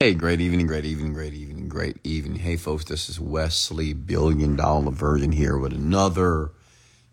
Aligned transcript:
Hey, 0.00 0.14
great 0.14 0.40
evening, 0.40 0.68
great 0.68 0.84
evening, 0.84 1.12
great 1.12 1.34
evening, 1.34 1.68
great 1.68 1.96
evening. 2.04 2.38
Hey, 2.38 2.54
folks, 2.54 2.84
this 2.84 3.08
is 3.08 3.18
Wesley, 3.18 3.94
billion 3.94 4.54
dollar 4.54 4.92
virgin 4.92 5.32
here 5.32 5.58
with 5.58 5.72
another 5.72 6.52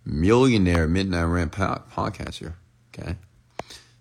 millionaire 0.05 0.87
midnight 0.87 1.23
rant 1.23 1.51
podcast 1.51 2.35
here. 2.35 2.57
Okay. 2.93 3.15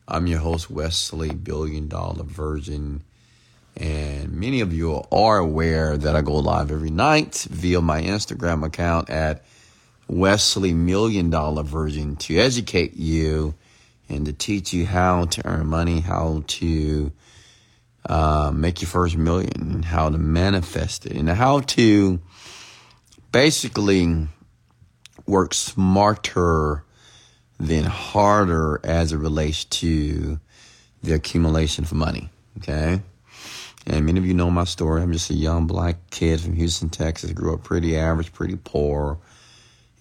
I'm 0.07 0.27
your 0.27 0.41
host, 0.41 0.69
Wesley, 0.69 1.31
billion 1.31 1.89
dollar 1.89 2.25
virgin. 2.25 3.05
And 3.75 4.35
many 4.35 4.61
of 4.61 4.75
you 4.75 5.03
are 5.11 5.39
aware 5.39 5.97
that 5.97 6.15
I 6.15 6.21
go 6.21 6.35
live 6.35 6.71
every 6.71 6.91
night 6.91 7.47
via 7.49 7.81
my 7.81 8.03
Instagram 8.03 8.67
account 8.67 9.09
at 9.09 9.47
Wesley 10.09 10.75
Million 10.75 11.31
Dollar 11.31 11.63
Virgin 11.63 12.17
to 12.17 12.37
educate 12.37 12.95
you 12.99 13.55
and 14.11 14.27
to 14.27 14.35
teach 14.35 14.75
you 14.75 14.85
how 14.85 15.25
to 15.25 15.47
earn 15.47 15.69
money, 15.69 16.01
how 16.01 16.45
to 16.49 17.13
uh, 18.07 18.51
make 18.55 18.83
your 18.83 18.89
first 18.89 19.17
million, 19.17 19.53
and 19.55 19.85
how 19.85 20.09
to 20.11 20.19
manifest 20.19 21.07
it, 21.07 21.13
and 21.13 21.29
how 21.29 21.61
to 21.61 22.21
basically 23.33 24.29
work 25.27 25.55
smarter 25.55 26.85
than 27.59 27.85
harder 27.85 28.81
as 28.85 29.13
it 29.13 29.17
relates 29.17 29.65
to 29.65 30.39
the 31.03 31.13
accumulation 31.15 31.85
of 31.85 31.93
money. 31.93 32.31
Okay. 32.59 33.01
And 33.87 34.07
many 34.07 34.19
of 34.19 34.27
you 34.27 34.35
know 34.35 34.51
my 34.51 34.65
story. 34.65 35.03
I'm 35.03 35.13
just 35.13 35.31
a 35.31 35.35
young 35.35 35.67
black 35.67 36.11
kid 36.11 36.41
from 36.41 36.55
Houston, 36.55 36.89
Texas. 36.89 37.33
Grew 37.33 37.55
up 37.55 37.65
pretty 37.65 37.97
average, 37.97 38.33
pretty 38.33 38.57
poor. 38.57 39.19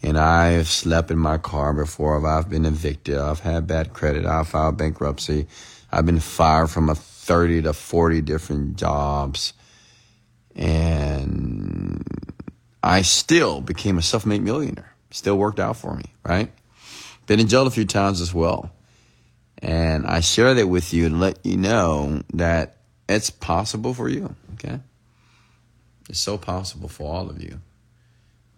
And 0.02 0.18
I've 0.18 0.68
slept 0.68 1.12
in 1.12 1.18
my 1.18 1.38
car 1.38 1.74
before. 1.74 2.26
I've 2.26 2.50
been 2.50 2.66
evicted. 2.66 3.18
I've 3.18 3.40
had 3.40 3.68
bad 3.68 3.94
credit. 3.94 4.26
I've 4.26 4.48
filed 4.48 4.78
bankruptcy. 4.78 5.48
I've 5.92 6.06
been 6.06 6.20
fired 6.20 6.70
from 6.70 6.90
a 6.90 6.96
30 7.24 7.64
to 7.64 7.74
40 7.74 8.22
different 8.22 8.76
jobs. 8.76 9.54
And 10.56 12.04
I 12.84 13.02
still 13.02 13.62
became 13.62 13.98
a 13.98 14.02
self 14.02 14.26
made 14.26 14.42
millionaire. 14.42 14.94
Still 15.12 15.38
worked 15.38 15.60
out 15.60 15.78
for 15.78 15.96
me, 15.96 16.06
right? 16.26 16.52
Been 17.26 17.40
in 17.40 17.48
jail 17.48 17.66
a 17.66 17.72
few 17.72 17.86
times 17.86 18.20
as 18.20 18.34
well. 18.34 18.72
And 19.60 20.06
I 20.06 20.20
share 20.20 20.54
that 20.54 20.68
with 20.68 20.94
you 20.94 21.08
to 21.10 21.16
let 21.16 21.40
you 21.46 21.56
know 21.56 22.22
that 22.34 22.78
it's 23.08 23.30
possible 23.30 23.94
for 23.94 24.10
you, 24.10 24.36
okay? 24.56 24.80
It's 26.10 26.20
so 26.20 26.38
possible 26.38 26.90
for 26.90 27.10
all 27.10 27.30
of 27.30 27.42
you 27.42 27.62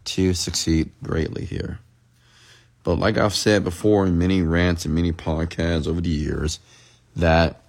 to 0.05 0.33
succeed 0.33 0.89
greatly 1.03 1.45
here. 1.45 1.80
But 2.83 2.95
like 2.95 3.17
I've 3.17 3.36
said 3.36 3.63
before 3.63 4.08
in 4.08 4.17
many 4.17 4.41
rants 4.41 4.86
and 4.86 4.95
many 4.95 5.11
podcasts 5.11 5.88
over 5.88 6.02
the 6.02 6.09
years, 6.09 6.59
that 7.16 7.61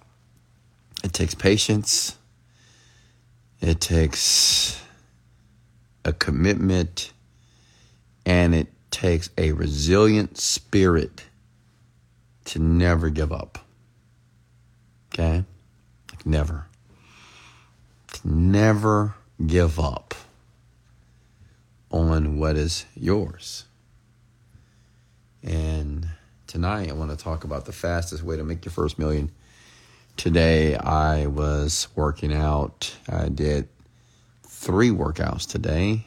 it 1.04 1.12
takes 1.12 1.34
patience. 1.34 2.16
It 3.60 3.80
takes 3.80 4.82
a 6.04 6.12
commitment 6.12 7.12
and 8.24 8.54
it 8.54 8.68
takes 8.90 9.30
a 9.38 9.52
resilient 9.52 10.38
spirit 10.38 11.24
to 12.46 12.58
never 12.58 13.10
give 13.10 13.32
up. 13.32 13.58
Okay? 15.12 15.44
Like 16.10 16.26
never. 16.26 16.66
To 18.12 18.28
never 18.28 19.14
give 19.46 19.78
up 19.78 20.14
on 21.90 22.38
what 22.38 22.56
is 22.56 22.84
yours. 22.94 23.64
And 25.42 26.08
tonight 26.46 26.88
I 26.90 26.92
want 26.92 27.10
to 27.10 27.16
talk 27.16 27.44
about 27.44 27.64
the 27.64 27.72
fastest 27.72 28.22
way 28.22 28.36
to 28.36 28.44
make 28.44 28.64
your 28.64 28.72
first 28.72 28.98
million 28.98 29.30
Today 30.16 30.74
I 30.76 31.26
was 31.26 31.88
working 31.94 32.32
out. 32.32 32.96
I 33.06 33.28
did 33.28 33.68
three 34.42 34.88
workouts 34.88 35.46
today. 35.46 36.06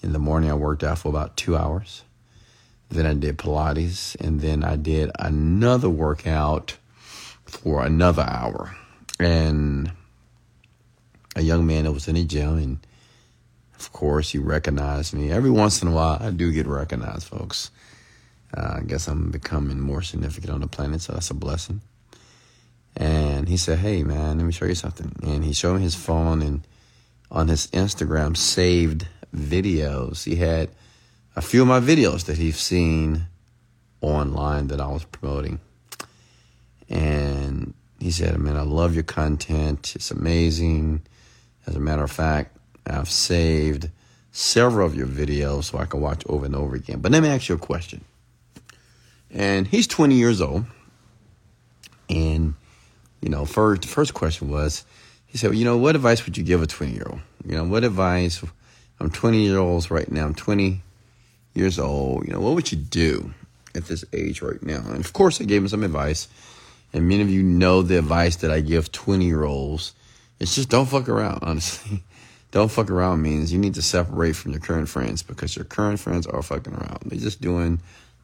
In 0.00 0.12
the 0.12 0.20
morning, 0.20 0.48
I 0.48 0.54
worked 0.54 0.84
out 0.84 1.00
for 1.00 1.08
about 1.08 1.36
two 1.36 1.56
hours. 1.56 2.04
Then 2.88 3.04
I 3.04 3.14
did 3.14 3.36
Pilates, 3.36 4.14
and 4.20 4.40
then 4.40 4.62
I 4.62 4.76
did 4.76 5.10
another 5.18 5.90
workout 5.90 6.76
for 7.46 7.84
another 7.84 8.22
hour. 8.22 8.76
And 9.18 9.90
a 11.34 11.42
young 11.42 11.66
man 11.66 11.82
that 11.82 11.92
was 11.92 12.06
in 12.06 12.14
the 12.14 12.24
gym, 12.24 12.58
and 12.58 12.78
of 13.76 13.92
course, 13.92 14.30
he 14.30 14.38
recognized 14.38 15.14
me. 15.14 15.32
Every 15.32 15.50
once 15.50 15.82
in 15.82 15.88
a 15.88 15.92
while, 15.92 16.18
I 16.20 16.30
do 16.30 16.52
get 16.52 16.68
recognized, 16.68 17.26
folks. 17.26 17.72
Uh, 18.56 18.76
I 18.78 18.80
guess 18.86 19.08
I'm 19.08 19.32
becoming 19.32 19.80
more 19.80 20.00
significant 20.00 20.52
on 20.52 20.60
the 20.60 20.68
planet, 20.68 21.00
so 21.00 21.12
that's 21.12 21.30
a 21.30 21.34
blessing. 21.34 21.80
And 22.96 23.48
he 23.48 23.56
said, 23.56 23.78
Hey, 23.78 24.02
man, 24.02 24.38
let 24.38 24.44
me 24.44 24.52
show 24.52 24.64
you 24.64 24.74
something. 24.74 25.12
And 25.22 25.44
he 25.44 25.52
showed 25.52 25.76
me 25.76 25.82
his 25.82 25.94
phone 25.94 26.42
and 26.42 26.66
on 27.30 27.48
his 27.48 27.66
Instagram 27.68 28.36
saved 28.36 29.06
videos. 29.34 30.24
He 30.24 30.36
had 30.36 30.70
a 31.36 31.42
few 31.42 31.62
of 31.62 31.68
my 31.68 31.80
videos 31.80 32.24
that 32.24 32.38
he's 32.38 32.58
seen 32.58 33.26
online 34.00 34.68
that 34.68 34.80
I 34.80 34.88
was 34.88 35.04
promoting. 35.04 35.60
And 36.88 37.74
he 38.00 38.10
said, 38.10 38.38
Man, 38.38 38.56
I 38.56 38.62
love 38.62 38.94
your 38.94 39.04
content. 39.04 39.94
It's 39.94 40.10
amazing. 40.10 41.02
As 41.66 41.76
a 41.76 41.80
matter 41.80 42.02
of 42.02 42.10
fact, 42.10 42.56
I've 42.86 43.10
saved 43.10 43.90
several 44.32 44.86
of 44.86 44.94
your 44.94 45.06
videos 45.06 45.64
so 45.64 45.78
I 45.78 45.84
can 45.84 46.00
watch 46.00 46.22
over 46.26 46.46
and 46.46 46.54
over 46.54 46.76
again. 46.76 47.00
But 47.00 47.12
let 47.12 47.22
me 47.22 47.28
ask 47.28 47.48
you 47.48 47.56
a 47.56 47.58
question. 47.58 48.04
And 49.30 49.66
he's 49.66 49.86
20 49.86 50.14
years 50.14 50.40
old. 50.40 50.64
And 52.08 52.54
you 53.20 53.28
know, 53.28 53.44
first 53.44 53.82
the 53.82 53.88
first 53.88 54.14
question 54.14 54.50
was, 54.50 54.84
he 55.26 55.38
said, 55.38 55.50
well, 55.50 55.58
you 55.58 55.64
know, 55.64 55.76
what 55.76 55.94
advice 55.94 56.24
would 56.24 56.36
you 56.36 56.44
give 56.44 56.62
a 56.62 56.66
20 56.66 56.92
year 56.92 57.06
old? 57.08 57.20
You 57.44 57.56
know, 57.56 57.64
what 57.64 57.84
advice? 57.84 58.42
I'm 59.00 59.10
20 59.10 59.44
years 59.44 59.56
old 59.56 59.90
right 59.90 60.10
now. 60.10 60.24
I'm 60.24 60.34
20 60.34 60.80
years 61.54 61.78
old. 61.78 62.26
You 62.26 62.32
know, 62.32 62.40
what 62.40 62.54
would 62.54 62.72
you 62.72 62.78
do 62.78 63.32
at 63.74 63.86
this 63.86 64.04
age 64.12 64.42
right 64.42 64.62
now? 64.62 64.82
And 64.86 65.04
of 65.04 65.12
course, 65.12 65.40
I 65.40 65.44
gave 65.44 65.62
him 65.62 65.68
some 65.68 65.84
advice. 65.84 66.28
And 66.92 67.08
many 67.08 67.22
of 67.22 67.30
you 67.30 67.42
know 67.42 67.82
the 67.82 67.98
advice 67.98 68.36
that 68.36 68.50
I 68.50 68.60
give 68.60 68.90
20 68.90 69.24
year 69.24 69.44
olds. 69.44 69.92
It's 70.40 70.54
just 70.54 70.68
don't 70.68 70.86
fuck 70.86 71.08
around, 71.08 71.40
honestly. 71.42 72.02
don't 72.50 72.70
fuck 72.70 72.90
around 72.90 73.20
means 73.20 73.52
you 73.52 73.58
need 73.58 73.74
to 73.74 73.82
separate 73.82 74.36
from 74.36 74.52
your 74.52 74.60
current 74.60 74.88
friends 74.88 75.22
because 75.22 75.54
your 75.54 75.66
current 75.66 76.00
friends 76.00 76.26
are 76.26 76.42
fucking 76.42 76.74
around. 76.74 77.00
They're 77.04 77.18
just 77.18 77.40
doing 77.40 77.80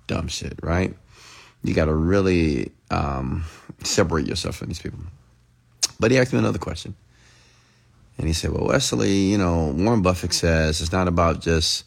dumb 0.06 0.28
shit, 0.28 0.58
right? 0.62 0.94
You 1.64 1.74
got 1.74 1.86
to 1.86 1.94
really 1.94 2.70
um, 2.90 3.44
separate 3.82 4.26
yourself 4.26 4.56
from 4.56 4.68
these 4.68 4.80
people. 4.80 5.00
But 5.98 6.10
he 6.10 6.18
asked 6.18 6.32
me 6.32 6.38
another 6.38 6.58
question. 6.58 6.94
And 8.18 8.28
he 8.28 8.32
said, 8.32 8.52
Well, 8.52 8.66
Wesley, 8.66 9.12
you 9.12 9.38
know, 9.38 9.74
Warren 9.76 10.02
Buffett 10.02 10.32
says 10.32 10.80
it's 10.80 10.92
not 10.92 11.08
about 11.08 11.40
just 11.40 11.84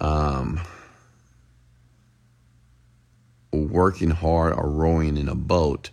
um, 0.00 0.60
working 3.52 4.10
hard 4.10 4.54
or 4.54 4.68
rowing 4.68 5.16
in 5.16 5.28
a 5.28 5.34
boat, 5.34 5.90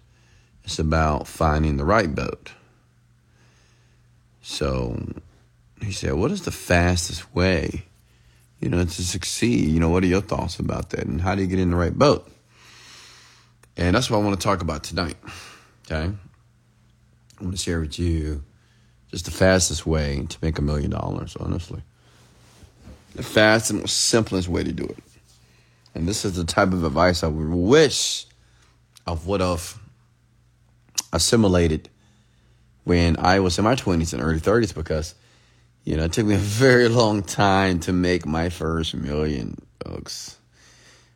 it's 0.63 0.79
about 0.79 1.27
finding 1.27 1.77
the 1.77 1.85
right 1.85 2.13
boat. 2.13 2.53
So 4.41 5.05
he 5.81 5.91
said, 5.91 6.13
What 6.13 6.31
is 6.31 6.43
the 6.43 6.51
fastest 6.51 7.35
way, 7.35 7.83
you 8.59 8.69
know, 8.69 8.83
to 8.83 9.03
succeed? 9.03 9.69
You 9.69 9.79
know, 9.79 9.89
what 9.89 10.03
are 10.03 10.07
your 10.07 10.21
thoughts 10.21 10.59
about 10.59 10.91
that? 10.91 11.05
And 11.05 11.21
how 11.21 11.35
do 11.35 11.41
you 11.41 11.47
get 11.47 11.59
in 11.59 11.71
the 11.71 11.77
right 11.77 11.97
boat? 11.97 12.31
And 13.79 13.95
that's 13.95 14.09
what 14.09 14.17
I 14.17 14.21
want 14.21 14.37
to 14.37 14.43
talk 14.43 14.61
about 14.61 14.83
tonight. 14.83 15.15
Okay. 15.89 16.11
I 16.13 17.43
want 17.43 17.55
to 17.55 17.57
share 17.57 17.79
with 17.79 17.97
you 17.97 18.43
just 19.09 19.23
the 19.23 19.31
fastest 19.31 19.85
way 19.85 20.25
to 20.27 20.37
make 20.41 20.59
a 20.59 20.61
million 20.61 20.91
dollars, 20.91 21.37
honestly. 21.39 21.81
The 23.15 23.23
fastest 23.23 23.71
and 23.71 23.89
simplest 23.89 24.49
way 24.49 24.65
to 24.65 24.73
do 24.73 24.83
it. 24.83 24.97
And 25.95 26.09
this 26.09 26.25
is 26.25 26.35
the 26.35 26.43
type 26.43 26.73
of 26.73 26.83
advice 26.83 27.23
I 27.23 27.27
would 27.27 27.47
wish 27.47 28.25
I 29.07 29.13
would 29.13 29.39
have 29.39 29.79
assimilated 31.13 31.89
when 32.83 33.15
I 33.17 33.39
was 33.39 33.57
in 33.57 33.63
my 33.63 33.75
20s 33.75 34.11
and 34.11 34.21
early 34.21 34.41
30s 34.41 34.75
because, 34.75 35.15
you 35.85 35.95
know, 35.95 36.03
it 36.03 36.11
took 36.11 36.25
me 36.25 36.35
a 36.35 36.37
very 36.37 36.89
long 36.89 37.23
time 37.23 37.79
to 37.81 37.93
make 37.93 38.25
my 38.25 38.49
first 38.49 38.93
million, 38.93 39.55
folks. 39.85 40.37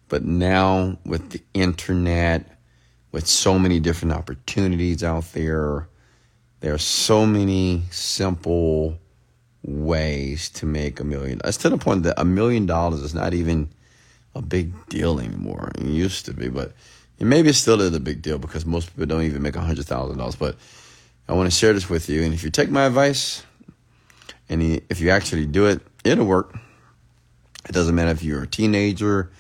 But 0.07 0.24
now 0.24 0.98
with 1.06 1.31
the 1.31 1.42
internet, 1.54 2.52
with 3.13 3.27
so 3.27 3.57
many 3.57 3.80
different 3.80 4.13
opportunities 4.13 5.04
out 5.04 5.31
there, 5.31 5.88
there 6.60 6.74
are 6.74 6.80
so 6.80 7.25
many 7.25 7.83
simple 7.92 8.98
ways 9.62 10.50
to 10.50 10.65
make 10.65 11.00
a 11.00 11.04
million. 11.04 11.39
It's 11.45 11.57
to 11.57 11.69
the 11.69 11.77
point 11.77 12.04
that 12.04 12.19
a 12.19 12.25
million 12.25 12.65
dollars 12.65 13.01
is 13.01 13.13
not 13.13 13.33
even 13.33 13.69
a 14.36 14.42
big 14.42 14.74
deal 14.89 15.19
anymore. 15.19 15.71
It 15.75 15.86
used 15.86 16.25
to 16.25 16.33
be, 16.33 16.50
but 16.50 16.74
maybe 17.19 17.50
it 17.50 17.54
still 17.54 17.80
is 17.80 17.95
a 17.95 18.00
big 18.00 18.21
deal 18.21 18.39
because 18.39 18.65
most 18.65 18.89
people 18.89 19.06
don't 19.06 19.21
even 19.21 19.42
make 19.42 19.56
hundred 19.56 19.86
thousand 19.86 20.18
dollars. 20.18 20.36
But 20.36 20.57
I 21.30 21.33
want 21.33 21.50
to 21.50 21.56
share 21.56 21.71
this 21.71 21.89
with 21.89 22.09
you, 22.09 22.24
and 22.24 22.33
if 22.33 22.44
you 22.44 22.50
take 22.50 22.71
my 22.71 22.86
advice, 22.86 23.44
and 24.50 24.81
if 24.89 25.00
you 25.00 25.12
actually 25.12 25.45
do 25.45 25.68
it, 25.68 25.81
it'll 26.04 26.25
work. 26.25 26.57
It 27.69 27.71
doesn't 27.71 27.95
matter 27.95 28.12
if 28.12 28.24
you're 28.24 28.44
a 28.44 28.48
teenager, 28.48 29.31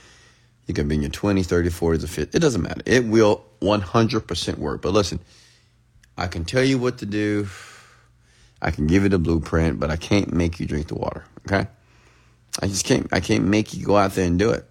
you 0.67 0.73
can 0.73 0.87
be 0.87 0.95
in 0.95 1.01
your 1.01 1.11
20s, 1.11 1.47
30s, 1.47 1.67
40s, 1.67 2.03
or 2.03 2.07
50s. 2.07 2.35
It 2.35 2.39
doesn't 2.39 2.61
matter. 2.61 2.81
It 2.85 3.05
will 3.05 3.43
100% 3.61 4.57
work. 4.57 4.81
But 4.81 4.93
listen, 4.93 5.19
I 6.17 6.27
can 6.27 6.45
tell 6.45 6.63
you 6.63 6.77
what 6.77 6.99
to 6.99 7.05
do. 7.05 7.47
I 8.61 8.71
can 8.71 8.87
give 8.87 9.03
you 9.03 9.09
the 9.09 9.19
blueprint, 9.19 9.79
but 9.79 9.89
I 9.91 9.97
can't 9.97 10.33
make 10.33 10.59
you 10.59 10.65
drink 10.65 10.87
the 10.87 10.95
water. 10.95 11.25
Okay? 11.45 11.67
I 12.61 12.67
just 12.67 12.85
can't. 12.85 13.11
I 13.11 13.19
can't 13.19 13.45
make 13.45 13.73
you 13.73 13.85
go 13.85 13.97
out 13.97 14.13
there 14.13 14.25
and 14.25 14.39
do 14.39 14.51
it. 14.51 14.65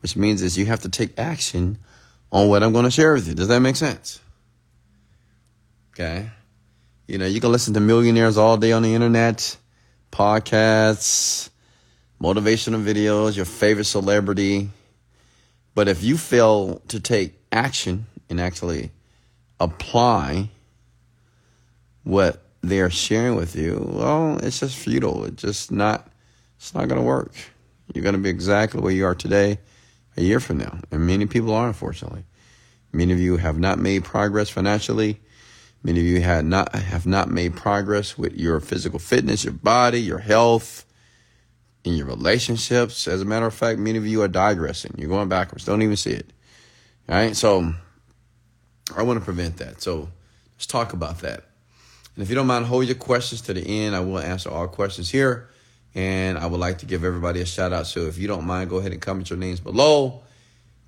Which 0.00 0.16
means 0.16 0.42
is 0.42 0.58
you 0.58 0.66
have 0.66 0.80
to 0.80 0.88
take 0.88 1.18
action 1.18 1.78
on 2.30 2.48
what 2.48 2.62
I'm 2.62 2.72
going 2.72 2.84
to 2.84 2.90
share 2.90 3.14
with 3.14 3.28
you. 3.28 3.34
Does 3.34 3.48
that 3.48 3.60
make 3.60 3.76
sense? 3.76 4.20
Okay. 5.92 6.30
You 7.06 7.18
know, 7.18 7.26
you 7.26 7.40
can 7.40 7.52
listen 7.52 7.74
to 7.74 7.80
millionaires 7.80 8.38
all 8.38 8.56
day 8.56 8.72
on 8.72 8.82
the 8.82 8.94
internet, 8.94 9.56
podcasts, 10.10 11.50
motivational 12.20 12.82
videos, 12.82 13.36
your 13.36 13.44
favorite 13.44 13.84
celebrity. 13.84 14.70
But 15.74 15.88
if 15.88 16.02
you 16.02 16.16
fail 16.18 16.82
to 16.88 17.00
take 17.00 17.40
action 17.50 18.06
and 18.28 18.40
actually 18.40 18.90
apply 19.58 20.50
what 22.04 22.42
they 22.62 22.80
are 22.80 22.90
sharing 22.90 23.36
with 23.36 23.56
you, 23.56 23.86
well, 23.92 24.38
it's 24.42 24.60
just 24.60 24.76
futile. 24.76 25.24
It's 25.24 25.42
just 25.42 25.72
not 25.72 26.08
it's 26.56 26.74
not 26.74 26.88
gonna 26.88 27.02
work. 27.02 27.32
You're 27.94 28.04
gonna 28.04 28.18
be 28.18 28.30
exactly 28.30 28.80
where 28.80 28.92
you 28.92 29.06
are 29.06 29.14
today 29.14 29.58
a 30.16 30.22
year 30.22 30.40
from 30.40 30.58
now. 30.58 30.78
And 30.90 31.06
many 31.06 31.26
people 31.26 31.54
are 31.54 31.66
unfortunately. 31.66 32.24
Many 32.92 33.12
of 33.12 33.18
you 33.18 33.38
have 33.38 33.58
not 33.58 33.78
made 33.78 34.04
progress 34.04 34.50
financially. 34.50 35.20
Many 35.82 36.00
of 36.00 36.06
you 36.06 36.20
had 36.20 36.44
not 36.44 36.74
have 36.74 37.06
not 37.06 37.30
made 37.30 37.56
progress 37.56 38.16
with 38.16 38.34
your 38.34 38.60
physical 38.60 38.98
fitness, 38.98 39.44
your 39.44 39.54
body, 39.54 40.00
your 40.00 40.18
health, 40.18 40.84
in 41.84 41.94
your 41.94 42.06
relationships. 42.06 43.08
As 43.08 43.20
a 43.22 43.24
matter 43.24 43.46
of 43.46 43.54
fact, 43.54 43.78
many 43.78 43.98
of 43.98 44.06
you 44.06 44.22
are 44.22 44.28
digressing. 44.28 44.94
You're 44.98 45.08
going 45.08 45.28
backwards. 45.28 45.64
Don't 45.64 45.82
even 45.82 45.96
see 45.96 46.12
it. 46.12 46.32
All 47.08 47.16
right. 47.16 47.36
So 47.36 47.74
I 48.96 49.02
want 49.02 49.18
to 49.18 49.24
prevent 49.24 49.58
that. 49.58 49.82
So 49.82 50.08
let's 50.54 50.66
talk 50.66 50.92
about 50.92 51.20
that. 51.20 51.44
And 52.14 52.22
if 52.22 52.28
you 52.28 52.34
don't 52.34 52.46
mind, 52.46 52.66
hold 52.66 52.86
your 52.86 52.94
questions 52.94 53.40
to 53.42 53.54
the 53.54 53.62
end. 53.62 53.96
I 53.96 54.00
will 54.00 54.18
answer 54.18 54.50
all 54.50 54.68
questions 54.68 55.10
here. 55.10 55.48
And 55.94 56.38
I 56.38 56.46
would 56.46 56.60
like 56.60 56.78
to 56.78 56.86
give 56.86 57.04
everybody 57.04 57.40
a 57.40 57.46
shout 57.46 57.72
out. 57.72 57.86
So 57.86 58.00
if 58.00 58.18
you 58.18 58.28
don't 58.28 58.46
mind, 58.46 58.70
go 58.70 58.76
ahead 58.76 58.92
and 58.92 59.00
comment 59.00 59.30
your 59.30 59.38
names 59.38 59.60
below. 59.60 60.22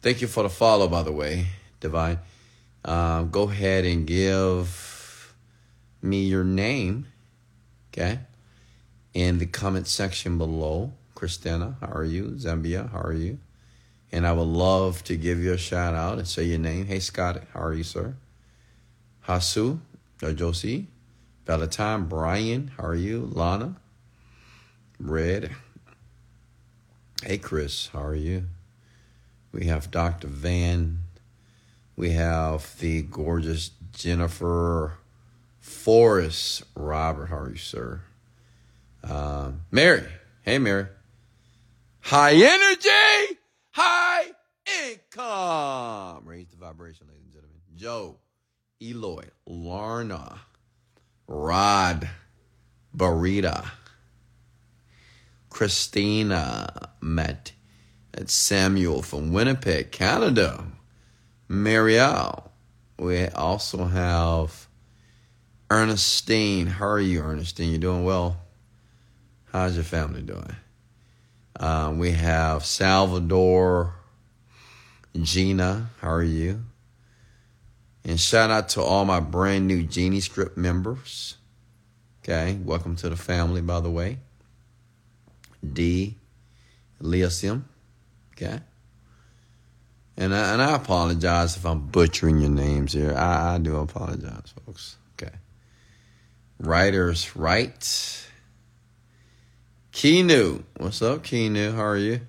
Thank 0.01 0.21
you 0.21 0.29
for 0.29 0.43
the 0.43 0.51
follow, 0.51 0.89
by 0.89 1.03
the 1.03 1.13
way, 1.13 1.47
Divine. 1.81 2.19
Um, 2.85 3.31
go 3.31 3.49
ahead 3.49 3.87
and 3.87 4.07
give 4.07 5.35
me 6.03 6.25
your 6.25 6.45
name, 6.45 7.07
okay, 7.91 8.19
in 9.15 9.39
the 9.39 9.47
comment 9.47 9.87
section 9.87 10.37
below. 10.37 10.93
Christina, 11.15 11.77
how 11.81 11.87
are 11.87 12.05
you? 12.05 12.33
Zambia, 12.33 12.91
how 12.91 13.01
are 13.01 13.15
you? 13.15 13.39
And 14.13 14.27
I 14.27 14.33
would 14.33 14.43
love 14.43 15.03
to 15.05 15.17
give 15.17 15.39
you 15.39 15.53
a 15.53 15.59
shout 15.59 15.95
out 15.95 16.19
and 16.19 16.29
say 16.29 16.45
your 16.45 16.59
name. 16.59 16.87
Hey, 16.87 17.01
Scott, 17.01 17.43
how 17.55 17.61
are 17.61 17.75
you, 17.75 17.85
sir? 17.85 18.15
Hasu, 19.27 19.79
or 20.23 20.33
Josie, 20.33 20.89
Valentine, 21.47 22.05
Brian, 22.05 22.73
how 22.77 22.85
are 22.85 22.95
you? 22.95 23.31
Lana, 23.33 23.77
Red. 25.01 25.51
Hey, 27.23 27.39
Chris, 27.39 27.89
how 27.93 28.05
are 28.05 28.15
you? 28.15 28.45
We 29.53 29.67
have 29.67 29.91
Dr. 29.91 30.29
Van 30.29 31.05
we 31.97 32.11
have 32.11 32.79
the 32.81 33.03
gorgeous 33.03 33.71
Jennifer 33.93 34.99
Forrest 35.61 36.65
Robert. 36.75 37.27
How 37.27 37.39
are 37.39 37.51
you, 37.51 37.57
sir? 37.57 38.01
Um, 39.09 39.63
Mary. 39.71 40.05
Hey, 40.43 40.59
Mary. 40.59 40.87
High 42.01 42.33
energy, 42.33 43.39
high 43.71 44.27
income. 44.85 46.23
Raise 46.27 46.49
the 46.49 46.57
vibration, 46.57 47.07
ladies 47.09 47.25
and 47.25 47.33
gentlemen. 47.33 47.61
Joe, 47.77 48.17
Eloy, 48.83 49.25
Larna, 49.49 50.39
Rod, 51.27 52.09
Barita, 52.95 53.71
Christina, 55.49 56.91
Matt, 57.01 57.53
Samuel 58.27 59.03
from 59.03 59.33
Winnipeg, 59.33 59.91
Canada. 59.91 60.65
Marielle. 61.49 62.51
We 62.99 63.29
also 63.29 63.87
have 63.87 64.69
Ernestine. 65.71 66.67
How 66.67 66.87
are 66.87 67.01
you, 67.01 67.21
Ernestine? 67.23 67.73
You 67.73 67.79
doing 67.79 68.05
well? 68.05 68.44
How's 69.55 69.77
your 69.77 69.85
family 69.85 70.21
doing? 70.21 70.57
Um, 71.61 72.01
we 72.01 72.11
have 72.11 72.65
Salvador, 72.65 73.95
Gina. 75.15 75.91
How 76.01 76.11
are 76.11 76.25
you? 76.25 76.65
And 78.05 78.19
shout 78.19 78.51
out 78.51 78.71
to 78.71 78.83
all 78.83 79.05
my 79.05 79.21
brand 79.21 79.69
new 79.69 79.85
Genie 79.85 80.19
Script 80.19 80.57
members. 80.57 81.37
Okay, 82.25 82.59
welcome 82.65 82.97
to 82.97 83.09
the 83.09 83.15
family, 83.15 83.61
by 83.61 83.79
the 83.79 83.93
way. 83.93 84.19
D. 85.65 86.17
Leosim. 87.01 87.63
Okay. 88.33 88.59
And 90.17 90.35
I, 90.35 90.53
and 90.53 90.63
I 90.63 90.75
apologize 90.75 91.57
if 91.57 91.65
I'm 91.65 91.87
butchering 91.87 92.41
your 92.41 92.51
names 92.51 92.93
here. 92.93 93.15
I, 93.17 93.55
I 93.55 93.59
do 93.59 93.77
apologize, 93.77 94.53
folks. 94.67 94.97
Okay. 95.13 95.37
Writers 96.59 97.37
right. 97.37 98.24
Keenu. 99.95 100.65
What's 100.79 101.01
up, 101.03 101.23
Keenu? 101.23 101.73
How 101.73 101.85
are 101.85 101.97
you? 101.97 102.21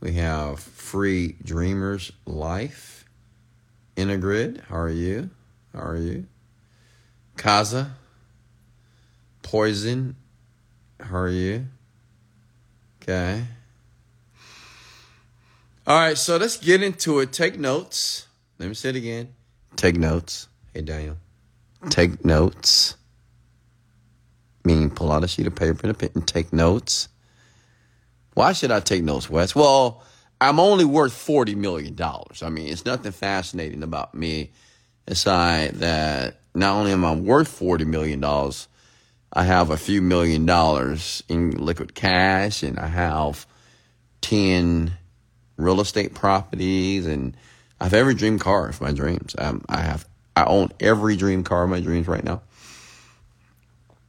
We 0.00 0.14
have 0.14 0.58
Free 0.58 1.36
Dreamers 1.44 2.12
Life. 2.24 3.04
Integrid. 3.94 4.64
How 4.64 4.76
are 4.76 4.88
you? 4.88 5.28
How 5.74 5.80
are 5.80 5.98
you? 5.98 6.24
Kaza. 7.36 7.90
Poison. 9.42 10.16
How 10.98 11.18
are 11.18 11.28
you? 11.28 11.66
Okay. 13.02 13.44
All 15.86 15.98
right, 15.98 16.16
so 16.16 16.38
let's 16.38 16.56
get 16.56 16.82
into 16.82 17.20
it. 17.20 17.34
Take 17.34 17.58
notes. 17.58 18.28
Let 18.58 18.70
me 18.70 18.74
say 18.74 18.88
it 18.88 18.96
again. 18.96 19.34
Take 19.76 19.96
notes. 19.96 20.48
Hey, 20.72 20.80
Daniel. 20.80 21.18
Take 21.90 22.24
notes. 22.24 22.96
Meaning 24.64 24.90
pull 24.90 25.12
out 25.12 25.24
a 25.24 25.28
sheet 25.28 25.46
of 25.46 25.54
paper 25.54 25.86
and 25.86 26.02
and 26.14 26.26
take 26.26 26.52
notes. 26.52 27.08
Why 28.34 28.52
should 28.52 28.70
I 28.70 28.80
take 28.80 29.04
notes, 29.04 29.30
Wes? 29.30 29.54
Well, 29.54 30.02
I'm 30.40 30.58
only 30.58 30.84
worth 30.84 31.12
$40 31.12 31.54
million. 31.54 31.96
I 32.00 32.48
mean, 32.48 32.68
it's 32.68 32.84
nothing 32.84 33.12
fascinating 33.12 33.82
about 33.82 34.14
me 34.14 34.50
aside 35.06 35.74
that 35.76 36.40
not 36.54 36.74
only 36.76 36.92
am 36.92 37.04
I 37.04 37.14
worth 37.14 37.60
$40 37.60 37.86
million, 37.86 38.24
I 39.32 39.44
have 39.44 39.70
a 39.70 39.76
few 39.76 40.02
million 40.02 40.46
dollars 40.46 41.22
in 41.28 41.52
liquid 41.52 41.94
cash 41.94 42.62
and 42.62 42.78
I 42.78 42.86
have 42.86 43.46
10 44.22 44.94
real 45.56 45.80
estate 45.80 46.14
properties, 46.14 47.06
and 47.06 47.36
I 47.80 47.84
have 47.84 47.94
every 47.94 48.14
dream 48.14 48.38
car 48.38 48.68
of 48.68 48.80
my 48.80 48.92
dreams. 48.92 49.34
Um, 49.38 49.64
I 49.68 49.80
have 49.82 50.06
I 50.36 50.44
own 50.44 50.70
every 50.80 51.16
dream 51.16 51.44
car 51.44 51.64
of 51.64 51.70
my 51.70 51.80
dreams 51.80 52.08
right 52.08 52.24
now, 52.24 52.42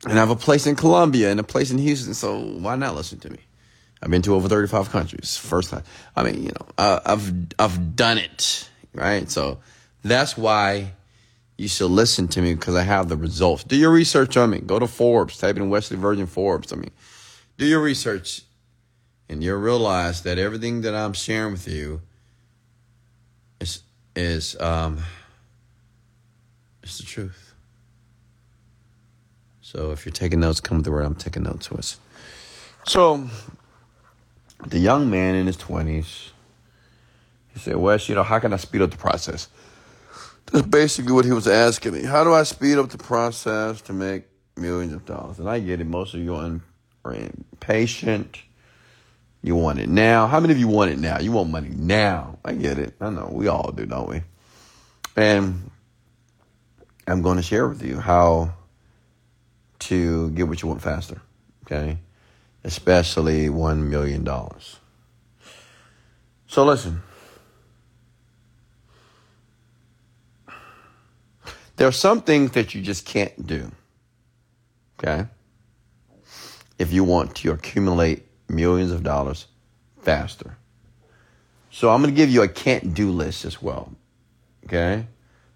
and 0.06 0.14
I 0.14 0.16
have 0.18 0.30
a 0.30 0.36
place 0.36 0.68
in 0.68 0.76
Colombia 0.76 1.32
and 1.32 1.40
a 1.40 1.44
place 1.44 1.72
in 1.72 1.78
Houston. 1.78 2.14
So 2.14 2.40
why 2.40 2.76
not 2.76 2.96
listen 2.96 3.20
to 3.20 3.30
me? 3.30 3.40
I've 4.02 4.12
been 4.12 4.22
to 4.24 4.36
over 4.36 4.48
thirty 4.48 4.68
five 4.68 4.90
countries. 4.90 5.38
First 5.38 5.72
time. 5.72 5.84
I 6.16 6.24
mean, 6.24 6.44
you 6.44 6.50
know, 6.50 6.68
uh, 6.78 7.00
I've 7.06 7.34
I've 7.58 7.96
done 7.96 8.18
it 8.18 8.70
right. 8.94 9.30
So 9.30 9.60
that's 10.04 10.38
why 10.38 10.94
you 11.58 11.68
should 11.68 11.92
listen 11.92 12.28
to 12.30 12.42
me 12.42 12.54
because 12.54 12.76
I 12.76 12.84
have 12.84 13.10
the 13.10 13.18
results. 13.18 13.64
Do 13.64 13.76
your 13.76 13.92
research 13.92 14.38
on 14.38 14.50
me. 14.50 14.60
Go 14.60 14.78
to 14.78 14.88
Forbes. 14.88 15.38
Type 15.38 15.56
in 15.58 15.70
Wesley 15.70 15.98
Virgin 15.98 16.28
Forbes. 16.28 16.72
I 16.74 16.76
mean, 16.76 16.92
do 17.58 17.66
your 17.66 17.82
research 17.82 18.42
and 19.30 19.44
you'll 19.44 19.60
realize 19.60 20.24
that 20.24 20.38
everything 20.38 20.82
that 20.82 20.94
I'm 20.94 21.14
sharing 21.14 21.54
with 21.54 21.68
you 21.68 22.02
is 23.60 23.82
is 24.16 24.60
um 24.60 25.00
is 26.84 26.98
the 26.98 27.04
truth. 27.04 27.45
So 29.76 29.92
if 29.92 30.06
you're 30.06 30.14
taking 30.14 30.40
notes, 30.40 30.62
come 30.62 30.78
with 30.78 30.86
the 30.86 30.92
word 30.92 31.06
I'm 31.06 31.16
taking 31.16 31.44
notes 31.44 31.70
with. 31.70 31.80
Us. 31.80 32.00
So 32.88 33.28
the 34.66 34.80
young 34.80 35.10
man 35.10 35.36
in 35.36 35.48
his 35.48 35.58
twenties, 35.58 36.32
he 37.54 37.60
said, 37.60 37.76
Wes, 37.76 38.08
you 38.08 38.16
know, 38.16 38.24
how 38.24 38.40
can 38.40 38.54
I 38.54 38.56
speed 38.56 38.82
up 38.82 38.92
the 38.92 38.98
process? 38.98 39.50
That's 40.46 40.66
basically 40.66 41.12
what 41.12 41.26
he 41.26 41.34
was 41.34 41.46
asking 41.46 41.92
me. 41.92 42.04
How 42.04 42.24
do 42.24 42.34
I 42.34 42.44
speed 42.44 42.78
up 42.78 42.88
the 42.88 42.98
process 42.98 43.82
to 43.82 43.92
make 43.92 44.24
millions 44.56 44.94
of 44.94 45.06
dollars? 45.06 45.40
And 45.40 45.50
I 45.50 45.60
get 45.60 45.82
it. 45.82 45.88
Most 45.88 46.14
of 46.14 46.22
you 46.22 46.36
are 46.36 47.14
impatient 47.14 48.44
you 49.44 49.56
want 49.56 49.80
it 49.80 49.90
now. 49.90 50.26
How 50.28 50.40
many 50.40 50.54
of 50.54 50.58
you 50.58 50.70
want 50.70 50.92
it 50.92 51.00
now? 51.00 51.20
You 51.20 51.34
want 51.34 51.50
money 51.50 51.70
now. 51.70 52.40
I 52.46 52.54
get 52.54 52.80
it. 52.80 52.96
I 53.02 53.10
know. 53.10 53.30
We 53.30 53.50
all 53.50 53.72
do, 53.74 53.86
don't 53.86 54.10
we? 54.10 54.22
And 55.18 55.70
I'm 57.08 57.22
going 57.22 57.36
to 57.36 57.44
share 57.44 57.68
with 57.68 57.84
you 57.84 58.00
how 58.00 58.54
to 59.80 60.30
get 60.32 60.48
what 60.48 60.62
you 60.62 60.68
want 60.68 60.82
faster. 60.82 61.22
Okay. 61.66 61.98
Especially 62.64 63.48
$1 63.48 63.88
million. 63.88 64.28
So 66.48 66.66
listen. 66.66 67.02
There 71.76 71.88
are 71.88 71.92
some 71.92 72.22
things 72.22 72.52
that 72.52 72.74
you 72.74 72.82
just 72.82 73.06
can't 73.06 73.46
do. 73.46 73.72
Okay? 75.00 75.28
If 76.80 76.94
you 76.94 77.04
want 77.04 77.36
to 77.36 77.52
accumulate 77.52 78.26
millions 78.48 78.92
of 78.92 79.04
dollars 79.04 79.48
faster. 80.02 80.58
So 81.70 81.90
I'm 81.90 82.02
going 82.02 82.14
to 82.14 82.18
give 82.18 82.30
you 82.30 82.42
a 82.44 82.48
can't 82.48 82.94
do 82.94 83.12
list 83.12 83.44
as 83.44 83.62
well. 83.62 83.92
Okay? 84.66 85.08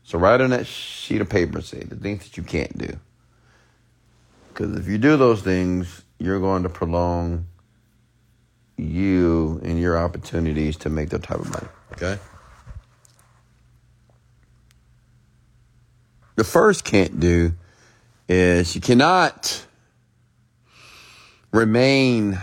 So 0.03 0.19
write 0.19 0.41
on 0.41 0.49
that 0.49 0.67
sheet 0.67 1.21
of 1.21 1.29
paper, 1.29 1.59
and 1.59 1.65
say 1.65 1.83
the 1.83 1.95
things 1.95 2.23
that 2.23 2.35
you 2.35 2.43
can't 2.43 2.77
do. 2.77 2.99
Because 4.59 4.77
if 4.77 4.89
you 4.89 4.97
do 4.97 5.15
those 5.15 5.41
things, 5.41 6.03
you're 6.17 6.41
going 6.41 6.63
to 6.63 6.69
prolong 6.69 7.47
you 8.75 9.61
and 9.63 9.79
your 9.79 9.97
opportunities 9.97 10.75
to 10.77 10.89
make 10.89 11.11
that 11.11 11.23
type 11.23 11.39
of 11.39 11.49
money. 11.49 11.67
Okay? 11.93 12.19
The 16.35 16.43
first 16.43 16.83
can't 16.83 17.21
do 17.21 17.53
is 18.27 18.75
you 18.75 18.81
cannot 18.81 19.65
remain 21.53 22.37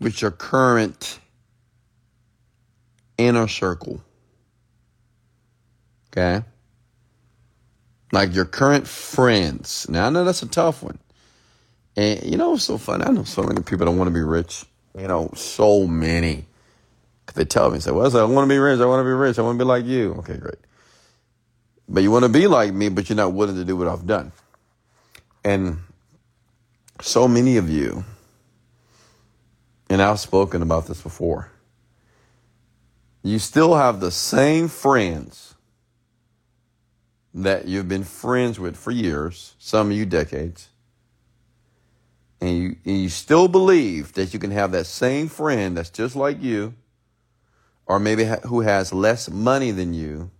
with 0.00 0.20
your 0.20 0.32
current 0.32 1.20
inner 3.18 3.46
circle. 3.46 4.02
Okay? 6.10 6.44
Like 8.12 8.34
your 8.34 8.44
current 8.44 8.86
friends. 8.86 9.86
Now, 9.88 10.06
I 10.06 10.10
know 10.10 10.24
that's 10.24 10.42
a 10.42 10.48
tough 10.48 10.82
one. 10.82 10.98
And 11.96 12.22
you 12.22 12.36
know, 12.36 12.54
it's 12.54 12.64
so 12.64 12.78
funny. 12.78 13.04
I 13.04 13.10
know 13.10 13.24
so 13.24 13.42
many 13.42 13.62
people 13.62 13.86
don't 13.86 13.98
want 13.98 14.08
to 14.08 14.14
be 14.14 14.22
rich. 14.22 14.64
You 14.96 15.08
know, 15.08 15.30
so 15.34 15.86
many. 15.86 16.46
They 17.34 17.44
tell 17.44 17.70
me, 17.70 17.78
say, 17.78 17.90
well, 17.90 18.16
I 18.16 18.24
want 18.24 18.48
to 18.48 18.52
be 18.52 18.58
rich. 18.58 18.80
I 18.80 18.86
want 18.86 19.00
to 19.00 19.04
be 19.04 19.10
rich. 19.10 19.38
I 19.38 19.42
want 19.42 19.58
to 19.58 19.64
be 19.64 19.68
like 19.68 19.84
you. 19.84 20.14
Okay, 20.14 20.36
great. 20.38 20.58
But 21.88 22.02
you 22.02 22.10
want 22.10 22.24
to 22.24 22.28
be 22.28 22.46
like 22.46 22.72
me, 22.72 22.88
but 22.88 23.08
you're 23.08 23.16
not 23.16 23.32
willing 23.32 23.56
to 23.56 23.64
do 23.64 23.76
what 23.76 23.88
I've 23.88 24.06
done. 24.06 24.32
And 25.44 25.78
so 27.00 27.28
many 27.28 27.56
of 27.56 27.70
you, 27.70 28.04
and 29.88 30.02
I've 30.02 30.20
spoken 30.20 30.62
about 30.62 30.86
this 30.86 31.00
before, 31.00 31.50
you 33.22 33.38
still 33.38 33.74
have 33.74 34.00
the 34.00 34.10
same 34.10 34.68
friends 34.68 35.54
that 37.44 37.66
you've 37.66 37.88
been 37.88 38.04
friends 38.04 38.58
with 38.58 38.76
for 38.76 38.90
years, 38.90 39.54
some 39.58 39.90
of 39.90 39.96
you 39.96 40.04
decades, 40.06 40.68
and 42.40 42.56
you, 42.56 42.76
and 42.84 43.02
you 43.02 43.08
still 43.08 43.48
believe 43.48 44.12
that 44.14 44.32
you 44.32 44.38
can 44.40 44.50
have 44.50 44.72
that 44.72 44.86
same 44.86 45.28
friend 45.28 45.76
that's 45.76 45.90
just 45.90 46.16
like 46.16 46.42
you, 46.42 46.74
or 47.86 47.98
maybe 47.98 48.24
ha- 48.24 48.40
who 48.44 48.60
has 48.60 48.92
less 48.92 49.30
money 49.30 49.70
than 49.70 49.94
you, 49.94 50.30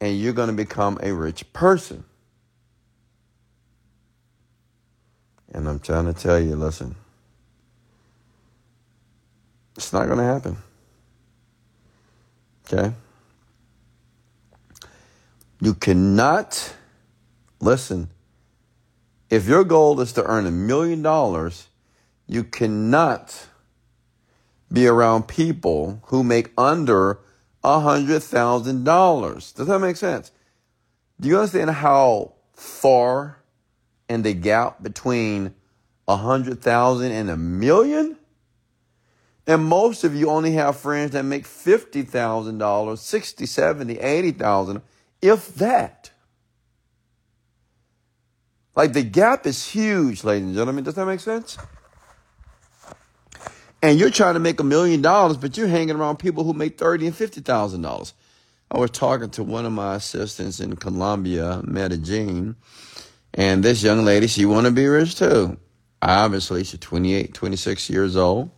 and 0.00 0.18
you're 0.18 0.32
going 0.32 0.48
to 0.48 0.54
become 0.54 0.98
a 1.02 1.12
rich 1.12 1.52
person. 1.52 2.04
And 5.52 5.68
I'm 5.68 5.80
trying 5.80 6.06
to 6.06 6.12
tell 6.12 6.38
you, 6.38 6.56
listen, 6.56 6.94
it's 9.76 9.92
not 9.92 10.06
going 10.06 10.18
to 10.18 10.24
happen. 10.24 10.56
Okay? 12.66 12.94
You 15.60 15.74
cannot, 15.74 16.74
listen, 17.60 18.10
if 19.28 19.46
your 19.46 19.64
goal 19.64 20.00
is 20.00 20.12
to 20.14 20.24
earn 20.24 20.46
a 20.46 20.50
million 20.50 21.02
dollars, 21.02 21.68
you 22.26 22.44
cannot 22.44 23.48
be 24.72 24.86
around 24.86 25.26
people 25.26 26.00
who 26.06 26.22
make 26.22 26.52
under 26.56 27.18
a 27.64 27.80
$100,000. 27.80 29.54
Does 29.54 29.66
that 29.66 29.78
make 29.80 29.96
sense? 29.96 30.30
Do 31.20 31.28
you 31.28 31.38
understand 31.38 31.70
how 31.70 32.34
far 32.52 33.38
and 34.08 34.22
the 34.22 34.34
gap 34.34 34.82
between 34.82 35.54
a 36.06 36.16
hundred 36.16 36.62
thousand 36.62 37.12
and 37.12 37.28
a 37.28 37.36
million? 37.36 38.16
And 39.46 39.64
most 39.64 40.04
of 40.04 40.14
you 40.14 40.28
only 40.28 40.52
have 40.52 40.76
friends 40.76 41.12
that 41.12 41.24
make 41.24 41.44
$50,000, 41.44 42.98
60, 42.98 43.46
70, 43.46 43.98
80,000, 43.98 44.82
if 45.22 45.54
that. 45.56 46.10
Like 48.76 48.92
the 48.92 49.02
gap 49.02 49.46
is 49.46 49.66
huge, 49.66 50.24
ladies 50.24 50.46
and 50.46 50.54
gentlemen. 50.54 50.84
Does 50.84 50.94
that 50.94 51.06
make 51.06 51.20
sense? 51.20 51.58
and 53.82 53.98
you're 53.98 54.10
trying 54.10 54.34
to 54.34 54.40
make 54.40 54.60
a 54.60 54.64
million 54.64 55.02
dollars, 55.02 55.36
but 55.36 55.56
you're 55.56 55.68
hanging 55.68 55.96
around 55.96 56.18
people 56.18 56.44
who 56.44 56.52
make 56.52 56.78
thirty 56.78 57.06
and 57.06 57.14
fifty 57.16 57.40
thousand 57.40 57.82
dollars. 57.82 58.14
I 58.70 58.78
was 58.78 58.90
talking 58.90 59.30
to 59.30 59.42
one 59.42 59.64
of 59.66 59.72
my 59.72 59.94
assistants 59.96 60.60
in 60.60 60.76
Colombia, 60.76 61.62
Medellin, 61.64 62.56
and 63.34 63.62
this 63.62 63.82
young 63.82 64.04
lady, 64.04 64.26
she 64.26 64.44
want 64.44 64.66
to 64.66 64.72
be 64.72 64.86
rich 64.86 65.16
too. 65.16 65.58
Obviously, 66.02 66.64
she's 66.64 66.78
28, 66.80 67.34
26 67.34 67.90
years 67.90 68.16
old. 68.16 68.50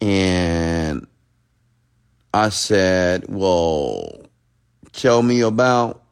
And 0.00 1.06
I 2.32 2.48
said, 2.50 3.26
well, 3.28 4.23
tell 4.94 5.22
me 5.22 5.40
about 5.40 6.02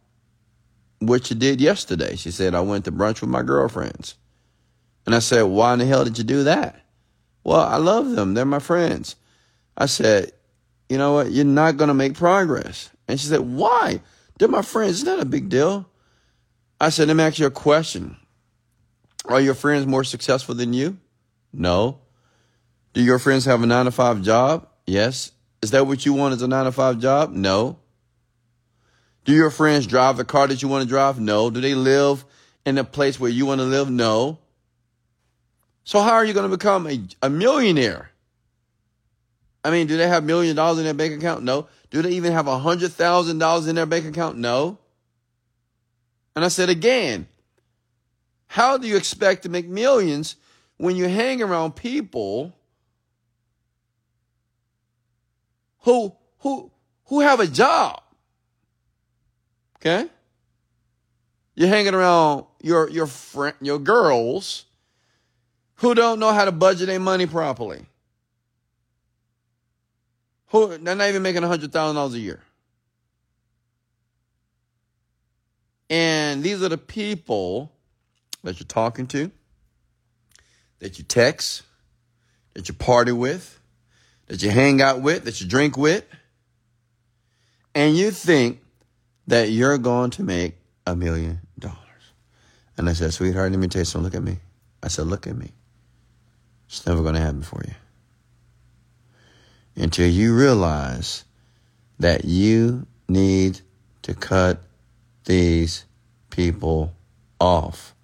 what 0.99 1.31
you 1.31 1.37
did 1.37 1.61
yesterday. 1.61 2.17
She 2.17 2.31
said, 2.31 2.55
I 2.55 2.61
went 2.61 2.85
to 2.85 2.93
brunch 2.93 3.21
with 3.21 3.31
my 3.31 3.43
girlfriends. 3.43 4.17
And 5.07 5.15
I 5.15 5.19
said, 5.19 5.43
why 5.43 5.73
in 5.73 5.79
the 5.81 5.87
hell 5.87 6.05
did 6.05 6.19
you 6.19 6.25
do 6.25 6.45
that? 6.45 6.81
Well, 7.45 7.61
I 7.61 7.77
love 7.77 8.11
them. 8.11 8.35
They're 8.35 8.45
my 8.45 8.61
friends. 8.61 9.17
I 9.77 9.87
said, 9.87 10.33
you 10.89 10.99
know 10.99 11.15
what? 11.15 11.33
You're 11.33 11.45
not 11.45 11.77
going 11.77 11.89
to 11.89 11.95
make 11.95 12.15
progress. 12.15 12.91
And 13.09 13.19
she 13.19 13.27
said, 13.27 13.41
why? 13.41 14.01
They're 14.39 14.49
my 14.49 14.63
friends. 14.63 15.01
It's 15.01 15.07
not 15.07 15.21
a 15.21 15.25
big 15.25 15.49
deal. 15.49 15.89
I 16.81 16.91
said, 16.91 17.09
let 17.09 17.17
me 17.17 17.25
ask 17.25 17.39
you 17.39 17.47
a 17.47 17.51
question. 17.51 18.17
Are 19.25 19.41
your 19.41 19.55
friends 19.55 19.87
more 19.87 20.05
successful 20.05 20.55
than 20.55 20.73
you? 20.73 20.99
No. 21.53 21.99
Do 22.93 23.03
your 23.03 23.19
friends 23.19 23.45
have 23.45 23.63
a 23.63 23.67
nine 23.67 23.87
to 23.87 23.91
five 23.91 24.23
job? 24.23 24.69
Yes. 24.87 25.33
Is 25.63 25.71
that 25.71 25.87
what 25.87 26.05
you 26.05 26.13
want 26.13 26.35
as 26.35 26.43
a 26.43 26.49
nine 26.49 26.65
to 26.65 26.73
five 26.73 26.99
job? 26.99 27.33
No. 27.33 27.79
Do 29.25 29.33
your 29.33 29.51
friends 29.51 29.87
drive 29.87 30.17
the 30.17 30.25
car 30.25 30.49
that 30.49 30.63
you 30.63 30.69
want 30.69 30.83
to 30.83 30.89
drive? 30.89 31.21
No. 31.21 31.51
Do 31.51 31.61
they 31.61 31.75
live 31.75 32.25
in 32.65 32.79
a 32.79 32.85
place 32.85 33.21
where 33.21 33.31
you 33.31 33.47
want 33.47 33.61
to 33.61 33.65
live? 33.65 33.91
No. 33.91 34.39
So 35.85 36.01
how 36.01 36.13
are 36.13 36.25
you 36.25 36.33
going 36.33 36.51
to 36.51 36.57
become 36.57 36.87
a, 36.87 37.01
a 37.23 37.31
millionaire? 37.31 38.11
I 39.65 39.71
mean, 39.71 39.87
do 39.87 39.97
they 39.97 40.09
have 40.09 40.25
million 40.25 40.57
dollars 40.57 40.79
in 40.79 40.85
their 40.85 40.95
bank 40.95 41.15
account? 41.15 41.45
No. 41.45 41.69
Do 41.91 42.03
they 42.03 42.13
even 42.13 42.33
have 42.33 42.49
a 42.49 42.59
hundred 42.59 42.93
thousand 42.93 43.39
dollars 43.39 43.69
in 43.69 43.77
their 43.77 43.87
bank 43.87 44.07
account? 44.07 44.39
No. 44.39 44.79
And 46.35 46.45
I 46.45 46.49
said 46.49 46.69
again, 46.69 47.29
how 48.47 48.77
do 48.79 48.87
you 48.87 48.97
expect 48.97 49.45
to 49.45 49.49
make 49.49 49.69
millions 49.69 50.37
when 50.79 50.97
you 50.97 51.09
hang 51.09 51.43
around 51.43 51.77
people 51.77 52.55
who 55.81 56.13
who 56.41 56.71
who 57.07 57.21
have 57.21 57.41
a 57.41 57.47
job? 57.47 58.02
Okay? 59.83 60.09
You're 61.57 61.69
hanging 61.69 61.95
around 61.95 62.47
your 62.63 62.89
your 62.89 63.07
friend 63.07 63.57
your 63.61 63.79
girls 63.79 64.65
who 65.77 65.95
don't 65.95 66.21
know 66.21 66.33
how 66.33 66.45
to 66.45 66.53
budget 66.53 66.87
their 66.87 67.01
money 67.01 67.27
properly. 67.27 67.85
Who 70.49 70.79
they're 70.79 70.95
not 70.95 71.09
even 71.09 71.23
making 71.23 71.43
hundred 71.43 71.73
thousand 71.73 71.97
dollars 71.97 72.15
a 72.15 72.21
year. 72.21 72.41
And 75.91 76.43
these 76.43 76.63
are 76.63 76.69
the 76.71 76.79
people 76.79 77.71
that 78.45 78.59
you're 78.59 78.67
talking 78.67 79.07
to, 79.09 79.31
that 80.79 80.99
you 80.99 81.05
text, 81.05 81.63
that 82.55 82.69
you 82.69 82.75
party 82.75 83.13
with, 83.13 83.61
that 84.29 84.43
you 84.43 84.51
hang 84.51 84.81
out 84.81 85.03
with, 85.03 85.25
that 85.25 85.41
you 85.41 85.47
drink 85.47 85.77
with, 85.77 86.07
and 87.75 87.95
you 87.95 88.11
think 88.11 88.62
that 89.27 89.51
you're 89.51 89.79
going 89.79 90.11
to 90.11 90.23
make 90.23 90.57
a 90.87 90.97
million 90.97 91.41
dollars. 91.59 91.79
And 92.77 92.89
I 92.89 92.93
said, 92.93 93.13
sweetheart, 93.13 93.51
let 93.51 93.61
me 93.61 93.69
tell 93.69 93.81
you 93.81 93.85
something. 93.85 94.05
Look 94.05 94.15
at 94.15 94.23
me. 94.23 94.39
I 94.83 94.89
said, 94.89 95.07
look 95.07 95.27
at 95.27 95.37
me. 95.37 95.53
It's 96.67 96.87
never 96.87 97.03
going 97.03 97.15
to 97.15 97.21
happen 97.21 97.43
for 97.43 97.63
you. 97.67 97.75
Until 99.77 100.09
you 100.09 100.35
realize 100.35 101.25
that 101.99 102.25
you 102.25 102.87
need 103.09 103.61
to 104.03 104.15
cut 104.15 104.61
these 105.25 105.85
people 106.31 106.93
off. 107.41 107.95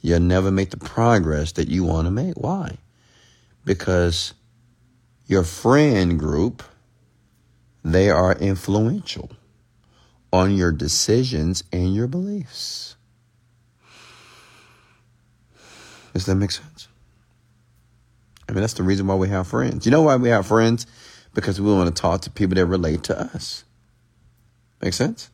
You'll 0.00 0.20
never 0.20 0.50
make 0.50 0.70
the 0.70 0.78
progress 0.78 1.52
that 1.52 1.68
you 1.68 1.84
want 1.84 2.06
to 2.06 2.10
make. 2.10 2.34
Why? 2.36 2.78
Because 3.64 4.32
your 5.26 5.44
friend 5.44 6.18
group, 6.18 6.62
they 7.84 8.08
are 8.08 8.32
influential 8.32 9.30
on 10.32 10.54
your 10.54 10.72
decisions 10.72 11.64
and 11.72 11.94
your 11.94 12.06
beliefs. 12.06 12.96
Does 16.14 16.26
that 16.26 16.34
make 16.34 16.50
sense? 16.50 16.88
I 18.48 18.52
mean, 18.52 18.62
that's 18.62 18.74
the 18.74 18.82
reason 18.82 19.06
why 19.06 19.14
we 19.14 19.28
have 19.28 19.46
friends. 19.46 19.84
You 19.84 19.92
know 19.92 20.02
why 20.02 20.16
we 20.16 20.30
have 20.30 20.46
friends? 20.46 20.86
Because 21.34 21.60
we 21.60 21.72
want 21.72 21.94
to 21.94 22.02
talk 22.02 22.22
to 22.22 22.30
people 22.30 22.56
that 22.56 22.66
relate 22.66 23.04
to 23.04 23.20
us. 23.20 23.64
Make 24.80 24.94
sense? 24.94 25.30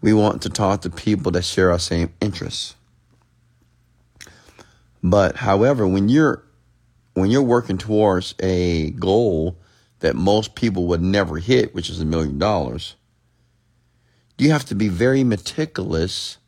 We 0.00 0.12
want 0.12 0.42
to 0.42 0.50
talk 0.50 0.82
to 0.82 0.90
people 0.90 1.32
that 1.32 1.42
share 1.44 1.70
our 1.70 1.78
same 1.78 2.12
interests. 2.20 2.74
But 5.02 5.36
however, 5.36 5.86
when 5.86 6.08
you're 6.08 6.44
when 7.14 7.30
you're 7.30 7.42
working 7.42 7.78
towards 7.78 8.34
a 8.40 8.90
goal 8.90 9.56
that 10.00 10.14
most 10.14 10.54
people 10.54 10.86
would 10.86 11.02
never 11.02 11.38
hit, 11.38 11.74
which 11.74 11.90
is 11.90 12.00
a 12.00 12.04
million 12.04 12.38
dollars, 12.38 12.94
you 14.38 14.52
have 14.52 14.64
to 14.66 14.74
be 14.74 14.88
very 14.88 15.24
meticulous 15.24 16.38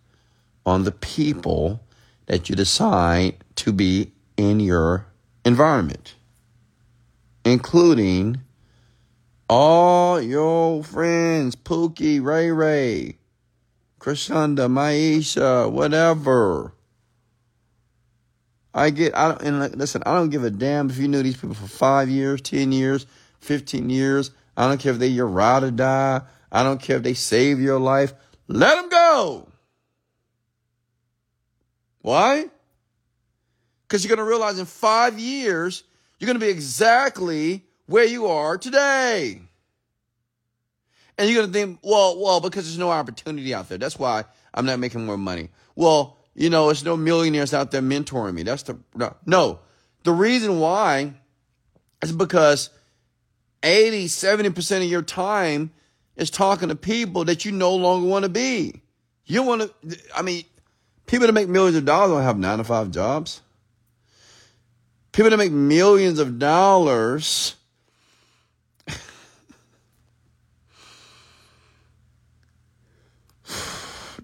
on 0.64 0.84
the 0.84 0.92
people 0.92 1.80
that 2.26 2.48
you 2.48 2.54
decide 2.54 3.36
to 3.56 3.72
be 3.72 4.12
in 4.36 4.60
your 4.60 5.06
environment, 5.44 6.14
including 7.44 8.40
all 9.48 10.20
your 10.20 10.84
friends, 10.84 11.56
Pookie, 11.56 12.22
Ray 12.22 12.52
Ray, 12.52 13.18
Krishanda, 13.98 14.70
Maisha, 14.70 15.70
whatever. 15.70 16.72
I 18.72 18.90
get, 18.90 19.16
I 19.16 19.28
don't, 19.28 19.42
and 19.42 19.76
listen, 19.76 20.04
I 20.06 20.14
don't 20.14 20.30
give 20.30 20.44
a 20.44 20.50
damn 20.50 20.88
if 20.90 20.98
you 20.98 21.08
knew 21.08 21.24
these 21.24 21.36
people 21.36 21.56
for 21.56 21.66
five 21.66 22.08
years, 22.08 22.40
10 22.40 22.70
years, 22.70 23.06
15 23.40 23.90
years. 23.90 24.30
I 24.56 24.68
don't 24.68 24.78
care 24.78 24.92
if 24.92 25.00
they're 25.00 25.08
your 25.08 25.26
ride 25.26 25.64
or 25.64 25.72
die. 25.72 26.20
I 26.52 26.62
don't 26.62 26.80
care 26.80 26.96
if 26.96 27.02
they 27.02 27.14
save 27.14 27.60
your 27.60 27.78
life. 27.78 28.12
Let 28.48 28.76
them 28.76 28.88
go. 28.88 29.48
Why? 32.02 32.46
Because 33.86 34.04
you're 34.04 34.14
going 34.14 34.24
to 34.24 34.30
realize 34.30 34.58
in 34.58 34.66
five 34.66 35.18
years, 35.18 35.84
you're 36.18 36.26
going 36.26 36.38
to 36.38 36.44
be 36.44 36.50
exactly 36.50 37.64
where 37.86 38.04
you 38.04 38.26
are 38.26 38.56
today. 38.56 39.40
And 41.18 41.28
you're 41.28 41.42
going 41.42 41.52
to 41.52 41.58
think, 41.58 41.80
well, 41.82 42.18
well, 42.18 42.40
because 42.40 42.64
there's 42.64 42.78
no 42.78 42.90
opportunity 42.90 43.52
out 43.52 43.68
there. 43.68 43.78
That's 43.78 43.98
why 43.98 44.24
I'm 44.54 44.64
not 44.64 44.78
making 44.78 45.04
more 45.04 45.18
money. 45.18 45.50
Well, 45.76 46.16
you 46.34 46.50
know, 46.50 46.66
there's 46.66 46.84
no 46.84 46.96
millionaires 46.96 47.52
out 47.52 47.70
there 47.70 47.82
mentoring 47.82 48.34
me. 48.34 48.42
That's 48.42 48.62
the, 48.62 48.78
no. 48.94 49.14
no. 49.26 49.58
The 50.04 50.12
reason 50.12 50.60
why 50.60 51.12
is 52.02 52.12
because 52.12 52.70
80, 53.62 54.06
70% 54.06 54.76
of 54.78 54.84
your 54.84 55.02
time 55.02 55.72
is 56.16 56.30
talking 56.30 56.68
to 56.68 56.76
people 56.76 57.24
that 57.24 57.44
you 57.44 57.52
no 57.52 57.74
longer 57.74 58.06
want 58.06 58.24
to 58.24 58.28
be. 58.28 58.82
You 59.26 59.42
want 59.42 59.62
to, 59.62 59.98
I 60.14 60.22
mean, 60.22 60.44
people 61.06 61.26
that 61.26 61.32
make 61.32 61.48
millions 61.48 61.76
of 61.76 61.84
dollars 61.84 62.10
don't 62.10 62.22
have 62.22 62.38
nine 62.38 62.58
to 62.58 62.64
five 62.64 62.90
jobs. 62.90 63.42
People 65.12 65.30
that 65.30 65.36
make 65.36 65.52
millions 65.52 66.18
of 66.18 66.38
dollars 66.38 67.56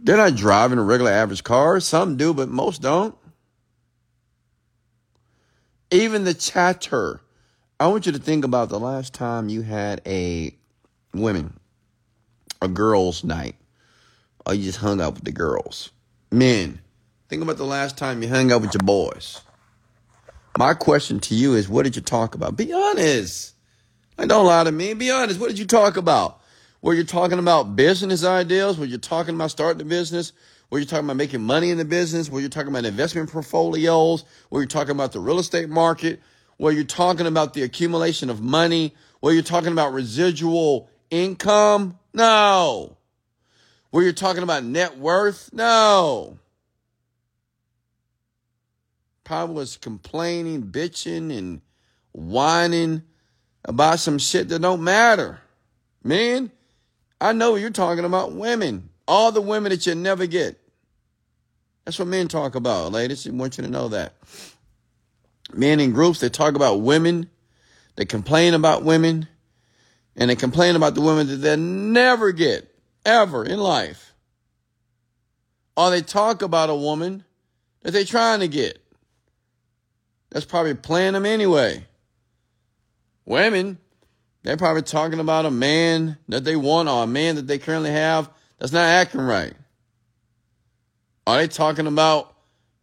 they're 0.02 0.16
not 0.16 0.37
driving 0.37 0.78
a 0.78 0.83
regular 0.83 1.11
average 1.11 1.45
car. 1.45 1.81
Some 1.81 2.16
do, 2.16 2.33
but 2.35 2.49
most 2.49 2.83
don't. 2.83 3.16
Even 5.90 6.25
the 6.25 6.35
chatter. 6.35 7.21
I 7.78 7.88
want 7.88 8.07
you 8.07 8.12
to 8.12 8.19
think 8.19 8.45
about 8.45 8.69
the 8.71 8.81
last 8.81 9.12
time 9.12 9.49
you 9.49 9.62
had 9.62 10.00
a 10.07 10.57
women 11.12 11.59
a 12.62 12.68
girls' 12.68 13.25
night, 13.25 13.56
or 14.46 14.54
you 14.54 14.64
just 14.64 14.78
hung 14.78 15.00
out 15.00 15.14
with 15.14 15.25
the 15.25 15.32
girls. 15.32 15.90
Men, 16.30 16.80
think 17.28 17.42
about 17.42 17.56
the 17.56 17.64
last 17.64 17.96
time 17.96 18.22
you 18.22 18.28
hung 18.28 18.52
out 18.52 18.62
with 18.62 18.75
your 18.75 18.82
boys. 18.82 19.40
My 20.58 20.75
question 20.75 21.20
to 21.20 21.34
you 21.34 21.54
is, 21.54 21.68
what 21.68 21.84
did 21.84 21.96
you 21.96 22.02
talk 22.02 22.34
about? 22.34 22.56
Be 22.56 22.72
honest. 22.72 23.54
Like, 24.16 24.28
don't 24.28 24.46
lie 24.46 24.64
to 24.64 24.72
me. 24.72 24.94
Be 24.94 25.10
honest. 25.10 25.38
What 25.38 25.48
did 25.48 25.58
you 25.58 25.66
talk 25.66 25.96
about? 25.96 26.40
Were 26.80 26.94
you 26.94 27.04
talking 27.04 27.38
about 27.38 27.76
business 27.76 28.25
ideas? 28.25 28.78
Were 28.78 28.86
you 28.86 28.98
talking 28.98 29.34
about 29.34 29.50
starting 29.50 29.82
a 29.82 29.84
business? 29.84 30.32
Were 30.70 30.78
you 30.78 30.84
talking 30.84 31.04
about 31.04 31.16
making 31.16 31.42
money 31.42 31.70
in 31.70 31.78
the 31.78 31.84
business? 31.84 32.30
Were 32.30 32.40
you 32.40 32.48
talking 32.48 32.68
about 32.68 32.84
investment 32.84 33.30
portfolios? 33.30 34.25
Were 34.50 34.62
you 34.62 34.66
talking 34.66 34.92
about 34.92 35.12
the 35.12 35.21
real 35.21 35.38
estate 35.38 35.69
market? 35.69 36.21
Were 36.58 36.73
you 36.73 36.84
talking 36.84 37.26
about 37.26 37.54
the 37.54 37.62
accumulation 37.62 38.30
of 38.30 38.40
money? 38.40 38.95
Were 39.21 39.32
you 39.32 39.42
talking 39.42 39.73
about 39.73 39.92
residual 39.92 40.88
income? 41.10 41.99
No. 42.17 42.97
Where 43.91 44.02
you're 44.02 44.15
talking 44.15 44.43
about 44.43 44.65
net 44.65 44.97
worth? 44.97 45.50
No. 45.52 46.39
Probably 49.23 49.55
was 49.55 49.76
complaining, 49.76 50.63
bitching, 50.63 51.37
and 51.37 51.61
whining 52.13 53.02
about 53.67 53.99
some 53.99 54.19
shit 54.19 54.49
that 54.49 54.63
don't 54.63 54.83
matter. 54.83 55.41
Man, 56.02 56.50
I 57.21 57.35
know 57.35 57.57
you're 57.57 57.69
talking 57.69 58.07
about 58.07 58.33
women. 58.33 58.89
All 59.07 59.31
the 59.31 59.43
women 59.43 59.71
that 59.71 59.87
you 59.87 59.95
never 59.95 60.26
get. 60.26 60.59
That's 61.85 61.99
what 61.99 62.09
men 62.09 62.29
talk 62.29 62.55
about, 62.55 62.93
ladies. 62.93 63.26
I 63.26 63.31
want 63.31 63.59
you 63.59 63.65
to 63.65 63.71
know 63.71 63.89
that. 63.89 64.15
Men 65.52 65.81
in 65.81 65.93
groups, 65.93 66.21
they 66.21 66.31
talk 66.31 66.55
about 66.55 66.81
women. 66.81 67.29
They 67.97 68.07
complain 68.07 68.55
about 68.55 68.85
women 68.85 69.29
and 70.17 70.31
they 70.31 70.37
complain 70.37 70.76
about 70.76 70.95
the 70.95 71.00
women 71.00 71.26
that 71.26 71.37
they 71.37 71.57
never 71.57 72.33
get 72.33 72.75
ever 73.05 73.45
in 73.45 73.59
life. 73.59 74.15
Or 75.76 75.91
they 75.91 76.02
talk 76.02 76.43
about 76.43 76.71
a 76.71 76.75
woman 76.75 77.25
that 77.83 77.93
they're 77.93 78.05
trying 78.05 78.41
to 78.41 78.49
get. 78.49 78.83
That's 80.31 80.47
probably 80.47 80.75
playing 80.75 81.13
them 81.13 81.26
anyway. 81.26 81.85
Women, 83.26 83.79
they're 84.43 84.57
probably 84.57 84.83
talking 84.83 85.21
about 85.21 85.45
a 85.45 85.50
man 85.50 86.17
that 86.29 86.45
they 86.45 86.57
want 86.57 86.89
or 86.89 87.05
a 87.05 87.07
man 87.07 87.37
that 87.37 87.47
they 87.47 87.59
currently 87.59 87.91
have 87.91 88.31
that's 88.59 88.73
not 88.73 88.87
acting 88.87 89.21
right. 89.21 89.55
Are 91.26 91.39
they 91.39 91.49
talking 91.49 91.87
about 91.87 92.35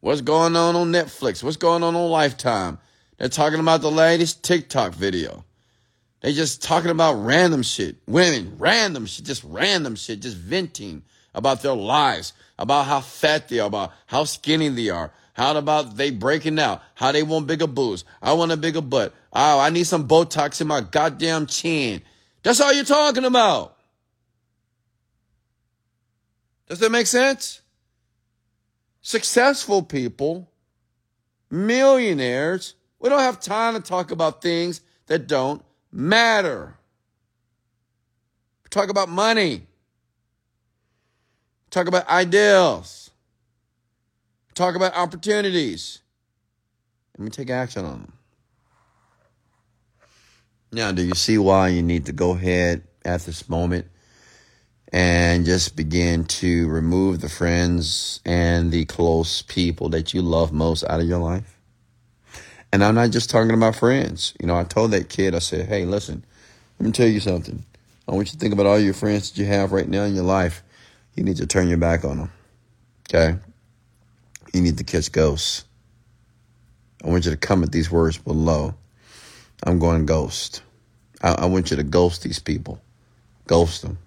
what's 0.02 0.22
going 0.22 0.56
on 0.56 0.76
on 0.76 0.92
Netflix? 0.92 1.42
What's 1.42 1.58
going 1.58 1.82
on 1.82 1.96
on 1.96 2.10
Lifetime? 2.10 2.78
They're 3.18 3.30
talking 3.30 3.60
about 3.60 3.82
the 3.82 3.92
latest 3.92 4.44
TikTok 4.44 4.94
video. 4.94 5.46
They 6.24 6.32
just 6.32 6.64
talking 6.64 6.90
about 6.90 7.16
random 7.16 7.64
shit. 7.64 7.98
Women, 8.08 8.56
random 8.58 9.06
shit, 9.06 9.26
just 9.26 9.44
random 9.44 9.98
shit, 9.98 10.22
just 10.22 10.38
venting 10.38 11.04
about 11.36 11.62
their 11.62 11.74
lives, 11.74 12.32
about 12.58 12.86
how 12.86 13.02
fat 13.02 13.50
they 13.50 13.60
are, 13.60 13.68
about 13.68 13.92
how 14.06 14.24
skinny 14.24 14.70
they 14.70 14.90
are, 14.90 15.12
how 15.34 15.58
about 15.58 15.98
they 15.98 16.12
breaking 16.12 16.60
out, 16.60 16.82
how 16.96 17.12
they 17.12 17.24
want 17.24 17.46
bigger 17.46 17.68
boobs. 17.68 18.06
I 18.22 18.32
want 18.34 18.54
a 18.54 18.58
bigger 18.58 18.80
butt. 18.80 19.14
Oh, 19.34 19.60
I 19.60 19.70
need 19.70 19.84
some 19.84 20.08
Botox 20.08 20.62
in 20.62 20.68
my 20.68 20.80
goddamn 20.80 21.46
chin. 21.46 22.02
That's 22.42 22.62
all 22.62 22.72
you're 22.72 22.86
talking 22.86 23.26
about. 23.26 23.76
Does 26.70 26.80
that 26.80 26.92
make 26.92 27.08
sense? 27.08 27.60
Successful 29.02 29.84
people, 29.84 30.50
millionaires, 31.52 32.76
we 32.98 33.10
don't 33.10 33.20
have 33.20 33.42
time 33.42 33.74
to 33.74 33.82
talk 33.82 34.12
about 34.12 34.42
things 34.42 34.80
that 35.08 35.28
don't 35.28 35.62
matter. 35.94 36.76
Talk 38.70 38.90
about 38.90 39.10
money. 39.10 39.68
Talk 41.70 41.88
about 41.88 42.08
ideals. 42.10 43.12
Talk 44.56 44.76
about 44.76 44.96
opportunities. 44.96 46.02
And 47.16 47.24
we 47.24 47.30
take 47.30 47.50
action 47.50 47.86
on 47.86 48.02
them. 48.02 48.14
Now, 50.72 50.92
do 50.92 51.04
you 51.04 51.14
see 51.14 51.38
why 51.38 51.68
you 51.68 51.84
need 51.84 52.08
to 52.08 52.14
go 52.14 52.32
ahead 52.32 52.84
at 53.06 53.22
this 53.22 53.48
moment 53.48 53.88
and 54.92 55.46
just 55.46 55.76
begin 55.76 56.26
to 56.26 56.68
remove 56.68 57.22
the 57.22 57.30
friends 57.30 58.20
and 58.26 58.72
the 58.72 58.86
close 58.86 59.44
people 59.44 59.90
that 59.90 60.16
you 60.16 60.24
love 60.24 60.52
most 60.52 60.84
out 60.86 61.00
of 61.00 61.08
your 61.08 61.20
life? 61.20 61.53
And 62.74 62.84
I'm 62.84 62.96
not 62.96 63.12
just 63.12 63.30
talking 63.30 63.52
to 63.52 63.56
my 63.56 63.72
friends. 63.72 64.34
You 64.42 64.48
know, 64.48 64.58
I 64.58 64.64
told 64.64 64.90
that 64.92 65.08
kid, 65.08 65.36
I 65.36 65.40
said, 65.40 65.68
hey, 65.68 65.86
listen, 65.86 66.26
let 66.80 66.88
me 66.88 66.92
tell 66.92 67.08
you 67.08 67.20
something. 67.20 67.64
I 68.08 68.14
want 68.14 68.30
you 68.30 68.32
to 68.34 68.40
think 68.40 68.52
about 68.52 68.66
all 68.66 68.80
your 68.80 68.96
friends 68.96 69.30
that 69.30 69.40
you 69.40 69.46
have 69.46 69.72
right 69.72 69.88
now 69.88 70.06
in 70.06 70.16
your 70.16 70.24
life. 70.24 70.64
You 71.14 71.24
need 71.24 71.38
to 71.38 71.46
turn 71.46 71.68
your 71.68 71.78
back 71.78 72.04
on 72.04 72.18
them. 72.18 72.32
Okay? 73.08 73.38
You 74.56 74.62
need 74.62 74.80
to 74.80 74.84
catch 74.84 75.12
ghosts. 75.12 75.66
I 77.04 77.10
want 77.10 77.26
you 77.26 77.32
to 77.32 77.38
comment 77.38 77.72
these 77.72 77.92
words 77.92 78.18
below. 78.18 78.74
I'm 79.62 79.78
going 79.78 80.08
ghost. 80.08 80.64
I, 81.22 81.34
I 81.34 81.46
want 81.46 81.70
you 81.70 81.78
to 81.78 81.84
ghost 81.84 82.24
these 82.24 82.40
people. 82.40 82.82
Ghost 83.46 83.84
them. 83.84 84.00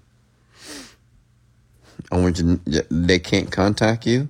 I 2.10 2.18
want 2.18 2.40
you 2.40 2.60
to, 2.66 2.86
they 2.90 3.20
can't 3.20 3.52
contact 3.52 4.06
you. 4.06 4.28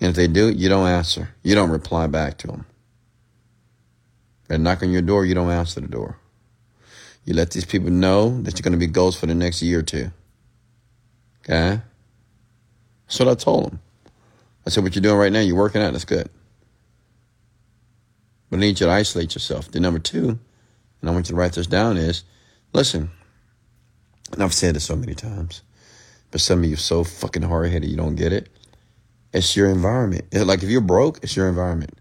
And 0.00 0.08
if 0.08 0.16
they 0.16 0.26
do, 0.26 0.48
you 0.48 0.70
don't 0.70 0.88
answer. 0.88 1.34
You 1.42 1.54
don't 1.54 1.70
reply 1.70 2.06
back 2.06 2.38
to 2.38 2.46
them. 2.46 2.64
They 4.48 4.58
knock 4.58 4.82
on 4.82 4.90
your 4.90 5.02
door, 5.02 5.24
you 5.24 5.34
don't 5.34 5.50
answer 5.50 5.80
the 5.80 5.88
door. 5.88 6.18
You 7.24 7.34
let 7.34 7.50
these 7.52 7.64
people 7.64 7.90
know 7.90 8.42
that 8.42 8.58
you're 8.58 8.64
going 8.64 8.78
to 8.78 8.86
be 8.86 8.86
ghost 8.86 9.18
for 9.18 9.26
the 9.26 9.34
next 9.34 9.62
year 9.62 9.78
or 9.78 9.82
two. 9.82 10.10
Okay? 11.40 11.80
That's 13.06 13.18
what 13.18 13.28
I 13.28 13.34
told 13.34 13.70
them. 13.70 13.80
I 14.66 14.70
said, 14.70 14.82
what 14.82 14.94
you're 14.94 15.02
doing 15.02 15.16
right 15.16 15.32
now, 15.32 15.40
you're 15.40 15.56
working 15.56 15.82
out, 15.82 15.92
that's 15.92 16.04
good. 16.04 16.28
But 18.50 18.58
I 18.58 18.60
need 18.60 18.80
you 18.80 18.86
to 18.86 18.92
isolate 18.92 19.34
yourself. 19.34 19.70
The 19.70 19.80
number 19.80 19.98
two, 19.98 20.38
and 21.00 21.10
I 21.10 21.12
want 21.12 21.28
you 21.28 21.34
to 21.34 21.40
write 21.40 21.52
this 21.52 21.66
down, 21.66 21.96
is 21.96 22.24
listen, 22.72 23.10
and 24.32 24.42
I've 24.42 24.54
said 24.54 24.74
this 24.74 24.84
so 24.84 24.96
many 24.96 25.14
times, 25.14 25.62
but 26.30 26.40
some 26.40 26.60
of 26.60 26.64
you 26.66 26.74
are 26.74 26.78
so 26.78 27.04
fucking 27.04 27.42
hard 27.42 27.70
headed 27.70 27.90
you 27.90 27.96
don't 27.96 28.16
get 28.16 28.32
it. 28.32 28.48
It's 29.32 29.56
your 29.56 29.68
environment. 29.68 30.32
Like 30.32 30.62
if 30.62 30.68
you're 30.68 30.80
broke, 30.80 31.22
it's 31.22 31.36
your 31.36 31.48
environment. 31.48 31.98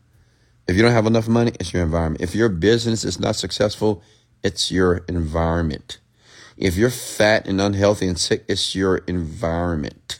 If 0.67 0.75
you 0.75 0.81
don't 0.81 0.91
have 0.91 1.05
enough 1.05 1.27
money, 1.27 1.51
it's 1.59 1.73
your 1.73 1.83
environment. 1.83 2.21
If 2.21 2.35
your 2.35 2.49
business 2.49 3.03
is 3.03 3.19
not 3.19 3.35
successful, 3.35 4.01
it's 4.43 4.71
your 4.71 4.97
environment. 5.09 5.99
If 6.57 6.77
you're 6.77 6.89
fat 6.89 7.47
and 7.47 7.59
unhealthy 7.59 8.07
and 8.07 8.19
sick, 8.19 8.45
it's 8.47 8.75
your 8.75 8.97
environment. 8.97 10.19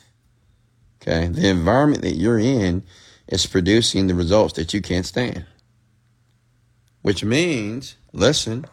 Okay. 1.00 1.28
The 1.28 1.48
environment 1.48 2.02
that 2.02 2.16
you're 2.16 2.38
in 2.38 2.82
is 3.28 3.46
producing 3.46 4.06
the 4.06 4.14
results 4.14 4.54
that 4.54 4.74
you 4.74 4.80
can't 4.80 5.06
stand. 5.06 5.46
Which 7.02 7.24
means, 7.24 7.96
listen, 8.12 8.66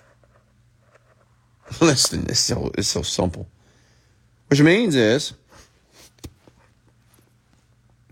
listen, 1.80 2.26
it's 2.28 2.40
so, 2.40 2.70
it's 2.76 2.88
so 2.88 3.02
simple. 3.02 3.48
Which 4.48 4.60
means 4.60 4.94
is, 4.94 5.34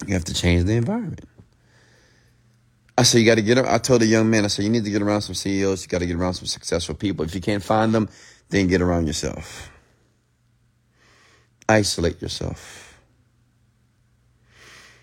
you 0.07 0.15
have 0.15 0.25
to 0.25 0.35
change 0.35 0.65
the 0.65 0.75
environment. 0.75 1.25
I 2.99 3.05
said, 3.05 3.19
you 3.19 3.27
got 3.27 3.37
to 3.37 3.43
get. 3.43 3.59
I 3.59 3.79
told 3.79 4.03
a 4.03 4.07
young 4.07 4.29
man, 4.29 4.45
I 4.45 4.49
said, 4.49 4.65
you 4.65 4.71
need 4.71 4.83
to 4.83 4.91
get 4.91 5.03
around 5.03 5.21
some 5.21 5.37
CEOs. 5.37 5.83
You 5.85 5.89
got 5.89 6.01
to 6.01 6.07
get 6.07 6.17
around 6.17 6.35
some 6.35 6.47
successful 6.47 6.97
people. 6.97 7.25
If 7.25 7.33
you 7.33 7.41
can't 7.41 7.63
find 7.63 7.95
them, 7.95 8.09
then 8.49 8.67
get 8.67 8.83
around 8.83 9.07
yourself. 9.07 9.71
Isolate 11.69 12.21
yourself 12.21 12.99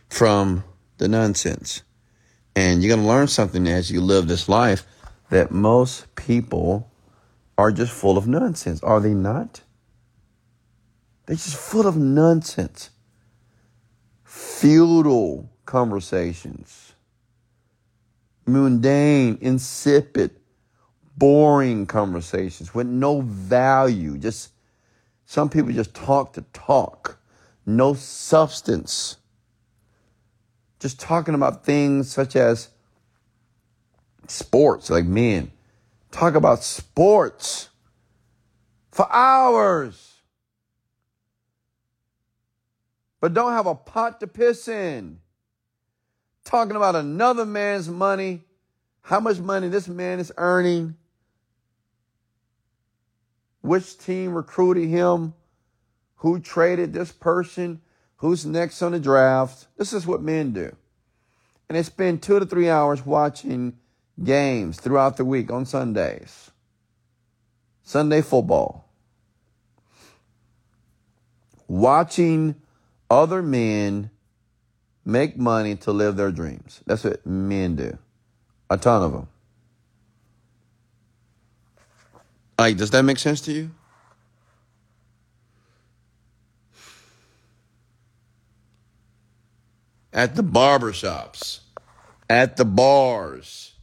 from 0.09 0.65
the 0.97 1.07
nonsense. 1.07 1.83
And 2.53 2.83
you're 2.83 2.93
going 2.93 3.07
to 3.07 3.07
learn 3.07 3.29
something 3.29 3.65
as 3.65 3.89
you 3.89 4.01
live 4.01 4.27
this 4.27 4.49
life 4.49 4.85
that 5.29 5.51
most 5.51 6.13
people 6.15 6.91
are 7.57 7.71
just 7.71 7.93
full 7.93 8.17
of 8.17 8.27
nonsense. 8.27 8.83
Are 8.83 8.99
they 8.99 9.13
not? 9.13 9.61
They're 11.27 11.37
just 11.37 11.55
full 11.55 11.87
of 11.87 11.95
nonsense. 11.95 12.89
Futile 14.25 15.49
conversations. 15.65 16.94
Mundane, 18.45 19.37
insipid 19.41 20.31
boring 21.17 21.85
conversations 21.85 22.73
with 22.73 22.87
no 22.87 23.21
value. 23.21 24.17
Just 24.17 24.51
some 25.25 25.49
people 25.49 25.71
just 25.71 25.93
talk 25.93 26.33
to 26.33 26.41
talk, 26.53 27.17
no 27.65 27.93
substance. 27.93 29.17
Just 30.79 30.99
talking 30.99 31.33
about 31.33 31.65
things 31.65 32.11
such 32.11 32.35
as 32.35 32.69
sports, 34.27 34.89
like 34.89 35.05
men. 35.05 35.51
Talk 36.11 36.35
about 36.35 36.63
sports 36.63 37.69
for 38.91 39.11
hours. 39.11 40.13
But 43.19 43.33
don't 43.33 43.53
have 43.53 43.65
a 43.65 43.75
pot 43.75 44.19
to 44.19 44.27
piss 44.27 44.67
in. 44.67 45.19
Talking 46.45 46.77
about 46.77 46.95
another 46.95 47.45
man's 47.45 47.89
money, 47.89 48.43
how 49.01 49.19
much 49.19 49.39
money 49.39 49.67
this 49.67 49.87
man 49.87 50.19
is 50.19 50.31
earning 50.37 50.95
which 53.65 53.97
team 53.97 54.33
recruited 54.33 54.87
him, 54.87 55.33
who 56.17 56.39
traded 56.39 56.93
this 56.93 57.11
person, 57.11 57.81
who's 58.17 58.45
next 58.45 58.81
on 58.81 58.91
the 58.91 58.99
draft. 58.99 59.67
This 59.75 59.91
is 59.91 60.05
what 60.05 60.21
men 60.21 60.53
do. 60.53 60.75
And 61.67 61.75
they 61.75 61.83
spend 61.83 62.21
two 62.21 62.39
to 62.39 62.45
three 62.45 62.69
hours 62.69 63.03
watching 63.05 63.77
games 64.23 64.79
throughout 64.79 65.17
the 65.17 65.25
week 65.25 65.51
on 65.51 65.65
Sundays. 65.65 66.51
Sunday 67.83 68.21
football. 68.21 68.87
Watching 71.67 72.55
other 73.09 73.41
men 73.41 74.11
make 75.05 75.37
money 75.37 75.75
to 75.75 75.91
live 75.91 76.15
their 76.15 76.31
dreams. 76.31 76.81
That's 76.85 77.03
what 77.03 77.25
men 77.25 77.75
do. 77.75 77.97
A 78.69 78.77
ton 78.77 79.03
of 79.03 79.11
them. 79.13 79.27
Like, 82.57 82.77
does 82.77 82.89
that 82.91 83.03
make 83.03 83.19
sense 83.19 83.41
to 83.41 83.51
you? 83.51 83.71
At 90.11 90.35
the 90.35 90.43
barbershops, 90.43 91.59
at 92.29 92.55
the 92.55 92.63
bars, 92.63 93.73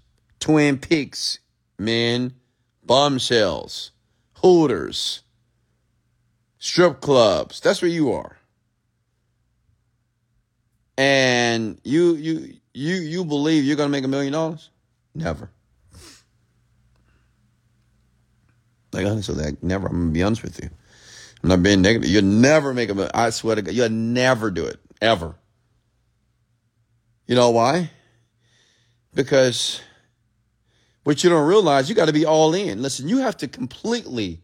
Twin 0.41 0.79
Peaks, 0.79 1.39
men, 1.79 2.33
bombshells, 2.83 3.91
hooters, 4.37 5.23
strip 6.59 7.03
clubs. 7.03 7.61
That's 7.61 7.83
where 7.83 7.91
you 7.91 8.11
are. 8.13 8.39
And 10.99 11.81
you 11.85 12.15
you 12.15 12.55
you 12.75 12.95
you 12.95 13.25
believe 13.25 13.65
you're 13.65 13.77
gonna 13.77 13.89
make 13.89 14.05
a 14.05 14.09
million 14.09 14.33
dollars? 14.33 14.71
Never. 15.15 15.51
Like 18.93 19.07
honestly, 19.07 19.35
like 19.35 19.63
never. 19.63 19.87
I'm 19.87 20.01
gonna 20.01 20.11
be 20.11 20.23
honest 20.23 20.43
with 20.43 20.63
you. 20.63 20.71
I'm 21.43 21.49
not 21.49 21.63
being 21.63 21.83
negative. 21.83 22.09
You'll 22.09 22.25
never 22.25 22.75
make 22.75 22.91
a. 22.91 23.11
I 23.15 23.31
swear 23.31 23.57
to 23.57 23.63
God, 23.63 23.75
you'll 23.75 23.89
never 23.89 24.51
do 24.51 24.67
it 24.67 24.79
ever. 25.01 25.35
You 27.27 27.35
know 27.35 27.51
why? 27.51 27.91
Because 29.15 29.81
what 31.05 31.25
you 31.25 31.31
don't 31.31 31.47
realize, 31.47 31.89
you 31.89 31.95
got 31.95 32.07
to 32.07 32.13
be 32.13 32.27
all 32.27 32.55
in. 32.55 32.83
Listen, 32.83 33.09
you 33.09 33.19
have 33.19 33.37
to 33.39 33.49
completely. 33.49 34.41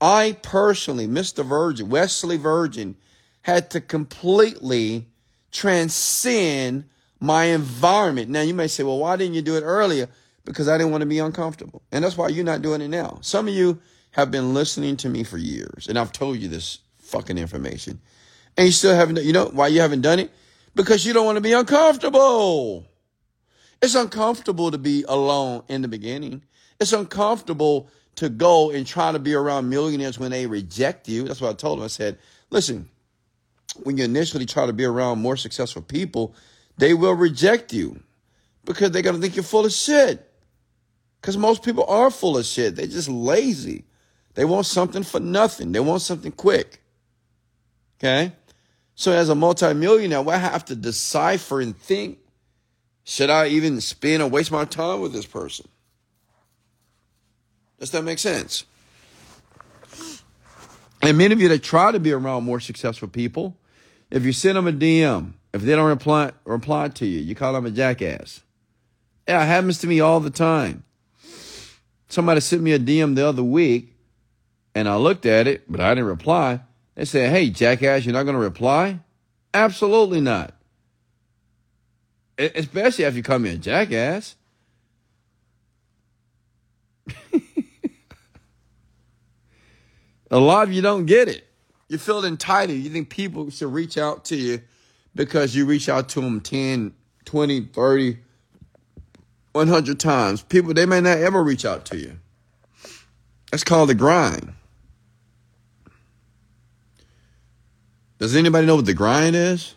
I 0.00 0.36
personally, 0.42 1.06
Mr. 1.06 1.44
Virgin, 1.44 1.88
Wesley 1.88 2.36
Virgin, 2.36 2.96
had 3.42 3.70
to 3.70 3.80
completely 3.80 5.08
transcend 5.52 6.84
my 7.20 7.44
environment. 7.44 8.30
Now 8.30 8.40
you 8.40 8.54
may 8.54 8.66
say, 8.66 8.82
well, 8.82 8.98
why 8.98 9.16
didn't 9.16 9.34
you 9.34 9.42
do 9.42 9.56
it 9.56 9.62
earlier? 9.62 10.08
because 10.44 10.68
I 10.68 10.76
didn't 10.76 10.92
want 10.92 11.02
to 11.02 11.06
be 11.06 11.18
uncomfortable. 11.18 11.82
And 11.92 12.04
that's 12.04 12.16
why 12.16 12.28
you're 12.28 12.44
not 12.44 12.62
doing 12.62 12.80
it 12.80 12.88
now. 12.88 13.18
Some 13.20 13.48
of 13.48 13.54
you 13.54 13.80
have 14.12 14.30
been 14.30 14.54
listening 14.54 14.96
to 14.98 15.08
me 15.08 15.24
for 15.24 15.38
years, 15.38 15.86
and 15.88 15.98
I've 15.98 16.12
told 16.12 16.38
you 16.38 16.48
this 16.48 16.80
fucking 16.98 17.38
information. 17.38 18.00
And 18.56 18.66
you 18.66 18.72
still 18.72 18.94
haven't, 18.94 19.22
you 19.24 19.32
know 19.32 19.46
why 19.46 19.68
you 19.68 19.80
haven't 19.80 20.02
done 20.02 20.18
it? 20.18 20.30
Because 20.74 21.06
you 21.06 21.12
don't 21.12 21.26
want 21.26 21.36
to 21.36 21.42
be 21.42 21.52
uncomfortable. 21.52 22.86
It's 23.80 23.94
uncomfortable 23.94 24.70
to 24.70 24.78
be 24.78 25.04
alone 25.08 25.64
in 25.68 25.82
the 25.82 25.88
beginning. 25.88 26.44
It's 26.80 26.92
uncomfortable 26.92 27.88
to 28.16 28.28
go 28.28 28.70
and 28.70 28.86
try 28.86 29.12
to 29.12 29.18
be 29.18 29.34
around 29.34 29.70
millionaires 29.70 30.18
when 30.18 30.30
they 30.30 30.46
reject 30.46 31.08
you. 31.08 31.24
That's 31.24 31.40
what 31.40 31.50
I 31.50 31.54
told 31.54 31.78
them. 31.78 31.84
I 31.84 31.88
said, 31.88 32.18
listen, 32.50 32.88
when 33.82 33.96
you 33.96 34.04
initially 34.04 34.46
try 34.46 34.66
to 34.66 34.72
be 34.72 34.84
around 34.84 35.20
more 35.20 35.36
successful 35.36 35.82
people, 35.82 36.34
they 36.78 36.94
will 36.94 37.14
reject 37.14 37.72
you 37.72 38.02
because 38.64 38.90
they're 38.90 39.02
going 39.02 39.16
to 39.16 39.22
think 39.22 39.36
you're 39.36 39.42
full 39.42 39.64
of 39.64 39.72
shit. 39.72 40.28
Because 41.20 41.36
most 41.36 41.62
people 41.62 41.84
are 41.84 42.10
full 42.10 42.36
of 42.36 42.44
shit. 42.44 42.76
They're 42.76 42.86
just 42.86 43.08
lazy. 43.08 43.84
They 44.34 44.44
want 44.44 44.66
something 44.66 45.02
for 45.02 45.20
nothing. 45.20 45.72
They 45.72 45.80
want 45.80 46.02
something 46.02 46.32
quick. 46.32 46.82
Okay? 47.98 48.32
So 48.94 49.12
as 49.12 49.28
a 49.28 49.34
multimillionaire, 49.34 50.28
I 50.28 50.36
have 50.36 50.64
to 50.66 50.76
decipher 50.76 51.60
and 51.60 51.76
think, 51.76 52.18
should 53.04 53.30
I 53.30 53.48
even 53.48 53.80
spend 53.80 54.22
or 54.22 54.28
waste 54.28 54.52
my 54.52 54.64
time 54.64 55.00
with 55.00 55.12
this 55.12 55.26
person? 55.26 55.68
Does 57.78 57.90
that 57.90 58.02
make 58.02 58.18
sense? 58.18 58.64
And 61.02 61.18
many 61.18 61.32
of 61.32 61.40
you 61.40 61.48
that 61.48 61.64
try 61.64 61.90
to 61.90 61.98
be 61.98 62.12
around 62.12 62.44
more 62.44 62.60
successful 62.60 63.08
people, 63.08 63.56
if 64.12 64.24
you 64.26 64.32
send 64.32 64.56
them 64.56 64.68
a 64.68 64.72
DM, 64.72 65.32
if 65.54 65.62
they 65.62 65.74
don't 65.74 65.88
reply 65.88 66.32
reply 66.44 66.88
to 66.88 67.06
you, 67.06 67.20
you 67.20 67.34
call 67.34 67.54
them 67.54 67.64
a 67.64 67.70
jackass. 67.70 68.42
Yeah, 69.26 69.42
it 69.42 69.46
happens 69.46 69.78
to 69.78 69.86
me 69.86 70.00
all 70.00 70.20
the 70.20 70.28
time. 70.30 70.84
Somebody 72.08 72.40
sent 72.40 72.62
me 72.62 72.72
a 72.72 72.78
DM 72.78 73.14
the 73.16 73.26
other 73.26 73.42
week 73.42 73.94
and 74.74 74.86
I 74.86 74.96
looked 74.96 75.24
at 75.24 75.46
it, 75.46 75.64
but 75.70 75.80
I 75.80 75.94
didn't 75.94 76.08
reply. 76.08 76.60
They 76.94 77.06
said, 77.06 77.30
Hey, 77.30 77.48
jackass, 77.48 78.04
you're 78.04 78.12
not 78.12 78.24
going 78.24 78.34
to 78.34 78.40
reply? 78.40 79.00
Absolutely 79.54 80.20
not. 80.20 80.54
Especially 82.36 83.04
if 83.04 83.16
you 83.16 83.22
call 83.22 83.38
me 83.38 83.50
a 83.50 83.56
jackass. 83.56 84.36
a 90.30 90.38
lot 90.38 90.68
of 90.68 90.72
you 90.74 90.82
don't 90.82 91.06
get 91.06 91.28
it. 91.28 91.46
You 91.92 91.98
feel 91.98 92.24
entitled. 92.24 92.78
You 92.78 92.88
think 92.88 93.10
people 93.10 93.50
should 93.50 93.70
reach 93.70 93.98
out 93.98 94.24
to 94.24 94.34
you 94.34 94.62
because 95.14 95.54
you 95.54 95.66
reach 95.66 95.90
out 95.90 96.08
to 96.08 96.22
them 96.22 96.40
10, 96.40 96.94
20, 97.26 97.60
30, 97.66 98.18
100 99.52 100.00
times. 100.00 100.42
People, 100.42 100.72
they 100.72 100.86
may 100.86 101.02
not 101.02 101.18
ever 101.18 101.44
reach 101.44 101.66
out 101.66 101.84
to 101.84 101.98
you. 101.98 102.18
That's 103.50 103.62
called 103.62 103.90
the 103.90 103.94
grind. 103.94 104.54
Does 108.18 108.34
anybody 108.36 108.66
know 108.66 108.76
what 108.76 108.86
the 108.86 108.94
grind 108.94 109.36
is? 109.36 109.74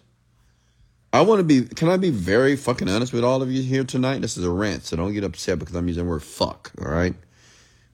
I 1.12 1.20
want 1.20 1.40
to 1.40 1.44
be, 1.44 1.64
can 1.64 1.90
I 1.90 1.98
be 1.98 2.12
very 2.12 2.56
fucking 2.56 2.88
honest 2.88 3.12
with 3.12 3.26
all 3.26 3.42
of 3.42 3.52
you 3.52 3.62
here 3.62 3.84
tonight? 3.84 4.22
This 4.22 4.38
is 4.38 4.46
a 4.46 4.50
rant, 4.50 4.84
so 4.86 4.96
don't 4.96 5.14
get 5.14 5.26
upset 5.26 5.60
because 5.60 5.76
I'm 5.76 5.90
using 5.90 6.06
the 6.06 6.10
word 6.10 6.24
fuck, 6.24 6.72
all 6.80 6.88
right? 6.88 7.16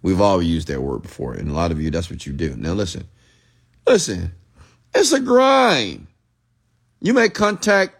We've 0.04 0.22
all 0.22 0.44
used 0.44 0.68
that 0.68 0.84
word 0.84 1.02
before, 1.02 1.34
and 1.34 1.50
a 1.50 1.54
lot 1.54 1.72
of 1.72 1.82
you, 1.82 1.90
that's 1.90 2.12
what 2.12 2.28
you 2.28 2.34
do. 2.34 2.56
Now 2.56 2.74
listen, 2.74 3.08
listen, 3.86 4.34
It's 4.94 5.12
a 5.12 5.20
grind. 5.20 6.08
You 7.00 7.14
may 7.14 7.30
contact 7.30 7.96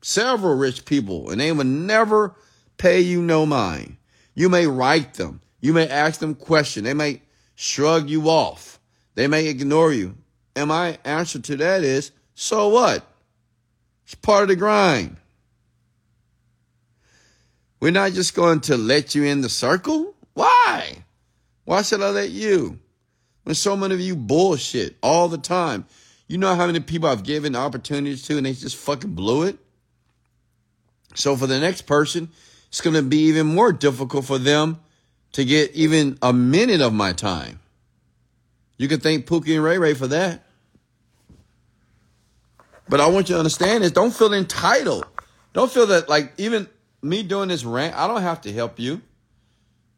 several 0.00 0.56
rich 0.56 0.84
people 0.84 1.30
and 1.30 1.40
they 1.40 1.52
will 1.52 1.64
never 1.64 2.34
pay 2.78 3.00
you 3.00 3.22
no 3.22 3.46
mind. 3.46 3.96
You 4.34 4.48
may 4.48 4.66
write 4.66 5.14
them. 5.14 5.40
You 5.60 5.72
may 5.72 5.88
ask 5.88 6.18
them 6.18 6.34
questions. 6.34 6.84
They 6.84 6.94
may 6.94 7.22
shrug 7.54 8.10
you 8.10 8.28
off. 8.28 8.80
They 9.14 9.28
may 9.28 9.46
ignore 9.46 9.92
you. 9.92 10.16
And 10.56 10.68
my 10.68 10.98
answer 11.04 11.38
to 11.38 11.56
that 11.56 11.84
is, 11.84 12.10
so 12.34 12.68
what? 12.68 13.06
It's 14.04 14.14
part 14.14 14.42
of 14.42 14.48
the 14.48 14.56
grind. 14.56 15.16
We're 17.80 17.92
not 17.92 18.12
just 18.12 18.34
going 18.34 18.60
to 18.62 18.76
let 18.76 19.14
you 19.14 19.24
in 19.24 19.40
the 19.40 19.48
circle. 19.48 20.14
Why? 20.34 21.04
Why 21.64 21.82
should 21.82 22.02
I 22.02 22.10
let 22.10 22.30
you? 22.30 22.78
When 23.44 23.54
so 23.54 23.76
many 23.76 23.94
of 23.94 24.00
you 24.00 24.16
bullshit 24.16 24.96
all 25.02 25.28
the 25.28 25.38
time. 25.38 25.86
You 26.28 26.38
know 26.38 26.54
how 26.54 26.66
many 26.66 26.80
people 26.80 27.08
I've 27.08 27.24
given 27.24 27.56
opportunities 27.56 28.22
to 28.22 28.36
and 28.36 28.46
they 28.46 28.52
just 28.52 28.76
fucking 28.76 29.14
blew 29.14 29.42
it? 29.42 29.58
So 31.14 31.36
for 31.36 31.46
the 31.46 31.60
next 31.60 31.82
person, 31.82 32.30
it's 32.68 32.80
going 32.80 32.96
to 32.96 33.02
be 33.02 33.24
even 33.24 33.46
more 33.46 33.72
difficult 33.72 34.24
for 34.24 34.38
them 34.38 34.80
to 35.32 35.44
get 35.44 35.72
even 35.72 36.18
a 36.22 36.32
minute 36.32 36.80
of 36.80 36.92
my 36.92 37.12
time. 37.12 37.60
You 38.78 38.88
can 38.88 39.00
thank 39.00 39.26
Pookie 39.26 39.54
and 39.54 39.62
Ray 39.62 39.78
Ray 39.78 39.94
for 39.94 40.06
that. 40.06 40.44
But 42.88 43.00
I 43.00 43.06
want 43.06 43.28
you 43.28 43.34
to 43.34 43.38
understand 43.38 43.84
this. 43.84 43.92
Don't 43.92 44.14
feel 44.14 44.32
entitled. 44.32 45.06
Don't 45.52 45.70
feel 45.70 45.86
that 45.86 46.08
like 46.08 46.32
even 46.38 46.68
me 47.02 47.22
doing 47.22 47.48
this 47.48 47.64
rant, 47.64 47.96
I 47.96 48.06
don't 48.06 48.22
have 48.22 48.40
to 48.42 48.52
help 48.52 48.78
you. 48.78 49.02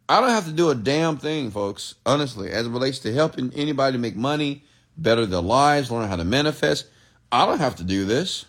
I 0.08 0.20
don't 0.20 0.30
have 0.30 0.46
to 0.46 0.52
do 0.52 0.70
a 0.70 0.74
damn 0.74 1.16
thing, 1.16 1.50
folks, 1.50 1.94
honestly, 2.04 2.50
as 2.50 2.66
it 2.66 2.70
relates 2.70 2.98
to 3.00 3.12
helping 3.12 3.52
anybody 3.54 3.96
make 3.96 4.16
money, 4.16 4.64
better 4.96 5.24
their 5.24 5.40
lives, 5.40 5.90
learn 5.90 6.08
how 6.08 6.16
to 6.16 6.24
manifest. 6.24 6.86
I 7.32 7.46
don't 7.46 7.58
have 7.58 7.76
to 7.76 7.84
do 7.84 8.04
this. 8.04 8.44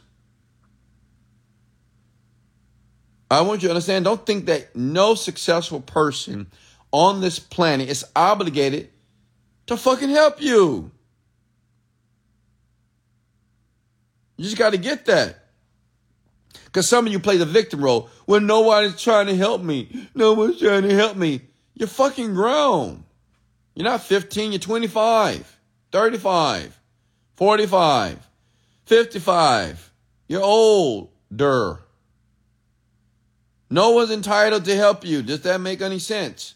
I 3.32 3.41
want 3.41 3.62
you 3.62 3.70
to 3.70 3.74
understand 3.74 4.06
don't 4.06 4.26
think 4.26 4.46
that 4.46 4.76
no 4.76 5.15
successful 5.15 5.82
person 5.82 6.48
on 6.91 7.22
this 7.22 7.39
planet 7.39 7.89
is 7.89 8.06
obligated 8.15 8.89
to 9.68 9.78
fucking 9.78 10.10
help 10.10 10.41
you. 10.41 10.91
You 14.38 14.44
just 14.44 14.58
got 14.58 14.72
to 14.72 14.78
get 14.78 15.06
that. 15.06 15.44
Because 16.76 16.90
some 16.90 17.08
of 17.08 17.14
you 17.14 17.22
play 17.22 17.38
the 17.38 17.46
victim 17.46 17.82
role 17.82 18.10
when 18.26 18.48
nobody's 18.48 19.02
trying 19.02 19.28
to 19.28 19.38
help 19.38 19.62
me. 19.62 20.10
No 20.14 20.34
one's 20.34 20.60
trying 20.60 20.82
to 20.82 20.94
help 20.94 21.16
me. 21.16 21.40
You're 21.74 21.88
fucking 21.88 22.34
grown. 22.34 23.06
You're 23.76 23.86
not 23.86 24.02
15, 24.02 24.52
you're 24.52 24.60
25, 24.60 25.58
35, 25.94 26.82
45, 27.38 28.30
55. 28.88 29.94
You're 30.28 30.42
older. 30.44 31.80
No 33.70 33.92
one's 33.92 34.12
entitled 34.12 34.66
to 34.66 34.76
help 34.76 35.06
you. 35.06 35.22
Does 35.22 35.44
that 35.44 35.62
make 35.62 35.82
any 35.82 36.00
sense? 36.00 36.56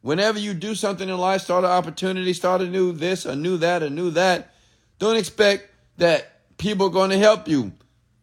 Whenever 0.00 0.40
you 0.40 0.54
do 0.54 0.74
something 0.74 1.08
in 1.08 1.18
life, 1.18 1.42
start 1.42 1.62
an 1.62 1.70
opportunity, 1.70 2.32
start 2.32 2.62
a 2.62 2.66
new 2.66 2.90
this, 2.90 3.26
a 3.26 3.36
new 3.36 3.58
that, 3.58 3.84
a 3.84 3.90
new 3.90 4.10
that, 4.10 4.52
don't 4.98 5.16
expect 5.16 5.70
that 5.98 6.58
people 6.58 6.88
are 6.88 6.90
going 6.90 7.10
to 7.10 7.18
help 7.18 7.46
you. 7.46 7.70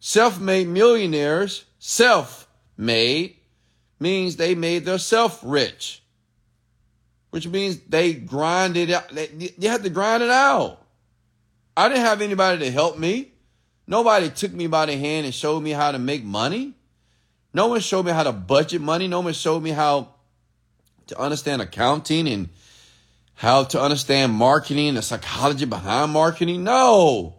Self 0.04 0.40
made 0.40 0.66
millionaires, 0.66 1.64
self 1.78 2.48
made, 2.76 3.36
means 4.00 4.34
they 4.34 4.56
made 4.56 4.84
themselves 4.84 5.38
rich, 5.44 6.02
which 7.30 7.46
means 7.46 7.78
they 7.88 8.12
grinded 8.12 8.90
out. 8.90 9.12
You 9.38 9.68
have 9.68 9.84
to 9.84 9.90
grind 9.90 10.24
it 10.24 10.28
out. 10.28 10.84
I 11.76 11.88
didn't 11.88 12.04
have 12.04 12.20
anybody 12.20 12.64
to 12.64 12.70
help 12.72 12.98
me. 12.98 13.30
Nobody 13.86 14.28
took 14.28 14.52
me 14.52 14.66
by 14.66 14.86
the 14.86 14.96
hand 14.96 15.24
and 15.24 15.32
showed 15.32 15.62
me 15.62 15.70
how 15.70 15.92
to 15.92 16.00
make 16.00 16.24
money. 16.24 16.74
No 17.54 17.68
one 17.68 17.78
showed 17.78 18.04
me 18.04 18.10
how 18.10 18.24
to 18.24 18.32
budget 18.32 18.80
money. 18.80 19.06
No 19.06 19.20
one 19.20 19.34
showed 19.34 19.62
me 19.62 19.70
how 19.70 20.08
to 21.06 21.16
understand 21.16 21.62
accounting 21.62 22.26
and 22.26 22.48
how 23.34 23.62
to 23.62 23.80
understand 23.80 24.32
marketing, 24.32 24.88
and 24.88 24.96
the 24.96 25.02
psychology 25.02 25.64
behind 25.64 26.10
marketing. 26.10 26.64
No. 26.64 27.36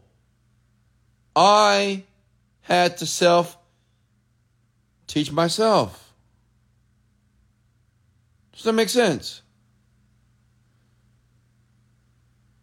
I 1.35 2.03
had 2.63 2.97
to 2.97 3.05
self 3.05 3.57
teach 5.07 5.31
myself. 5.31 6.11
Does 8.53 8.63
that 8.63 8.73
make 8.73 8.89
sense? 8.89 9.41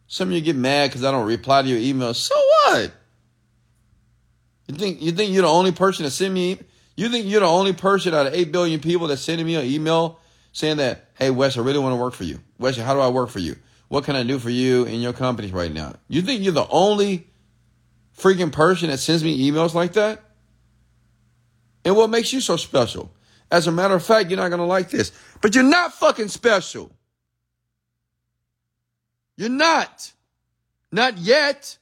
Some 0.07 0.29
of 0.29 0.35
you 0.35 0.41
get 0.41 0.57
mad 0.57 0.91
because 0.91 1.05
I 1.05 1.13
don't 1.13 1.27
reply 1.27 1.63
to 1.63 1.69
your 1.69 1.79
emails. 1.79 2.17
So 2.17 2.35
what? 2.35 2.91
You 4.67 4.75
think 4.75 5.01
you 5.01 5.13
think 5.13 5.33
you're 5.33 5.43
the 5.43 5.49
only 5.49 5.73
person 5.73 6.05
that 6.05 6.11
send 6.11 6.35
me? 6.35 6.59
You 6.97 7.09
think 7.09 7.27
you're 7.27 7.41
the 7.41 7.47
only 7.47 7.73
person 7.73 8.15
out 8.15 8.27
of 8.27 8.35
eight 8.35 8.51
billion 8.51 8.81
people 8.81 9.07
that's 9.07 9.23
sending 9.23 9.47
me 9.47 9.55
an 9.55 9.65
email 9.65 10.19
saying 10.53 10.79
that, 10.79 11.11
"Hey 11.15 11.31
Wes, 11.31 11.57
I 11.57 11.61
really 11.61 11.79
want 11.79 11.93
to 11.93 11.97
work 11.97 12.15
for 12.15 12.25
you. 12.25 12.41
Wes, 12.59 12.77
how 12.77 12.95
do 12.95 13.01
I 13.01 13.09
work 13.09 13.31
for 13.31 13.39
you? 13.39 13.57
What 13.89 14.05
can 14.05 14.17
I 14.17 14.23
do 14.23 14.39
for 14.39 14.51
you 14.51 14.85
in 14.85 15.01
your 15.01 15.13
company 15.13 15.51
right 15.53 15.73
now?" 15.73 15.95
You 16.09 16.23
think 16.23 16.43
you're 16.43 16.53
the 16.53 16.69
only 16.69 17.30
freaking 18.21 18.53
person 18.53 18.91
that 18.91 18.99
sends 18.99 19.25
me 19.25 19.51
emails 19.51 19.75
like 19.75 19.95
that? 19.95 20.23
And 21.85 21.97
what 21.97 22.11
makes 22.11 22.33
you 22.33 22.41
so 22.41 22.57
special? 22.57 23.11
As 23.51 23.67
a 23.67 23.73
matter 23.73 23.95
of 23.95 24.05
fact, 24.05 24.31
you're 24.31 24.37
not 24.37 24.49
going 24.49 24.61
to 24.61 24.67
like 24.67 24.91
this, 24.91 25.13
but 25.41 25.55
you're 25.55 25.65
not 25.65 25.93
fucking 25.95 26.29
special. 26.29 26.91
You're 29.37 29.49
not. 29.49 30.13
Not 30.93 31.19
yet. 31.19 31.79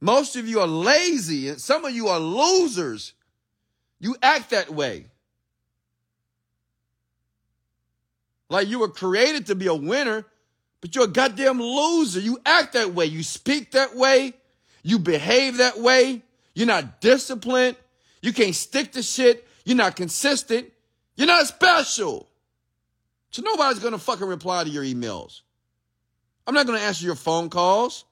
Most 0.00 0.36
of 0.36 0.48
you 0.48 0.60
are 0.60 0.66
lazy 0.66 1.48
and 1.48 1.60
some 1.60 1.84
of 1.84 1.92
you 1.92 2.08
are 2.08 2.20
losers. 2.20 3.14
You 3.98 4.16
act 4.22 4.50
that 4.50 4.70
way. 4.70 5.06
Like 8.48 8.68
you 8.68 8.78
were 8.78 8.88
created 8.88 9.46
to 9.46 9.54
be 9.54 9.66
a 9.66 9.74
winner, 9.74 10.24
but 10.80 10.94
you're 10.94 11.04
a 11.04 11.08
goddamn 11.08 11.60
loser. 11.60 12.20
You 12.20 12.38
act 12.46 12.74
that 12.74 12.94
way. 12.94 13.06
You 13.06 13.22
speak 13.22 13.72
that 13.72 13.96
way. 13.96 14.34
You 14.88 14.98
behave 14.98 15.58
that 15.58 15.78
way. 15.78 16.22
You're 16.54 16.66
not 16.66 17.02
disciplined. 17.02 17.76
You 18.22 18.32
can't 18.32 18.54
stick 18.54 18.92
to 18.92 19.02
shit. 19.02 19.46
You're 19.66 19.76
not 19.76 19.96
consistent. 19.96 20.72
You're 21.14 21.26
not 21.26 21.46
special. 21.46 22.26
So 23.30 23.42
nobody's 23.42 23.80
going 23.80 23.92
to 23.92 23.98
fucking 23.98 24.26
reply 24.26 24.64
to 24.64 24.70
your 24.70 24.82
emails. 24.82 25.42
I'm 26.46 26.54
not 26.54 26.66
going 26.66 26.78
to 26.78 26.84
answer 26.86 27.04
your 27.04 27.16
phone 27.16 27.50
calls. 27.50 28.06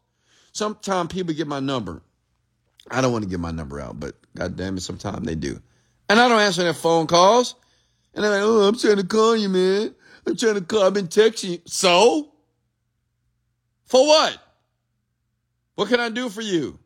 Sometimes 0.52 1.10
people 1.14 1.32
get 1.32 1.46
my 1.46 1.60
number. 1.60 2.02
I 2.90 3.00
don't 3.00 3.10
want 3.10 3.24
to 3.24 3.30
give 3.30 3.40
my 3.40 3.52
number 3.52 3.80
out, 3.80 3.98
but 3.98 4.14
god 4.36 4.56
damn 4.56 4.76
it, 4.76 4.82
sometimes 4.82 5.26
they 5.26 5.34
do. 5.34 5.62
And 6.10 6.20
I 6.20 6.28
don't 6.28 6.42
answer 6.42 6.62
their 6.62 6.74
phone 6.74 7.06
calls. 7.06 7.54
And 8.14 8.22
they're 8.22 8.32
like, 8.32 8.42
oh, 8.42 8.68
I'm 8.68 8.76
trying 8.76 8.98
to 8.98 9.06
call 9.06 9.34
you, 9.34 9.48
man. 9.48 9.94
I'm 10.26 10.36
trying 10.36 10.56
to 10.56 10.60
call. 10.60 10.82
I've 10.82 10.92
been 10.92 11.08
texting 11.08 11.52
you. 11.52 11.58
So? 11.64 12.34
For 13.86 14.06
what? 14.06 14.42
What 15.76 15.88
can 15.88 16.00
I 16.00 16.08
do 16.08 16.28
for 16.28 16.40
you? 16.40 16.78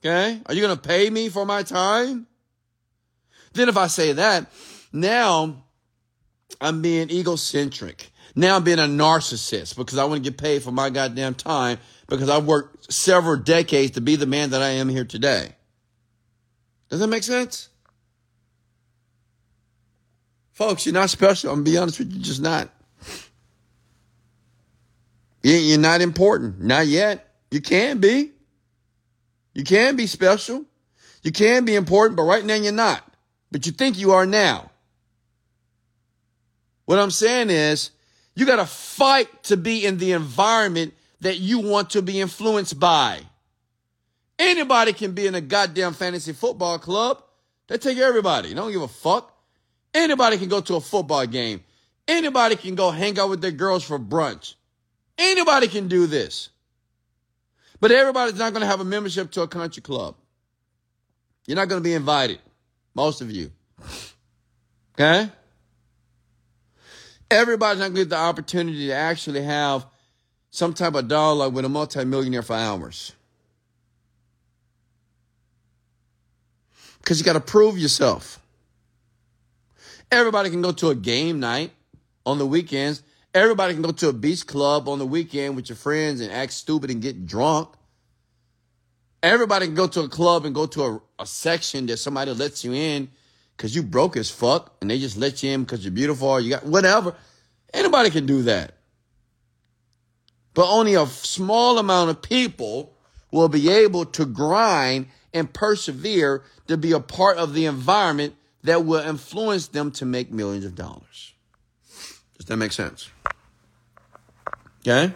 Okay? 0.00 0.40
Are 0.46 0.54
you 0.54 0.62
going 0.62 0.76
to 0.76 0.88
pay 0.88 1.10
me 1.10 1.28
for 1.28 1.44
my 1.44 1.62
time? 1.62 2.26
Then 3.52 3.68
if 3.68 3.76
I 3.76 3.88
say 3.88 4.12
that, 4.12 4.50
now 4.92 5.64
I'm 6.60 6.82
being 6.82 7.10
egocentric. 7.10 8.10
Now 8.34 8.56
I'm 8.56 8.64
being 8.64 8.78
a 8.78 8.82
narcissist 8.82 9.76
because 9.76 9.98
I 9.98 10.04
want 10.04 10.22
to 10.24 10.30
get 10.30 10.38
paid 10.38 10.62
for 10.62 10.70
my 10.70 10.90
goddamn 10.90 11.34
time 11.34 11.78
because 12.06 12.28
I've 12.28 12.44
worked 12.44 12.92
several 12.92 13.36
decades 13.36 13.92
to 13.92 14.00
be 14.00 14.16
the 14.16 14.26
man 14.26 14.50
that 14.50 14.62
I 14.62 14.70
am 14.70 14.88
here 14.88 15.04
today. 15.04 15.54
Does 16.88 17.00
that 17.00 17.08
make 17.08 17.24
sense? 17.24 17.68
Folks, 20.52 20.86
you're 20.86 20.92
not 20.92 21.10
special. 21.10 21.50
I'm 21.50 21.56
going 21.56 21.64
to 21.64 21.70
be 21.72 21.78
honest 21.78 21.98
with 21.98 22.12
you, 22.12 22.20
just 22.20 22.40
not. 22.40 22.70
You're 25.46 25.78
not 25.78 26.00
important. 26.00 26.60
Not 26.60 26.88
yet. 26.88 27.32
You 27.52 27.60
can 27.60 27.98
be. 27.98 28.32
You 29.54 29.62
can 29.62 29.94
be 29.94 30.08
special. 30.08 30.64
You 31.22 31.30
can 31.30 31.64
be 31.64 31.76
important, 31.76 32.16
but 32.16 32.24
right 32.24 32.44
now 32.44 32.54
you're 32.54 32.72
not. 32.72 33.02
But 33.52 33.64
you 33.64 33.70
think 33.70 33.96
you 33.96 34.12
are 34.12 34.26
now. 34.26 34.70
What 36.84 36.98
I'm 36.98 37.12
saying 37.12 37.50
is, 37.50 37.90
you 38.34 38.44
got 38.44 38.56
to 38.56 38.66
fight 38.66 39.44
to 39.44 39.56
be 39.56 39.86
in 39.86 39.98
the 39.98 40.12
environment 40.12 40.94
that 41.20 41.38
you 41.38 41.60
want 41.60 41.90
to 41.90 42.02
be 42.02 42.20
influenced 42.20 42.78
by. 42.80 43.20
Anybody 44.38 44.92
can 44.92 45.12
be 45.12 45.28
in 45.28 45.36
a 45.36 45.40
goddamn 45.40 45.94
fantasy 45.94 46.32
football 46.32 46.78
club. 46.80 47.22
They 47.68 47.78
take 47.78 47.98
everybody. 47.98 48.48
They 48.48 48.54
don't 48.54 48.72
give 48.72 48.82
a 48.82 48.88
fuck. 48.88 49.32
Anybody 49.94 50.38
can 50.38 50.48
go 50.48 50.60
to 50.60 50.74
a 50.74 50.80
football 50.80 51.24
game. 51.26 51.62
Anybody 52.06 52.56
can 52.56 52.74
go 52.74 52.90
hang 52.90 53.18
out 53.18 53.30
with 53.30 53.40
their 53.40 53.52
girls 53.52 53.84
for 53.84 53.98
brunch. 53.98 54.54
Anybody 55.18 55.68
can 55.68 55.88
do 55.88 56.06
this. 56.06 56.50
But 57.80 57.90
everybody's 57.90 58.38
not 58.38 58.52
going 58.52 58.62
to 58.62 58.66
have 58.66 58.80
a 58.80 58.84
membership 58.84 59.30
to 59.32 59.42
a 59.42 59.48
country 59.48 59.82
club. 59.82 60.16
You're 61.46 61.56
not 61.56 61.68
going 61.68 61.80
to 61.80 61.84
be 61.84 61.94
invited. 61.94 62.40
Most 62.94 63.20
of 63.20 63.30
you. 63.30 63.50
Okay? 64.94 65.30
Everybody's 67.30 67.80
not 67.80 67.86
going 67.86 67.96
to 67.96 68.00
get 68.02 68.10
the 68.10 68.16
opportunity 68.16 68.86
to 68.88 68.94
actually 68.94 69.42
have 69.42 69.86
some 70.50 70.72
type 70.72 70.94
of 70.94 71.06
dialogue 71.08 71.52
with 71.54 71.64
a 71.64 71.68
multimillionaire 71.68 72.42
for 72.42 72.54
hours. 72.54 73.12
Because 76.98 77.18
you 77.18 77.24
got 77.24 77.34
to 77.34 77.40
prove 77.40 77.78
yourself. 77.78 78.40
Everybody 80.10 80.50
can 80.50 80.62
go 80.62 80.72
to 80.72 80.88
a 80.88 80.94
game 80.94 81.40
night 81.40 81.72
on 82.24 82.38
the 82.38 82.46
weekends. 82.46 83.02
Everybody 83.36 83.74
can 83.74 83.82
go 83.82 83.92
to 83.92 84.08
a 84.08 84.14
beach 84.14 84.46
club 84.46 84.88
on 84.88 84.98
the 84.98 85.04
weekend 85.04 85.56
with 85.56 85.68
your 85.68 85.76
friends 85.76 86.22
and 86.22 86.32
act 86.32 86.54
stupid 86.54 86.90
and 86.90 87.02
get 87.02 87.26
drunk. 87.26 87.68
Everybody 89.22 89.66
can 89.66 89.74
go 89.74 89.86
to 89.88 90.00
a 90.00 90.08
club 90.08 90.46
and 90.46 90.54
go 90.54 90.64
to 90.64 90.82
a, 90.82 91.00
a 91.18 91.26
section 91.26 91.84
that 91.86 91.98
somebody 91.98 92.32
lets 92.32 92.64
you 92.64 92.72
in 92.72 93.10
because 93.54 93.76
you 93.76 93.82
broke 93.82 94.16
as 94.16 94.30
fuck 94.30 94.74
and 94.80 94.90
they 94.90 94.98
just 94.98 95.18
let 95.18 95.42
you 95.42 95.50
in 95.50 95.64
because 95.64 95.84
you're 95.84 95.92
beautiful 95.92 96.28
or 96.28 96.40
you 96.40 96.48
got 96.48 96.64
whatever. 96.64 97.14
Anybody 97.74 98.08
can 98.08 98.24
do 98.24 98.44
that. 98.44 98.72
But 100.54 100.70
only 100.70 100.94
a 100.94 101.04
small 101.04 101.76
amount 101.76 102.08
of 102.08 102.22
people 102.22 102.94
will 103.30 103.50
be 103.50 103.68
able 103.68 104.06
to 104.06 104.24
grind 104.24 105.08
and 105.34 105.52
persevere 105.52 106.42
to 106.68 106.78
be 106.78 106.92
a 106.92 107.00
part 107.00 107.36
of 107.36 107.52
the 107.52 107.66
environment 107.66 108.34
that 108.62 108.86
will 108.86 109.06
influence 109.06 109.68
them 109.68 109.90
to 109.90 110.06
make 110.06 110.32
millions 110.32 110.64
of 110.64 110.74
dollars. 110.74 111.34
Does 112.38 112.46
that 112.46 112.56
make 112.56 112.72
sense? 112.72 113.10
Okay? 114.86 115.12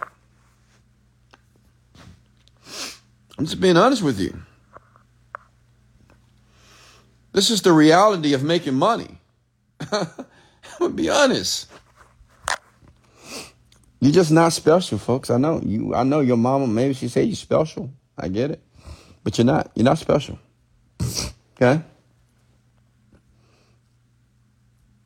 I'm 3.38 3.44
just 3.44 3.60
being 3.60 3.76
honest 3.76 4.02
with 4.02 4.18
you. 4.18 4.36
This 7.32 7.50
is 7.50 7.62
the 7.62 7.72
reality 7.72 8.34
of 8.34 8.42
making 8.42 8.74
money. 8.74 9.18
I'm 9.92 10.08
gonna 10.78 10.94
be 10.94 11.08
honest. 11.08 11.70
You're 14.00 14.12
just 14.12 14.32
not 14.32 14.52
special, 14.52 14.98
folks. 14.98 15.30
I 15.30 15.36
know 15.36 15.60
you. 15.64 15.94
I 15.94 16.02
know 16.02 16.18
your 16.18 16.36
mama. 16.36 16.66
Maybe 16.66 16.92
she 16.92 17.06
said 17.06 17.26
you're 17.26 17.36
special. 17.36 17.92
I 18.18 18.26
get 18.28 18.50
it, 18.50 18.60
but 19.22 19.38
you're 19.38 19.44
not. 19.44 19.70
You're 19.76 19.84
not 19.84 19.98
special. 19.98 20.38
Okay. 21.56 21.80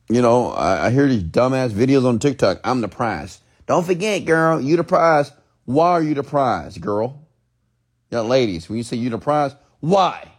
You 0.09 0.21
know, 0.21 0.51
I, 0.51 0.87
I 0.87 0.91
hear 0.91 1.07
these 1.07 1.23
dumbass 1.23 1.69
videos 1.69 2.05
on 2.05 2.17
TikTok. 2.17 2.61
I'm 2.63 2.81
the 2.81 2.87
prize. 2.87 3.41
Don't 3.67 3.85
forget, 3.85 4.25
girl, 4.25 4.61
you 4.61 4.77
the 4.77 4.83
prize. 4.83 5.31
Why 5.65 5.91
are 5.91 6.03
you 6.03 6.13
the 6.13 6.23
prize, 6.23 6.77
girl? 6.77 7.27
Young 8.11 8.29
ladies, 8.29 8.69
when 8.69 8.77
you 8.77 8.83
say 8.83 8.97
you 8.97 9.09
the 9.09 9.17
prize, 9.17 9.55
why? 9.79 10.31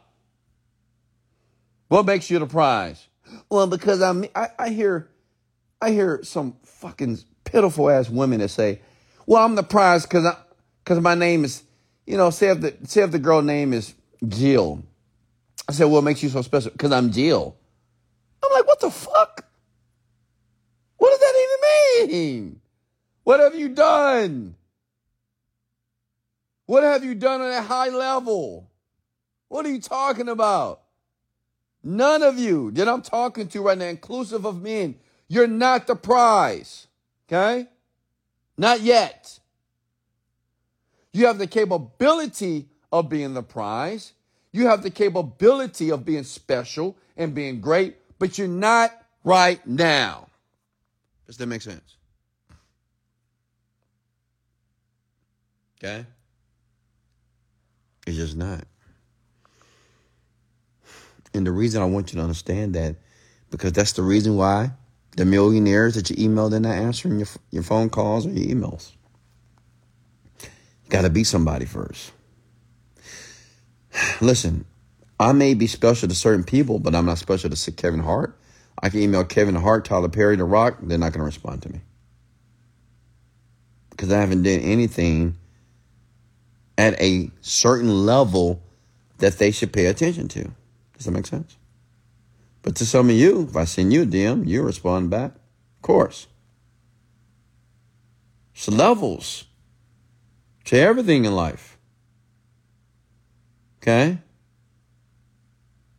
What 1.89 2.07
makes 2.07 2.31
you 2.31 2.39
the 2.39 2.47
prize? 2.47 3.07
Well, 3.51 3.67
because 3.67 4.01
I'm, 4.01 4.25
I, 4.35 4.49
I 4.59 4.69
hear, 4.71 5.09
I 5.81 5.91
hear 5.91 6.21
some 6.23 6.57
fucking 6.63 7.19
pitiful 7.45 7.91
ass 7.91 8.09
women 8.09 8.41
that 8.41 8.49
say, 8.49 8.81
"Well, 9.27 9.45
I'm 9.45 9.55
the 9.55 9.63
prize 9.63 10.05
because 10.05 10.25
I, 10.25 10.37
because 10.85 11.01
my 11.01 11.15
name 11.15 11.45
is, 11.45 11.63
you 12.07 12.17
know, 12.17 12.31
say 12.31 12.49
if 12.49 12.61
the 12.61 12.77
say 12.85 13.03
if 13.03 13.11
the 13.11 13.19
girl 13.19 13.43
name 13.43 13.73
is 13.73 13.95
Jill." 14.27 14.83
I 15.69 15.73
said, 15.73 15.87
"What 15.87 16.05
makes 16.05 16.23
you 16.23 16.29
so 16.29 16.43
special?" 16.43 16.71
Because 16.71 16.93
I'm 16.93 17.11
Jill. 17.11 17.57
I'm 18.45 18.53
like, 18.53 18.67
"What 18.67 18.81
the 18.81 18.91
fuck? 18.91 19.45
What 20.99 21.11
does 21.11 21.21
that 21.21 22.07
even 22.07 22.11
mean? 22.11 22.61
What 23.27 23.41
have 23.41 23.57
you 23.57 23.71
done? 23.71 24.55
What 26.67 26.85
have 26.85 27.03
you 27.03 27.17
done 27.17 27.41
on 27.41 27.51
a 27.51 27.61
high 27.61 27.89
level? 27.89 28.71
What 29.49 29.67
are 29.67 29.69
you 29.69 29.81
talking 29.81 30.29
about?" 30.29 30.83
None 31.83 32.23
of 32.23 32.39
you 32.39 32.71
that 32.71 32.89
I'm 32.89 33.03
talking 33.03 33.49
to 33.49 33.63
right 33.63 33.77
now, 33.77 33.87
inclusive 33.87 34.45
of 34.45 34.63
men, 34.63 34.95
you're 35.27 35.49
not 35.49 35.89
the 35.89 35.97
prize. 35.97 36.87
Okay? 37.27 37.69
Not 38.57 38.83
yet. 38.83 39.41
You 41.13 41.27
have 41.27 41.39
the 41.39 41.49
capability 41.49 42.69
of 42.93 43.09
being 43.09 43.35
the 43.35 43.43
prize. 43.43 44.13
You 44.53 44.69
have 44.69 44.85
the 44.85 44.91
capability 44.91 45.91
of 45.91 46.05
being 46.05 46.23
special 46.23 46.97
and 47.17 47.35
being 47.35 47.61
great, 47.61 47.97
but 48.21 48.39
you're 48.39 48.47
not 48.47 48.93
right 49.25 49.67
now. 49.67 50.29
Does 51.27 51.39
that 51.39 51.47
make 51.47 51.63
sense? 51.63 51.97
Okay? 55.79 56.07
It's 58.07 58.17
just 58.17 58.37
not. 58.37 58.65
And 61.35 61.47
the 61.47 61.53
reason 61.53 61.83
I 61.83 61.87
want 61.87 62.13
you 62.13 62.17
to 62.17 62.23
understand 62.23 62.75
that, 62.75 62.97
because 63.51 63.73
that's 63.73 63.93
the 63.93 64.03
reason 64.03 64.37
why 64.37 64.71
the 65.17 65.25
millionaires 65.25 65.95
that 65.95 66.09
you 66.11 66.17
emailed 66.29 66.53
are 66.53 66.61
not 66.61 66.75
answering 66.75 67.19
your, 67.19 67.29
your 67.51 67.63
phone 67.63 67.91
calls 67.91 68.27
or 68.27 68.31
your 68.31 68.55
emails. 68.55 68.93
You 70.43 70.91
got 70.91 71.03
to 71.03 71.11
be 71.11 71.25
somebody 71.25 71.67
first. 71.67 72.13
Listen, 74.21 74.65
I 75.19 75.33
may 75.33 75.55
be 75.55 75.67
special 75.67 76.09
to 76.09 76.15
certain 76.15 76.45
people, 76.45 76.79
but 76.79 76.95
I'm 76.95 77.07
not 77.07 77.19
special 77.19 77.51
to 77.51 77.73
Kevin 77.73 78.01
Hart. 78.01 78.39
I 78.83 78.91
can 78.91 79.01
email 79.01 79.25
Kevin 79.25 79.55
Hart, 79.55 79.85
Tyler 79.85 80.09
Perry, 80.09 80.37
The 80.37 80.45
Rock. 80.45 80.79
They're 80.83 80.99
not 80.99 81.13
going 81.13 81.21
to 81.21 81.25
respond 81.25 81.63
to 81.63 81.71
me 81.71 81.81
because 83.91 84.13
I 84.13 84.21
haven't 84.21 84.43
done 84.43 84.61
anything 84.61 85.37
at 86.79 87.01
a 87.01 87.31
certain 87.41 88.07
level 88.07 88.63
that 89.19 89.39
they 89.39 89.51
should 89.51 89.73
pay 89.73 89.87
attention 89.87 90.29
to. 90.29 90.51
Does 90.97 91.07
that 91.07 91.13
make 91.13 91.27
sense? 91.27 91.57
But 92.63 92.77
to 92.77 92.87
some 92.87 93.09
of 93.09 93.17
you, 93.17 93.47
if 93.49 93.57
I 93.57 93.65
send 93.65 93.93
you 93.93 94.03
a 94.03 94.07
DM, 94.07 94.47
you 94.47 94.63
respond 94.63 95.11
back. 95.11 95.33
Of 95.33 95.83
course. 95.83 96.27
It's 98.55 98.69
levels 98.69 99.45
to 100.65 100.77
everything 100.77 101.25
in 101.25 101.35
life. 101.35 101.79
Okay? 103.81 104.19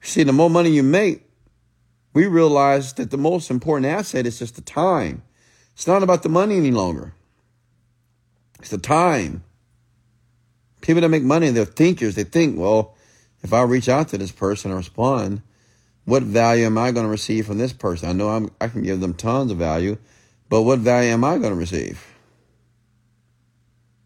See, 0.02 0.24
the 0.24 0.34
more 0.34 0.50
money 0.50 0.72
you 0.72 0.84
make, 0.84 1.24
we 2.14 2.26
realize 2.26 2.94
that 2.94 3.12
the 3.12 3.18
most 3.18 3.50
important 3.50 3.86
asset 3.86 4.26
is 4.26 4.40
just 4.40 4.56
the 4.56 4.62
time. 4.62 5.24
It's 5.74 5.88
not 5.88 6.04
about 6.04 6.24
the 6.24 6.30
money 6.30 6.58
any 6.58 6.72
longer. 6.72 7.14
It's 8.60 8.72
the 8.72 8.78
time. 8.78 9.44
People 10.88 11.02
that 11.02 11.10
make 11.10 11.24
money, 11.24 11.50
they're 11.50 11.66
thinkers. 11.66 12.16
They 12.16 12.24
think, 12.24 12.58
well, 12.58 12.96
if 13.44 13.52
I 13.52 13.62
reach 13.64 13.90
out 13.90 14.08
to 14.08 14.18
this 14.18 14.32
person 14.32 14.72
and 14.72 14.78
respond, 14.78 15.42
what 16.06 16.24
value 16.24 16.66
am 16.66 16.78
I 16.78 16.92
going 16.92 17.06
to 17.06 17.12
receive 17.12 17.46
from 17.46 17.58
this 17.58 17.74
person? 17.74 18.08
I 18.08 18.14
know 18.14 18.30
I'm, 18.30 18.50
I 18.62 18.70
can 18.70 18.84
give 18.84 19.02
them 19.02 19.14
tons 19.14 19.52
of 19.52 19.58
value, 19.58 19.98
but 20.48 20.62
what 20.62 20.80
value 20.80 21.10
am 21.10 21.26
I 21.26 21.40
going 21.40 21.50
to 21.50 21.60
receive? 21.60 22.02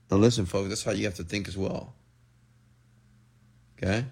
Now, 0.09 0.17
listen, 0.17 0.47
folks, 0.47 0.69
that's 0.69 0.83
how 0.83 0.89
you 0.89 1.05
have 1.05 1.13
to 1.15 1.23
think 1.23 1.47
as 1.47 1.55
well. 1.55 1.93
Okay? 3.77 4.03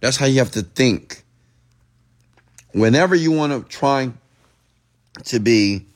That's 0.00 0.18
how 0.18 0.26
you 0.26 0.40
have 0.40 0.50
to 0.50 0.60
think. 0.62 1.24
Whenever 2.72 3.14
you 3.14 3.32
want 3.32 3.54
to 3.54 3.66
try 3.74 4.12
to 5.24 5.40
be 5.40 5.86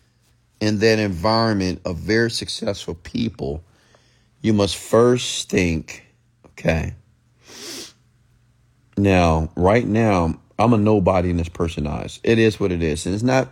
in 0.60 0.78
that 0.78 0.98
environment 0.98 1.82
of 1.84 1.98
very 1.98 2.30
successful 2.30 2.94
people, 2.94 3.62
you 4.44 4.52
must 4.52 4.76
first 4.76 5.50
think 5.50 6.04
Okay. 6.58 6.94
Now, 8.96 9.50
right 9.56 9.86
now, 9.86 10.38
I'm 10.58 10.72
a 10.72 10.78
nobody 10.78 11.30
in 11.30 11.36
this 11.36 11.48
person's 11.48 11.88
eyes. 11.88 12.20
It 12.22 12.38
is 12.38 12.60
what 12.60 12.70
it 12.70 12.82
is. 12.82 13.06
And 13.06 13.14
it's 13.14 13.24
not 13.24 13.48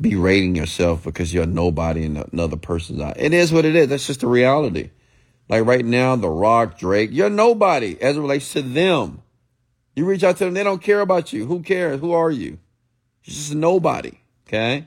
berating 0.00 0.54
yourself 0.54 1.04
because 1.04 1.34
you're 1.34 1.46
nobody 1.46 2.04
in 2.04 2.16
another 2.32 2.56
person's 2.56 3.02
eye. 3.02 3.14
It 3.16 3.34
is 3.34 3.52
what 3.52 3.66
it 3.66 3.76
is. 3.76 3.88
That's 3.88 4.06
just 4.06 4.20
the 4.20 4.26
reality. 4.26 4.90
Like 5.50 5.66
right 5.66 5.84
now, 5.84 6.16
The 6.16 6.30
Rock, 6.30 6.78
Drake, 6.78 7.10
you're 7.12 7.30
nobody 7.30 8.00
as 8.00 8.16
it 8.16 8.20
relates 8.20 8.52
to 8.54 8.62
them. 8.62 9.22
You 9.94 10.06
reach 10.06 10.24
out 10.24 10.38
to 10.38 10.44
them, 10.46 10.54
they 10.54 10.64
don't 10.64 10.82
care 10.82 11.00
about 11.00 11.32
you. 11.32 11.46
Who 11.46 11.60
cares? 11.62 12.00
Who 12.00 12.12
are 12.12 12.30
you? 12.30 12.58
You're 13.24 13.34
just 13.34 13.52
a 13.52 13.56
nobody. 13.56 14.18
Okay? 14.46 14.86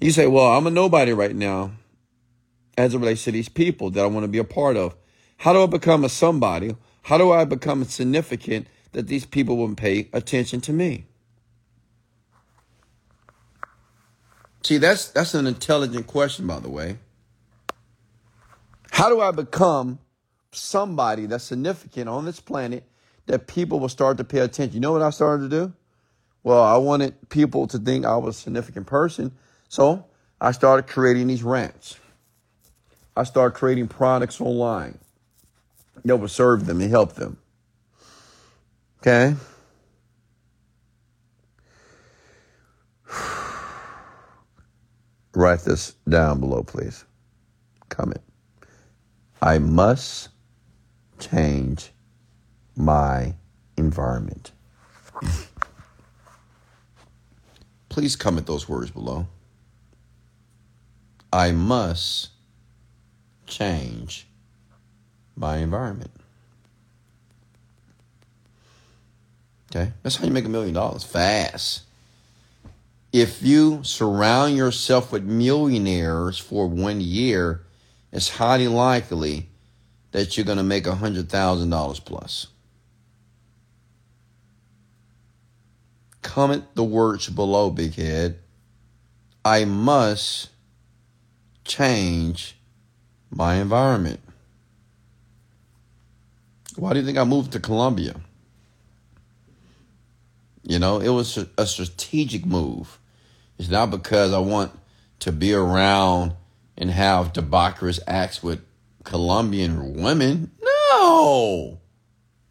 You 0.00 0.10
say, 0.10 0.26
well, 0.26 0.52
I'm 0.52 0.66
a 0.66 0.70
nobody 0.70 1.12
right 1.12 1.34
now 1.34 1.72
as 2.76 2.94
it 2.94 2.98
relates 2.98 3.24
to 3.24 3.32
these 3.32 3.48
people 3.48 3.90
that 3.90 4.02
I 4.02 4.06
want 4.06 4.24
to 4.24 4.28
be 4.28 4.38
a 4.38 4.44
part 4.44 4.76
of. 4.76 4.94
How 5.38 5.52
do 5.52 5.62
I 5.62 5.66
become 5.66 6.04
a 6.04 6.08
somebody? 6.08 6.76
How 7.02 7.18
do 7.18 7.32
I 7.32 7.44
become 7.44 7.84
significant 7.84 8.66
that 8.92 9.06
these 9.06 9.26
people 9.26 9.56
will 9.56 9.74
pay 9.74 10.08
attention 10.12 10.60
to 10.62 10.72
me? 10.72 11.06
See, 14.62 14.78
that's 14.78 15.08
that's 15.10 15.34
an 15.34 15.46
intelligent 15.46 16.06
question, 16.08 16.46
by 16.46 16.58
the 16.58 16.68
way. 16.68 16.98
How 18.90 19.08
do 19.08 19.20
I 19.20 19.30
become 19.30 19.98
somebody 20.50 21.26
that's 21.26 21.44
significant 21.44 22.08
on 22.08 22.24
this 22.24 22.40
planet 22.40 22.82
that 23.26 23.46
people 23.46 23.78
will 23.78 23.88
start 23.88 24.16
to 24.18 24.24
pay 24.24 24.40
attention? 24.40 24.74
You 24.74 24.80
know 24.80 24.92
what 24.92 25.02
I 25.02 25.10
started 25.10 25.50
to 25.50 25.66
do? 25.66 25.72
Well, 26.42 26.62
I 26.62 26.76
wanted 26.78 27.28
people 27.28 27.66
to 27.68 27.78
think 27.78 28.04
I 28.04 28.16
was 28.16 28.38
a 28.38 28.40
significant 28.40 28.86
person, 28.86 29.32
so 29.68 30.06
I 30.40 30.52
started 30.52 30.86
creating 30.88 31.26
these 31.26 31.42
rants. 31.42 31.98
I 33.16 33.24
started 33.24 33.56
creating 33.56 33.88
products 33.88 34.40
online 34.40 34.98
that 36.04 36.16
will 36.18 36.28
serve 36.28 36.66
them 36.66 36.80
and 36.80 36.90
help 36.90 37.14
them. 37.14 37.38
Okay? 39.00 39.34
write 45.34 45.60
this 45.60 45.94
down 46.08 46.40
below, 46.40 46.62
please. 46.62 47.04
Comment. 47.88 48.20
I 49.40 49.58
must 49.58 50.28
change 51.18 51.90
my 52.76 53.34
environment. 53.76 54.52
Please 57.88 58.14
comment 58.14 58.46
those 58.46 58.68
words 58.68 58.90
below. 58.90 59.26
I 61.32 61.52
must 61.52 62.28
change 63.46 64.26
my 65.36 65.58
environment. 65.58 66.10
Okay? 69.70 69.92
That's 70.02 70.16
how 70.16 70.24
you 70.24 70.30
make 70.30 70.44
a 70.44 70.48
million 70.48 70.74
dollars 70.74 71.04
fast. 71.04 71.82
If 73.12 73.42
you 73.42 73.80
surround 73.82 74.56
yourself 74.56 75.12
with 75.12 75.24
millionaires 75.24 76.38
for 76.38 76.66
one 76.66 77.00
year, 77.00 77.62
it's 78.12 78.30
highly 78.30 78.68
likely 78.68 79.48
that 80.12 80.36
you're 80.36 80.46
going 80.46 80.58
to 80.58 80.64
make 80.64 80.86
a 80.86 80.92
$100,000 80.92 82.04
plus. 82.04 82.46
Comment 86.22 86.64
the 86.74 86.84
words 86.84 87.28
below, 87.28 87.70
big 87.70 87.94
head. 87.94 88.38
I 89.44 89.64
must 89.64 90.48
change 91.64 92.55
my 93.30 93.56
environment. 93.56 94.20
Why 96.76 96.92
do 96.92 97.00
you 97.00 97.06
think 97.06 97.18
I 97.18 97.24
moved 97.24 97.52
to 97.52 97.60
Colombia? 97.60 98.16
You 100.62 100.78
know, 100.78 100.98
it 100.98 101.08
was 101.08 101.38
a 101.56 101.66
strategic 101.66 102.44
move. 102.44 102.98
It's 103.58 103.68
not 103.68 103.90
because 103.90 104.32
I 104.32 104.38
want 104.38 104.72
to 105.20 105.32
be 105.32 105.54
around 105.54 106.32
and 106.76 106.90
have 106.90 107.32
debaucherous 107.32 108.00
acts 108.06 108.42
with 108.42 108.60
Colombian 109.04 110.02
women. 110.02 110.50
No. 110.62 111.78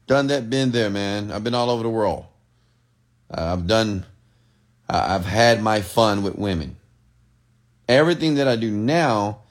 Done 0.08 0.28
that, 0.28 0.50
been 0.50 0.72
there, 0.72 0.90
man. 0.90 1.32
I've 1.32 1.44
been 1.44 1.54
all 1.54 1.70
over 1.70 1.84
the 1.84 1.90
world. 1.90 2.26
Uh, 3.30 3.54
I've 3.54 3.68
done, 3.68 4.06
uh, 4.90 5.06
I've 5.10 5.26
had 5.26 5.62
my 5.62 5.82
fun 5.82 6.24
with 6.24 6.36
women. 6.36 6.78
Everything 7.88 8.36
that 8.36 8.48
I 8.48 8.56
do 8.56 8.72
now 8.72 9.42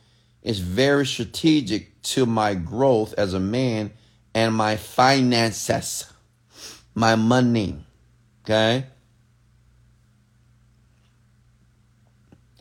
is 0.44 0.60
very 0.60 1.06
strategic 1.06 2.00
to 2.02 2.26
my 2.26 2.54
growth 2.54 3.14
as 3.14 3.32
a 3.34 3.40
man 3.40 3.90
and 4.34 4.54
my 4.54 4.76
finances, 4.76 6.12
my 6.94 7.16
money. 7.16 7.84
Okay? 8.44 8.86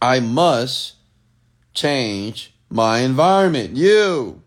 I 0.01 0.21
must 0.21 0.95
change 1.73 2.53
my 2.69 2.99
environment. 2.99 3.75
You. 3.75 4.41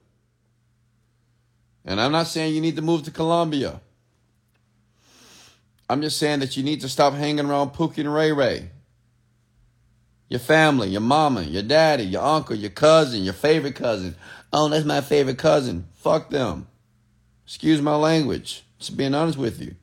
And 1.84 2.00
I'm 2.00 2.12
not 2.12 2.26
saying 2.26 2.54
you 2.54 2.60
need 2.60 2.76
to 2.76 2.82
move 2.82 3.04
to 3.04 3.10
Colombia. 3.10 3.80
I'm 5.88 6.02
just 6.02 6.18
saying 6.18 6.40
that 6.40 6.56
you 6.56 6.64
need 6.64 6.80
to 6.80 6.88
stop 6.88 7.14
hanging 7.14 7.46
around 7.46 7.70
Pookie 7.70 7.98
and 7.98 8.12
Ray 8.12 8.32
Ray. 8.32 8.70
Your 10.28 10.40
family, 10.40 10.88
your 10.88 11.00
mama, 11.00 11.42
your 11.42 11.62
daddy, 11.62 12.04
your 12.04 12.22
uncle, 12.22 12.56
your 12.56 12.70
cousin, 12.70 13.22
your 13.22 13.34
favorite 13.34 13.76
cousin. 13.76 14.16
Oh, 14.52 14.68
that's 14.68 14.84
my 14.84 15.00
favorite 15.00 15.38
cousin. 15.38 15.86
Fuck 15.94 16.30
them. 16.30 16.66
Excuse 17.44 17.80
my 17.80 17.94
language. 17.94 18.64
Just 18.78 18.96
being 18.96 19.14
honest 19.14 19.38
with 19.38 19.60
you. 19.60 19.76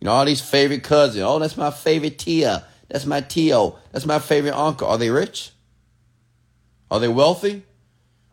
You 0.00 0.04
know, 0.04 0.12
all 0.12 0.24
these 0.26 0.42
favorite 0.42 0.82
cousins. 0.82 1.22
Oh, 1.22 1.38
that's 1.38 1.56
my 1.56 1.70
favorite 1.70 2.18
Tia. 2.18 2.66
That's 2.88 3.06
my 3.06 3.22
Tio. 3.22 3.78
That's 3.92 4.06
my 4.06 4.18
favorite 4.18 4.54
uncle. 4.54 4.86
Are 4.86 4.98
they 4.98 5.10
rich? 5.10 5.52
Are 6.90 7.00
they 7.00 7.08
wealthy? 7.08 7.62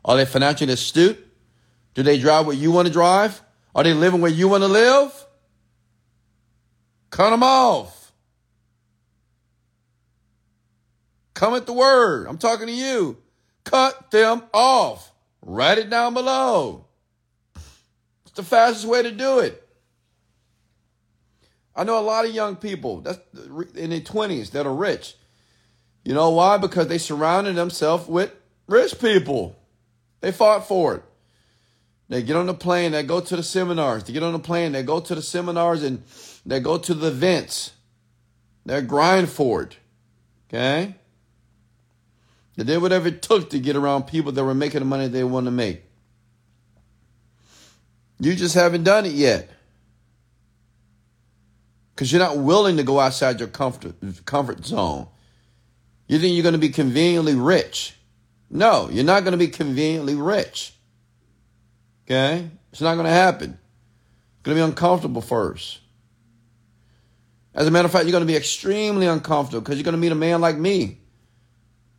Are 0.04 0.18
they 0.18 0.26
financially 0.26 0.74
astute? 0.74 1.26
Do 1.93 2.04
they 2.04 2.20
drive 2.20 2.45
what 2.45 2.58
you 2.58 2.72
want 2.72 2.88
to 2.88 2.93
drive? 2.93 3.41
Are 3.74 3.84
they 3.84 3.93
living 3.93 4.22
where 4.22 4.32
you 4.32 4.49
want 4.49 4.64
to 4.64 4.68
live? 4.68 5.26
Cut 7.10 7.30
them 7.30 7.43
off. 7.43 8.03
Come 11.34 11.56
at 11.56 11.66
the 11.66 11.74
word. 11.74 12.28
I'm 12.28 12.38
talking 12.38 12.68
to 12.68 12.74
you. 12.74 13.18
Cut 13.64 14.12
them 14.12 14.44
off. 14.54 15.12
Write 15.42 15.78
it 15.78 15.90
down 15.90 16.14
below. 16.14 16.86
It's 17.56 18.34
the 18.36 18.44
fastest 18.44 18.86
way 18.86 19.04
to 19.04 19.12
do 19.12 19.40
it. 19.40 19.60
I 21.76 21.84
know 21.84 22.00
a 22.00 22.02
lot 22.02 22.26
of 22.26 22.34
young 22.34 22.56
people 22.56 23.02
that's 23.02 23.20
in 23.76 23.90
their 23.90 24.00
20s 24.00 24.52
that 24.52 24.68
are 24.68 24.74
rich. 24.74 25.16
You 26.04 26.14
know 26.14 26.30
why? 26.30 26.58
Because 26.58 26.88
they 26.88 26.98
surrounded 26.98 27.56
themselves 27.56 28.08
with 28.08 28.32
rich 28.68 29.00
people. 29.00 29.56
They 30.22 30.32
fought 30.32 30.68
for 30.68 30.96
it. 30.96 31.04
They 32.10 32.22
get 32.22 32.36
on 32.36 32.46
the 32.46 32.54
plane, 32.54 32.92
they 32.92 33.04
go 33.04 33.22
to 33.22 33.36
the 33.36 33.44
seminars. 33.44 34.04
They 34.04 34.14
get 34.14 34.24
on 34.24 34.34
the 34.34 34.40
plane, 34.40 34.74
they 34.74 34.84
go 34.84 35.00
to 35.00 35.16
the 35.16 35.22
seminars 35.22 35.84
and 35.84 36.04
they 36.46 36.60
go 36.60 36.78
to 36.78 36.94
the 36.94 37.08
events. 37.08 37.72
They 38.66 38.82
grind 38.82 39.30
for 39.30 39.64
it. 39.64 39.78
Okay? 40.48 40.96
They 42.56 42.64
did 42.64 42.82
whatever 42.82 43.08
it 43.08 43.22
took 43.22 43.49
to 43.49 43.60
get 43.60 43.76
around 43.76 44.04
people 44.04 44.32
that 44.32 44.43
were 44.43 44.54
making 44.54 44.80
the 44.80 44.86
money 44.86 45.08
they 45.08 45.24
want 45.24 45.45
to 45.45 45.51
make. 45.51 45.84
You 48.20 48.36
just 48.36 48.56
haven't 48.56 48.84
done 48.84 49.06
it 49.06 49.14
yet. 49.14 49.49
Because 51.93 52.12
you're 52.12 52.22
not 52.22 52.38
willing 52.38 52.78
to 52.78 52.84
go 52.84 52.99
outside 52.99 53.39
your 53.39 53.49
comfort, 53.49 53.95
comfort 54.26 54.66
zone. 54.66 55.08
You 56.08 56.20
think 56.20 56.34
you're 56.34 56.43
going 56.43 56.54
to 56.54 56.60
be 56.60 56.70
conveniently 56.70 57.36
rich. 57.36 57.95
No, 58.49 58.89
you're 58.91 59.04
not 59.04 59.24
going 59.24 59.32
to 59.32 59.38
be 59.38 59.47
conveniently 59.47 60.16
rich. 60.16 60.74
Okay? 62.06 62.49
It's 62.72 62.82
not 62.82 62.95
going 62.95 63.06
to 63.06 63.12
happen. 63.12 63.51
It's 63.51 64.43
going 64.43 64.58
to 64.58 64.64
be 64.64 64.70
uncomfortable 64.70 65.22
first. 65.22 65.80
As 67.56 67.68
a 67.68 67.72
matter 67.72 67.86
of 67.86 67.91
fact, 67.91 68.06
you're 68.06 68.12
going 68.12 68.24
to 68.24 68.32
be 68.32 68.36
extremely 68.36 69.06
uncomfortable 69.06 69.62
because 69.62 69.78
you're 69.78 69.84
going 69.84 69.93
to 69.93 70.01
meet 70.01 70.12
a 70.12 70.16
man 70.16 70.41
like 70.41 70.58
me. 70.58 70.99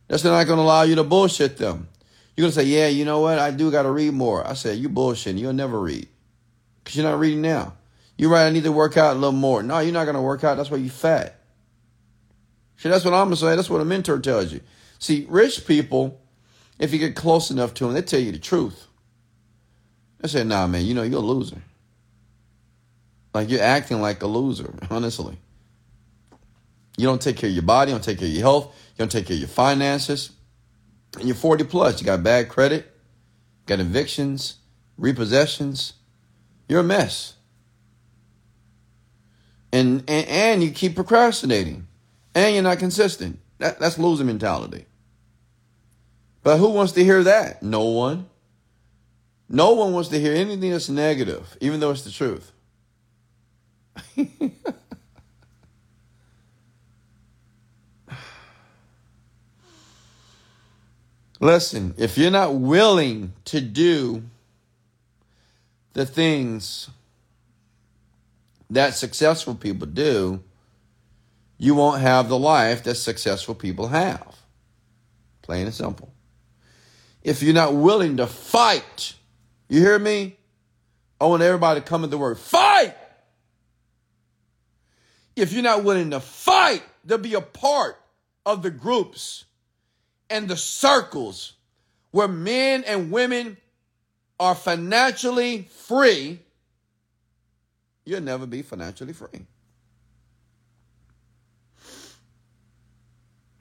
That's 0.07 0.23
not 0.23 0.45
going 0.45 0.57
to 0.57 0.63
allow 0.63 0.83
you 0.83 0.95
to 0.95 1.03
bullshit 1.03 1.57
them. 1.57 1.87
You're 2.35 2.43
going 2.43 2.53
to 2.53 2.59
say, 2.59 2.65
yeah, 2.65 2.87
you 2.87 3.05
know 3.05 3.21
what? 3.21 3.39
I 3.39 3.51
do 3.51 3.71
got 3.71 3.83
to 3.83 3.91
read 3.91 4.13
more. 4.13 4.45
I 4.45 4.53
said, 4.53 4.77
you 4.77 4.89
bullshitting. 4.89 5.39
You'll 5.39 5.53
never 5.53 5.79
read 5.79 6.07
because 6.83 6.97
you're 6.97 7.09
not 7.09 7.19
reading 7.19 7.41
now. 7.41 7.73
You're 8.17 8.29
right. 8.29 8.45
I 8.45 8.49
need 8.49 8.63
to 8.63 8.71
work 8.71 8.97
out 8.97 9.13
a 9.13 9.19
little 9.19 9.31
more. 9.31 9.63
No, 9.63 9.79
you're 9.79 9.93
not 9.93 10.05
going 10.05 10.15
to 10.15 10.21
work 10.21 10.43
out. 10.43 10.57
That's 10.57 10.69
why 10.69 10.77
you 10.77 10.89
fat. 10.89 11.39
See, 12.77 12.89
that's 12.89 13.05
what 13.05 13.13
I'm 13.13 13.27
going 13.27 13.35
to 13.35 13.37
say. 13.37 13.55
That's 13.55 13.69
what 13.69 13.81
a 13.81 13.85
mentor 13.85 14.19
tells 14.19 14.51
you. 14.51 14.61
See, 14.99 15.25
rich 15.29 15.65
people, 15.65 16.21
if 16.77 16.93
you 16.93 16.99
get 16.99 17.15
close 17.15 17.51
enough 17.51 17.73
to 17.75 17.85
them, 17.85 17.93
they 17.93 18.01
tell 18.01 18.19
you 18.19 18.31
the 18.31 18.39
truth. 18.39 18.87
They 20.19 20.27
say, 20.27 20.43
nah, 20.43 20.67
man, 20.67 20.85
you 20.85 20.93
know, 20.93 21.03
you're 21.03 21.19
a 21.19 21.25
loser. 21.25 21.61
Like 23.33 23.49
you're 23.49 23.61
acting 23.61 24.01
like 24.01 24.23
a 24.23 24.27
loser, 24.27 24.73
honestly. 24.89 25.37
You 26.97 27.05
don't 27.05 27.21
take 27.21 27.37
care 27.37 27.49
of 27.49 27.53
your 27.53 27.63
body, 27.63 27.91
you 27.91 27.95
don't 27.95 28.03
take 28.03 28.19
care 28.19 28.27
of 28.27 28.33
your 28.33 28.41
health, 28.41 28.75
you 28.95 28.99
don't 28.99 29.11
take 29.11 29.25
care 29.25 29.35
of 29.35 29.39
your 29.39 29.49
finances. 29.49 30.31
And 31.17 31.27
you're 31.27 31.35
40 31.35 31.65
plus. 31.65 31.99
You 31.99 32.05
got 32.05 32.23
bad 32.23 32.47
credit, 32.47 32.91
got 33.65 33.81
evictions, 33.81 34.57
repossessions. 34.97 35.93
You're 36.69 36.79
a 36.79 36.83
mess. 36.83 37.33
And, 39.73 40.03
and, 40.07 40.27
and 40.27 40.63
you 40.63 40.71
keep 40.71 40.95
procrastinating. 40.95 41.87
And 42.33 42.53
you're 42.53 42.63
not 42.63 42.79
consistent. 42.79 43.39
That, 43.57 43.79
that's 43.79 43.99
losing 43.99 44.27
mentality. 44.27 44.85
But 46.41 46.57
who 46.57 46.69
wants 46.69 46.93
to 46.93 47.03
hear 47.03 47.23
that? 47.23 47.61
No 47.61 47.83
one. 47.85 48.27
No 49.49 49.73
one 49.73 49.91
wants 49.91 50.09
to 50.09 50.19
hear 50.19 50.33
anything 50.33 50.71
that's 50.71 50.89
negative, 50.89 51.57
even 51.59 51.79
though 51.79 51.91
it's 51.91 52.03
the 52.03 52.11
truth. 52.11 52.51
Listen, 61.45 61.93
if 61.99 62.17
you're 62.17 62.31
not 62.31 62.55
willing 62.55 63.33
to 63.45 63.61
do 63.61 64.23
the 65.93 66.03
things 66.03 66.89
that 68.71 68.95
successful 68.95 69.53
people 69.53 69.85
do, 69.85 70.41
you 71.59 71.75
won't 71.75 72.01
have 72.01 72.29
the 72.29 72.39
life 72.39 72.81
that 72.85 72.95
successful 72.95 73.53
people 73.53 73.89
have. 73.89 74.35
Plain 75.43 75.67
and 75.67 75.73
simple. 75.75 76.11
If 77.21 77.43
you're 77.43 77.53
not 77.53 77.75
willing 77.75 78.17
to 78.17 78.25
fight, 78.25 79.13
you 79.69 79.81
hear 79.81 79.99
me? 79.99 80.37
I 81.21 81.27
want 81.27 81.43
everybody 81.43 81.79
to 81.79 81.85
come 81.85 82.03
in 82.03 82.09
the 82.09 82.17
word 82.17 82.39
fight. 82.39 82.95
If 85.35 85.53
you're 85.53 85.61
not 85.61 85.83
willing 85.83 86.09
to 86.09 86.19
fight, 86.21 86.81
to 87.07 87.19
be 87.19 87.35
a 87.35 87.41
part 87.41 88.01
of 88.47 88.63
the 88.63 88.71
groups 88.71 89.44
and 90.35 90.49
the 90.49 90.57
circles 90.57 91.53
where 92.11 92.27
men 92.27 92.83
and 92.85 93.09
women 93.09 93.55
are 94.37 94.53
financially 94.53 95.69
free, 95.71 96.39
you'll 98.03 98.19
never 98.19 98.45
be 98.45 98.61
financially 98.61 99.13
free. 99.13 99.45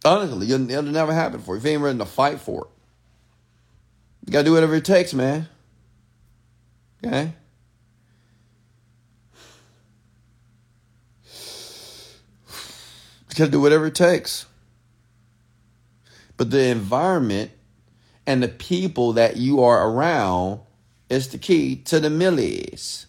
Honestly, 0.05 0.51
it'll, 0.51 0.69
it'll 0.69 0.83
never 0.83 1.15
happen 1.15 1.39
for 1.39 1.55
you 1.55 1.59
if 1.59 1.65
you 1.65 1.71
ain't 1.71 1.83
ready 1.83 1.99
to 1.99 2.05
fight 2.05 2.41
for 2.41 2.63
it. 2.63 2.71
You 4.27 4.33
gotta 4.33 4.45
do 4.45 4.53
whatever 4.53 4.75
it 4.75 4.85
takes, 4.85 5.15
man. 5.15 5.49
Okay? 7.05 7.33
You 13.31 13.37
gotta 13.37 13.51
do 13.53 13.61
whatever 13.61 13.87
it 13.87 13.95
takes. 13.95 14.47
But 16.37 16.51
the 16.51 16.65
environment 16.65 17.51
and 18.27 18.43
the 18.43 18.49
people 18.49 19.13
that 19.15 19.37
you 19.37 19.63
are 19.63 19.89
around 19.89 20.61
is 21.09 21.29
the 21.29 21.39
key 21.39 21.77
to 21.77 22.01
the 22.01 22.11
millions, 22.11 23.07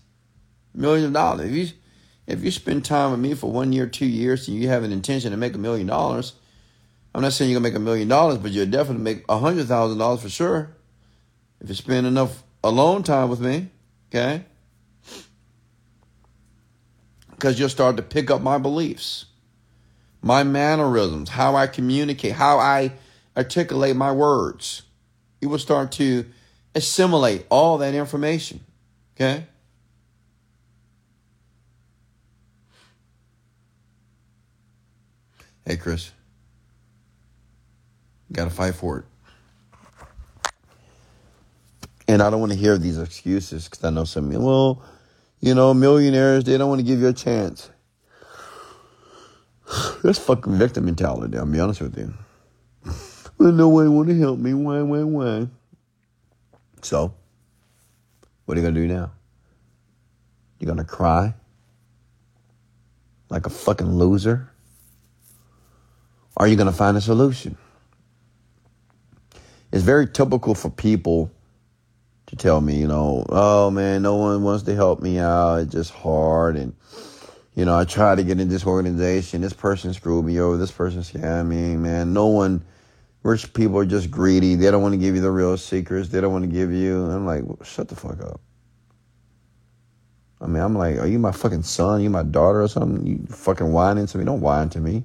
Millions 0.73 1.05
of 1.05 1.13
dollars. 1.13 1.49
If 1.49 1.55
you 1.55 1.67
if 2.27 2.43
you 2.43 2.51
spend 2.51 2.83
time 2.83 3.11
with 3.11 3.19
me 3.19 3.33
for 3.33 3.51
one 3.51 3.71
year, 3.71 3.87
two 3.87 4.05
years, 4.05 4.47
and 4.47 4.57
you 4.57 4.67
have 4.67 4.83
an 4.83 4.91
intention 4.91 5.31
to 5.31 5.37
make 5.37 5.55
a 5.55 5.59
million 5.59 5.87
dollars, 5.87 6.33
I'm 7.13 7.21
not 7.21 7.33
saying 7.33 7.49
you're 7.49 7.59
gonna 7.59 7.69
make 7.69 7.77
a 7.77 7.79
million 7.79 8.09
dollars, 8.09 8.39
but 8.39 8.51
you'll 8.51 8.65
definitely 8.65 9.03
make 9.03 9.23
a 9.29 9.37
hundred 9.37 9.67
thousand 9.67 9.99
dollars 9.99 10.21
for 10.21 10.29
sure. 10.29 10.75
If 11.61 11.69
you 11.69 11.75
spend 11.75 12.05
enough 12.05 12.43
alone 12.63 13.03
time 13.03 13.29
with 13.29 13.39
me, 13.39 13.69
okay? 14.09 14.43
Because 17.31 17.57
you'll 17.57 17.69
start 17.69 17.95
to 17.97 18.03
pick 18.03 18.29
up 18.29 18.41
my 18.41 18.57
beliefs, 18.57 19.25
my 20.21 20.43
mannerisms, 20.43 21.29
how 21.29 21.55
I 21.55 21.67
communicate, 21.67 22.33
how 22.33 22.57
I 22.59 22.91
articulate 23.35 23.95
my 23.95 24.11
words. 24.11 24.83
You 25.41 25.49
will 25.49 25.59
start 25.59 25.91
to 25.93 26.25
assimilate 26.73 27.45
all 27.49 27.77
that 27.79 27.93
information, 27.93 28.61
okay? 29.15 29.45
Hey, 35.65 35.77
Chris. 35.77 36.11
Got 38.31 38.45
to 38.45 38.49
fight 38.51 38.75
for 38.75 38.99
it. 38.99 39.05
And 42.07 42.21
I 42.21 42.29
don't 42.29 42.39
want 42.39 42.51
to 42.51 42.57
hear 42.57 42.77
these 42.77 42.99
excuses 42.99 43.67
because 43.67 43.83
I 43.83 43.89
know 43.89 44.03
some, 44.03 44.31
well, 44.31 44.83
you 45.39 45.55
know, 45.55 45.73
millionaires, 45.73 46.43
they 46.43 46.57
don't 46.57 46.69
want 46.69 46.79
to 46.79 46.85
give 46.85 46.99
you 46.99 47.07
a 47.07 47.13
chance. 47.13 47.69
That's 50.03 50.19
fucking 50.19 50.57
victim 50.57 50.85
mentality, 50.85 51.37
I'll 51.37 51.45
be 51.45 51.59
honest 51.59 51.81
with 51.81 51.97
you. 51.97 52.13
Well, 53.37 53.51
no 53.51 53.69
one 53.69 53.93
want 53.93 54.09
to 54.09 54.17
help 54.17 54.39
me. 54.39 54.53
Why, 54.53 54.81
why, 54.81 55.03
why? 55.03 55.47
So, 56.81 57.13
what 58.45 58.57
are 58.57 58.61
you 58.61 58.65
going 58.65 58.75
to 58.75 58.81
do 58.81 58.93
now? 58.93 59.11
You're 60.59 60.73
going 60.73 60.77
to 60.77 60.83
cry? 60.83 61.33
Like 63.29 63.45
a 63.45 63.49
fucking 63.49 63.91
loser? 63.91 64.49
Are 66.37 66.47
you 66.47 66.55
going 66.55 66.67
to 66.67 66.73
find 66.73 66.95
a 66.95 67.01
solution? 67.01 67.57
It's 69.71 69.83
very 69.83 70.07
typical 70.07 70.55
for 70.55 70.69
people 70.69 71.31
to 72.27 72.35
tell 72.35 72.61
me, 72.61 72.77
you 72.77 72.87
know, 72.87 73.25
oh 73.29 73.69
man, 73.69 74.01
no 74.01 74.15
one 74.15 74.43
wants 74.43 74.63
to 74.63 74.75
help 74.75 75.01
me 75.01 75.19
out. 75.19 75.57
It's 75.57 75.71
just 75.71 75.91
hard. 75.91 76.55
And, 76.55 76.75
you 77.55 77.65
know, 77.65 77.77
I 77.77 77.85
try 77.85 78.15
to 78.15 78.23
get 78.23 78.39
in 78.39 78.49
this 78.49 78.65
organization. 78.65 79.41
This 79.41 79.53
person 79.53 79.93
screwed 79.93 80.25
me 80.25 80.39
over. 80.39 80.57
This 80.57 80.71
person 80.71 81.01
scammed 81.01 81.47
me, 81.47 81.75
man. 81.75 82.13
No 82.13 82.27
one, 82.27 82.63
rich 83.25 83.51
people 83.53 83.79
are 83.79 83.85
just 83.85 84.11
greedy. 84.11 84.53
They 84.53 84.69
don't 84.69 84.83
want 84.83 84.93
to 84.93 84.99
give 84.99 85.15
you 85.15 85.21
the 85.21 85.31
real 85.31 85.57
secrets. 85.57 86.09
They 86.09 86.21
don't 86.21 86.31
want 86.31 86.43
to 86.45 86.51
give 86.51 86.71
you. 86.71 87.09
I'm 87.09 87.25
like, 87.25 87.43
shut 87.65 87.87
the 87.87 87.95
fuck 87.95 88.21
up. 88.21 88.39
I 90.39 90.45
mean, 90.45 90.61
I'm 90.61 90.75
like, 90.75 90.99
are 90.99 91.07
you 91.07 91.17
my 91.17 91.31
fucking 91.31 91.63
son? 91.63 91.99
Are 91.99 92.03
you 92.03 92.11
my 92.11 92.21
daughter 92.21 92.61
or 92.61 92.67
something? 92.67 93.05
You 93.05 93.25
fucking 93.27 93.71
whining 93.71 94.05
to 94.05 94.17
me? 94.19 94.25
Don't 94.25 94.41
whine 94.41 94.69
to 94.69 94.79
me. 94.79 95.03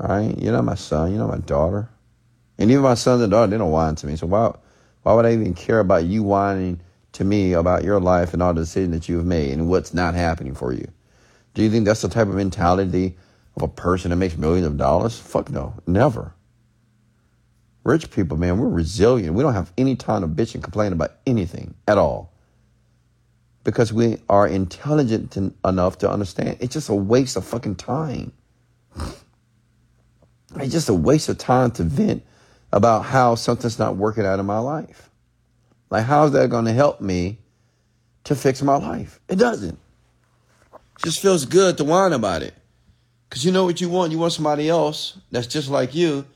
All 0.00 0.08
right? 0.08 0.36
You're 0.38 0.54
not 0.54 0.64
my 0.64 0.74
son. 0.74 1.10
You're 1.10 1.20
not 1.20 1.28
my 1.28 1.44
daughter. 1.44 1.90
And 2.56 2.70
even 2.70 2.82
my 2.82 2.94
sons 2.94 3.20
and 3.20 3.30
daughter, 3.30 3.50
they 3.50 3.58
don't 3.58 3.70
whine 3.70 3.94
to 3.96 4.06
me. 4.06 4.16
So 4.16 4.26
why, 4.26 4.54
why 5.02 5.12
would 5.12 5.26
I 5.26 5.34
even 5.34 5.52
care 5.52 5.80
about 5.80 6.04
you 6.04 6.22
whining 6.22 6.80
to 7.12 7.24
me 7.24 7.52
about 7.52 7.84
your 7.84 8.00
life 8.00 8.32
and 8.32 8.42
all 8.42 8.54
the 8.54 8.62
decisions 8.62 8.94
that 8.94 9.10
you've 9.10 9.26
made 9.26 9.52
and 9.52 9.68
what's 9.68 9.92
not 9.92 10.14
happening 10.14 10.54
for 10.54 10.72
you? 10.72 10.90
Do 11.52 11.62
you 11.62 11.70
think 11.70 11.84
that's 11.84 12.00
the 12.00 12.08
type 12.08 12.28
of 12.28 12.34
mentality 12.34 13.18
of 13.56 13.62
a 13.62 13.68
person 13.68 14.08
that 14.10 14.16
makes 14.16 14.38
millions 14.38 14.66
of 14.66 14.78
dollars? 14.78 15.18
Fuck 15.18 15.50
no. 15.50 15.74
Never. 15.86 16.34
Rich 17.84 18.10
people, 18.10 18.36
man, 18.36 18.58
we're 18.58 18.68
resilient. 18.68 19.34
We 19.34 19.42
don't 19.42 19.54
have 19.54 19.72
any 19.76 19.96
time 19.96 20.22
to 20.22 20.28
bitch 20.28 20.54
and 20.54 20.62
complain 20.62 20.92
about 20.92 21.12
anything 21.26 21.74
at 21.88 21.98
all. 21.98 22.32
Because 23.64 23.92
we 23.92 24.18
are 24.28 24.46
intelligent 24.46 25.36
enough 25.64 25.98
to 25.98 26.10
understand 26.10 26.56
it's 26.60 26.74
just 26.74 26.88
a 26.88 26.94
waste 26.94 27.36
of 27.36 27.44
fucking 27.44 27.76
time. 27.76 28.32
It's 30.56 30.72
just 30.72 30.90
a 30.90 30.94
waste 30.94 31.30
of 31.30 31.38
time 31.38 31.70
to 31.72 31.82
vent 31.82 32.22
about 32.72 33.06
how 33.06 33.34
something's 33.36 33.78
not 33.78 33.96
working 33.96 34.26
out 34.26 34.38
in 34.38 34.46
my 34.46 34.58
life. 34.58 35.10
Like, 35.90 36.04
how 36.04 36.24
is 36.24 36.32
that 36.32 36.50
going 36.50 36.64
to 36.66 36.72
help 36.72 37.00
me 37.00 37.38
to 38.24 38.34
fix 38.34 38.62
my 38.62 38.76
life? 38.76 39.20
It 39.28 39.36
doesn't. 39.36 39.78
It 40.72 41.04
just 41.04 41.20
feels 41.20 41.44
good 41.44 41.78
to 41.78 41.84
whine 41.84 42.12
about 42.12 42.42
it. 42.42 42.54
Because 43.28 43.44
you 43.44 43.52
know 43.52 43.64
what 43.64 43.80
you 43.80 43.88
want? 43.88 44.12
You 44.12 44.18
want 44.18 44.34
somebody 44.34 44.68
else 44.68 45.18
that's 45.30 45.46
just 45.46 45.70
like 45.70 45.94
you 45.94 46.26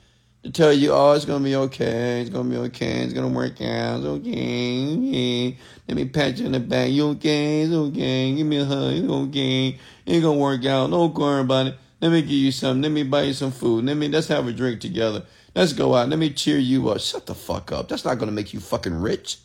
to 0.47 0.53
tell 0.53 0.73
you, 0.73 0.93
oh, 0.93 1.13
it's 1.13 1.25
to 1.25 1.39
be 1.41 1.57
okay. 1.57 2.21
It's 2.21 2.31
to 2.31 2.45
be 2.45 2.57
okay. 2.57 3.03
It's 3.03 3.13
to 3.15 3.27
work 3.27 3.61
out. 3.61 3.99
It's 3.99 4.07
okay. 4.07 5.59
Let 5.89 5.97
me 5.97 6.05
pat 6.07 6.39
you 6.39 6.47
in 6.47 6.53
the 6.53 6.61
back. 6.61 6.91
You 6.91 7.09
okay? 7.11 7.63
It's 7.63 7.73
okay. 7.73 8.35
Give 8.35 8.47
me 8.47 8.59
a 8.59 8.65
hug. 8.65 8.93
It's 8.93 9.09
okay. 9.09 9.79
It's 10.07 10.25
to 10.25 10.33
work 10.33 10.65
out. 10.65 10.91
Don't 10.91 11.15
worry 11.15 11.41
about 11.41 11.67
it. 11.67 11.79
Let 12.01 12.13
me 12.13 12.23
give 12.23 12.31
you 12.31 12.53
something. 12.53 12.83
Let 12.83 12.93
me 12.93 13.03
buy 13.03 13.23
you 13.23 13.33
some 13.33 13.51
food. 13.51 13.87
Let 13.87 13.97
me, 13.97 14.09
let's 14.09 14.29
have 14.29 14.47
a 14.47 14.53
drink 14.53 14.81
together. 14.81 15.25
Let's 15.55 15.73
go 15.73 15.95
out. 15.95 16.09
Let 16.09 16.19
me 16.19 16.31
cheer 16.31 16.59
you 16.59 16.89
up. 16.91 17.01
Shut 17.01 17.27
the 17.27 17.35
fuck 17.35 17.73
up. 17.73 17.89
That's 17.89 18.05
not 18.05 18.19
to 18.19 18.27
make 18.27 18.55
you 18.55 18.61
fucking 18.61 18.95
rich. 18.95 19.39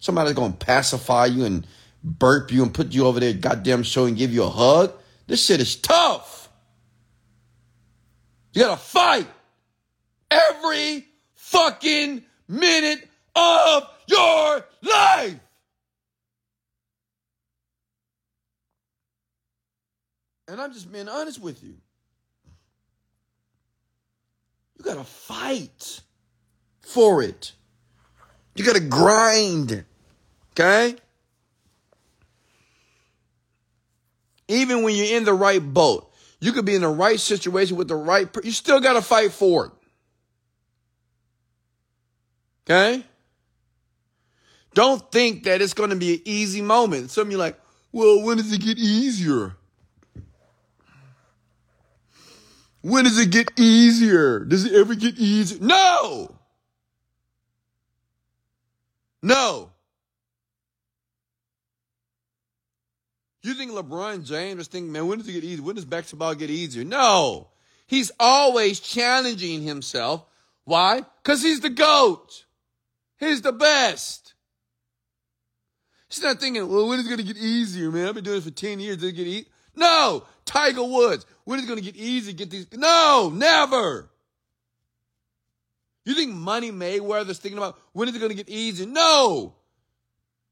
Somebody's 0.00 0.34
to 0.34 0.58
pacify 0.58 1.26
you 1.26 1.44
and 1.44 1.66
burp 2.02 2.50
you 2.50 2.62
and 2.62 2.72
put 2.72 2.92
you 2.92 3.06
over 3.06 3.20
there 3.20 3.34
goddamn 3.34 3.82
show 3.82 4.06
and 4.06 4.16
give 4.16 4.32
you 4.32 4.42
a 4.42 4.48
hug. 4.48 4.94
This 5.26 5.44
shit 5.44 5.60
is 5.60 5.76
tough. 5.76 6.48
You 8.52 8.62
got 8.62 8.78
to 8.78 8.84
fight 8.84 9.28
every 10.30 11.06
fucking 11.34 12.22
minute 12.48 13.08
of 13.34 13.88
your 14.06 14.64
life. 14.82 15.40
And 20.48 20.60
I'm 20.60 20.72
just 20.72 20.90
being 20.90 21.08
honest 21.08 21.40
with 21.40 21.62
you. 21.62 21.74
You 24.76 24.84
got 24.84 24.96
to 24.96 25.04
fight 25.04 26.00
for 26.80 27.22
it. 27.22 27.52
You 28.56 28.64
got 28.64 28.74
to 28.74 28.80
grind. 28.80 29.84
Okay? 30.52 30.96
Even 34.48 34.82
when 34.82 34.96
you're 34.96 35.16
in 35.16 35.24
the 35.24 35.34
right 35.34 35.62
boat, 35.62 36.12
you 36.40 36.50
could 36.52 36.64
be 36.64 36.74
in 36.74 36.80
the 36.80 36.88
right 36.88 37.20
situation 37.20 37.76
with 37.76 37.86
the 37.86 37.94
right 37.94 38.28
you 38.42 38.50
still 38.50 38.80
got 38.80 38.94
to 38.94 39.02
fight 39.02 39.30
for 39.32 39.66
it. 39.66 39.72
Okay? 42.64 43.04
Don't 44.74 45.10
think 45.10 45.44
that 45.44 45.60
it's 45.60 45.74
going 45.74 45.90
to 45.90 45.96
be 45.96 46.14
an 46.14 46.20
easy 46.24 46.62
moment. 46.62 47.10
Some 47.10 47.26
of 47.26 47.32
you 47.32 47.38
like, 47.38 47.58
well, 47.92 48.22
when 48.22 48.36
does 48.36 48.52
it 48.52 48.60
get 48.60 48.78
easier? 48.78 49.56
When 52.82 53.04
does 53.04 53.18
it 53.18 53.30
get 53.30 53.50
easier? 53.58 54.44
Does 54.44 54.64
it 54.64 54.72
ever 54.74 54.94
get 54.94 55.18
easier? 55.18 55.58
No! 55.60 56.34
No. 59.22 59.70
You 63.42 63.54
think 63.54 63.72
LeBron 63.72 64.24
James 64.24 64.62
is 64.62 64.68
thinking, 64.68 64.92
man, 64.92 65.06
when 65.06 65.18
does 65.18 65.28
it 65.28 65.32
get 65.32 65.44
easier? 65.44 65.64
When 65.64 65.74
does 65.74 65.84
basketball 65.84 66.34
get 66.34 66.50
easier? 66.50 66.84
No. 66.84 67.48
He's 67.86 68.12
always 68.20 68.80
challenging 68.80 69.62
himself. 69.62 70.24
Why? 70.64 71.02
Because 71.22 71.42
he's 71.42 71.60
the 71.60 71.70
GOAT. 71.70 72.44
He's 73.20 73.42
the 73.42 73.52
best. 73.52 74.34
He's 76.08 76.22
not 76.22 76.40
thinking, 76.40 76.66
well, 76.68 76.88
when 76.88 76.98
is 76.98 77.06
it 77.06 77.08
going 77.08 77.24
to 77.24 77.34
get 77.34 77.36
easier, 77.36 77.90
man? 77.90 78.08
I've 78.08 78.14
been 78.14 78.24
doing 78.24 78.38
it 78.38 78.44
for 78.44 78.50
10 78.50 78.80
years. 78.80 78.96
Did 78.96 79.10
it 79.10 79.12
get 79.12 79.26
easier? 79.26 79.44
No. 79.76 80.24
Tiger 80.44 80.82
Woods. 80.82 81.24
When 81.44 81.58
is 81.58 81.66
it 81.66 81.68
going 81.68 81.78
to 81.78 81.84
get 81.84 81.96
easy 81.96 82.32
get 82.32 82.50
these? 82.50 82.66
No, 82.72 83.30
never. 83.32 84.10
You 86.04 86.14
think 86.14 86.34
Money 86.34 86.72
Mayweather's 86.72 87.38
thinking 87.38 87.58
about 87.58 87.78
when 87.92 88.08
is 88.08 88.16
it 88.16 88.18
going 88.18 88.30
to 88.30 88.36
get 88.36 88.48
easy? 88.48 88.86
No. 88.86 89.54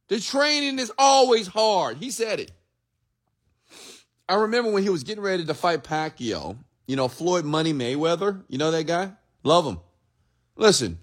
The 0.09 0.21
training 0.21 0.79
is 0.79 0.93
always 0.97 1.49
hard. 1.49 1.97
He 1.97 2.11
said 2.11 2.39
it. 2.39 2.53
I 4.29 4.35
remember 4.35 4.71
when 4.71 4.83
he 4.83 4.91
was 4.91 5.05
getting 5.05 5.25
ready 5.25 5.45
to 5.45 5.55
fight 5.55 5.83
Pacquiao, 5.83 6.59
you 6.87 6.97
know, 6.97 7.09
Floyd 7.09 7.45
Money 7.45 7.73
Mayweather. 7.73 8.43
You 8.49 8.59
know 8.59 8.71
that 8.71 8.85
guy? 8.87 9.13
Love 9.43 9.67
him. 9.67 9.79
Listen, 10.57 10.99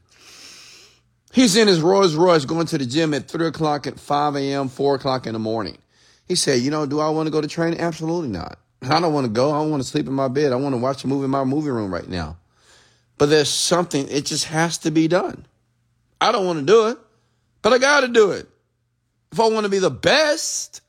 he's 1.36 1.58
in 1.58 1.68
his 1.68 1.82
Rolls 1.82 2.16
Royce 2.16 2.46
going 2.46 2.66
to 2.68 2.78
the 2.78 2.86
gym 2.86 3.14
at 3.14 3.28
3 3.28 3.48
o'clock 3.48 3.86
at 3.86 4.00
5 4.00 4.38
a.m., 4.38 4.70
4 4.70 4.96
o'clock 4.96 5.28
in 5.28 5.34
the 5.34 5.40
morning. 5.40 5.78
He 6.28 6.36
said, 6.36 6.62
you 6.62 6.72
know, 6.72 6.86
do 6.86 7.02
I 7.02 7.10
want 7.10 7.28
to 7.28 7.32
go 7.32 7.42
to 7.42 7.48
training? 7.48 7.80
Absolutely 7.80 8.30
not. 8.30 8.58
I 8.82 9.02
don't 9.02 9.14
want 9.14 9.26
to 9.26 9.32
go. 9.32 9.52
I 9.52 9.64
want 9.66 9.84
to 9.84 9.88
sleep 9.88 10.08
in 10.08 10.14
my 10.14 10.30
bed. 10.30 10.54
I 10.54 10.56
want 10.56 10.74
to 10.74 10.78
watch 10.78 11.04
a 11.04 11.08
movie 11.08 11.26
in 11.26 11.32
my 11.32 11.44
movie 11.44 11.70
room 11.70 11.94
right 11.94 12.08
now. 12.08 12.38
But 13.18 13.28
there's 13.28 13.50
something, 13.50 14.08
it 14.10 14.26
just 14.26 14.46
has 14.46 14.78
to 14.80 14.92
be 14.92 15.08
done. 15.08 15.46
I 16.22 16.32
don't 16.32 16.46
want 16.46 16.60
to 16.60 16.66
do 16.66 16.88
it, 16.88 16.98
but 17.62 17.74
I 17.74 17.80
got 17.80 18.02
to 18.02 18.08
do 18.08 18.32
it. 18.32 18.48
If 19.32 19.40
I 19.40 19.50
want 19.50 19.66
to 19.66 19.70
be 19.70 19.80
the 19.80 19.92
best, 19.92 20.82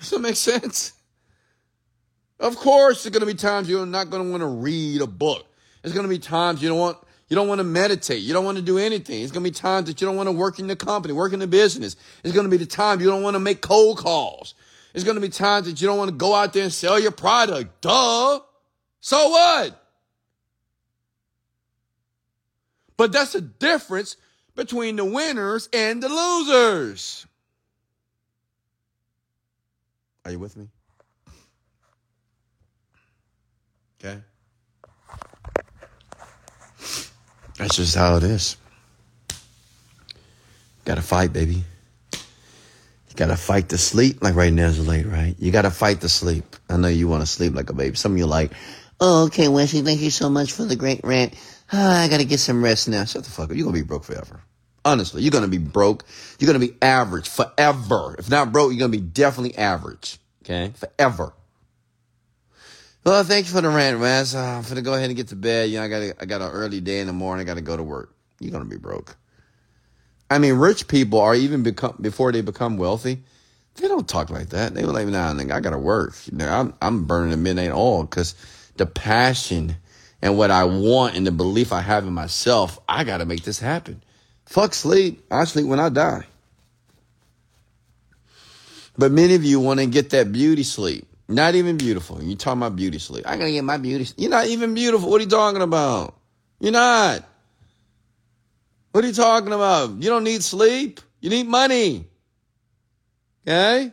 does 0.00 0.10
that 0.10 0.20
make 0.20 0.36
sense? 0.36 0.92
Of 2.40 2.56
course, 2.56 3.02
there's 3.02 3.12
going 3.12 3.20
to 3.20 3.32
be 3.32 3.38
times 3.38 3.68
you're 3.68 3.86
not 3.86 4.10
going 4.10 4.24
to 4.24 4.30
want 4.30 4.40
to 4.40 4.46
read 4.46 5.02
a 5.02 5.06
book. 5.06 5.44
There's 5.82 5.94
going 5.94 6.04
to 6.04 6.10
be 6.10 6.18
times 6.18 6.62
you 6.62 6.70
don't 6.70 6.78
want 6.78 6.98
you 7.34 7.40
don't 7.40 7.48
want 7.48 7.58
to 7.58 7.64
meditate. 7.64 8.22
You 8.22 8.32
don't 8.32 8.44
want 8.44 8.58
to 8.58 8.62
do 8.62 8.78
anything. 8.78 9.20
It's 9.20 9.32
going 9.32 9.42
to 9.42 9.50
be 9.50 9.52
times 9.52 9.88
that 9.88 10.00
you 10.00 10.06
don't 10.06 10.14
want 10.14 10.28
to 10.28 10.32
work 10.32 10.60
in 10.60 10.68
the 10.68 10.76
company, 10.76 11.12
work 11.12 11.32
in 11.32 11.40
the 11.40 11.48
business. 11.48 11.96
It's 12.22 12.32
going 12.32 12.44
to 12.44 12.50
be 12.50 12.58
the 12.58 12.64
time 12.64 13.00
you 13.00 13.08
don't 13.08 13.24
want 13.24 13.34
to 13.34 13.40
make 13.40 13.60
cold 13.60 13.98
calls. 13.98 14.54
It's 14.94 15.02
going 15.02 15.16
to 15.16 15.20
be 15.20 15.30
times 15.30 15.66
that 15.66 15.80
you 15.80 15.88
don't 15.88 15.98
want 15.98 16.10
to 16.10 16.16
go 16.16 16.32
out 16.32 16.52
there 16.52 16.62
and 16.62 16.72
sell 16.72 16.96
your 16.96 17.10
product. 17.10 17.80
Duh. 17.80 18.38
So 19.00 19.28
what? 19.30 19.82
But 22.96 23.10
that's 23.10 23.32
the 23.32 23.40
difference 23.40 24.16
between 24.54 24.94
the 24.94 25.04
winners 25.04 25.68
and 25.72 26.00
the 26.00 26.08
losers. 26.08 27.26
Are 30.24 30.30
you 30.30 30.38
with 30.38 30.56
me? 30.56 30.68
Okay. 33.98 34.20
That's 37.58 37.76
just 37.76 37.94
how 37.94 38.16
it 38.16 38.22
is. 38.22 38.56
Gotta 40.84 41.02
fight, 41.02 41.32
baby. 41.32 41.64
You 42.12 43.16
gotta 43.16 43.36
fight 43.36 43.68
to 43.70 43.78
sleep, 43.78 44.22
like 44.22 44.34
right 44.34 44.52
now 44.52 44.66
is 44.66 44.86
late, 44.86 45.06
right? 45.06 45.34
You 45.38 45.52
gotta 45.52 45.70
fight 45.70 46.00
to 46.00 46.08
sleep. 46.08 46.56
I 46.68 46.76
know 46.76 46.88
you 46.88 47.08
wanna 47.08 47.26
sleep 47.26 47.54
like 47.54 47.70
a 47.70 47.72
baby. 47.72 47.96
Some 47.96 48.12
of 48.12 48.18
you 48.18 48.26
like, 48.26 48.52
oh, 49.00 49.26
okay, 49.26 49.48
Wesley, 49.48 49.82
thank 49.82 50.00
you 50.00 50.10
so 50.10 50.28
much 50.28 50.52
for 50.52 50.64
the 50.64 50.76
great 50.76 51.00
rant. 51.04 51.34
Oh, 51.72 51.78
I 51.78 52.08
gotta 52.08 52.24
get 52.24 52.40
some 52.40 52.62
rest 52.62 52.88
now. 52.88 53.04
Shut 53.04 53.24
the 53.24 53.30
fuck 53.30 53.50
up. 53.50 53.56
You're 53.56 53.64
gonna 53.64 53.78
be 53.78 53.82
broke 53.82 54.04
forever. 54.04 54.40
Honestly, 54.84 55.22
you're 55.22 55.30
gonna 55.30 55.48
be 55.48 55.58
broke. 55.58 56.04
You're 56.38 56.46
gonna 56.46 56.58
be 56.58 56.74
average 56.82 57.28
forever. 57.28 58.16
If 58.18 58.28
not 58.28 58.52
broke, 58.52 58.72
you're 58.72 58.80
gonna 58.80 58.90
be 58.90 59.00
definitely 59.00 59.56
average. 59.56 60.18
Okay? 60.42 60.72
Forever. 60.74 61.32
Well, 63.04 63.24
thank 63.24 63.46
you 63.48 63.52
for 63.52 63.62
the 63.62 63.68
rant, 63.68 64.00
Wes. 64.00 64.34
Uh, 64.36 64.40
I'm 64.40 64.62
gonna 64.62 64.82
go 64.82 64.94
ahead 64.94 65.10
and 65.10 65.16
get 65.16 65.28
to 65.28 65.36
bed. 65.36 65.70
You 65.70 65.78
know, 65.78 65.84
I 65.84 65.88
got 65.88 66.16
I 66.20 66.26
got 66.26 66.42
an 66.42 66.50
early 66.52 66.80
day 66.80 67.00
in 67.00 67.08
the 67.08 67.14
morning. 67.14 67.44
I 67.44 67.48
got 67.48 67.56
to 67.56 67.62
go 67.62 67.76
to 67.76 67.82
work. 67.82 68.14
You're 68.40 68.52
gonna 68.52 68.64
be 68.66 68.78
broke. 68.78 69.16
I 70.30 70.38
mean, 70.38 70.54
rich 70.54 70.88
people 70.88 71.20
are 71.20 71.34
even 71.34 71.62
become 71.62 71.96
before 72.00 72.32
they 72.32 72.42
become 72.42 72.78
wealthy. 72.78 73.22
They 73.76 73.88
don't 73.88 74.08
talk 74.08 74.30
like 74.30 74.50
that. 74.50 74.74
They 74.74 74.84
were 74.84 74.92
like, 74.92 75.08
"Nah, 75.08 75.32
nigga, 75.34 75.52
I 75.52 75.60
gotta 75.60 75.78
work. 75.78 76.14
You 76.30 76.38
know, 76.38 76.48
I'm 76.48 76.74
I'm 76.82 77.04
burning 77.06 77.32
the 77.32 77.36
midnight 77.38 77.72
oil 77.72 78.04
because 78.04 78.34
the 78.76 78.86
passion 78.86 79.76
and 80.22 80.38
what 80.38 80.50
I 80.50 80.64
want 80.64 81.16
and 81.16 81.26
the 81.26 81.32
belief 81.32 81.72
I 81.72 81.82
have 81.82 82.06
in 82.06 82.14
myself. 82.14 82.78
I 82.88 83.04
gotta 83.04 83.26
make 83.26 83.44
this 83.44 83.60
happen. 83.60 84.02
Fuck 84.46 84.74
sleep. 84.74 85.24
I 85.30 85.44
sleep 85.44 85.66
when 85.66 85.80
I 85.80 85.90
die. 85.90 86.24
But 88.98 89.12
many 89.12 89.34
of 89.34 89.44
you 89.44 89.60
want 89.60 89.80
to 89.80 89.86
get 89.86 90.10
that 90.10 90.32
beauty 90.32 90.62
sleep. 90.64 91.06
Not 91.28 91.54
even 91.54 91.76
beautiful. 91.76 92.22
You 92.22 92.36
talking 92.36 92.60
about 92.60 92.76
beauty 92.76 92.98
sleep. 92.98 93.26
I 93.26 93.36
gotta 93.36 93.50
get 93.50 93.64
my 93.64 93.78
beauty. 93.78 94.04
Sleep. 94.04 94.20
You're 94.20 94.30
not 94.30 94.46
even 94.46 94.74
beautiful. 94.74 95.10
What 95.10 95.20
are 95.20 95.24
you 95.24 95.30
talking 95.30 95.62
about? 95.62 96.16
You're 96.60 96.72
not. 96.72 97.24
What 98.92 99.04
are 99.04 99.06
you 99.06 99.12
talking 99.14 99.52
about? 99.52 100.02
You 100.02 100.08
don't 100.08 100.24
need 100.24 100.42
sleep. 100.42 101.00
You 101.20 101.30
need 101.30 101.46
money. 101.46 102.06
Okay? 103.46 103.92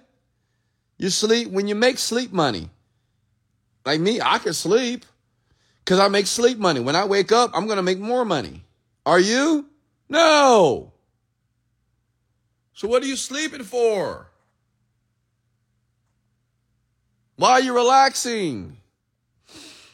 You 0.98 1.10
sleep 1.10 1.50
when 1.50 1.68
you 1.68 1.76
make 1.76 1.98
sleep 1.98 2.32
money. 2.32 2.70
Like 3.86 4.00
me, 4.00 4.22
I 4.22 4.38
can 4.38 4.54
sleep 4.54 5.06
because 5.84 6.00
I 6.00 6.08
make 6.08 6.28
sleep 6.28 6.60
money. 6.60 6.80
When 6.80 6.96
I 6.96 7.06
wake 7.06 7.32
up, 7.32 7.52
I'm 7.54 7.66
going 7.66 7.78
to 7.78 7.84
make 7.84 8.00
more 8.00 8.24
money. 8.24 8.64
Are 9.06 9.20
you? 9.20 9.66
No. 10.08 10.94
So 12.74 12.88
what 12.88 13.02
are 13.04 13.08
you 13.08 13.16
sleeping 13.16 13.64
for? 13.64 14.28
Why 17.42 17.54
are 17.54 17.62
you 17.62 17.74
relaxing? 17.74 18.78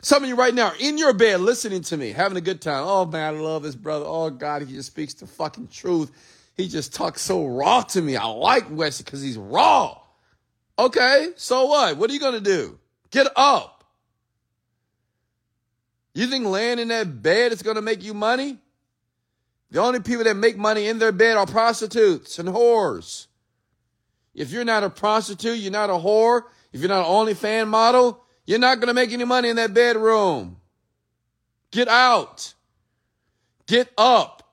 Some 0.01 0.21
of 0.21 0.27
you 0.27 0.35
right 0.35 0.53
now 0.53 0.73
in 0.81 0.97
your 0.97 1.13
bed 1.13 1.39
listening 1.39 1.81
to 1.83 1.95
me, 1.95 2.11
having 2.11 2.37
a 2.37 2.41
good 2.41 2.59
time. 2.59 2.83
Oh 2.85 3.05
man, 3.05 3.35
I 3.35 3.39
love 3.39 3.63
this 3.63 3.73
brother. 3.73 4.03
Oh 4.05 4.29
God, 4.29 4.63
he 4.63 4.73
just 4.73 4.87
speaks 4.87 5.13
the 5.13 5.27
fucking 5.27 5.69
truth. 5.69 6.11
He 6.57 6.67
just 6.67 6.93
talks 6.93 7.21
so 7.21 7.45
raw 7.45 7.83
to 7.83 8.01
me. 8.01 8.17
I 8.17 8.25
like 8.25 8.65
Wesley 8.69 9.05
because 9.05 9.21
he's 9.21 9.37
raw. 9.37 9.97
Okay, 10.77 11.29
so 11.37 11.67
what? 11.67 11.95
What 11.95 12.09
are 12.09 12.13
you 12.13 12.19
gonna 12.19 12.41
do? 12.41 12.77
Get 13.11 13.27
up. 13.37 13.85
You 16.13 16.27
think 16.27 16.47
laying 16.47 16.79
in 16.79 16.89
that 16.89 17.21
bed 17.21 17.53
is 17.53 17.61
gonna 17.61 17.81
make 17.81 18.03
you 18.03 18.13
money? 18.13 18.57
The 19.71 19.79
only 19.79 20.01
people 20.01 20.25
that 20.25 20.35
make 20.35 20.57
money 20.57 20.89
in 20.89 20.99
their 20.99 21.13
bed 21.13 21.37
are 21.37 21.47
prostitutes 21.47 22.39
and 22.39 22.49
whores. 22.49 23.27
If 24.35 24.51
you're 24.51 24.65
not 24.65 24.83
a 24.83 24.89
prostitute, 24.89 25.59
you're 25.59 25.71
not 25.71 25.89
a 25.89 25.93
whore, 25.93 26.41
if 26.71 26.79
you're 26.81 26.89
not 26.89 27.05
an 27.05 27.11
OnlyFans 27.11 27.67
model, 27.67 28.23
you're 28.45 28.59
not 28.59 28.79
going 28.79 28.87
to 28.87 28.93
make 28.93 29.11
any 29.11 29.25
money 29.25 29.49
in 29.49 29.55
that 29.57 29.73
bedroom. 29.73 30.57
Get 31.71 31.87
out. 31.87 32.53
Get 33.67 33.89
up. 33.97 34.43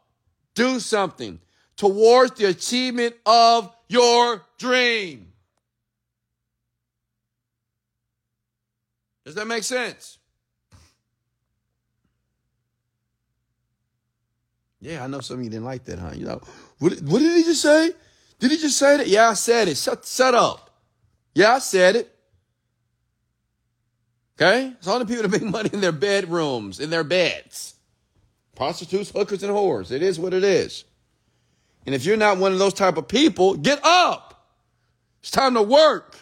Do 0.54 0.80
something 0.80 1.40
towards 1.76 2.38
the 2.38 2.46
achievement 2.46 3.14
of 3.26 3.74
your 3.88 4.44
dream. 4.58 5.32
Does 9.24 9.34
that 9.36 9.46
make 9.46 9.62
sense? 9.62 10.18
Yeah, 14.80 15.02
I 15.02 15.06
know 15.06 15.20
some 15.20 15.38
of 15.38 15.44
you 15.44 15.50
didn't 15.50 15.64
like 15.64 15.84
that, 15.84 15.98
huh? 15.98 16.10
You 16.14 16.26
know, 16.26 16.40
what, 16.78 17.00
what 17.00 17.20
did 17.20 17.36
he 17.38 17.44
just 17.44 17.62
say? 17.62 17.92
Did 18.38 18.50
he 18.50 18.58
just 18.58 18.76
say 18.76 18.98
that? 18.98 19.08
Yeah, 19.08 19.30
I 19.30 19.34
said 19.34 19.68
it. 19.68 19.78
Shut, 19.78 20.04
shut 20.04 20.34
up. 20.34 20.63
Yeah, 21.35 21.55
I 21.55 21.59
said 21.59 21.97
it. 21.97 22.14
Okay? 24.41 24.72
It's 24.78 24.87
all 24.87 24.99
the 24.99 25.07
people 25.07 25.28
that 25.28 25.30
make 25.30 25.51
money 25.51 25.70
in 25.72 25.80
their 25.80 25.93
bedrooms, 25.93 26.80
in 26.80 26.91
their 26.91 27.05
beds. 27.05 27.74
Prostitutes, 28.57 29.11
hookers, 29.11 29.43
and 29.43 29.53
whores. 29.53 29.91
It 29.91 30.03
is 30.03 30.18
what 30.18 30.35
it 30.35 30.45
is. 30.45 30.85
And 31.87 31.95
if 31.95 32.05
you're 32.05 32.16
not 32.16 32.39
one 32.39 32.53
of 32.53 32.59
those 32.59 32.74
type 32.74 32.97
of 32.97 33.09
people, 33.09 33.57
get 33.57 33.80
up. 33.85 34.49
It's 35.20 35.30
time 35.30 35.55
to 35.55 35.62
work. 35.62 36.18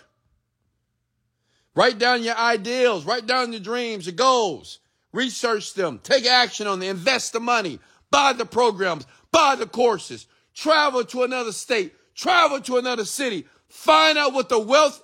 Write 1.75 1.99
down 1.99 2.23
your 2.23 2.37
ideals, 2.37 3.07
write 3.07 3.27
down 3.27 3.53
your 3.53 3.61
dreams, 3.61 4.07
your 4.07 4.15
goals, 4.15 4.81
research 5.13 5.73
them, 5.73 6.01
take 6.03 6.27
action 6.27 6.67
on 6.67 6.81
them, 6.81 6.91
invest 6.91 7.33
the 7.33 7.41
money, 7.41 7.79
buy 8.11 8.35
the 8.35 8.45
programs, 8.45 9.07
buy 9.31 9.57
the 9.57 9.67
courses, 9.67 10.27
travel 10.55 11.03
to 11.05 11.23
another 11.23 11.53
state, 11.53 11.95
travel 12.15 12.61
to 12.61 12.77
another 12.77 13.07
city, 13.07 13.47
find 13.69 14.19
out 14.19 14.35
what 14.35 14.51
the 14.51 14.59
wealth 14.59 15.02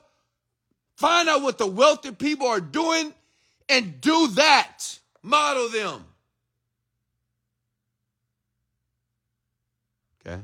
Find 0.99 1.29
out 1.29 1.43
what 1.43 1.59
the 1.59 1.67
wealthy 1.69 2.11
people 2.11 2.49
are 2.49 2.61
doing 2.61 3.15
and 3.69 4.01
do 4.01 4.27
that. 4.35 4.99
Model 5.23 5.69
them. 5.69 6.05
Okay. 10.27 10.43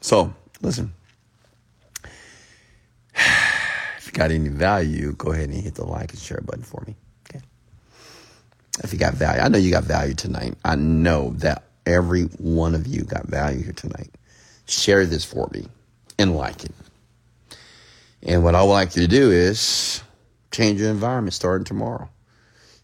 So, 0.00 0.32
listen. 0.62 0.94
If 3.98 4.06
you 4.06 4.12
got 4.12 4.30
any 4.30 4.48
value, 4.48 5.12
go 5.12 5.32
ahead 5.32 5.50
and 5.50 5.62
hit 5.62 5.74
the 5.74 5.84
like 5.84 6.12
and 6.12 6.18
share 6.18 6.40
button 6.40 6.62
for 6.62 6.82
me. 6.86 6.96
Okay. 7.28 7.44
If 8.82 8.94
you 8.94 8.98
got 8.98 9.12
value, 9.12 9.42
I 9.42 9.48
know 9.48 9.58
you 9.58 9.70
got 9.70 9.84
value 9.84 10.14
tonight. 10.14 10.54
I 10.64 10.76
know 10.76 11.34
that 11.36 11.64
every 11.84 12.22
one 12.22 12.74
of 12.74 12.86
you 12.86 13.02
got 13.02 13.26
value 13.26 13.62
here 13.62 13.74
tonight 13.74 14.08
share 14.72 15.06
this 15.06 15.24
for 15.24 15.48
me 15.52 15.66
and 16.18 16.36
like 16.36 16.64
it. 16.64 16.72
And 18.22 18.44
what 18.44 18.54
I 18.54 18.62
would 18.62 18.70
like 18.70 18.94
you 18.94 19.02
to 19.02 19.08
do 19.08 19.30
is 19.30 20.02
change 20.50 20.80
your 20.80 20.90
environment 20.90 21.34
starting 21.34 21.64
tomorrow. 21.64 22.08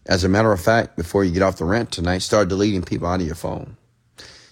As 0.05 0.23
a 0.23 0.29
matter 0.29 0.51
of 0.51 0.59
fact, 0.59 0.97
before 0.97 1.23
you 1.23 1.31
get 1.31 1.43
off 1.43 1.57
the 1.57 1.65
rent 1.65 1.91
tonight, 1.91 2.19
start 2.19 2.49
deleting 2.49 2.81
people 2.81 3.07
out 3.07 3.21
of 3.21 3.25
your 3.25 3.35
phone. 3.35 3.77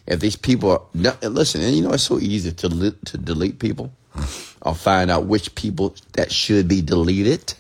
If 0.05 0.19
these 0.19 0.35
people 0.35 0.71
are, 0.71 1.29
listen, 1.29 1.61
and 1.61 1.75
you 1.75 1.81
know, 1.81 1.91
it's 1.91 2.03
so 2.03 2.19
easy 2.19 2.51
to, 2.51 2.91
to 2.91 3.17
delete 3.17 3.59
people. 3.59 3.91
I'll 4.61 4.73
find 4.73 5.11
out 5.11 5.25
which 5.25 5.53
people 5.55 5.95
that 6.13 6.31
should 6.31 6.67
be 6.67 6.81
deleted 6.81 7.53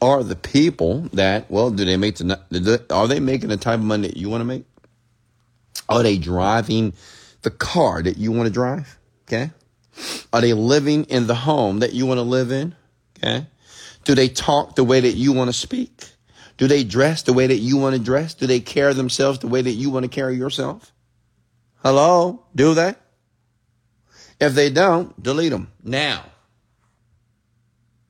are 0.00 0.22
the 0.22 0.36
people 0.36 1.00
that, 1.12 1.50
well, 1.50 1.70
do 1.70 1.84
they 1.84 1.96
make 1.96 2.16
the, 2.16 2.84
are 2.90 3.08
they 3.08 3.20
making 3.20 3.48
the 3.48 3.56
type 3.56 3.78
of 3.78 3.84
money 3.84 4.08
that 4.08 4.16
you 4.16 4.28
want 4.28 4.40
to 4.40 4.46
make? 4.46 4.64
Are 5.88 6.02
they 6.02 6.18
driving 6.18 6.92
the 7.42 7.50
car 7.50 8.02
that 8.02 8.16
you 8.16 8.32
want 8.32 8.46
to 8.46 8.52
drive? 8.52 8.95
Okay. 9.26 9.50
Are 10.32 10.40
they 10.40 10.52
living 10.52 11.04
in 11.04 11.26
the 11.26 11.34
home 11.34 11.80
that 11.80 11.92
you 11.92 12.06
want 12.06 12.18
to 12.18 12.22
live 12.22 12.52
in? 12.52 12.74
Okay. 13.18 13.46
Do 14.04 14.14
they 14.14 14.28
talk 14.28 14.76
the 14.76 14.84
way 14.84 15.00
that 15.00 15.14
you 15.14 15.32
want 15.32 15.48
to 15.48 15.52
speak? 15.52 16.04
Do 16.58 16.66
they 16.68 16.84
dress 16.84 17.22
the 17.22 17.32
way 17.32 17.46
that 17.46 17.56
you 17.56 17.76
want 17.76 17.96
to 17.96 18.02
dress? 18.02 18.34
Do 18.34 18.46
they 18.46 18.60
carry 18.60 18.94
themselves 18.94 19.40
the 19.40 19.48
way 19.48 19.62
that 19.62 19.72
you 19.72 19.90
want 19.90 20.04
to 20.04 20.08
carry 20.08 20.36
yourself? 20.36 20.92
Hello? 21.82 22.44
Do 22.54 22.74
they? 22.74 22.94
If 24.40 24.54
they 24.54 24.70
don't, 24.70 25.20
delete 25.22 25.50
them 25.50 25.72
now. 25.82 26.24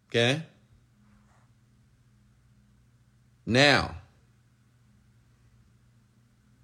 Okay? 0.09 0.43
Now. 3.45 3.97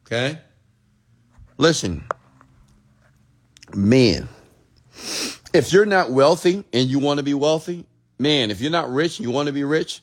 Okay? 0.06 0.38
Listen, 1.58 2.04
man, 3.74 4.28
if 5.52 5.72
you're 5.72 5.86
not 5.86 6.10
wealthy 6.10 6.64
and 6.72 6.88
you 6.88 6.98
want 6.98 7.18
to 7.18 7.22
be 7.22 7.34
wealthy, 7.34 7.86
man, 8.18 8.50
if 8.50 8.60
you're 8.60 8.70
not 8.70 8.90
rich 8.92 9.18
and 9.18 9.26
you 9.26 9.32
want 9.32 9.46
to 9.46 9.52
be 9.52 9.64
rich 9.64 10.00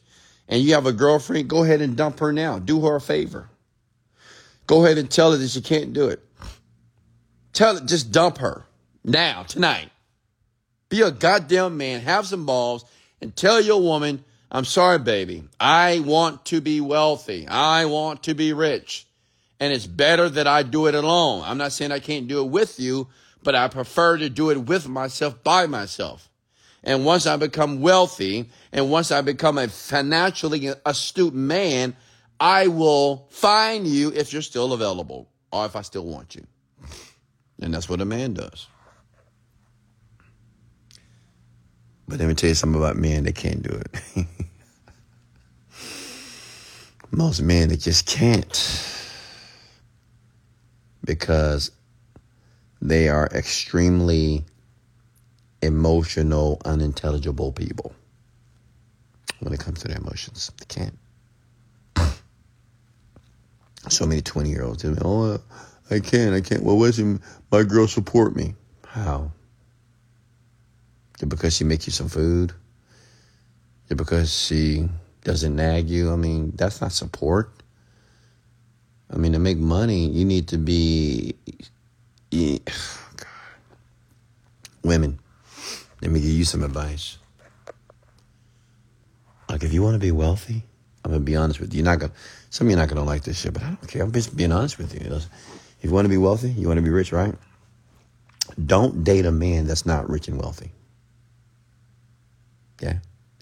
and 0.47 0.61
you 0.61 0.73
have 0.73 0.85
a 0.85 0.93
girlfriend, 0.93 1.47
go 1.47 1.63
ahead 1.63 1.81
and 1.81 1.95
dump 1.95 2.19
her 2.19 2.31
now. 2.33 2.59
Do 2.59 2.81
her 2.85 2.95
a 2.95 3.01
favor. 3.01 3.49
Go 4.67 4.85
ahead 4.85 4.97
and 4.97 5.09
tell 5.09 5.31
her 5.31 5.37
that 5.37 5.55
you 5.55 5.61
can't 5.61 5.93
do 5.93 6.09
it. 6.09 6.23
Tell 7.53 7.79
her, 7.79 7.85
just 7.85 8.11
dump 8.11 8.37
her 8.37 8.65
now, 9.03 9.43
tonight. 9.43 9.89
Be 10.89 11.01
a 11.01 11.11
goddamn 11.11 11.77
man, 11.77 12.01
have 12.01 12.27
some 12.27 12.45
balls, 12.45 12.85
and 13.21 13.35
tell 13.35 13.61
your 13.61 13.81
woman, 13.81 14.23
I'm 14.51 14.65
sorry, 14.65 14.99
baby. 14.99 15.43
I 15.59 15.99
want 15.99 16.45
to 16.45 16.61
be 16.61 16.81
wealthy. 16.81 17.47
I 17.47 17.85
want 17.85 18.23
to 18.23 18.33
be 18.33 18.53
rich. 18.53 19.05
And 19.59 19.73
it's 19.73 19.85
better 19.85 20.29
that 20.29 20.47
I 20.47 20.63
do 20.63 20.87
it 20.87 20.95
alone. 20.95 21.43
I'm 21.45 21.57
not 21.57 21.71
saying 21.71 21.91
I 21.91 21.99
can't 21.99 22.27
do 22.27 22.43
it 22.43 22.49
with 22.49 22.79
you, 22.79 23.07
but 23.43 23.55
I 23.55 23.67
prefer 23.67 24.17
to 24.17 24.29
do 24.29 24.49
it 24.49 24.57
with 24.57 24.87
myself 24.87 25.43
by 25.43 25.67
myself. 25.67 26.29
And 26.83 27.05
once 27.05 27.25
I 27.25 27.35
become 27.37 27.81
wealthy 27.81 28.49
and 28.71 28.89
once 28.89 29.11
I 29.11 29.21
become 29.21 29.57
a 29.57 29.67
financially 29.67 30.69
astute 30.85 31.33
man, 31.33 31.95
I 32.39 32.67
will 32.67 33.27
find 33.29 33.85
you 33.85 34.11
if 34.13 34.31
you're 34.31 34.41
still 34.41 34.71
available 34.71 35.29
or 35.51 35.65
if 35.65 35.75
I 35.75 35.81
still 35.81 36.05
want 36.05 36.35
you. 36.35 36.45
And 37.61 37.73
that's 37.73 37.89
what 37.89 37.99
a 37.99 38.05
man 38.05 38.33
does. 38.33 38.67
But 42.07 42.19
let 42.19 42.27
me 42.27 42.33
tell 42.33 42.47
you 42.47 42.55
something 42.55 42.81
about 42.81 42.95
men 42.95 43.25
that 43.25 43.35
can't 43.35 43.61
do 43.61 43.69
it. 43.69 44.25
Most 47.11 47.41
men 47.41 47.69
that 47.69 47.81
just 47.81 48.05
can't 48.05 48.95
because 51.03 51.71
they 52.81 53.09
are 53.09 53.27
extremely 53.27 54.45
emotional, 55.61 56.61
unintelligible 56.65 57.51
people 57.51 57.93
when 59.39 59.53
it 59.53 59.59
comes 59.59 59.81
to 59.81 59.87
their 59.87 59.97
emotions. 59.97 60.51
They 60.57 60.65
can't. 60.65 60.97
So 63.89 64.05
many 64.05 64.21
20 64.21 64.49
year 64.49 64.63
olds 64.63 64.85
oh, 64.85 65.39
I 65.89 65.99
can't, 65.99 66.35
I 66.35 66.41
can't. 66.41 66.63
Well, 66.63 66.77
where's 66.77 67.01
my 67.51 67.63
girl 67.63 67.87
support 67.87 68.35
me? 68.35 68.55
How? 68.85 69.31
because 71.27 71.53
she 71.53 71.65
makes 71.65 71.85
you 71.85 71.91
some 71.91 72.07
food? 72.07 72.53
because 73.95 74.31
she 74.31 74.87
doesn't 75.23 75.55
nag 75.55 75.89
you? 75.89 76.13
I 76.13 76.15
mean, 76.15 76.53
that's 76.55 76.81
not 76.81 76.91
support. 76.91 77.51
I 79.11 79.17
mean, 79.17 79.33
to 79.33 79.39
make 79.39 79.57
money, 79.57 80.07
you 80.07 80.25
need 80.25 80.47
to 80.49 80.57
be. 80.57 81.35
God. 82.31 83.27
Women, 84.83 85.19
let 86.01 86.11
me 86.11 86.21
give 86.21 86.29
you 86.29 86.45
some 86.45 86.63
advice. 86.63 87.17
Like, 89.49 89.63
if 89.63 89.73
you 89.73 89.81
want 89.81 89.95
to 89.95 89.99
be 89.99 90.11
wealthy, 90.11 90.63
I'm 91.03 91.11
gonna 91.11 91.23
be 91.23 91.35
honest 91.35 91.59
with 91.59 91.73
you. 91.73 91.77
You're 91.77 91.85
not 91.85 91.99
gonna. 91.99 92.13
Some 92.49 92.67
of 92.67 92.71
you 92.71 92.77
are 92.77 92.79
not 92.79 92.89
gonna 92.89 93.03
like 93.03 93.23
this 93.23 93.39
shit, 93.39 93.53
but 93.53 93.63
I 93.63 93.67
don't 93.67 93.87
care. 93.87 94.03
I'm 94.03 94.11
just 94.11 94.35
being 94.35 94.51
honest 94.51 94.77
with 94.77 94.93
you. 94.93 95.15
If 95.15 95.27
you 95.81 95.91
want 95.91 96.05
to 96.05 96.09
be 96.09 96.17
wealthy, 96.17 96.51
you 96.51 96.67
want 96.67 96.77
to 96.77 96.83
be 96.83 96.89
rich, 96.89 97.11
right? 97.11 97.33
Don't 98.63 99.03
date 99.03 99.25
a 99.25 99.31
man 99.31 99.65
that's 99.65 99.85
not 99.85 100.09
rich 100.09 100.27
and 100.27 100.39
wealthy. 100.39 100.71
Yeah, 102.81 102.99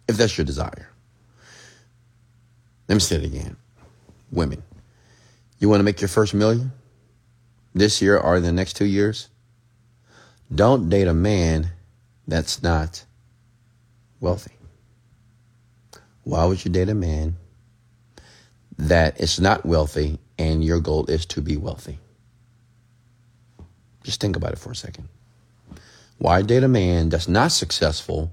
if 0.07 0.17
that's 0.17 0.37
your 0.37 0.45
desire. 0.45 0.89
Let 2.87 2.95
me 2.95 2.99
say 2.99 3.17
it 3.17 3.25
again. 3.25 3.57
Women, 4.31 4.63
you 5.59 5.69
want 5.69 5.79
to 5.79 5.83
make 5.83 5.99
your 5.99 6.07
first 6.07 6.33
million 6.33 6.71
this 7.77 8.01
year 8.01 8.17
or 8.17 8.39
the 8.39 8.51
next 8.51 8.73
two 8.73 8.85
years? 8.85 9.29
Don't 10.53 10.89
date 10.89 11.07
a 11.07 11.13
man 11.13 11.71
that's 12.27 12.63
not 12.63 13.05
wealthy. 14.19 14.53
Why 16.23 16.45
would 16.45 16.63
you 16.63 16.71
date 16.71 16.89
a 16.89 16.95
man 16.95 17.37
that 18.77 19.19
is 19.19 19.39
not 19.39 19.65
wealthy 19.65 20.19
and 20.37 20.63
your 20.63 20.79
goal 20.79 21.05
is 21.05 21.25
to 21.27 21.41
be 21.41 21.57
wealthy? 21.57 21.99
Just 24.03 24.21
think 24.21 24.35
about 24.35 24.53
it 24.53 24.59
for 24.59 24.71
a 24.71 24.75
second. 24.75 25.09
Why 26.17 26.41
date 26.41 26.63
a 26.63 26.67
man 26.67 27.09
that's 27.09 27.27
not 27.27 27.51
successful 27.51 28.31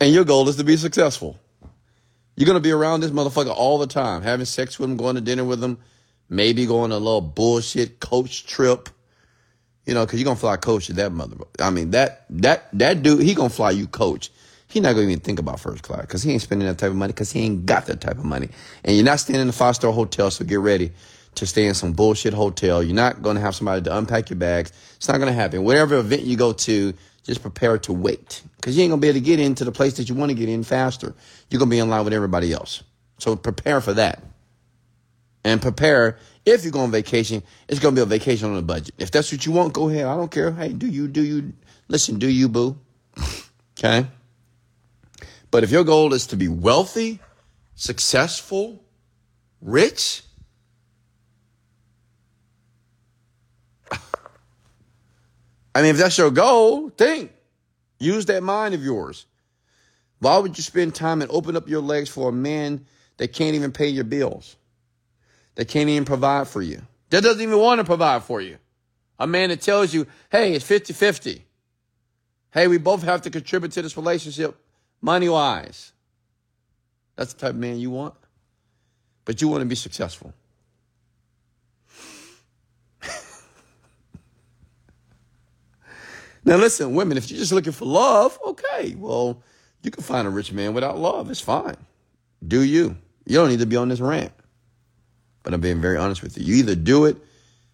and 0.00 0.12
your 0.12 0.24
goal 0.24 0.48
is 0.48 0.56
to 0.56 0.64
be 0.64 0.76
successful? 0.76 1.38
You're 2.36 2.46
going 2.46 2.54
to 2.54 2.60
be 2.60 2.70
around 2.70 3.00
this 3.00 3.10
motherfucker 3.10 3.54
all 3.54 3.78
the 3.78 3.88
time, 3.88 4.22
having 4.22 4.46
sex 4.46 4.78
with 4.78 4.88
him, 4.88 4.96
going 4.96 5.16
to 5.16 5.20
dinner 5.20 5.44
with 5.44 5.62
him, 5.62 5.78
maybe 6.28 6.66
going 6.66 6.92
on 6.92 7.00
a 7.00 7.04
little 7.04 7.20
bullshit 7.20 8.00
coach 8.00 8.46
trip. 8.46 8.88
You 9.86 9.94
know, 9.94 10.04
because 10.04 10.20
you're 10.20 10.26
to 10.36 10.40
fly 10.40 10.56
coach 10.58 10.86
to 10.88 10.92
that 10.94 11.12
mother. 11.12 11.36
I 11.58 11.70
mean, 11.70 11.92
that, 11.92 12.26
that, 12.28 12.68
that 12.74 13.02
dude, 13.02 13.22
he 13.22 13.34
to 13.48 13.54
fly 13.54 13.70
you 13.70 13.86
coach. 13.86 14.30
He 14.66 14.80
not 14.80 14.94
to 15.06 15.10
even 15.10 15.20
think 15.20 15.38
about 15.38 15.60
first 15.60 15.82
class 15.82 16.02
because 16.02 16.22
he 16.22 16.32
ain't 16.32 16.42
spending 16.42 16.68
that 16.68 16.76
type 16.76 16.90
of 16.90 16.96
money 16.96 17.14
because 17.14 17.32
he 17.32 17.40
ain't 17.40 17.64
got 17.64 17.86
that 17.86 18.02
type 18.02 18.18
of 18.18 18.24
money. 18.26 18.50
And 18.84 18.94
you're 18.96 19.04
not 19.04 19.18
staying 19.18 19.40
in 19.40 19.48
a 19.48 19.52
five 19.52 19.76
star 19.76 19.92
hotel, 19.92 20.30
so 20.30 20.44
get 20.44 20.60
ready 20.60 20.92
to 21.36 21.46
stay 21.46 21.66
in 21.66 21.72
some 21.72 21.92
bullshit 21.92 22.34
hotel. 22.34 22.82
You're 22.82 22.94
not 22.94 23.22
to 23.36 23.40
have 23.40 23.54
somebody 23.54 23.80
to 23.82 23.96
unpack 23.96 24.28
your 24.28 24.38
bags. 24.38 24.72
It's 24.96 25.08
not 25.08 25.18
to 25.28 25.32
happen. 25.32 25.64
Whatever 25.64 25.96
event 25.96 26.22
you 26.22 26.36
go 26.36 26.52
to, 26.52 26.92
just 27.24 27.42
prepare 27.42 27.78
to 27.78 27.92
wait 27.92 28.42
because 28.56 28.76
you 28.76 28.82
ain't 28.82 28.90
to 29.00 29.02
be 29.02 29.08
able 29.08 29.20
to 29.20 29.24
get 29.24 29.38
into 29.38 29.64
the 29.64 29.72
place 29.72 29.98
that 29.98 30.08
you 30.08 30.14
want 30.14 30.30
to 30.30 30.34
get 30.34 30.48
in 30.48 30.64
faster. 30.64 31.14
You're 31.50 31.60
to 31.68 31.70
be 31.70 31.78
in 31.78 31.88
line 31.88 32.04
with 32.04 32.14
everybody 32.14 32.52
else. 32.52 32.82
So 33.18 33.36
prepare 33.36 33.80
for 33.80 33.94
that. 33.94 34.22
And 35.48 35.62
prepare 35.62 36.18
if 36.44 36.62
you 36.62 36.70
go 36.70 36.80
on 36.80 36.90
vacation, 36.90 37.42
it's 37.68 37.80
going 37.80 37.94
to 37.94 37.98
be 37.98 38.02
a 38.02 38.06
vacation 38.06 38.50
on 38.50 38.58
a 38.58 38.62
budget. 38.62 38.94
If 38.98 39.10
that's 39.10 39.32
what 39.32 39.46
you 39.46 39.52
want, 39.52 39.72
go 39.72 39.88
ahead. 39.88 40.04
I 40.04 40.14
don't 40.14 40.30
care. 40.30 40.52
Hey, 40.52 40.74
do 40.74 40.86
you, 40.86 41.08
do 41.08 41.22
you, 41.22 41.54
listen, 41.88 42.18
do 42.18 42.28
you, 42.28 42.50
boo? 42.50 42.78
Okay? 43.78 44.08
But 45.52 45.62
if 45.62 45.70
your 45.70 45.84
goal 45.84 46.12
is 46.12 46.26
to 46.26 46.36
be 46.36 46.48
wealthy, 46.48 47.20
successful, 47.76 48.82
rich, 49.62 50.24
I 53.92 53.98
mean, 55.76 55.92
if 55.92 55.96
that's 55.96 56.18
your 56.18 56.32
goal, 56.32 56.90
think. 56.90 57.32
Use 58.00 58.26
that 58.26 58.42
mind 58.42 58.74
of 58.74 58.82
yours. 58.82 59.26
Why 60.18 60.38
would 60.38 60.58
you 60.58 60.64
spend 60.64 60.96
time 60.96 61.22
and 61.22 61.30
open 61.30 61.56
up 61.56 61.68
your 61.68 61.82
legs 61.82 62.10
for 62.10 62.30
a 62.30 62.32
man 62.32 62.84
that 63.18 63.32
can't 63.32 63.54
even 63.54 63.70
pay 63.70 63.86
your 63.86 64.02
bills? 64.02 64.56
That 65.58 65.66
can't 65.66 65.90
even 65.90 66.04
provide 66.04 66.46
for 66.46 66.62
you? 66.62 66.80
That 67.10 67.24
doesn't 67.24 67.42
even 67.42 67.58
want 67.58 67.80
to 67.80 67.84
provide 67.84 68.22
for 68.22 68.40
you? 68.40 68.58
A 69.18 69.26
man 69.26 69.48
that 69.48 69.60
tells 69.60 69.92
you, 69.92 70.06
hey, 70.30 70.52
it's 70.54 70.64
50 70.64 70.92
50. 70.92 71.44
Hey, 72.52 72.68
we 72.68 72.78
both 72.78 73.02
have 73.02 73.22
to 73.22 73.30
contribute 73.30 73.72
to 73.72 73.82
this 73.82 73.96
relationship 73.96 74.54
money 75.02 75.28
wise. 75.28 75.90
That's 77.16 77.32
the 77.32 77.40
type 77.40 77.50
of 77.50 77.56
man 77.56 77.80
you 77.80 77.90
want. 77.90 78.14
But 79.24 79.42
you 79.42 79.48
want 79.48 79.62
to 79.62 79.66
be 79.66 79.74
successful. 79.74 80.32
now, 86.44 86.54
listen, 86.56 86.94
women, 86.94 87.18
if 87.18 87.28
you're 87.32 87.40
just 87.40 87.50
looking 87.50 87.72
for 87.72 87.84
love, 87.84 88.38
okay, 88.46 88.94
well, 88.96 89.42
you 89.82 89.90
can 89.90 90.04
find 90.04 90.28
a 90.28 90.30
rich 90.30 90.52
man 90.52 90.72
without 90.72 91.00
love. 91.00 91.28
It's 91.32 91.40
fine. 91.40 91.76
Do 92.46 92.62
you? 92.62 92.96
You 93.26 93.34
don't 93.34 93.48
need 93.48 93.58
to 93.58 93.66
be 93.66 93.74
on 93.74 93.88
this 93.88 93.98
rant. 93.98 94.30
But 95.48 95.54
I'm 95.54 95.62
being 95.62 95.80
very 95.80 95.96
honest 95.96 96.22
with 96.22 96.36
you. 96.36 96.44
You 96.44 96.56
either 96.56 96.74
do 96.74 97.06
it 97.06 97.16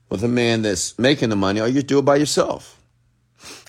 with 0.09 0.22
a 0.22 0.29
man 0.29 0.62
that's 0.62 0.97
making 0.97 1.31
the 1.31 1.35
money 1.35 1.61
or 1.61 1.66
you 1.66 1.83
do 1.83 1.99
it 1.99 2.05
by 2.05 2.14
yourself. 2.14 2.81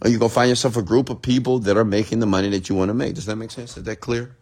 Or 0.04 0.12
you 0.12 0.20
go 0.20 0.28
find 0.28 0.48
yourself 0.48 0.78
a 0.78 0.84
group 0.84 1.10
of 1.10 1.24
people 1.24 1.58
that 1.62 1.76
are 1.76 1.84
making 1.84 2.20
the 2.20 2.28
money 2.28 2.50
that 2.50 2.70
you 2.70 2.76
want 2.76 2.90
to 2.90 2.94
make. 2.94 3.16
Does 3.16 3.26
that 3.26 3.36
make 3.36 3.50
sense? 3.50 3.76
Is 3.78 3.84
that 3.86 4.02
clear? 4.02 4.38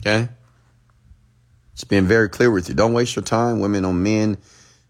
Okay? 0.00 0.28
It's 1.74 1.84
being 1.84 2.06
very 2.06 2.28
clear 2.28 2.50
with 2.50 2.68
you. 2.68 2.74
Don't 2.74 2.92
waste 2.92 3.14
your 3.14 3.22
time, 3.22 3.60
women, 3.60 3.84
on 3.84 4.02
men 4.02 4.36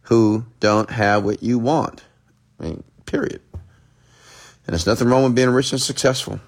who 0.05 0.47
don't 0.59 0.89
have 0.89 1.23
what 1.23 1.43
you 1.43 1.59
want. 1.59 2.03
I 2.61 2.63
mean, 2.63 2.85
period. 3.05 3.43
And 3.53 3.63
there's 4.69 4.87
nothing 4.87 5.07
wrong 5.07 5.25
with 5.25 5.35
being 5.35 5.51
rich 5.51 5.71
and 5.73 5.83
successful. 5.83 6.41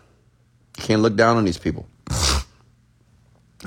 You 0.79 0.83
can't 0.83 1.03
look 1.03 1.15
down 1.15 1.37
on 1.37 1.45
these 1.45 1.59
people. 1.59 1.87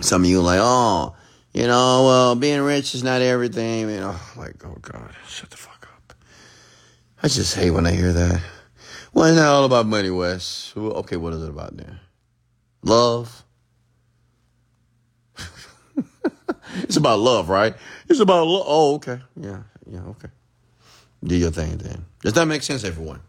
Some 0.01 0.23
of 0.23 0.29
you 0.31 0.39
are 0.39 0.43
like, 0.43 0.59
oh, 0.59 1.13
you 1.57 1.65
know, 1.65 2.03
well, 2.05 2.35
being 2.35 2.61
rich 2.61 2.93
is 2.93 3.03
not 3.03 3.23
everything, 3.23 3.89
you 3.89 3.99
know. 3.99 4.15
Like, 4.35 4.63
oh 4.63 4.77
God, 4.79 5.09
shut 5.27 5.49
the 5.49 5.57
fuck 5.57 5.87
up. 5.91 6.13
I 7.23 7.29
just 7.29 7.55
hate 7.55 7.71
when 7.71 7.87
I 7.87 7.93
hear 7.93 8.13
that. 8.13 8.41
Well, 9.11 9.25
it's 9.25 9.37
not 9.37 9.47
all 9.47 9.65
about 9.65 9.87
money, 9.87 10.11
Wes. 10.11 10.71
Okay, 10.77 11.15
what 11.15 11.33
is 11.33 11.41
it 11.41 11.49
about 11.49 11.75
then? 11.75 11.99
Love. 12.83 13.43
it's 16.83 16.97
about 16.97 17.17
love, 17.17 17.49
right? 17.49 17.73
It's 18.07 18.19
about 18.19 18.45
love. 18.45 18.63
Oh, 18.67 18.95
okay. 18.97 19.19
Yeah, 19.35 19.63
yeah, 19.89 20.01
okay. 20.09 20.29
Do 21.23 21.35
your 21.35 21.49
thing 21.49 21.79
then. 21.79 22.05
Does 22.21 22.33
that 22.33 22.45
make 22.45 22.61
sense, 22.61 22.83
everyone? 22.83 23.21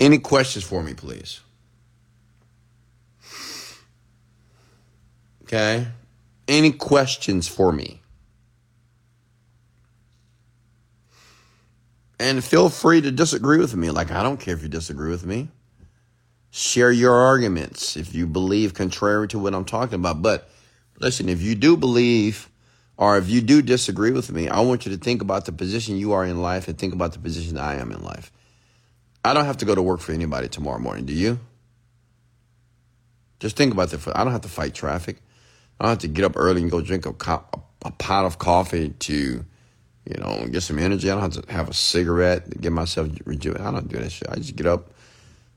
Any 0.00 0.18
questions 0.18 0.64
for 0.64 0.82
me, 0.82 0.94
please? 0.94 1.38
Okay. 5.44 5.86
Any 6.46 6.72
questions 6.72 7.48
for 7.48 7.72
me? 7.72 8.00
And 12.18 12.42
feel 12.44 12.68
free 12.68 13.00
to 13.00 13.10
disagree 13.10 13.58
with 13.58 13.74
me. 13.74 13.90
Like, 13.90 14.10
I 14.10 14.22
don't 14.22 14.38
care 14.38 14.54
if 14.54 14.62
you 14.62 14.68
disagree 14.68 15.10
with 15.10 15.26
me. 15.26 15.48
Share 16.50 16.92
your 16.92 17.14
arguments 17.14 17.96
if 17.96 18.14
you 18.14 18.26
believe 18.26 18.74
contrary 18.74 19.26
to 19.28 19.38
what 19.38 19.54
I'm 19.54 19.64
talking 19.64 19.96
about. 19.96 20.22
But 20.22 20.48
listen, 21.00 21.28
if 21.28 21.42
you 21.42 21.54
do 21.54 21.76
believe 21.76 22.48
or 22.96 23.18
if 23.18 23.28
you 23.28 23.40
do 23.40 23.60
disagree 23.60 24.12
with 24.12 24.30
me, 24.30 24.48
I 24.48 24.60
want 24.60 24.86
you 24.86 24.92
to 24.92 24.98
think 24.98 25.20
about 25.20 25.46
the 25.46 25.52
position 25.52 25.96
you 25.96 26.12
are 26.12 26.24
in 26.24 26.40
life 26.40 26.68
and 26.68 26.78
think 26.78 26.94
about 26.94 27.12
the 27.12 27.18
position 27.18 27.58
I 27.58 27.74
am 27.74 27.90
in 27.90 28.02
life. 28.02 28.30
I 29.24 29.34
don't 29.34 29.46
have 29.46 29.56
to 29.58 29.64
go 29.64 29.74
to 29.74 29.82
work 29.82 30.00
for 30.00 30.12
anybody 30.12 30.48
tomorrow 30.48 30.78
morning, 30.78 31.06
do 31.06 31.12
you? 31.12 31.40
Just 33.40 33.56
think 33.56 33.72
about 33.72 33.90
that. 33.90 34.16
I 34.16 34.22
don't 34.22 34.32
have 34.32 34.42
to 34.42 34.48
fight 34.48 34.74
traffic. 34.74 35.16
I 35.78 35.84
don't 35.84 35.90
have 35.90 35.98
to 35.98 36.08
get 36.08 36.24
up 36.24 36.36
early 36.36 36.62
and 36.62 36.70
go 36.70 36.80
drink 36.80 37.06
a, 37.06 37.12
co- 37.12 37.44
a 37.84 37.90
pot 37.90 38.24
of 38.24 38.38
coffee 38.38 38.90
to, 38.90 39.14
you 39.14 40.16
know, 40.18 40.46
get 40.50 40.62
some 40.62 40.78
energy. 40.78 41.10
I 41.10 41.14
don't 41.14 41.34
have 41.34 41.44
to 41.44 41.52
have 41.52 41.68
a 41.68 41.74
cigarette 41.74 42.50
to 42.50 42.58
get 42.58 42.72
myself 42.72 43.08
rejuvenated. 43.24 43.66
I 43.66 43.70
don't 43.72 43.88
do 43.88 43.98
that 43.98 44.10
shit. 44.10 44.28
I 44.30 44.36
just 44.36 44.56
get 44.56 44.66
up 44.66 44.92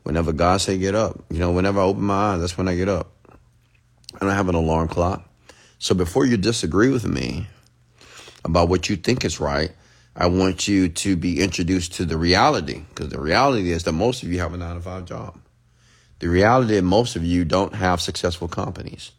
whenever 0.03 0.31
God 0.31 0.61
say 0.61 0.77
get 0.77 0.95
up. 0.95 1.23
You 1.29 1.39
know, 1.39 1.51
whenever 1.51 1.79
I 1.79 1.83
open 1.83 2.03
my 2.03 2.33
eyes, 2.33 2.39
that's 2.39 2.57
when 2.57 2.67
I 2.67 2.75
get 2.75 2.89
up. 2.89 3.11
I 4.15 4.25
don't 4.25 4.31
have 4.35 4.49
an 4.49 4.55
alarm 4.55 4.87
clock. 4.87 5.29
So 5.79 5.93
before 5.93 6.25
you 6.25 6.37
disagree 6.37 6.89
with 6.89 7.05
me 7.05 7.47
about 8.43 8.69
what 8.69 8.89
you 8.89 8.95
think 8.95 9.23
is 9.23 9.39
right, 9.39 9.71
I 10.15 10.25
want 10.27 10.67
you 10.67 10.89
to 10.89 11.15
be 11.15 11.39
introduced 11.41 11.93
to 11.95 12.05
the 12.05 12.17
reality 12.17 12.83
because 12.89 13.09
the 13.09 13.21
reality 13.21 13.71
is 13.71 13.83
that 13.83 13.91
most 13.91 14.23
of 14.23 14.29
you 14.29 14.39
have 14.39 14.53
a 14.53 14.57
nine 14.57 14.75
to 14.75 14.81
five 14.81 15.05
job. 15.05 15.39
The 16.19 16.27
reality 16.27 16.75
is 16.75 16.81
most 16.81 17.15
of 17.15 17.23
you 17.23 17.45
don't 17.45 17.75
have 17.75 18.01
successful 18.01 18.47
companies. 18.47 19.11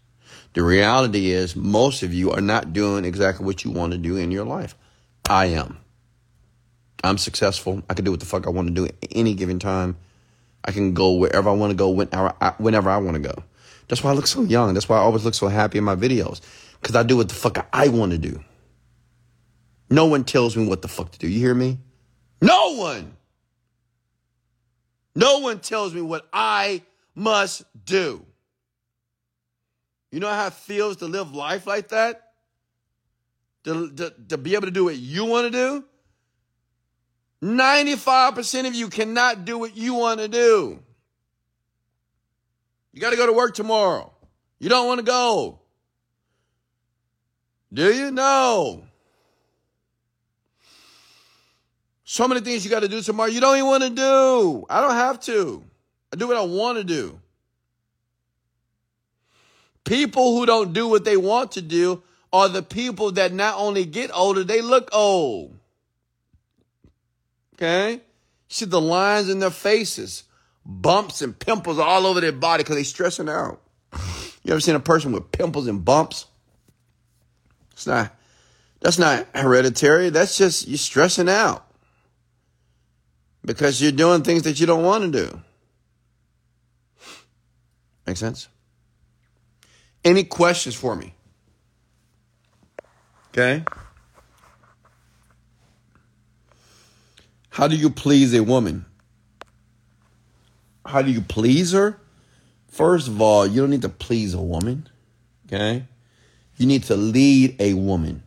The 0.54 0.62
reality 0.62 1.30
is 1.30 1.54
most 1.54 2.02
of 2.02 2.12
you 2.12 2.32
are 2.32 2.40
not 2.40 2.72
doing 2.72 3.04
exactly 3.04 3.44
what 3.44 3.64
you 3.64 3.70
want 3.70 3.92
to 3.92 3.98
do 3.98 4.16
in 4.16 4.30
your 4.30 4.44
life. 4.44 4.74
I 5.28 5.46
am. 5.46 5.78
I'm 7.04 7.18
successful. 7.18 7.82
I 7.88 7.94
can 7.94 8.04
do 8.04 8.10
what 8.10 8.20
the 8.20 8.26
fuck 8.26 8.46
I 8.46 8.50
want 8.50 8.68
to 8.68 8.74
do 8.74 8.86
at 8.86 8.94
any 9.12 9.34
given 9.34 9.58
time. 9.58 9.96
I 10.64 10.72
can 10.72 10.94
go 10.94 11.12
wherever 11.12 11.48
I 11.48 11.52
want 11.52 11.70
to 11.70 11.76
go 11.76 11.90
whenever 11.90 12.34
I, 12.40 12.54
whenever 12.58 12.90
I 12.90 12.96
want 12.96 13.14
to 13.14 13.22
go. 13.22 13.44
That's 13.88 14.02
why 14.02 14.10
I 14.10 14.14
look 14.14 14.26
so 14.26 14.42
young. 14.42 14.74
That's 14.74 14.88
why 14.88 14.96
I 14.96 15.00
always 15.00 15.24
look 15.24 15.34
so 15.34 15.48
happy 15.48 15.78
in 15.78 15.84
my 15.84 15.96
videos 15.96 16.40
because 16.80 16.96
I 16.96 17.02
do 17.02 17.16
what 17.16 17.28
the 17.28 17.34
fuck 17.34 17.66
I 17.72 17.88
want 17.88 18.12
to 18.12 18.18
do. 18.18 18.42
No 19.90 20.06
one 20.06 20.24
tells 20.24 20.56
me 20.56 20.66
what 20.66 20.82
the 20.82 20.88
fuck 20.88 21.12
to 21.12 21.18
do. 21.18 21.28
You 21.28 21.38
hear 21.38 21.54
me? 21.54 21.78
No 22.42 22.74
one. 22.74 23.16
No 25.14 25.38
one 25.38 25.60
tells 25.60 25.94
me 25.94 26.00
what 26.00 26.28
I 26.32 26.82
must 27.14 27.64
do. 27.84 28.24
You 30.10 30.20
know 30.20 30.28
how 30.28 30.46
it 30.46 30.54
feels 30.54 30.96
to 30.98 31.06
live 31.06 31.34
life 31.34 31.66
like 31.66 31.88
that? 31.88 32.32
To, 33.64 33.90
to, 33.90 34.14
to 34.28 34.38
be 34.38 34.54
able 34.54 34.66
to 34.66 34.70
do 34.70 34.84
what 34.84 34.96
you 34.96 35.24
want 35.24 35.52
to 35.52 35.58
do? 35.58 35.84
95% 37.42 38.66
of 38.66 38.74
you 38.74 38.88
cannot 38.88 39.44
do 39.44 39.58
what 39.58 39.76
you 39.76 39.94
want 39.94 40.20
to 40.20 40.28
do. 40.28 40.80
You 42.92 43.00
got 43.00 43.10
to 43.10 43.16
go 43.16 43.26
to 43.26 43.32
work 43.32 43.54
tomorrow. 43.54 44.12
You 44.58 44.68
don't 44.68 44.86
want 44.86 44.98
to 44.98 45.04
go. 45.04 45.60
Do 47.72 47.92
you? 47.92 48.10
No. 48.10 48.82
So 52.04 52.26
many 52.26 52.40
things 52.40 52.64
you 52.64 52.70
got 52.70 52.80
to 52.80 52.88
do 52.88 53.02
tomorrow 53.02 53.28
you 53.28 53.40
don't 53.40 53.56
even 53.56 53.68
want 53.68 53.84
to 53.84 53.90
do. 53.90 54.64
I 54.70 54.80
don't 54.80 54.94
have 54.94 55.20
to. 55.20 55.62
I 56.12 56.16
do 56.16 56.26
what 56.26 56.38
I 56.38 56.42
want 56.42 56.78
to 56.78 56.84
do. 56.84 57.20
People 59.88 60.36
who 60.36 60.44
don't 60.44 60.74
do 60.74 60.86
what 60.86 61.06
they 61.06 61.16
want 61.16 61.52
to 61.52 61.62
do 61.62 62.02
are 62.30 62.50
the 62.50 62.62
people 62.62 63.12
that 63.12 63.32
not 63.32 63.54
only 63.56 63.86
get 63.86 64.10
older, 64.12 64.44
they 64.44 64.60
look 64.60 64.90
old. 64.92 65.58
Okay? 67.54 68.02
See 68.48 68.66
the 68.66 68.82
lines 68.82 69.30
in 69.30 69.38
their 69.38 69.48
faces, 69.48 70.24
bumps 70.62 71.22
and 71.22 71.38
pimples 71.38 71.78
all 71.78 72.04
over 72.04 72.20
their 72.20 72.32
body 72.32 72.64
because 72.64 72.76
they're 72.76 72.84
stressing 72.84 73.30
out. 73.30 73.62
You 74.44 74.52
ever 74.52 74.60
seen 74.60 74.74
a 74.74 74.80
person 74.80 75.12
with 75.12 75.32
pimples 75.32 75.66
and 75.66 75.82
bumps? 75.82 76.26
It's 77.72 77.86
not 77.86 78.14
that's 78.80 78.98
not 78.98 79.26
hereditary. 79.34 80.10
That's 80.10 80.36
just 80.36 80.68
you're 80.68 80.76
stressing 80.76 81.30
out. 81.30 81.64
Because 83.42 83.80
you're 83.80 83.92
doing 83.92 84.22
things 84.22 84.42
that 84.42 84.60
you 84.60 84.66
don't 84.66 84.84
want 84.84 85.04
to 85.04 85.26
do. 85.26 85.42
Make 88.06 88.18
sense? 88.18 88.48
Any 90.04 90.24
questions 90.24 90.74
for 90.74 90.94
me? 90.96 91.14
Okay? 93.30 93.64
How 97.50 97.68
do 97.68 97.76
you 97.76 97.90
please 97.90 98.34
a 98.34 98.42
woman? 98.42 98.84
How 100.86 101.02
do 101.02 101.10
you 101.10 101.20
please 101.20 101.72
her? 101.72 102.00
First 102.68 103.08
of 103.08 103.20
all, 103.20 103.46
you 103.46 103.60
don't 103.60 103.70
need 103.70 103.82
to 103.82 103.88
please 103.88 104.34
a 104.34 104.40
woman. 104.40 104.88
Okay? 105.46 105.84
You 106.56 106.66
need 106.66 106.84
to 106.84 106.96
lead 106.96 107.60
a 107.60 107.74
woman. 107.74 108.22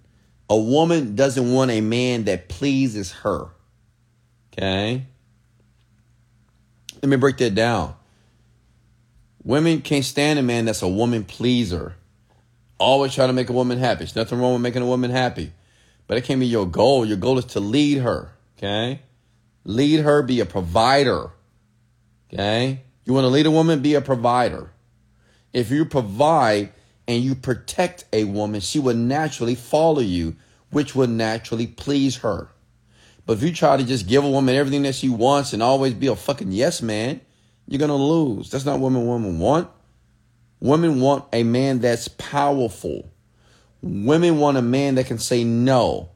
A 0.49 0.57
woman 0.57 1.15
doesn't 1.15 1.51
want 1.53 1.72
a 1.72 1.82
man 1.82 2.26
that 2.26 2.49
pleases 2.49 3.11
her. 3.11 3.47
Okay? 4.51 5.05
Let 7.01 7.09
me 7.09 7.15
break 7.15 7.38
that 7.38 7.55
down. 7.55 7.95
Women 9.44 9.82
can't 9.82 10.06
stand 10.06 10.38
a 10.38 10.44
man 10.44 10.66
that's 10.66 10.82
a 10.82 10.88
woman 10.88 11.24
pleaser. 11.24 11.96
Always 12.78 13.14
try 13.14 13.28
to 13.28 13.34
make 13.34 13.50
a 13.50 13.54
woman 13.54 13.78
happy. 13.80 14.00
There's 14.00 14.16
nothing 14.16 14.39
wrong 14.39 14.54
with 14.54 14.62
making 14.62 14.82
a 14.82 14.88
woman 14.88 15.12
happy. 15.12 15.52
But 16.08 16.18
it 16.18 16.26
can't 16.26 16.39
be 16.39 16.48
your 16.48 16.68
goal. 16.68 17.06
Your 17.06 17.18
goal 17.18 17.39
is 17.39 17.46
to 17.46 17.60
lead 17.60 18.00
her. 18.00 18.32
Okay? 18.58 19.02
Lead 19.64 20.02
her, 20.02 20.22
be 20.22 20.39
a 20.39 20.46
provider. 20.46 21.32
Okay? 22.32 22.82
You 23.06 23.14
want 23.14 23.26
to 23.26 23.30
lead 23.30 23.46
a 23.46 23.52
woman, 23.52 23.82
be 23.82 23.96
a 23.96 24.02
provider. 24.02 24.72
If 25.54 25.72
you 25.72 25.86
provide 25.86 26.72
and 27.08 27.24
you 27.24 27.36
protect 27.36 28.06
a 28.14 28.26
woman, 28.26 28.62
she 28.62 28.80
will 28.80 28.96
naturally 28.96 29.56
follow 29.56 30.02
you, 30.02 30.36
which 30.70 30.96
will 30.96 31.08
naturally 31.08 31.68
please 31.68 32.18
her. 32.18 32.50
But 33.26 33.34
if 33.34 33.44
you 33.44 33.54
try 33.54 33.78
to 33.78 33.84
just 33.84 34.08
give 34.08 34.24
a 34.24 34.30
woman 34.30 34.56
everything 34.56 34.84
that 34.84 34.96
she 34.96 35.10
wants 35.10 35.54
and 35.54 35.64
always 35.64 35.94
be 35.94 36.08
a 36.08 36.16
fucking 36.16 36.52
yes 36.52 36.82
man, 36.82 37.22
you're 37.72 37.80
going 37.80 37.88
to 37.88 37.95
lose. 37.95 38.49
That's 38.49 38.65
not 38.65 38.82
what 38.82 38.91
women 38.91 39.39
want. 39.39 39.69
Women 40.59 40.99
want 40.99 41.24
a 41.32 41.43
man 41.43 41.80
that's 41.80 42.09
powerful. 42.09 43.09
Women 43.82 44.39
want 44.39 44.57
a 44.57 44.61
man 44.61 44.95
that 44.95 45.05
can 45.05 45.19
say 45.19 45.45
no. 45.45 46.09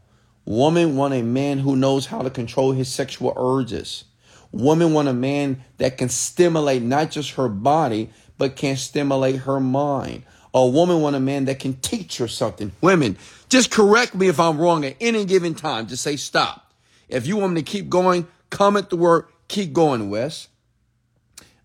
Women 0.44 0.98
want 0.98 1.14
a 1.14 1.22
man 1.22 1.60
who 1.60 1.78
knows 1.78 2.08
how 2.08 2.22
to 2.24 2.30
control 2.30 2.74
his 2.74 2.90
sexual 2.94 3.34
urges. 3.38 4.04
Women 4.52 4.92
want 4.92 5.08
a 5.08 5.14
man 5.14 5.64
that 5.78 5.98
can 5.98 6.10
stimulate 6.10 6.82
not 6.82 7.10
just 7.10 7.32
her 7.32 7.48
body, 7.48 8.10
but 8.38 8.58
can 8.58 8.76
stimulate 8.76 9.38
her 9.38 9.62
mind. 9.62 10.24
A 10.54 10.68
woman 10.68 11.00
want 11.00 11.16
a 11.16 11.22
man 11.22 11.46
that 11.46 11.60
can 11.60 11.76
teach 11.76 12.18
her 12.18 12.28
something. 12.28 12.74
Women, 12.82 13.18
just 13.48 13.72
correct 13.72 14.14
me 14.14 14.28
if 14.28 14.42
I'm 14.42 14.60
wrong 14.60 14.84
at 14.84 14.98
any 15.00 15.24
given 15.24 15.56
time. 15.56 15.88
Just 15.88 16.04
say 16.04 16.18
stop. 16.18 16.74
If 17.08 17.26
you 17.26 17.38
want 17.38 17.54
me 17.54 17.62
to 17.62 17.72
keep 17.72 17.88
going, 17.88 18.28
comment 18.50 18.90
the 18.90 18.98
word, 18.98 19.28
keep 19.48 19.72
going, 19.72 20.10
Wes. 20.10 20.50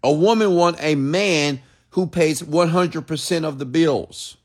A 0.02 0.12
woman 0.12 0.54
wants 0.54 0.80
a 0.82 0.94
man 0.94 1.60
who 1.90 2.06
pays 2.06 2.42
100% 2.42 3.44
of 3.44 3.58
the 3.58 3.66
bills. 3.66 4.36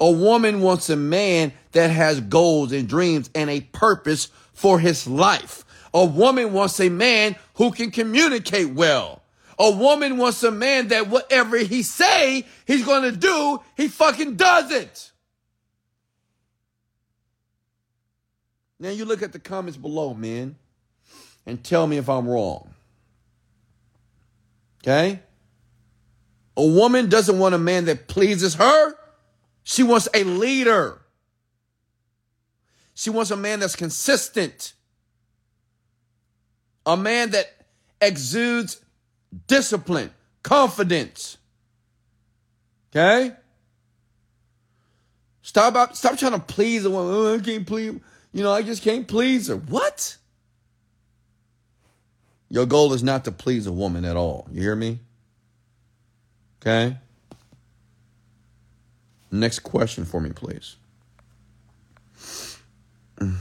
A 0.00 0.10
woman 0.10 0.60
wants 0.60 0.90
a 0.90 0.96
man 0.96 1.52
that 1.72 1.90
has 1.90 2.20
goals 2.20 2.72
and 2.72 2.88
dreams 2.88 3.30
and 3.34 3.50
a 3.50 3.60
purpose 3.60 4.26
for 4.52 4.78
his 4.78 5.06
life. 5.06 5.64
A 5.92 6.04
woman 6.04 6.52
wants 6.52 6.80
a 6.80 6.88
man 6.88 7.36
who 7.54 7.70
can 7.70 7.90
communicate 7.90 8.72
well. 8.72 9.22
A 9.58 9.70
woman 9.70 10.18
wants 10.18 10.42
a 10.44 10.52
man 10.52 10.88
that 10.88 11.08
whatever 11.08 11.58
he 11.58 11.82
say 11.82 12.46
he's 12.66 12.84
going 12.84 13.02
to 13.02 13.16
do, 13.16 13.60
he 13.76 13.88
fucking 13.88 14.36
does 14.36 14.70
it. 14.70 15.10
Now 18.78 18.90
you 18.90 19.04
look 19.04 19.22
at 19.22 19.32
the 19.32 19.40
comments 19.40 19.76
below, 19.76 20.14
man, 20.14 20.54
and 21.44 21.62
tell 21.64 21.88
me 21.88 21.96
if 21.96 22.08
I'm 22.08 22.28
wrong. 22.28 22.72
Okay? 24.88 25.20
A 26.56 26.66
woman 26.66 27.10
doesn't 27.10 27.38
want 27.38 27.54
a 27.54 27.58
man 27.58 27.84
that 27.84 28.08
pleases 28.08 28.54
her. 28.54 28.94
She 29.62 29.82
wants 29.82 30.08
a 30.14 30.24
leader. 30.24 31.02
She 32.94 33.10
wants 33.10 33.30
a 33.30 33.36
man 33.36 33.60
that's 33.60 33.76
consistent. 33.76 34.72
A 36.86 36.96
man 36.96 37.30
that 37.30 37.66
exudes 38.00 38.80
discipline, 39.46 40.10
confidence. 40.42 41.36
Okay? 42.90 43.36
Stop 45.42 45.94
stop 45.94 46.18
trying 46.18 46.32
to 46.32 46.38
please 46.38 46.86
a 46.86 46.90
woman. 46.90 47.14
Oh, 47.14 47.34
I 47.34 47.40
can't 47.40 47.66
please, 47.66 48.00
you 48.32 48.42
know, 48.42 48.52
I 48.52 48.62
just 48.62 48.82
can't 48.82 49.06
please 49.06 49.48
her. 49.48 49.56
What? 49.56 50.16
Your 52.50 52.66
goal 52.66 52.92
is 52.92 53.02
not 53.02 53.24
to 53.24 53.32
please 53.32 53.66
a 53.66 53.72
woman 53.72 54.04
at 54.04 54.16
all. 54.16 54.46
You 54.50 54.62
hear 54.62 54.76
me? 54.76 55.00
Okay? 56.60 56.96
Next 59.30 59.60
question 59.60 60.04
for 60.04 60.20
me, 60.20 60.30
please. 60.30 60.76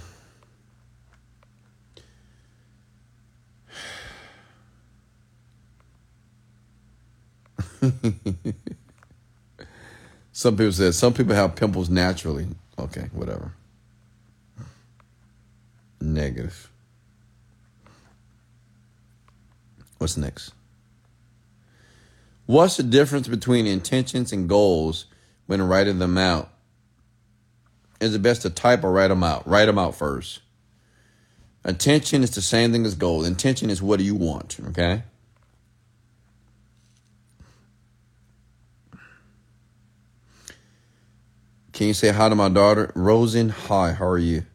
some 10.32 10.58
people 10.58 10.72
said 10.72 10.94
some 10.96 11.14
people 11.14 11.36
have 11.36 11.56
pimples 11.56 11.90
naturally. 11.90 12.48
Okay, 12.78 13.10
whatever. 13.14 13.54
Negative. 16.02 16.70
What's 19.98 20.18
next? 20.18 20.54
What's 22.46 22.78
the 22.78 22.84
difference 22.84 23.28
between 23.28 23.68
intentions 23.68 24.32
and 24.32 24.48
goals 24.48 25.06
when 25.48 25.62
writing 25.62 26.00
them 26.00 26.18
out? 26.18 26.50
Is 28.00 28.16
it 28.16 28.22
best 28.22 28.44
to 28.44 28.50
type 28.50 28.84
or 28.84 28.92
write 28.92 29.08
them 29.08 29.24
out? 29.24 29.48
Write 29.48 29.66
them 29.66 29.78
out 29.78 29.96
first. 29.96 30.40
Intention 31.66 32.24
is 32.24 32.32
the 32.32 32.42
same 32.42 32.72
thing 32.72 32.86
as 32.86 32.96
goal. 32.96 33.26
Intention 33.26 33.70
is 33.70 33.82
what 33.82 33.98
do 33.98 34.06
you 34.06 34.16
want, 34.16 34.58
okay? 34.70 35.04
Can 41.74 41.88
you 41.88 41.94
say 41.94 42.12
hi 42.12 42.30
to 42.30 42.36
my 42.36 42.50
daughter? 42.50 42.92
Rosen, 42.96 43.50
hi, 43.50 43.92
how 43.92 44.08
are 44.08 44.18
you? 44.18 44.46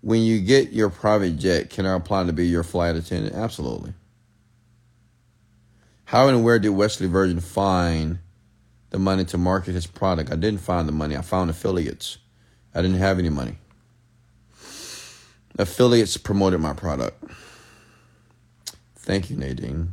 When 0.00 0.22
you 0.22 0.40
get 0.40 0.70
your 0.70 0.90
private 0.90 1.38
jet, 1.38 1.70
can 1.70 1.86
I 1.86 1.96
apply 1.96 2.24
to 2.24 2.32
be 2.32 2.46
your 2.46 2.62
flight 2.62 2.94
attendant? 2.94 3.34
Absolutely. 3.34 3.94
How 6.08 6.28
and 6.28 6.42
where 6.42 6.58
did 6.58 6.70
Wesley 6.70 7.06
Virgin 7.06 7.38
find 7.38 8.18
the 8.88 8.98
money 8.98 9.26
to 9.26 9.36
market 9.36 9.74
his 9.74 9.86
product? 9.86 10.32
I 10.32 10.36
didn't 10.36 10.62
find 10.62 10.88
the 10.88 10.92
money. 10.92 11.14
I 11.14 11.20
found 11.20 11.50
affiliates. 11.50 12.16
I 12.74 12.80
didn't 12.80 12.96
have 12.96 13.18
any 13.18 13.28
money. 13.28 13.58
Affiliates 15.58 16.16
promoted 16.16 16.60
my 16.60 16.72
product. 16.72 17.22
Thank 18.96 19.28
you, 19.28 19.36
Nadine. 19.36 19.92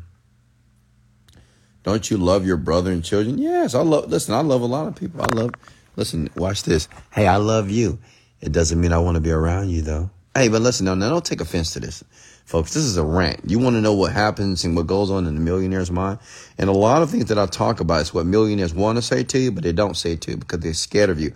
Don't 1.83 2.09
you 2.09 2.15
love 2.15 2.45
your 2.45 2.55
brother 2.55 2.93
and 2.93 3.03
children? 3.03 3.37
Yes, 3.37 3.75
I 3.75 3.81
love. 3.81 4.09
Listen, 4.09 4.35
I 4.35 4.39
love 4.39 4.61
a 4.61 4.67
lot 4.67 4.87
of 4.87 4.95
people. 4.95 5.21
I 5.21 5.27
love 5.35 5.51
Listen, 5.97 6.29
watch 6.37 6.63
this. 6.63 6.87
Hey, 7.11 7.27
I 7.27 7.35
love 7.35 7.69
you. 7.69 7.99
It 8.39 8.53
doesn't 8.53 8.79
mean 8.79 8.93
I 8.93 8.99
want 8.99 9.15
to 9.15 9.21
be 9.21 9.31
around 9.31 9.69
you, 9.69 9.81
though. 9.81 10.09
Hey, 10.33 10.47
but 10.47 10.61
listen, 10.61 10.85
now, 10.85 10.95
now 10.95 11.09
don't 11.09 11.25
take 11.25 11.41
offense 11.41 11.73
to 11.73 11.81
this. 11.81 12.05
Folks, 12.45 12.75
this 12.75 12.83
is 12.83 12.95
a 12.95 13.03
rant. 13.03 13.41
You 13.47 13.57
want 13.57 13.75
to 13.75 13.81
know 13.81 13.93
what 13.93 14.13
happens 14.13 14.63
and 14.63 14.75
what 14.75 14.85
goes 14.85 15.09
on 15.09 15.25
in 15.25 15.33
the 15.33 15.41
millionaire's 15.41 15.89
mind? 15.89 16.19
And 16.59 16.69
a 16.69 16.73
lot 16.73 17.01
of 17.01 17.09
things 17.09 17.25
that 17.25 17.39
I 17.39 17.47
talk 17.47 17.79
about 17.79 18.01
is 18.01 18.13
what 18.13 18.27
millionaires 18.27 18.73
want 18.73 18.99
to 18.99 19.01
say 19.01 19.23
to 19.23 19.39
you, 19.39 19.51
but 19.51 19.63
they 19.63 19.71
don't 19.71 19.97
say 19.97 20.15
to 20.15 20.31
you 20.31 20.37
because 20.37 20.59
they're 20.59 20.75
scared 20.75 21.09
of 21.09 21.19
you. 21.19 21.33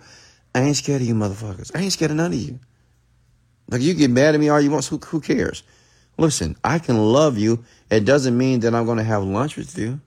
I 0.54 0.60
ain't 0.60 0.76
scared 0.76 1.02
of 1.02 1.08
you 1.08 1.14
motherfuckers. 1.14 1.72
I 1.74 1.80
ain't 1.80 1.92
scared 1.92 2.12
of 2.12 2.16
none 2.16 2.32
of 2.32 2.38
you. 2.38 2.60
Like, 3.68 3.82
you 3.82 3.94
get 3.94 4.10
mad 4.10 4.34
at 4.34 4.40
me 4.40 4.48
all 4.48 4.60
you 4.60 4.70
want, 4.70 4.86
who, 4.86 4.98
who 4.98 5.20
cares? 5.20 5.64
Listen, 6.16 6.56
I 6.62 6.78
can 6.78 6.96
love 6.96 7.38
you. 7.38 7.64
It 7.90 8.04
doesn't 8.04 8.38
mean 8.38 8.60
that 8.60 8.74
I'm 8.74 8.86
going 8.86 8.98
to 8.98 9.04
have 9.04 9.24
lunch 9.24 9.56
with 9.56 9.76
you. 9.76 10.00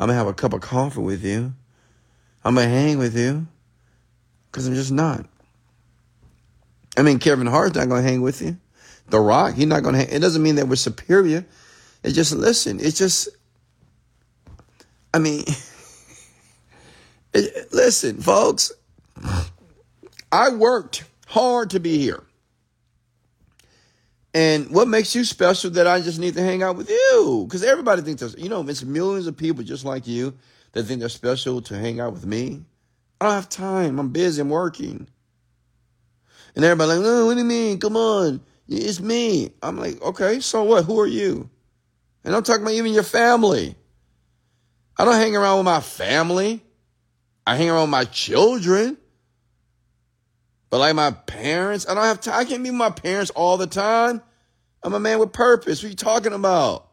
I'm 0.00 0.06
going 0.06 0.10
to 0.10 0.14
have 0.14 0.26
a 0.26 0.34
cup 0.34 0.52
of 0.52 0.62
coffee 0.62 1.00
with 1.00 1.24
you. 1.24 1.52
I'm 2.44 2.56
going 2.56 2.68
to 2.68 2.74
hang 2.74 2.98
with 2.98 3.16
you. 3.16 3.46
Because 4.50 4.66
I'm 4.66 4.74
just 4.74 4.90
not. 4.90 5.26
I 6.96 7.02
mean, 7.02 7.20
Kevin 7.20 7.46
Hart's 7.46 7.76
not 7.76 7.88
going 7.88 8.02
to 8.02 8.08
hang 8.08 8.20
with 8.20 8.42
you. 8.42 8.56
The 9.10 9.20
Rock, 9.20 9.54
he's 9.54 9.66
not 9.66 9.82
going 9.82 9.94
to. 9.94 10.14
It 10.14 10.20
doesn't 10.20 10.42
mean 10.42 10.56
that 10.56 10.68
we're 10.68 10.76
superior. 10.76 11.44
It's 12.02 12.14
just, 12.14 12.32
listen, 12.32 12.80
it's 12.80 12.98
just, 12.98 13.28
I 15.12 15.18
mean, 15.18 15.44
it, 17.34 17.72
listen, 17.72 18.20
folks, 18.20 18.72
I 20.32 20.50
worked 20.50 21.04
hard 21.26 21.70
to 21.70 21.80
be 21.80 21.98
here. 21.98 22.24
And 24.32 24.70
what 24.70 24.86
makes 24.86 25.14
you 25.14 25.24
special 25.24 25.70
that 25.70 25.88
I 25.88 26.00
just 26.00 26.20
need 26.20 26.34
to 26.34 26.42
hang 26.42 26.62
out 26.62 26.76
with 26.76 26.88
you? 26.88 27.44
Because 27.46 27.64
everybody 27.64 28.02
thinks 28.02 28.22
you 28.38 28.48
know, 28.48 28.66
it's 28.68 28.84
millions 28.84 29.26
of 29.26 29.36
people 29.36 29.64
just 29.64 29.84
like 29.84 30.06
you 30.06 30.34
that 30.72 30.84
think 30.84 31.00
they're 31.00 31.08
special 31.08 31.60
to 31.62 31.76
hang 31.76 31.98
out 31.98 32.12
with 32.12 32.26
me. 32.26 32.62
I 33.20 33.26
don't 33.26 33.34
have 33.34 33.48
time. 33.48 33.98
I'm 33.98 34.10
busy. 34.10 34.40
I'm 34.40 34.48
working. 34.48 35.08
And 36.54 36.64
everybody 36.64 36.98
like, 36.98 37.06
oh, 37.06 37.26
what 37.26 37.34
do 37.34 37.40
you 37.40 37.44
mean? 37.44 37.78
Come 37.80 37.96
on. 37.96 38.40
It's 38.70 39.00
me. 39.00 39.50
I'm 39.62 39.78
like, 39.78 40.00
okay, 40.00 40.38
so 40.38 40.62
what? 40.62 40.84
Who 40.84 41.00
are 41.00 41.06
you? 41.06 41.50
And 42.24 42.34
I'm 42.34 42.44
talking 42.44 42.62
about 42.62 42.74
even 42.74 42.92
your 42.92 43.02
family. 43.02 43.74
I 44.96 45.04
don't 45.04 45.14
hang 45.14 45.34
around 45.34 45.58
with 45.58 45.64
my 45.64 45.80
family. 45.80 46.62
I 47.46 47.56
hang 47.56 47.68
around 47.68 47.82
with 47.82 47.90
my 47.90 48.04
children. 48.04 48.96
But 50.68 50.78
like 50.78 50.94
my 50.94 51.10
parents, 51.10 51.88
I 51.88 51.94
don't 51.94 52.04
have 52.04 52.20
time. 52.20 52.38
I 52.38 52.44
can't 52.44 52.62
meet 52.62 52.70
my 52.70 52.90
parents 52.90 53.32
all 53.32 53.56
the 53.56 53.66
time. 53.66 54.22
I'm 54.84 54.94
a 54.94 55.00
man 55.00 55.18
with 55.18 55.32
purpose. 55.32 55.82
What 55.82 55.88
are 55.88 55.90
you 55.90 55.96
talking 55.96 56.32
about? 56.32 56.86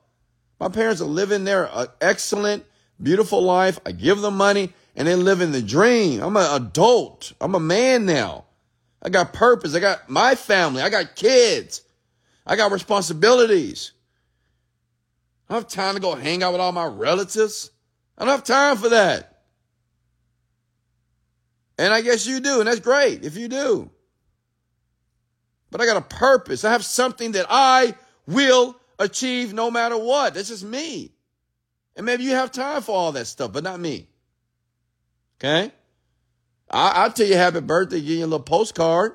My 0.59 0.69
parents 0.69 0.99
are 0.99 1.05
living 1.05 1.43
their 1.43 1.69
uh, 1.71 1.85
excellent, 2.01 2.65
beautiful 3.01 3.43
life. 3.43 3.79
I 3.85 3.91
give 3.91 4.21
them 4.21 4.35
money 4.35 4.73
and 4.95 5.07
then 5.07 5.23
living 5.23 5.51
the 5.51 5.61
dream. 5.61 6.23
I'm 6.23 6.35
an 6.37 6.61
adult. 6.61 7.33
I'm 7.39 7.53
a 7.53 7.59
man 7.59 8.07
now. 8.07 8.45
I 9.01 9.09
got 9.09 9.33
purpose. 9.33 9.75
I 9.75 9.79
got 9.79 10.09
my 10.09 10.35
family. 10.35 10.81
I 10.81 10.89
got 10.89 11.15
kids. 11.15 11.81
I 12.45 12.55
got 12.55 12.71
responsibilities. 12.71 13.91
I 15.49 15.53
don't 15.53 15.63
have 15.63 15.71
time 15.71 15.95
to 15.95 16.01
go 16.01 16.15
hang 16.15 16.43
out 16.43 16.53
with 16.53 16.61
all 16.61 16.71
my 16.71 16.85
relatives. 16.85 17.71
I 18.17 18.25
don't 18.25 18.31
have 18.31 18.43
time 18.43 18.77
for 18.77 18.89
that. 18.89 19.43
And 21.77 21.93
I 21.93 22.01
guess 22.01 22.25
you 22.25 22.39
do, 22.39 22.59
and 22.59 22.67
that's 22.67 22.79
great 22.79 23.23
if 23.23 23.37
you 23.37 23.47
do. 23.47 23.91
But 25.69 25.81
I 25.81 25.85
got 25.85 25.97
a 25.97 26.01
purpose. 26.01 26.65
I 26.65 26.71
have 26.71 26.83
something 26.83 27.33
that 27.33 27.45
I 27.49 27.93
will 28.25 28.75
achieve 28.97 29.53
no 29.53 29.69
matter 29.69 29.97
what. 29.97 30.33
That's 30.33 30.49
just 30.49 30.63
me. 30.63 31.11
And 31.95 32.05
maybe 32.05 32.23
you 32.23 32.31
have 32.31 32.51
time 32.51 32.81
for 32.81 32.95
all 32.95 33.11
that 33.11 33.25
stuff, 33.27 33.51
but 33.51 33.63
not 33.63 33.79
me. 33.79 34.07
Okay? 35.39 35.71
I, 36.69 37.05
will 37.05 37.13
tell 37.13 37.27
you 37.27 37.35
happy 37.35 37.61
birthday, 37.61 37.99
give 37.99 38.09
you 38.09 38.25
a 38.25 38.27
little 38.27 38.39
postcard. 38.39 39.13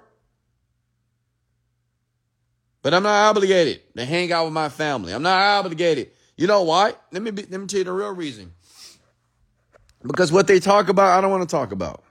But 2.83 2.95
I'm 2.95 3.03
not 3.03 3.31
obligated 3.31 3.83
to 3.97 4.05
hang 4.05 4.33
out 4.33 4.45
with 4.45 4.55
my 4.55 4.69
family. 4.69 5.13
I'm 5.13 5.23
not 5.23 5.39
obligated. 5.39 6.11
You 6.37 6.47
know 6.47 6.63
why? 6.63 6.95
Let 7.13 7.23
me 7.23 7.31
be, 7.31 7.43
let 7.43 7.61
me 7.61 7.67
tell 7.67 7.79
you 7.79 7.85
the 7.85 7.93
real 7.93 8.13
reason. 8.13 8.53
Because 10.05 10.33
what 10.33 10.49
they 10.49 10.59
talk 10.59 10.89
about, 10.89 11.17
I 11.17 11.21
don't 11.21 11.31
want 11.31 11.49
to 11.49 11.55
talk 11.55 11.71
about. 11.71 12.03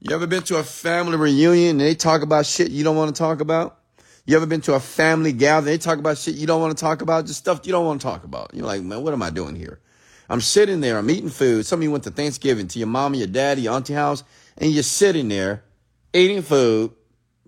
You 0.00 0.14
ever 0.14 0.28
been 0.28 0.44
to 0.44 0.58
a 0.58 0.62
family 0.62 1.16
reunion 1.16 1.70
and 1.70 1.80
they 1.80 1.96
talk 1.96 2.22
about 2.22 2.46
shit 2.46 2.70
you 2.70 2.84
don't 2.84 2.96
want 2.96 3.14
to 3.14 3.18
talk 3.18 3.40
about? 3.40 3.80
You 4.26 4.36
ever 4.36 4.46
been 4.46 4.60
to 4.62 4.74
a 4.74 4.80
family 4.80 5.32
gathering? 5.32 5.72
They 5.72 5.78
talk 5.78 5.98
about 5.98 6.18
shit 6.18 6.36
you 6.36 6.46
don't 6.46 6.60
want 6.60 6.76
to 6.76 6.80
talk 6.80 7.02
about, 7.02 7.26
just 7.26 7.40
stuff 7.40 7.62
you 7.64 7.72
don't 7.72 7.86
want 7.86 8.00
to 8.00 8.06
talk 8.06 8.22
about. 8.22 8.52
You're 8.54 8.66
like, 8.66 8.82
man, 8.82 9.02
what 9.02 9.12
am 9.12 9.22
I 9.22 9.30
doing 9.30 9.56
here? 9.56 9.80
I'm 10.28 10.40
sitting 10.40 10.80
there, 10.80 10.98
I'm 10.98 11.08
eating 11.10 11.30
food. 11.30 11.64
Some 11.64 11.80
of 11.80 11.82
you 11.82 11.90
went 11.90 12.04
to 12.04 12.10
Thanksgiving 12.10 12.68
to 12.68 12.78
your 12.78 12.88
mama, 12.88 13.16
your 13.16 13.26
daddy, 13.26 13.62
your 13.62 13.74
auntie 13.74 13.94
house, 13.94 14.24
and 14.58 14.70
you're 14.70 14.82
sitting 14.82 15.28
there 15.28 15.64
eating 16.12 16.42
food, 16.42 16.92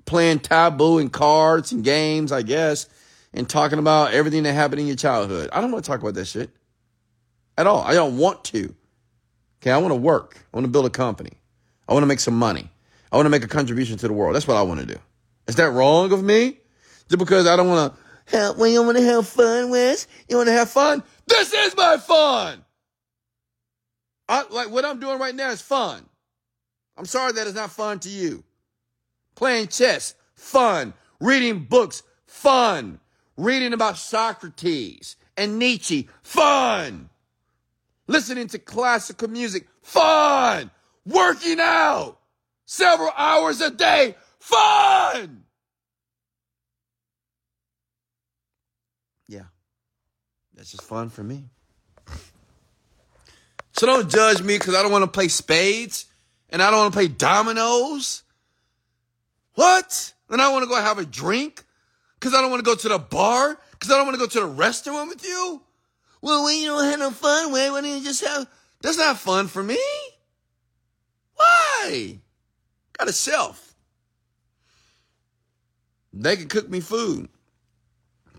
playing 0.06 0.40
taboo 0.40 0.98
and 0.98 1.12
cards 1.12 1.72
and 1.72 1.84
games, 1.84 2.32
I 2.32 2.42
guess, 2.42 2.88
and 3.32 3.48
talking 3.48 3.78
about 3.78 4.12
everything 4.12 4.44
that 4.44 4.52
happened 4.52 4.80
in 4.80 4.86
your 4.86 4.96
childhood. 4.96 5.50
I 5.52 5.60
don't 5.60 5.72
want 5.72 5.84
to 5.84 5.90
talk 5.90 6.00
about 6.00 6.14
that 6.14 6.26
shit 6.26 6.50
at 7.56 7.66
all. 7.66 7.82
I 7.82 7.94
don't 7.94 8.18
want 8.18 8.44
to. 8.44 8.74
Okay, 9.60 9.70
I 9.70 9.78
want 9.78 9.92
to 9.92 9.96
work. 9.96 10.36
I 10.52 10.56
want 10.56 10.64
to 10.64 10.70
build 10.70 10.86
a 10.86 10.90
company. 10.90 11.32
I 11.88 11.92
want 11.92 12.02
to 12.02 12.06
make 12.06 12.20
some 12.20 12.38
money. 12.38 12.70
I 13.12 13.16
want 13.16 13.26
to 13.26 13.30
make 13.30 13.44
a 13.44 13.48
contribution 13.48 13.98
to 13.98 14.08
the 14.08 14.14
world. 14.14 14.34
That's 14.34 14.46
what 14.46 14.56
I 14.56 14.62
want 14.62 14.80
to 14.80 14.86
do. 14.86 14.96
Is 15.46 15.56
that 15.56 15.70
wrong 15.70 16.12
of 16.12 16.22
me? 16.22 16.58
Just 17.08 17.18
because 17.18 17.46
I 17.46 17.56
don't 17.56 17.68
want 17.68 17.92
to 17.92 18.36
have, 18.36 18.56
when 18.56 18.72
you 18.72 18.82
want 18.82 18.96
to 18.96 19.04
have 19.04 19.26
fun, 19.26 19.70
Wes? 19.70 20.06
You 20.28 20.36
want 20.36 20.48
to 20.48 20.52
have 20.52 20.70
fun? 20.70 21.02
This 21.26 21.52
is 21.52 21.76
my 21.76 21.96
fun. 21.96 22.64
I, 24.30 24.44
like 24.48 24.70
what 24.70 24.84
I'm 24.84 25.00
doing 25.00 25.18
right 25.18 25.34
now 25.34 25.50
is 25.50 25.60
fun. 25.60 26.06
I'm 26.96 27.04
sorry 27.04 27.32
that 27.32 27.48
it's 27.48 27.56
not 27.56 27.72
fun 27.72 27.98
to 28.00 28.08
you. 28.08 28.44
Playing 29.34 29.66
chess, 29.66 30.14
fun. 30.36 30.94
Reading 31.20 31.64
books, 31.64 32.04
fun. 32.26 33.00
Reading 33.36 33.72
about 33.72 33.98
Socrates 33.98 35.16
and 35.36 35.58
Nietzsche, 35.58 36.08
fun. 36.22 37.10
Listening 38.06 38.46
to 38.48 38.60
classical 38.60 39.28
music, 39.28 39.66
fun. 39.82 40.70
Working 41.04 41.58
out 41.58 42.20
several 42.66 43.10
hours 43.16 43.60
a 43.60 43.70
day, 43.72 44.14
fun. 44.38 45.42
Yeah, 49.26 49.46
that's 50.54 50.70
just 50.70 50.84
fun 50.84 51.08
for 51.08 51.24
me. 51.24 51.48
So 53.80 53.86
don't 53.86 54.10
judge 54.10 54.42
me 54.42 54.58
because 54.58 54.74
I 54.74 54.82
don't 54.82 54.92
want 54.92 55.04
to 55.04 55.10
play 55.10 55.28
spades 55.28 56.04
and 56.50 56.62
I 56.62 56.70
don't 56.70 56.80
want 56.80 56.92
to 56.92 56.96
play 56.98 57.08
dominoes. 57.08 58.24
What? 59.54 60.12
And 60.28 60.42
I 60.42 60.52
want 60.52 60.64
to 60.64 60.68
go 60.68 60.76
have 60.76 60.98
a 60.98 61.06
drink 61.06 61.64
because 62.16 62.34
I 62.34 62.42
don't 62.42 62.50
want 62.50 62.62
to 62.62 62.70
go 62.70 62.74
to 62.74 62.88
the 62.90 62.98
bar 62.98 63.58
because 63.70 63.90
I 63.90 63.96
don't 63.96 64.06
want 64.06 64.16
to 64.16 64.20
go 64.20 64.26
to 64.26 64.40
the 64.40 64.54
restaurant 64.54 65.08
with 65.08 65.24
you. 65.24 65.62
Well, 66.20 66.44
when 66.44 66.58
you 66.58 66.66
don't 66.66 66.90
have 66.90 66.98
no 66.98 67.10
fun, 67.10 67.52
why 67.52 67.68
don't 67.68 67.86
you 67.86 68.04
just 68.04 68.22
have? 68.22 68.46
That's 68.82 68.98
not 68.98 69.16
fun 69.16 69.48
for 69.48 69.62
me. 69.62 69.78
Why? 71.36 72.18
Got 72.98 73.08
a 73.08 73.14
shelf. 73.14 73.74
They 76.12 76.36
can 76.36 76.48
cook 76.48 76.68
me 76.68 76.80
food, 76.80 77.30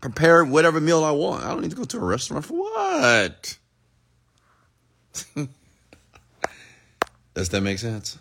prepare 0.02 0.46
whatever 0.46 0.80
meal 0.80 1.04
I 1.04 1.10
want. 1.10 1.44
I 1.44 1.50
don't 1.50 1.62
need 1.62 1.72
to 1.72 1.78
go 1.78 1.86
to 1.86 1.98
a 1.98 2.02
restaurant 2.02 2.46
for 2.46 2.54
what? 2.54 3.58
Does 7.34 7.49
that 7.49 7.62
make 7.62 7.80
sense? 7.80 8.18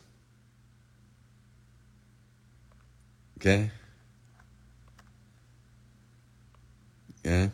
Okay. 3.39 3.71
Yeah. 7.25 7.49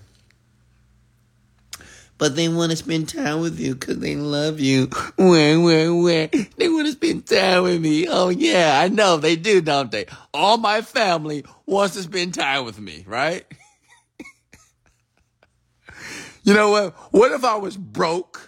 But 2.18 2.34
they 2.34 2.49
want 2.49 2.70
to 2.70 2.76
spend 2.76 3.11
time 3.11 3.41
with 3.41 3.61
you 3.61 3.74
because 3.74 3.99
they 3.99 4.16
love 4.16 4.59
you. 4.59 4.87
Where, 5.16 5.61
where, 5.61 5.95
where? 5.95 6.28
They 6.57 6.68
want 6.68 6.87
to 6.87 6.93
spend 6.93 7.26
time 7.26 7.64
with 7.64 7.80
me. 7.80 8.09
Oh, 8.09 8.30
yeah, 8.30 8.80
I 8.82 8.89
know 8.89 9.18
they 9.18 9.37
do, 9.37 9.61
don't 9.61 9.91
they? 9.91 10.07
All 10.32 10.57
my 10.57 10.80
family 10.80 11.45
wants 11.66 11.95
to 11.95 12.03
spend 12.03 12.34
time 12.34 12.64
with 12.64 12.80
me, 12.80 13.05
right? 13.07 13.45
you 16.43 16.55
know 16.55 16.70
what? 16.70 16.95
What 17.12 17.32
if 17.32 17.45
I 17.45 17.57
was 17.57 17.76
broke, 17.76 18.45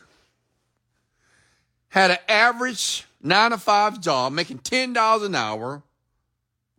had 1.88 2.10
an 2.10 2.18
average 2.28 3.06
nine 3.22 3.50
to 3.50 3.58
five 3.58 4.00
job, 4.00 4.32
making 4.32 4.58
$10 4.58 5.24
an 5.24 5.34
hour, 5.34 5.82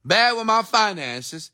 bad 0.06 0.34
with 0.34 0.46
my 0.46 0.62
finances? 0.64 1.52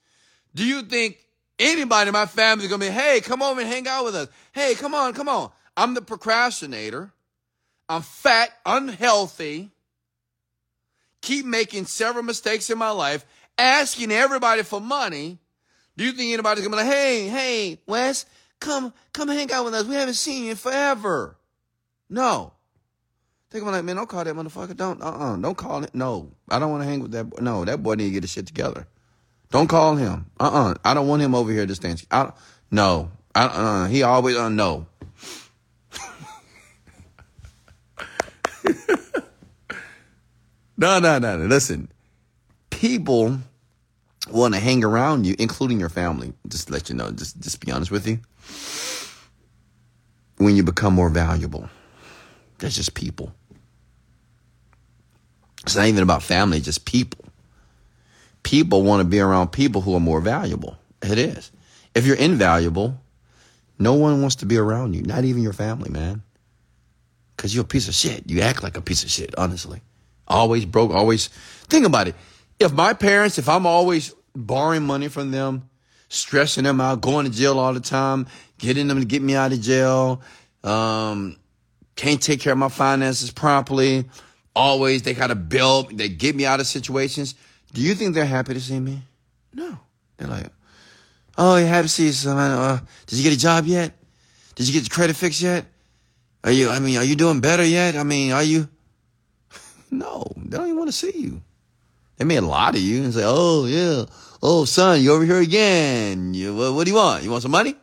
Do 0.53 0.65
you 0.65 0.81
think 0.83 1.25
Anybody 1.57 2.09
in 2.09 2.13
my 2.13 2.25
family 2.25 2.65
is 2.65 2.69
gonna 2.69 2.85
be, 2.85 2.91
hey, 2.91 3.21
come 3.21 3.41
over 3.41 3.61
and 3.61 3.69
hang 3.69 3.87
out 3.87 4.03
with 4.03 4.15
us. 4.15 4.27
Hey, 4.51 4.75
come 4.75 4.93
on, 4.93 5.13
come 5.13 5.29
on. 5.29 5.51
I'm 5.77 5.93
the 5.93 6.01
procrastinator. 6.01 7.11
I'm 7.87 8.01
fat, 8.01 8.49
unhealthy, 8.65 9.69
keep 11.21 11.45
making 11.45 11.85
several 11.85 12.23
mistakes 12.23 12.69
in 12.69 12.77
my 12.77 12.89
life, 12.89 13.25
asking 13.57 14.11
everybody 14.11 14.63
for 14.63 14.81
money. 14.81 15.37
Do 15.95 16.03
you 16.03 16.11
think 16.11 16.33
anybody's 16.33 16.65
gonna 16.65 16.75
be 16.75 16.83
like, 16.83 16.91
hey, 16.91 17.27
hey, 17.27 17.79
Wes, 17.85 18.25
come, 18.59 18.91
come 19.13 19.29
hang 19.29 19.51
out 19.51 19.65
with 19.65 19.75
us. 19.75 19.85
We 19.85 19.95
haven't 19.95 20.15
seen 20.15 20.45
you 20.45 20.55
forever. 20.55 21.37
No. 22.09 22.53
Gonna 23.61 23.71
be 23.71 23.77
like, 23.77 23.85
man, 23.85 23.95
don't 23.95 24.09
call 24.09 24.23
that 24.23 24.35
motherfucker. 24.35 24.75
Don't, 24.75 25.01
uh-uh, 25.01 25.37
don't 25.37 25.55
call 25.55 25.83
it. 25.83 25.95
No, 25.95 26.29
I 26.49 26.59
don't 26.59 26.71
want 26.71 26.83
to 26.83 26.89
hang 26.89 26.99
with 26.99 27.11
that. 27.11 27.29
Boy. 27.29 27.37
No, 27.41 27.63
that 27.63 27.81
boy 27.81 27.95
need 27.95 28.05
to 28.05 28.11
get 28.11 28.23
his 28.23 28.31
shit 28.31 28.45
together. 28.47 28.85
Don't 29.49 29.67
call 29.67 29.95
him. 29.95 30.25
Uh-uh. 30.39 30.73
I 30.83 30.93
don't 30.93 31.07
want 31.07 31.21
him 31.21 31.33
over 31.33 31.51
here 31.51 31.65
to 31.65 31.73
stand. 31.73 32.05
I, 32.11 32.33
no. 32.69 33.11
I, 33.33 33.45
uh, 33.45 33.87
he 33.87 34.03
always, 34.03 34.35
uh, 34.35 34.49
no. 34.49 34.87
no, 40.77 40.99
no, 40.99 41.19
no, 41.19 41.37
no. 41.37 41.45
Listen, 41.45 41.89
people 42.71 43.39
want 44.29 44.53
to 44.53 44.59
hang 44.59 44.83
around 44.83 45.25
you, 45.25 45.33
including 45.39 45.79
your 45.79 45.87
family. 45.87 46.33
Just 46.49 46.69
let 46.69 46.89
you 46.89 46.95
know, 46.95 47.11
just, 47.11 47.39
just 47.39 47.65
be 47.65 47.71
honest 47.71 47.89
with 47.89 48.05
you. 48.05 48.19
When 50.37 50.57
you 50.57 50.63
become 50.63 50.93
more 50.93 51.09
valuable, 51.09 51.69
that's 52.57 52.75
just 52.75 52.93
people. 52.93 53.33
It's 55.65 55.75
not 55.75 55.87
even 55.87 56.03
about 56.03 56.23
family, 56.23 56.61
just 56.61 56.85
people 56.85 57.25
people 58.45 58.83
want 58.83 59.01
to 59.01 59.05
be 59.05 59.19
around 59.19 59.51
people 59.51 59.81
who 59.81 59.95
are 59.95 59.99
more 59.99 60.21
valuable. 60.21 60.77
It 61.01 61.17
is. 61.17 61.51
If 61.95 62.05
you're 62.05 62.15
invaluable, 62.15 63.01
no 63.79 63.95
one 63.95 64.21
wants 64.21 64.35
to 64.37 64.45
be 64.45 64.55
around 64.55 64.93
you, 64.93 65.01
not 65.01 65.25
even 65.25 65.41
your 65.41 65.51
family, 65.51 65.89
man. 65.89 66.21
Because 67.35 67.53
you're 67.53 67.63
a 67.63 67.67
piece 67.67 67.89
of 67.89 67.95
shit. 67.95 68.29
You 68.29 68.41
act 68.41 68.63
like 68.63 68.77
a 68.77 68.81
piece 68.81 69.03
of 69.03 69.09
shit, 69.09 69.35
honestly. 69.37 69.81
Always 70.27 70.63
broke, 70.65 70.91
always. 70.91 71.27
Think 71.67 71.85
about 71.85 72.07
it. 72.07 72.15
If 72.59 72.71
my 72.71 72.93
parents, 72.93 73.39
if 73.39 73.49
I'm 73.49 73.65
always 73.65 74.13
borrowing 74.35 74.83
money 74.83 75.07
from 75.07 75.31
them, 75.31 75.67
stressing 76.09 76.63
them 76.63 76.79
out, 76.79 77.01
going 77.01 77.25
to 77.25 77.31
jail 77.31 77.57
all 77.57 77.73
the 77.73 77.79
time, 77.79 78.27
getting 78.59 78.87
them 78.87 78.99
to 78.99 79.05
get 79.05 79.23
me 79.23 79.35
out 79.35 79.51
of 79.51 79.59
jail, 79.59 80.21
um, 80.63 81.35
can't 81.95 82.21
take 82.21 82.41
care 82.41 82.53
of 82.53 82.59
my 82.59 82.69
finances 82.69 83.31
properly, 83.31 84.05
always 84.55 85.03
they 85.03 85.13
got 85.13 85.27
to 85.27 85.35
build, 85.35 85.97
they 85.97 86.09
get 86.09 86.35
me 86.35 86.45
out 86.45 86.59
of 86.59 86.67
situations 86.67 87.35
do 87.75 87.81
you 87.81 87.93
think 87.93 88.15
they're 88.15 88.25
happy 88.25 88.53
to 88.53 88.61
see 88.61 88.79
me? 88.79 89.01
No. 89.53 89.77
They're 90.15 90.29
like, 90.29 90.47
oh, 91.37 91.57
you 91.57 91.65
happy 91.65 91.83
to 91.83 91.89
see 91.89 92.09
son. 92.13 92.37
Uh, 92.37 92.79
did 93.05 93.19
you 93.19 93.23
get 93.23 93.33
a 93.33 93.39
job 93.39 93.65
yet? 93.65 93.91
Did 94.55 94.67
you 94.67 94.73
get 94.73 94.87
your 94.87 94.95
credit 94.95 95.17
fixed 95.17 95.41
yet? 95.41 95.65
Are 96.45 96.51
you, 96.51 96.69
I 96.69 96.79
mean, 96.79 96.97
are 96.97 97.03
you 97.03 97.17
doing 97.17 97.41
better 97.41 97.65
yet? 97.65 97.97
I 97.97 98.03
mean, 98.03 98.31
are 98.31 98.43
you? 98.43 98.69
no, 99.91 100.23
they 100.37 100.55
don't 100.55 100.67
even 100.67 100.77
want 100.77 100.87
to 100.87 100.93
see 100.93 101.11
you. 101.19 101.41
They 102.15 102.23
may 102.23 102.39
lie 102.39 102.71
to 102.71 102.79
you 102.79 103.03
and 103.03 103.13
say, 103.13 103.23
oh, 103.25 103.65
yeah. 103.65 104.05
Oh, 104.41 104.63
son, 104.63 105.01
you 105.01 105.11
over 105.11 105.25
here 105.25 105.41
again. 105.41 106.33
You, 106.33 106.55
what, 106.55 106.75
what 106.75 106.85
do 106.85 106.91
you 106.91 106.97
want? 106.97 107.25
You 107.25 107.31
want 107.31 107.43
some 107.43 107.51
money? 107.51 107.75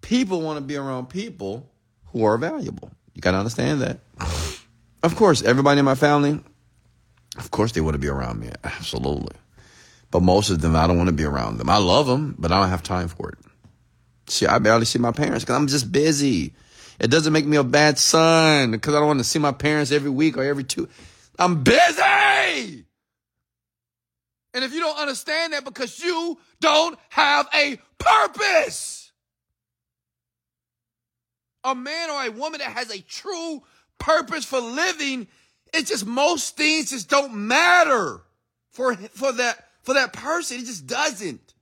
People 0.00 0.40
want 0.40 0.56
to 0.56 0.64
be 0.64 0.76
around 0.76 1.10
people 1.10 1.68
who 2.06 2.24
are 2.24 2.38
valuable. 2.38 2.90
You 3.16 3.22
got 3.22 3.30
to 3.30 3.38
understand 3.38 3.80
that. 3.80 3.98
Of 5.02 5.16
course, 5.16 5.42
everybody 5.42 5.78
in 5.78 5.86
my 5.86 5.94
family, 5.94 6.38
of 7.38 7.50
course 7.50 7.72
they 7.72 7.80
want 7.80 7.94
to 7.94 7.98
be 7.98 8.08
around 8.08 8.38
me. 8.38 8.50
Absolutely. 8.62 9.34
But 10.10 10.20
most 10.20 10.50
of 10.50 10.60
them, 10.60 10.76
I 10.76 10.86
don't 10.86 10.98
want 10.98 11.08
to 11.08 11.14
be 11.14 11.24
around 11.24 11.56
them. 11.56 11.70
I 11.70 11.78
love 11.78 12.06
them, 12.06 12.34
but 12.38 12.52
I 12.52 12.60
don't 12.60 12.68
have 12.68 12.82
time 12.82 13.08
for 13.08 13.30
it. 13.30 13.38
See, 14.28 14.46
I 14.46 14.58
barely 14.58 14.84
see 14.84 14.98
my 14.98 15.12
parents 15.12 15.44
because 15.44 15.56
I'm 15.56 15.66
just 15.66 15.90
busy. 15.90 16.52
It 17.00 17.08
doesn't 17.08 17.32
make 17.32 17.46
me 17.46 17.56
a 17.56 17.64
bad 17.64 17.98
son 17.98 18.72
because 18.72 18.94
I 18.94 18.98
don't 18.98 19.06
want 19.06 19.20
to 19.20 19.24
see 19.24 19.38
my 19.38 19.52
parents 19.52 19.92
every 19.92 20.10
week 20.10 20.36
or 20.36 20.44
every 20.44 20.64
two. 20.64 20.86
I'm 21.38 21.62
busy. 21.62 22.84
And 24.52 24.62
if 24.62 24.74
you 24.74 24.80
don't 24.80 24.98
understand 24.98 25.54
that 25.54 25.64
because 25.64 25.98
you 26.00 26.38
don't 26.60 26.98
have 27.08 27.48
a 27.54 27.78
purpose, 27.98 28.95
a 31.66 31.74
man 31.74 32.10
or 32.10 32.24
a 32.24 32.30
woman 32.30 32.60
that 32.60 32.72
has 32.72 32.90
a 32.90 33.00
true 33.02 33.62
purpose 33.98 34.44
for 34.44 34.60
living 34.60 35.28
it's 35.72 35.90
just 35.90 36.06
most 36.06 36.56
things 36.56 36.90
just 36.90 37.08
don't 37.08 37.34
matter 37.34 38.20
for, 38.70 38.94
for 38.94 39.32
that, 39.32 39.68
for 39.82 39.94
that 39.94 40.12
person. 40.12 40.58
It 40.58 40.66
just 40.66 40.86
doesn't. 40.86 41.54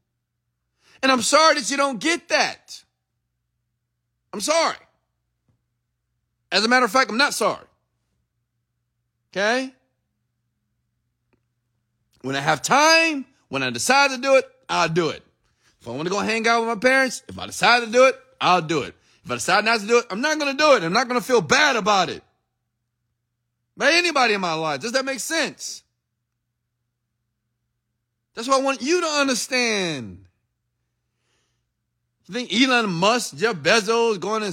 And 1.02 1.10
I'm 1.12 1.22
sorry 1.22 1.56
that 1.56 1.70
you 1.70 1.76
don't 1.76 2.00
get 2.00 2.28
that. 2.28 2.82
I'm 4.32 4.40
sorry. 4.40 4.76
As 6.50 6.64
a 6.64 6.68
matter 6.68 6.84
of 6.84 6.92
fact, 6.92 7.10
I'm 7.10 7.16
not 7.16 7.34
sorry. 7.34 7.66
Okay? 9.32 9.72
When 12.22 12.36
I 12.36 12.40
have 12.40 12.62
time, 12.62 13.26
when 13.48 13.62
I 13.62 13.70
decide 13.70 14.10
to 14.12 14.18
do 14.18 14.36
it, 14.36 14.48
I'll 14.68 14.88
do 14.88 15.10
it. 15.10 15.22
If 15.80 15.88
I 15.88 15.90
want 15.90 16.04
to 16.04 16.10
go 16.10 16.20
hang 16.20 16.46
out 16.46 16.60
with 16.60 16.68
my 16.68 16.80
parents, 16.80 17.22
if 17.28 17.38
I 17.38 17.46
decide 17.46 17.84
to 17.84 17.90
do 17.90 18.06
it, 18.06 18.14
I'll 18.40 18.62
do 18.62 18.82
it. 18.82 18.94
If 19.24 19.30
I 19.30 19.34
decide 19.34 19.64
not 19.64 19.80
to 19.80 19.86
do 19.86 19.98
it, 19.98 20.06
I'm 20.10 20.20
not 20.20 20.38
going 20.38 20.56
to 20.56 20.62
do 20.62 20.74
it. 20.74 20.82
I'm 20.82 20.92
not 20.92 21.08
going 21.08 21.20
to 21.20 21.26
feel 21.26 21.40
bad 21.40 21.76
about 21.76 22.10
it 22.10 22.22
by 23.76 23.92
anybody 23.92 24.34
in 24.34 24.40
my 24.40 24.54
life. 24.54 24.80
Does 24.80 24.92
that 24.92 25.04
make 25.04 25.20
sense? 25.20 25.82
That's 28.34 28.48
what 28.48 28.60
I 28.60 28.64
want 28.64 28.82
you 28.82 29.00
to 29.00 29.06
understand. 29.06 30.26
You 32.26 32.34
think 32.34 32.52
Elon 32.52 32.90
Musk, 32.90 33.36
Jeff 33.36 33.56
Bezos, 33.56 34.18
going 34.18 34.42
to 34.42 34.52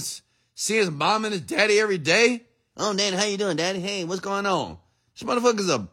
see 0.54 0.76
his 0.76 0.90
mom 0.90 1.24
and 1.24 1.32
his 1.32 1.42
daddy 1.42 1.78
every 1.78 1.98
day? 1.98 2.42
Oh, 2.76 2.94
Daddy, 2.94 3.16
how 3.16 3.24
you 3.24 3.36
doing, 3.36 3.56
Daddy? 3.56 3.80
Hey, 3.80 4.04
what's 4.04 4.20
going 4.20 4.46
on? 4.46 4.78
This 5.14 5.28
motherfucker's 5.28 5.68
a, 5.68 5.86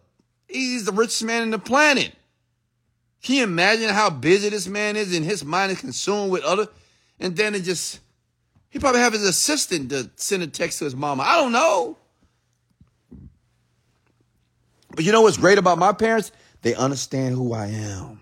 he's 0.48 0.86
the 0.86 0.92
richest 0.92 1.24
man 1.24 1.44
in 1.44 1.50
the 1.50 1.60
planet. 1.60 2.14
Can 3.22 3.36
you 3.36 3.44
imagine 3.44 3.90
how 3.90 4.10
busy 4.10 4.50
this 4.50 4.68
man 4.68 4.96
is 4.96 5.16
and 5.16 5.26
his 5.26 5.44
mind 5.44 5.74
is 5.74 5.82
consumed 5.82 6.32
with 6.32 6.44
other, 6.44 6.68
and 7.20 7.36
then 7.36 7.54
it 7.56 7.64
just, 7.64 8.00
he 8.70 8.80
probably 8.80 9.02
have 9.02 9.14
his 9.14 9.24
assistant 9.24 9.90
to 9.90 10.10
send 10.16 10.44
a 10.44 10.48
text 10.48 10.80
to 10.80 10.86
his 10.86 10.96
mama. 10.96 11.24
I 11.24 11.38
don't 11.38 11.52
know. 11.52 11.98
But 14.96 15.06
you 15.06 15.12
know 15.12 15.22
what's 15.22 15.38
great 15.38 15.58
about 15.58 15.78
my 15.78 15.94
parents? 15.94 16.32
They 16.62 16.76
understand 16.76 17.36
who 17.36 17.54
I 17.54 17.68
am. 17.68 18.22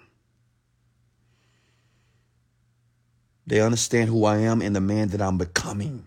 They 3.46 3.62
understand 3.62 4.10
who 4.10 4.26
I 4.26 4.40
am 4.40 4.62
and 4.62 4.76
the 4.76 4.82
man 4.82 5.10
that 5.10 5.22
I'm 5.22 5.38
becoming. 5.38 6.06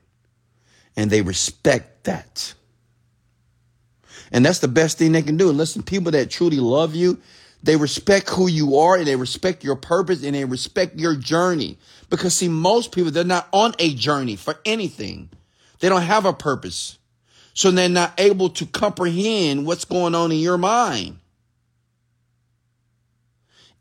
And 0.97 1.11
they 1.11 1.23
respect 1.23 2.05
that. 2.05 2.55
And 4.31 4.45
that's 4.45 4.59
the 4.59 4.69
best 4.69 4.99
thing 4.99 5.13
they 5.13 5.23
can 5.23 5.37
do. 5.37 5.51
listen, 5.51 5.83
people 5.83 6.13
that 6.13 6.31
truly 6.31 6.61
love 6.61 6.95
you, 6.95 7.19
they 7.63 7.77
respect 7.77 8.31
who 8.31 8.47
you 8.47 8.77
are 8.77 8.97
and 8.97 9.07
they 9.07 9.17
respect 9.17 9.65
your 9.65 9.77
purpose 9.77 10.25
and 10.25 10.35
they 10.35 10.45
respect 10.45 10.99
your 10.99 11.15
journey. 11.15 11.79
Because 12.09 12.35
see, 12.35 12.49
most 12.49 12.93
people, 12.93 13.11
they're 13.11 13.25
not 13.25 13.49
on 13.53 13.75
a 13.79 13.95
journey 13.95 14.37
for 14.37 14.59
anything. 14.65 15.29
They 15.81 15.89
don't 15.89 16.03
have 16.03 16.25
a 16.25 16.33
purpose. 16.33 16.99
So 17.53 17.71
they're 17.71 17.89
not 17.89 18.19
able 18.19 18.51
to 18.51 18.67
comprehend 18.67 19.67
what's 19.67 19.85
going 19.85 20.15
on 20.15 20.33
in 20.33 20.39
your 20.39 20.59
mind. 20.59 21.19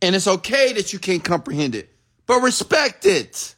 And 0.01 0.15
it's 0.15 0.27
okay 0.27 0.73
that 0.73 0.93
you 0.93 0.99
can't 0.99 1.23
comprehend 1.23 1.75
it, 1.75 1.89
but 2.25 2.41
respect 2.41 3.05
it. 3.05 3.55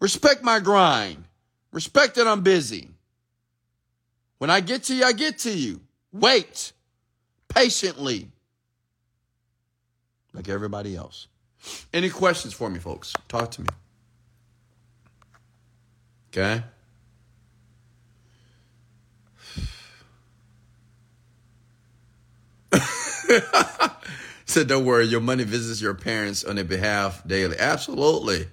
Respect 0.00 0.42
my 0.42 0.60
grind. 0.60 1.24
Respect 1.72 2.16
that 2.16 2.26
I'm 2.26 2.42
busy. 2.42 2.90
When 4.38 4.50
I 4.50 4.60
get 4.60 4.84
to 4.84 4.94
you, 4.94 5.04
I 5.04 5.12
get 5.12 5.38
to 5.40 5.50
you. 5.50 5.80
Wait 6.12 6.72
patiently, 7.56 8.28
like 10.36 10.48
everybody 10.48 10.94
else. 10.94 11.26
Any 11.92 12.10
questions 12.10 12.54
for 12.54 12.70
me, 12.70 12.78
folks? 12.78 13.12
Talk 13.28 13.50
to 13.52 13.62
me. 13.62 13.68
Okay? 16.30 16.62
Said, 24.44 24.68
don't 24.68 24.84
worry, 24.84 25.06
your 25.06 25.20
money 25.20 25.44
visits 25.44 25.80
your 25.80 25.94
parents 25.94 26.44
on 26.44 26.56
their 26.56 26.64
behalf 26.64 27.26
daily. 27.26 27.56
Absolutely. 27.58 28.46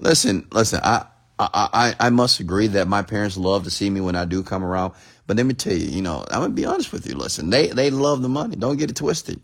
Listen, 0.00 0.46
listen, 0.52 0.80
I, 0.82 1.04
I, 1.38 1.94
I, 1.98 2.06
I 2.06 2.10
must 2.10 2.40
agree 2.40 2.68
that 2.68 2.88
my 2.88 3.02
parents 3.02 3.36
love 3.36 3.64
to 3.64 3.70
see 3.70 3.90
me 3.90 4.00
when 4.00 4.14
I 4.16 4.24
do 4.24 4.42
come 4.42 4.64
around. 4.64 4.94
But 5.26 5.36
let 5.36 5.44
me 5.44 5.54
tell 5.54 5.74
you, 5.74 5.88
you 5.88 6.00
know, 6.00 6.24
I'm 6.30 6.40
gonna 6.40 6.54
be 6.54 6.64
honest 6.64 6.92
with 6.92 7.06
you. 7.06 7.14
Listen, 7.14 7.50
they, 7.50 7.66
they 7.68 7.90
love 7.90 8.22
the 8.22 8.28
money. 8.28 8.56
Don't 8.56 8.78
get 8.78 8.90
it 8.90 8.96
twisted. 8.96 9.40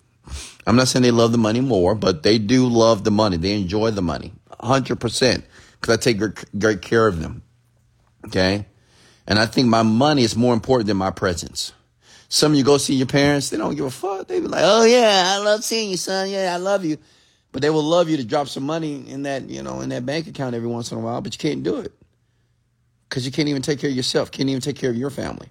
I'm 0.67 0.77
not 0.77 0.89
saying 0.89 1.03
they 1.03 1.11
love 1.11 1.33
the 1.33 1.39
money 1.39 1.61
more, 1.61 1.95
but 1.95 2.23
they 2.23 2.39
do 2.39 2.67
love 2.67 3.05
the 3.05 3.11
money. 3.11 3.37
They 3.37 3.55
enjoy 3.55 3.91
the 3.91 4.03
money, 4.03 4.33
hundred 4.61 5.01
percent, 5.01 5.45
because 5.81 5.97
I 5.97 6.01
take 6.01 6.19
great, 6.19 6.45
great 6.59 6.83
care 6.83 7.07
of 7.07 7.21
them. 7.21 7.43
Okay, 8.27 8.67
and 9.27 9.39
I 9.39 9.47
think 9.47 9.69
my 9.69 9.83
money 9.83 10.23
is 10.23 10.37
more 10.37 10.55
important 10.55 10.87
than 10.87 10.97
my 10.97 11.11
presence. 11.11 11.73
Some 12.29 12.53
of 12.53 12.59
you 12.59 12.65
go 12.65 12.79
see 12.79 12.95
your 12.95 13.07
parents, 13.07 13.51
they 13.51 13.59
don't 13.59 13.77
give 13.77 13.85
a 13.85 13.91
fuck. 13.91 14.27
They 14.27 14.41
be 14.41 14.49
like, 14.49 14.63
"Oh 14.65 14.85
yeah, 14.85 15.35
I 15.37 15.45
love 15.45 15.63
seeing 15.63 15.91
you, 15.91 15.97
son. 15.97 16.31
Yeah, 16.31 16.53
I 16.55 16.57
love 16.57 16.85
you," 16.85 16.99
but 17.53 17.61
they 17.61 17.71
will 17.71 17.85
love 17.85 18.09
you 18.09 18.17
to 18.17 18.25
drop 18.25 18.49
some 18.49 18.65
money 18.65 19.09
in 19.09 19.25
that, 19.25 19.49
you 19.51 19.63
know, 19.63 19.81
in 19.81 19.91
that 19.91 20.07
bank 20.07 20.27
account 20.27 20.55
every 20.55 20.69
once 20.69 20.91
in 20.91 20.99
a 20.99 21.01
while. 21.01 21.21
But 21.21 21.35
you 21.35 21.39
can't 21.39 21.63
do 21.63 21.79
it 21.79 21.93
because 23.09 23.27
you 23.27 23.33
can't 23.33 23.49
even 23.49 23.63
take 23.63 23.79
care 23.79 23.91
of 23.91 23.97
yourself. 23.97 24.31
Can't 24.31 24.49
even 24.49 24.63
take 24.63 24.77
care 24.77 24.91
of 24.91 24.97
your 24.97 25.11
family. 25.11 25.49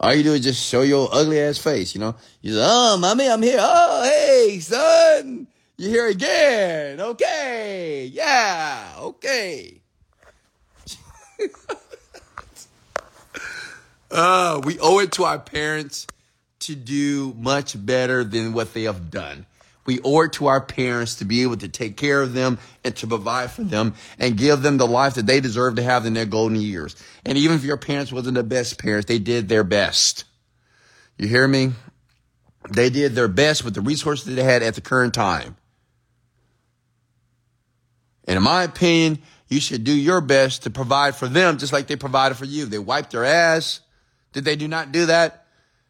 All 0.00 0.14
you 0.14 0.22
do 0.22 0.32
is 0.32 0.40
just 0.40 0.66
show 0.66 0.80
your 0.80 1.10
ugly 1.12 1.38
ass 1.40 1.58
face, 1.58 1.94
you 1.94 2.00
know. 2.00 2.14
You 2.40 2.54
say, 2.54 2.60
"Oh, 2.62 2.96
mommy, 2.96 3.28
I'm 3.28 3.42
here. 3.42 3.58
Oh, 3.60 4.02
hey, 4.02 4.58
son, 4.60 5.46
you're 5.76 5.90
here 5.90 6.08
again. 6.08 7.00
Okay, 7.00 8.06
yeah, 8.06 8.94
okay." 8.98 9.80
Uh, 14.12 14.60
we 14.64 14.76
owe 14.80 14.98
it 14.98 15.12
to 15.12 15.22
our 15.22 15.38
parents 15.38 16.04
to 16.58 16.74
do 16.74 17.32
much 17.38 17.76
better 17.86 18.24
than 18.24 18.52
what 18.52 18.74
they 18.74 18.82
have 18.82 19.08
done. 19.08 19.46
We 19.90 20.00
owe 20.04 20.20
it 20.20 20.34
to 20.34 20.46
our 20.46 20.60
parents 20.60 21.16
to 21.16 21.24
be 21.24 21.42
able 21.42 21.56
to 21.56 21.68
take 21.68 21.96
care 21.96 22.22
of 22.22 22.32
them 22.32 22.60
and 22.84 22.94
to 22.94 23.08
provide 23.08 23.50
for 23.50 23.64
them 23.64 23.94
and 24.20 24.36
give 24.36 24.62
them 24.62 24.76
the 24.76 24.86
life 24.86 25.14
that 25.14 25.26
they 25.26 25.40
deserve 25.40 25.74
to 25.74 25.82
have 25.82 26.06
in 26.06 26.14
their 26.14 26.26
golden 26.26 26.60
years. 26.60 26.94
And 27.26 27.36
even 27.36 27.56
if 27.56 27.64
your 27.64 27.76
parents 27.76 28.12
wasn't 28.12 28.36
the 28.36 28.44
best 28.44 28.78
parents, 28.78 29.06
they 29.06 29.18
did 29.18 29.48
their 29.48 29.64
best. 29.64 30.24
You 31.18 31.26
hear 31.26 31.48
me? 31.48 31.72
They 32.70 32.88
did 32.88 33.16
their 33.16 33.26
best 33.26 33.64
with 33.64 33.74
the 33.74 33.80
resources 33.80 34.26
that 34.26 34.34
they 34.34 34.44
had 34.44 34.62
at 34.62 34.76
the 34.76 34.80
current 34.80 35.12
time. 35.12 35.56
And 38.28 38.36
in 38.36 38.44
my 38.44 38.62
opinion, 38.62 39.18
you 39.48 39.58
should 39.58 39.82
do 39.82 39.92
your 39.92 40.20
best 40.20 40.62
to 40.62 40.70
provide 40.70 41.16
for 41.16 41.26
them 41.26 41.58
just 41.58 41.72
like 41.72 41.88
they 41.88 41.96
provided 41.96 42.36
for 42.36 42.44
you. 42.44 42.66
They 42.66 42.78
wiped 42.78 43.10
their 43.10 43.24
ass 43.24 43.80
did 44.32 44.44
they 44.44 44.56
do 44.56 44.68
not 44.68 44.92
do 44.92 45.06
that? 45.06 45.46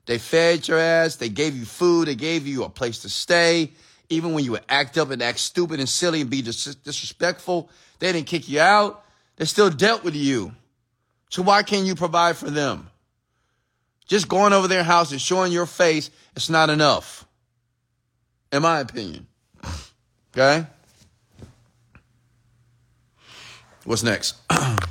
They 0.06 0.18
fed 0.18 0.66
your 0.66 0.78
ass. 0.78 1.16
They 1.16 1.28
gave 1.28 1.54
you 1.54 1.64
food. 1.64 2.08
They 2.08 2.14
gave 2.14 2.46
you 2.46 2.64
a 2.64 2.68
place 2.68 3.00
to 3.00 3.08
stay. 3.08 3.72
Even 4.10 4.34
when 4.34 4.44
you 4.44 4.52
would 4.52 4.64
act 4.68 4.98
up 4.98 5.10
and 5.10 5.22
act 5.22 5.38
stupid 5.38 5.78
and 5.80 5.88
silly 5.88 6.20
and 6.20 6.28
be 6.28 6.42
dis- 6.42 6.74
disrespectful, 6.74 7.70
they 8.00 8.12
didn't 8.12 8.26
kick 8.26 8.48
you 8.48 8.60
out. 8.60 9.04
They 9.36 9.44
still 9.46 9.70
dealt 9.70 10.04
with 10.04 10.14
you. 10.14 10.52
So 11.30 11.42
why 11.42 11.62
can't 11.62 11.86
you 11.86 11.94
provide 11.94 12.36
for 12.36 12.50
them? 12.50 12.90
Just 14.06 14.28
going 14.28 14.52
over 14.52 14.66
their 14.66 14.82
house 14.82 15.12
and 15.12 15.20
showing 15.20 15.52
your 15.52 15.66
face, 15.66 16.10
it's 16.34 16.50
not 16.50 16.68
enough. 16.68 17.24
In 18.52 18.62
my 18.62 18.80
opinion. 18.80 19.28
Okay? 20.36 20.66
What's 23.84 24.02
next? 24.02 24.34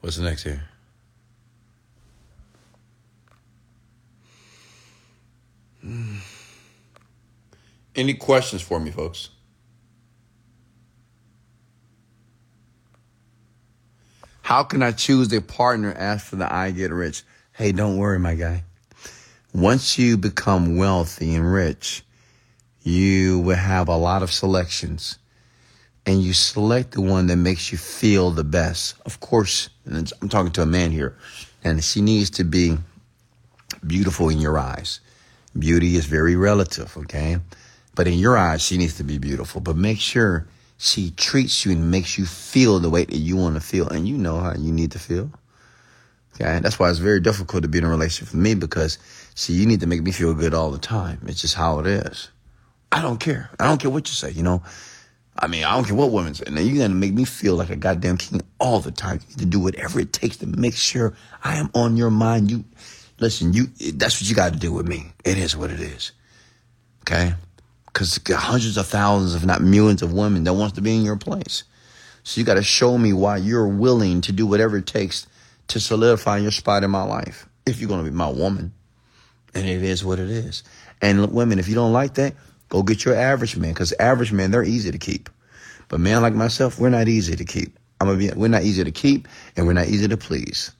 What's 0.00 0.16
the 0.16 0.22
next 0.22 0.42
here? 0.44 0.62
Any 7.94 8.14
questions 8.14 8.62
for 8.62 8.80
me, 8.80 8.90
folks? 8.90 9.30
How 14.42 14.64
can 14.64 14.82
I 14.82 14.90
choose 14.90 15.32
a 15.32 15.40
partner 15.40 15.92
after 15.92 16.34
the 16.34 16.52
I 16.52 16.72
get 16.72 16.90
rich? 16.90 17.22
Hey, 17.52 17.70
don't 17.70 17.98
worry, 17.98 18.18
my 18.18 18.34
guy. 18.34 18.64
Once 19.54 19.96
you 19.96 20.16
become 20.16 20.76
wealthy 20.76 21.34
and 21.34 21.52
rich, 21.52 22.02
you 22.82 23.38
will 23.38 23.54
have 23.54 23.86
a 23.88 23.96
lot 23.96 24.22
of 24.24 24.32
selections 24.32 25.19
and 26.06 26.22
you 26.22 26.32
select 26.32 26.92
the 26.92 27.00
one 27.00 27.26
that 27.26 27.36
makes 27.36 27.72
you 27.72 27.78
feel 27.78 28.30
the 28.30 28.44
best. 28.44 28.94
Of 29.04 29.20
course, 29.20 29.68
I'm 29.86 30.28
talking 30.28 30.52
to 30.52 30.62
a 30.62 30.66
man 30.66 30.90
here, 30.90 31.16
and 31.62 31.82
she 31.82 32.00
needs 32.00 32.30
to 32.30 32.44
be 32.44 32.78
beautiful 33.86 34.28
in 34.28 34.38
your 34.38 34.58
eyes. 34.58 35.00
Beauty 35.58 35.96
is 35.96 36.06
very 36.06 36.36
relative, 36.36 36.96
okay? 36.96 37.38
But 37.94 38.06
in 38.06 38.18
your 38.18 38.36
eyes, 38.36 38.62
she 38.62 38.78
needs 38.78 38.96
to 38.96 39.04
be 39.04 39.18
beautiful. 39.18 39.60
But 39.60 39.76
make 39.76 39.98
sure 39.98 40.46
she 40.78 41.10
treats 41.10 41.66
you 41.66 41.72
and 41.72 41.90
makes 41.90 42.16
you 42.16 42.24
feel 42.24 42.78
the 42.78 42.88
way 42.88 43.04
that 43.04 43.16
you 43.16 43.36
want 43.36 43.56
to 43.56 43.60
feel, 43.60 43.88
and 43.88 44.08
you 44.08 44.16
know 44.16 44.38
how 44.38 44.54
you 44.54 44.72
need 44.72 44.92
to 44.92 44.98
feel. 44.98 45.30
Okay, 46.34 46.60
that's 46.60 46.78
why 46.78 46.88
it's 46.88 46.98
very 46.98 47.20
difficult 47.20 47.62
to 47.64 47.68
be 47.68 47.78
in 47.78 47.84
a 47.84 47.88
relationship 47.88 48.32
with 48.32 48.40
me 48.40 48.54
because, 48.54 48.98
see, 49.34 49.52
you 49.52 49.66
need 49.66 49.80
to 49.80 49.86
make 49.86 50.02
me 50.02 50.12
feel 50.12 50.32
good 50.32 50.54
all 50.54 50.70
the 50.70 50.78
time. 50.78 51.20
It's 51.26 51.42
just 51.42 51.54
how 51.54 51.80
it 51.80 51.86
is. 51.86 52.30
I 52.92 53.02
don't 53.02 53.20
care. 53.20 53.50
I 53.58 53.66
don't 53.66 53.80
care 53.80 53.90
what 53.90 54.08
you 54.08 54.14
say. 54.14 54.30
You 54.30 54.42
know, 54.42 54.62
I 55.40 55.46
mean, 55.46 55.64
I 55.64 55.74
don't 55.74 55.84
care 55.84 55.94
what 55.94 56.10
women 56.10 56.34
say. 56.34 56.44
Now 56.50 56.60
you're 56.60 56.76
gonna 56.76 56.94
make 56.94 57.14
me 57.14 57.24
feel 57.24 57.56
like 57.56 57.70
a 57.70 57.76
goddamn 57.76 58.18
king 58.18 58.42
all 58.58 58.80
the 58.80 58.90
time. 58.90 59.20
You 59.22 59.28
need 59.28 59.38
to 59.38 59.46
do 59.46 59.58
whatever 59.60 59.98
it 59.98 60.12
takes 60.12 60.36
to 60.38 60.46
make 60.46 60.74
sure 60.74 61.14
I 61.42 61.56
am 61.56 61.70
on 61.74 61.96
your 61.96 62.10
mind. 62.10 62.50
You 62.50 62.64
listen, 63.18 63.54
you 63.54 63.68
that's 63.94 64.20
what 64.20 64.28
you 64.28 64.36
gotta 64.36 64.58
do 64.58 64.70
with 64.70 64.86
me. 64.86 65.12
It 65.24 65.38
is 65.38 65.56
what 65.56 65.70
it 65.70 65.80
is. 65.80 66.12
Okay? 67.02 67.32
Because 67.86 68.20
hundreds 68.28 68.76
of 68.76 68.86
thousands, 68.86 69.34
if 69.34 69.44
not 69.44 69.62
millions 69.62 70.02
of 70.02 70.12
women 70.12 70.44
that 70.44 70.52
wants 70.52 70.74
to 70.74 70.82
be 70.82 70.94
in 70.94 71.02
your 71.02 71.16
place. 71.16 71.64
So 72.22 72.38
you 72.38 72.44
gotta 72.44 72.62
show 72.62 72.98
me 72.98 73.14
why 73.14 73.38
you're 73.38 73.66
willing 73.66 74.20
to 74.22 74.32
do 74.32 74.46
whatever 74.46 74.76
it 74.76 74.86
takes 74.86 75.26
to 75.68 75.80
solidify 75.80 76.38
your 76.38 76.50
spot 76.50 76.84
in 76.84 76.90
my 76.90 77.02
life. 77.02 77.48
If 77.64 77.80
you're 77.80 77.88
gonna 77.88 78.04
be 78.04 78.10
my 78.10 78.28
woman. 78.28 78.74
And 79.54 79.66
it 79.66 79.82
is 79.82 80.04
what 80.04 80.18
it 80.18 80.30
is. 80.30 80.62
And 81.00 81.32
women, 81.32 81.58
if 81.58 81.66
you 81.66 81.74
don't 81.74 81.92
like 81.92 82.14
that, 82.14 82.34
Go 82.70 82.82
get 82.82 83.04
your 83.04 83.14
average 83.14 83.56
man, 83.56 83.72
because 83.72 83.92
average 83.92 84.32
men, 84.32 84.50
they're 84.52 84.64
easy 84.64 84.90
to 84.90 84.98
keep. 84.98 85.28
But 85.88 86.00
men 86.00 86.22
like 86.22 86.34
myself, 86.34 86.78
we're 86.78 86.88
not 86.88 87.08
easy 87.08 87.36
to 87.36 87.44
keep. 87.44 87.78
I'm 88.00 88.06
gonna 88.06 88.18
be, 88.18 88.30
we're 88.30 88.48
not 88.48 88.62
easy 88.62 88.82
to 88.84 88.92
keep 88.92 89.28
and 89.56 89.66
we're 89.66 89.74
not 89.74 89.88
easy 89.88 90.08
to 90.08 90.16
please. 90.16 90.72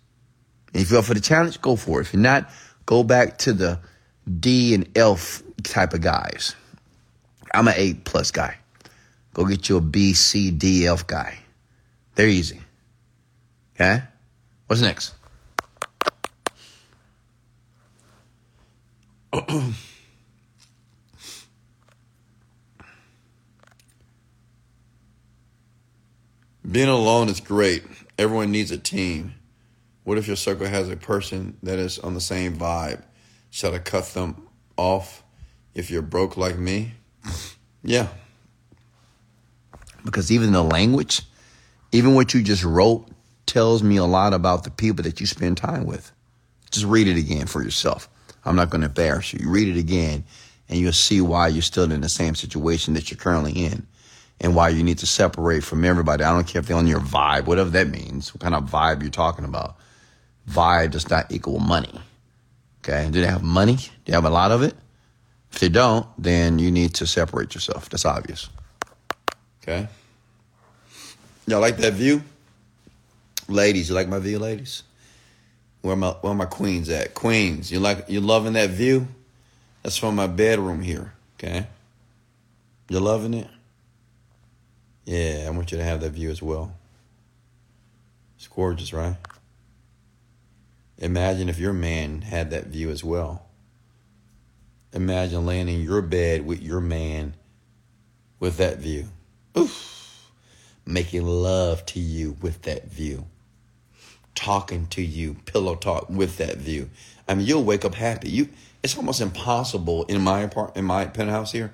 And 0.72 0.82
if 0.82 0.90
you're 0.90 1.00
up 1.00 1.04
for 1.04 1.14
the 1.14 1.20
challenge, 1.20 1.60
go 1.60 1.76
for 1.76 1.98
it. 2.00 2.06
If 2.06 2.14
you're 2.14 2.22
not, 2.22 2.48
go 2.86 3.02
back 3.02 3.38
to 3.38 3.52
the 3.52 3.80
D 4.38 4.74
and 4.74 4.96
F 4.96 5.42
type 5.64 5.92
of 5.92 6.00
guys. 6.00 6.54
I'm 7.52 7.66
an 7.68 7.74
A 7.76 7.94
plus 7.94 8.30
guy. 8.30 8.56
Go 9.34 9.44
get 9.44 9.68
you 9.68 9.76
a 9.76 9.80
B, 9.80 10.14
C, 10.14 10.50
D, 10.50 10.86
F 10.86 11.06
guy. 11.06 11.38
They're 12.14 12.28
easy. 12.28 12.60
Okay? 13.74 14.02
What's 14.68 14.80
next? 14.80 15.14
Being 26.68 26.88
alone 26.88 27.28
is 27.28 27.40
great. 27.40 27.84
Everyone 28.18 28.50
needs 28.50 28.70
a 28.70 28.78
team. 28.78 29.34
What 30.04 30.18
if 30.18 30.26
your 30.26 30.36
circle 30.36 30.66
has 30.66 30.88
a 30.88 30.96
person 30.96 31.56
that 31.62 31.78
is 31.78 31.98
on 31.98 32.14
the 32.14 32.20
same 32.20 32.56
vibe? 32.56 33.02
Shall 33.50 33.74
I 33.74 33.78
cut 33.78 34.06
them 34.06 34.46
off 34.76 35.22
if 35.74 35.90
you're 35.90 36.02
broke 36.02 36.36
like 36.36 36.58
me? 36.58 36.92
yeah. 37.82 38.08
Because 40.04 40.30
even 40.30 40.52
the 40.52 40.62
language, 40.62 41.22
even 41.92 42.14
what 42.14 42.34
you 42.34 42.42
just 42.42 42.64
wrote, 42.64 43.06
tells 43.46 43.82
me 43.82 43.96
a 43.96 44.04
lot 44.04 44.34
about 44.34 44.64
the 44.64 44.70
people 44.70 45.02
that 45.04 45.18
you 45.18 45.26
spend 45.26 45.56
time 45.56 45.86
with. 45.86 46.12
Just 46.70 46.86
read 46.86 47.08
it 47.08 47.16
again 47.16 47.46
for 47.46 47.62
yourself. 47.62 48.08
I'm 48.44 48.56
not 48.56 48.70
going 48.70 48.82
to 48.82 48.86
embarrass 48.86 49.32
you. 49.32 49.40
You 49.42 49.50
read 49.50 49.68
it 49.68 49.78
again, 49.78 50.24
and 50.68 50.78
you'll 50.78 50.92
see 50.92 51.20
why 51.20 51.48
you're 51.48 51.62
still 51.62 51.90
in 51.90 52.00
the 52.00 52.08
same 52.08 52.34
situation 52.34 52.94
that 52.94 53.10
you're 53.10 53.18
currently 53.18 53.52
in 53.52 53.86
and 54.40 54.54
why 54.54 54.70
you 54.70 54.82
need 54.82 54.98
to 54.98 55.06
separate 55.06 55.62
from 55.62 55.84
everybody. 55.84 56.24
I 56.24 56.32
don't 56.32 56.46
care 56.46 56.60
if 56.60 56.66
they're 56.66 56.76
on 56.76 56.86
your 56.86 57.00
vibe, 57.00 57.44
whatever 57.44 57.70
that 57.70 57.88
means, 57.88 58.34
what 58.34 58.40
kind 58.40 58.54
of 58.54 58.64
vibe 58.64 59.02
you're 59.02 59.10
talking 59.10 59.44
about. 59.44 59.76
Vibe 60.48 60.92
does 60.92 61.08
not 61.10 61.30
equal 61.30 61.58
money. 61.58 62.00
Okay. 62.82 63.08
Do 63.10 63.20
they 63.20 63.26
have 63.26 63.42
money? 63.42 63.76
Do 63.76 63.90
they 64.06 64.12
have 64.12 64.24
a 64.24 64.30
lot 64.30 64.50
of 64.50 64.62
it? 64.62 64.74
If 65.52 65.58
they 65.58 65.68
don't, 65.68 66.06
then 66.16 66.58
you 66.58 66.70
need 66.70 66.94
to 66.94 67.06
separate 67.06 67.54
yourself. 67.54 67.90
That's 67.90 68.04
obvious. 68.04 68.48
Okay? 69.62 69.88
Y'all 71.46 71.60
like 71.60 71.76
that 71.78 71.92
view? 71.92 72.22
Ladies, 73.48 73.88
you 73.88 73.94
like 73.94 74.08
my 74.08 74.20
view, 74.20 74.38
ladies? 74.38 74.84
Where 75.82 75.96
my 75.96 76.10
where 76.20 76.34
my 76.34 76.44
queens 76.44 76.88
at? 76.88 77.14
Queens, 77.14 77.72
you 77.72 77.80
like 77.80 78.04
you 78.08 78.20
loving 78.20 78.52
that 78.52 78.70
view? 78.70 79.08
That's 79.82 79.96
from 79.96 80.14
my 80.14 80.26
bedroom 80.26 80.82
here. 80.82 81.12
Okay? 81.38 81.66
You 82.88 83.00
loving 83.00 83.34
it? 83.34 83.48
Yeah, 85.04 85.44
I 85.46 85.50
want 85.50 85.72
you 85.72 85.78
to 85.78 85.84
have 85.84 86.00
that 86.00 86.10
view 86.10 86.30
as 86.30 86.42
well. 86.42 86.72
It's 88.36 88.48
gorgeous, 88.48 88.92
right? 88.92 89.16
Imagine 90.98 91.48
if 91.48 91.58
your 91.58 91.72
man 91.72 92.22
had 92.22 92.50
that 92.50 92.66
view 92.66 92.90
as 92.90 93.02
well. 93.02 93.46
Imagine 94.92 95.46
laying 95.46 95.68
in 95.68 95.82
your 95.82 96.02
bed 96.02 96.44
with 96.44 96.62
your 96.62 96.80
man 96.80 97.34
with 98.38 98.56
that 98.58 98.78
view. 98.78 99.08
Oof. 99.56 100.30
Making 100.84 101.26
love 101.26 101.86
to 101.86 102.00
you 102.00 102.36
with 102.40 102.62
that 102.62 102.90
view. 102.90 103.26
Talking 104.34 104.86
to 104.88 105.02
you, 105.02 105.34
pillow 105.46 105.74
talk 105.74 106.08
with 106.08 106.38
that 106.38 106.56
view. 106.56 106.90
I 107.28 107.34
mean, 107.34 107.46
you'll 107.46 107.64
wake 107.64 107.84
up 107.84 107.94
happy. 107.94 108.30
You 108.30 108.48
it's 108.82 108.96
almost 108.96 109.20
impossible 109.20 110.04
in 110.04 110.22
my 110.22 110.40
apart 110.40 110.76
in 110.76 110.84
my 110.84 111.06
penthouse 111.06 111.52
here. 111.52 111.72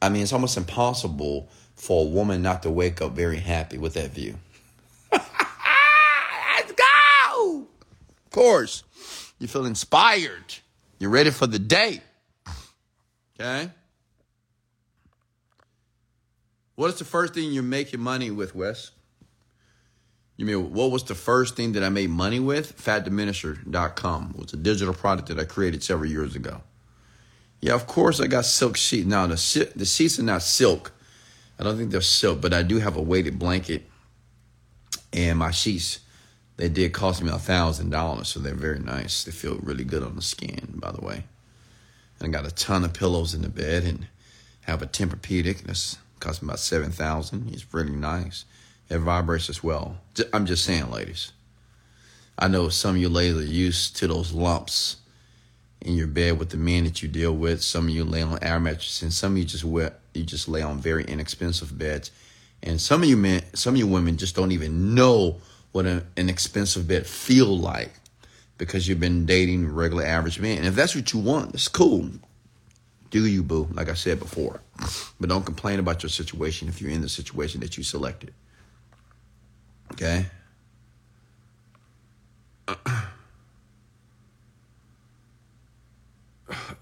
I 0.00 0.08
mean, 0.08 0.22
it's 0.22 0.32
almost 0.32 0.56
impossible 0.56 1.48
for 1.78 2.04
a 2.04 2.08
woman 2.08 2.42
not 2.42 2.62
to 2.64 2.70
wake 2.70 3.00
up 3.00 3.12
very 3.12 3.38
happy 3.38 3.78
with 3.78 3.94
that 3.94 4.10
view. 4.10 4.34
Let's 5.12 6.72
go! 6.72 7.66
Of 8.26 8.30
course, 8.30 8.82
you 9.38 9.46
feel 9.46 9.64
inspired. 9.64 10.56
You're 10.98 11.10
ready 11.10 11.30
for 11.30 11.46
the 11.46 11.58
day. 11.58 12.02
Okay? 13.40 13.70
What 16.74 16.88
is 16.90 16.98
the 16.98 17.04
first 17.04 17.34
thing 17.34 17.52
you're 17.52 17.62
making 17.62 18.00
money 18.00 18.30
with, 18.30 18.54
Wes? 18.54 18.90
You 20.36 20.46
mean 20.46 20.72
what 20.72 20.90
was 20.90 21.04
the 21.04 21.14
first 21.14 21.56
thing 21.56 21.72
that 21.72 21.82
I 21.82 21.88
made 21.88 22.10
money 22.10 22.38
with? 22.38 22.76
FatDiminisher.com 22.80 24.34
was 24.36 24.52
a 24.52 24.56
digital 24.56 24.94
product 24.94 25.28
that 25.28 25.38
I 25.38 25.44
created 25.44 25.82
several 25.82 26.10
years 26.10 26.36
ago. 26.36 26.62
Yeah, 27.60 27.74
of 27.74 27.86
course 27.86 28.20
I 28.20 28.26
got 28.28 28.44
silk 28.44 28.76
sheets. 28.76 29.06
Now 29.06 29.26
the 29.26 29.72
the 29.74 29.84
sheets 29.84 30.18
are 30.18 30.22
not 30.22 30.42
silk. 30.42 30.92
I 31.58 31.64
don't 31.64 31.76
think 31.76 31.90
they're 31.90 32.00
silk, 32.00 32.40
but 32.40 32.54
I 32.54 32.62
do 32.62 32.78
have 32.78 32.96
a 32.96 33.02
weighted 33.02 33.38
blanket, 33.38 33.82
and 35.12 35.38
my 35.38 35.50
sheets 35.50 36.00
they 36.56 36.68
did 36.68 36.92
cost 36.92 37.22
me 37.22 37.30
a 37.30 37.38
thousand 37.38 37.90
dollars, 37.90 38.28
so 38.28 38.40
they're 38.40 38.54
very 38.54 38.80
nice. 38.80 39.24
They 39.24 39.30
feel 39.30 39.58
really 39.62 39.84
good 39.84 40.02
on 40.02 40.16
the 40.16 40.22
skin, 40.22 40.74
by 40.74 40.90
the 40.90 41.00
way. 41.00 41.24
And 42.18 42.28
I 42.28 42.40
got 42.40 42.50
a 42.50 42.54
ton 42.54 42.84
of 42.84 42.92
pillows 42.92 43.32
in 43.32 43.42
the 43.42 43.48
bed, 43.48 43.84
and 43.84 44.08
have 44.62 44.82
a 44.82 44.86
Tempur-Pedic 44.86 45.62
that's 45.62 45.98
cost 46.20 46.42
me 46.42 46.48
about 46.48 46.58
seven 46.58 46.90
thousand. 46.90 47.50
It's 47.52 47.72
really 47.72 47.94
nice. 47.94 48.44
It 48.90 48.98
vibrates 48.98 49.48
as 49.48 49.62
well. 49.62 49.98
I'm 50.32 50.46
just 50.46 50.64
saying, 50.64 50.90
ladies. 50.90 51.32
I 52.38 52.48
know 52.48 52.68
some 52.68 52.94
of 52.94 53.00
you 53.00 53.08
ladies 53.08 53.36
are 53.36 53.44
used 53.44 53.96
to 53.96 54.06
those 54.06 54.32
lumps 54.32 54.96
in 55.80 55.94
your 55.94 56.06
bed 56.06 56.38
with 56.38 56.50
the 56.50 56.56
men 56.56 56.84
that 56.84 57.02
you 57.02 57.08
deal 57.08 57.34
with. 57.34 57.62
Some 57.62 57.88
of 57.88 57.90
you 57.90 58.04
lay 58.04 58.22
on 58.22 58.38
air 58.42 58.58
mattresses, 58.60 59.02
and 59.02 59.12
some 59.12 59.32
of 59.32 59.38
you 59.38 59.44
just 59.44 59.64
wear, 59.64 59.94
you 60.18 60.24
just 60.24 60.48
lay 60.48 60.62
on 60.62 60.78
very 60.78 61.04
inexpensive 61.04 61.78
beds. 61.78 62.10
And 62.62 62.80
some 62.80 63.02
of 63.02 63.08
you 63.08 63.16
men, 63.16 63.42
some 63.54 63.74
of 63.74 63.78
you 63.78 63.86
women 63.86 64.16
just 64.16 64.34
don't 64.34 64.52
even 64.52 64.94
know 64.94 65.36
what 65.72 65.86
an, 65.86 66.06
an 66.16 66.28
expensive 66.28 66.88
bed 66.88 67.06
feel 67.06 67.56
like 67.56 67.92
because 68.58 68.88
you've 68.88 69.00
been 69.00 69.24
dating 69.26 69.72
regular 69.72 70.04
average 70.04 70.40
men. 70.40 70.58
And 70.58 70.66
if 70.66 70.74
that's 70.74 70.94
what 70.94 71.12
you 71.12 71.20
want, 71.20 71.54
it's 71.54 71.68
cool. 71.68 72.10
Do 73.10 73.26
you, 73.26 73.42
boo? 73.42 73.68
Like 73.72 73.88
I 73.88 73.94
said 73.94 74.18
before, 74.18 74.60
but 75.18 75.30
don't 75.30 75.46
complain 75.46 75.78
about 75.78 76.02
your 76.02 76.10
situation 76.10 76.68
if 76.68 76.82
you're 76.82 76.90
in 76.90 77.00
the 77.00 77.08
situation 77.08 77.60
that 77.60 77.78
you 77.78 77.82
selected. 77.84 78.34
Okay. 79.92 80.26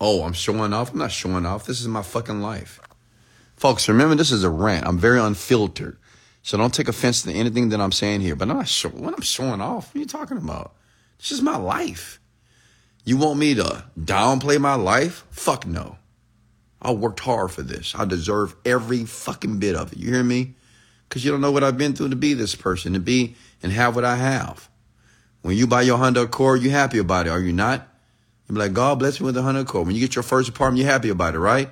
Oh, 0.00 0.22
I'm 0.22 0.32
showing 0.32 0.72
off. 0.72 0.92
I'm 0.92 0.98
not 0.98 1.10
showing 1.10 1.46
off. 1.46 1.66
This 1.66 1.80
is 1.80 1.88
my 1.88 2.02
fucking 2.02 2.40
life. 2.40 2.80
Folks, 3.56 3.88
remember 3.88 4.14
this 4.14 4.32
is 4.32 4.44
a 4.44 4.50
rant. 4.50 4.86
I'm 4.86 4.98
very 4.98 5.18
unfiltered. 5.18 5.98
So 6.42 6.56
don't 6.56 6.72
take 6.72 6.88
offense 6.88 7.22
to 7.22 7.32
anything 7.32 7.70
that 7.70 7.80
I'm 7.80 7.92
saying 7.92 8.20
here. 8.20 8.36
But 8.36 8.50
I'm 8.50 8.56
not 8.56 8.68
sure 8.68 8.90
when 8.90 9.14
I'm 9.14 9.22
showing 9.22 9.60
off. 9.60 9.88
What 9.88 9.96
are 9.96 9.98
you 10.00 10.06
talking 10.06 10.36
about? 10.36 10.74
This 11.18 11.32
is 11.32 11.42
my 11.42 11.56
life. 11.56 12.20
You 13.04 13.16
want 13.16 13.38
me 13.38 13.54
to 13.54 13.84
downplay 13.98 14.60
my 14.60 14.74
life? 14.74 15.24
Fuck 15.30 15.66
no. 15.66 15.96
I 16.80 16.92
worked 16.92 17.20
hard 17.20 17.50
for 17.50 17.62
this. 17.62 17.94
I 17.96 18.04
deserve 18.04 18.54
every 18.64 19.04
fucking 19.04 19.58
bit 19.58 19.74
of 19.74 19.92
it. 19.92 19.98
You 19.98 20.12
hear 20.12 20.22
me? 20.22 20.54
Because 21.08 21.24
you 21.24 21.30
don't 21.30 21.40
know 21.40 21.52
what 21.52 21.64
I've 21.64 21.78
been 21.78 21.94
through 21.94 22.10
to 22.10 22.16
be 22.16 22.34
this 22.34 22.54
person, 22.54 22.92
to 22.92 23.00
be 23.00 23.36
and 23.62 23.72
have 23.72 23.96
what 23.96 24.04
I 24.04 24.16
have. 24.16 24.68
When 25.42 25.56
you 25.56 25.66
buy 25.66 25.82
your 25.82 25.98
Honda 25.98 26.22
Accord, 26.22 26.62
you 26.62 26.70
happy 26.70 26.98
about 26.98 27.26
it, 27.26 27.30
are 27.30 27.40
you 27.40 27.52
not? 27.52 27.88
You 28.48 28.54
be 28.54 28.60
like, 28.60 28.72
God 28.72 28.98
bless 28.98 29.20
me 29.20 29.26
with 29.26 29.36
a 29.36 29.42
Honda 29.42 29.60
Accord. 29.60 29.86
When 29.86 29.94
you 29.94 30.00
get 30.00 30.14
your 30.14 30.22
first 30.22 30.48
apartment, 30.48 30.82
you're 30.82 30.92
happy 30.92 31.08
about 31.08 31.34
it, 31.34 31.38
right? 31.38 31.70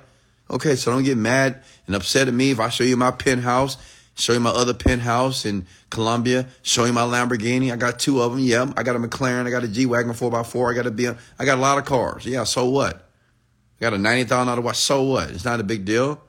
Okay, 0.49 0.75
so 0.75 0.91
don't 0.91 1.03
get 1.03 1.17
mad 1.17 1.63
and 1.87 1.95
upset 1.95 2.27
at 2.27 2.33
me 2.33 2.51
if 2.51 2.59
I 2.59 2.69
show 2.69 2.83
you 2.83 2.97
my 2.97 3.11
penthouse, 3.11 3.77
show 4.15 4.33
you 4.33 4.39
my 4.39 4.51
other 4.51 4.73
penthouse 4.73 5.45
in 5.45 5.65
Colombia, 5.89 6.47
show 6.61 6.85
you 6.85 6.93
my 6.93 7.01
Lamborghini. 7.01 7.73
I 7.73 7.75
got 7.75 7.99
two 7.99 8.21
of 8.21 8.31
them. 8.31 8.41
Yeah, 8.41 8.71
I 8.77 8.83
got 8.83 8.95
a 8.95 8.99
McLaren. 8.99 9.47
I 9.47 9.49
got 9.49 9.63
a 9.63 9.67
G-Wagon 9.67 10.13
4x4. 10.13 10.71
I 10.71 10.75
got 10.75 10.87
a 10.87 10.91
BM. 10.91 11.17
I 11.39 11.45
got 11.45 11.57
a 11.57 11.61
lot 11.61 11.77
of 11.77 11.85
cars. 11.85 12.25
Yeah, 12.25 12.43
so 12.43 12.69
what? 12.69 12.95
I 12.95 13.81
got 13.81 13.93
a 13.93 13.97
$90,000 13.97 14.63
watch. 14.63 14.77
So 14.77 15.03
what? 15.03 15.31
It's 15.31 15.45
not 15.45 15.59
a 15.59 15.63
big 15.63 15.85
deal. 15.85 16.21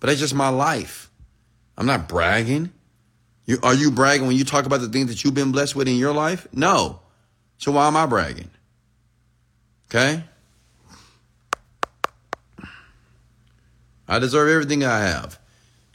But 0.00 0.08
that's 0.08 0.20
just 0.20 0.34
my 0.34 0.48
life. 0.48 1.10
I'm 1.76 1.86
not 1.86 2.08
bragging. 2.08 2.72
You, 3.46 3.58
are 3.62 3.74
you 3.74 3.90
bragging 3.90 4.26
when 4.26 4.36
you 4.36 4.44
talk 4.44 4.66
about 4.66 4.80
the 4.80 4.88
things 4.88 5.08
that 5.08 5.24
you've 5.24 5.34
been 5.34 5.52
blessed 5.52 5.76
with 5.76 5.88
in 5.88 5.96
your 5.96 6.14
life? 6.14 6.46
No. 6.52 7.00
So 7.58 7.72
why 7.72 7.88
am 7.88 7.96
I 7.96 8.06
bragging? 8.06 8.50
Okay? 9.90 10.24
I 14.08 14.18
deserve 14.18 14.48
everything 14.48 14.84
I 14.84 15.00
have. 15.00 15.38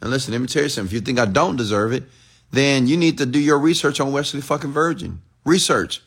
And 0.01 0.09
listen, 0.09 0.31
let 0.31 0.41
me 0.41 0.47
tell 0.47 0.63
you 0.63 0.69
something. 0.69 0.89
If 0.89 0.93
you 0.93 1.01
think 1.01 1.19
I 1.19 1.25
don't 1.25 1.55
deserve 1.55 1.93
it, 1.93 2.03
then 2.51 2.87
you 2.87 2.97
need 2.97 3.17
to 3.19 3.25
do 3.25 3.39
your 3.39 3.59
research 3.59 3.99
on 3.99 4.11
Wesley 4.11 4.41
fucking 4.41 4.71
Virgin. 4.71 5.21
Research. 5.45 6.01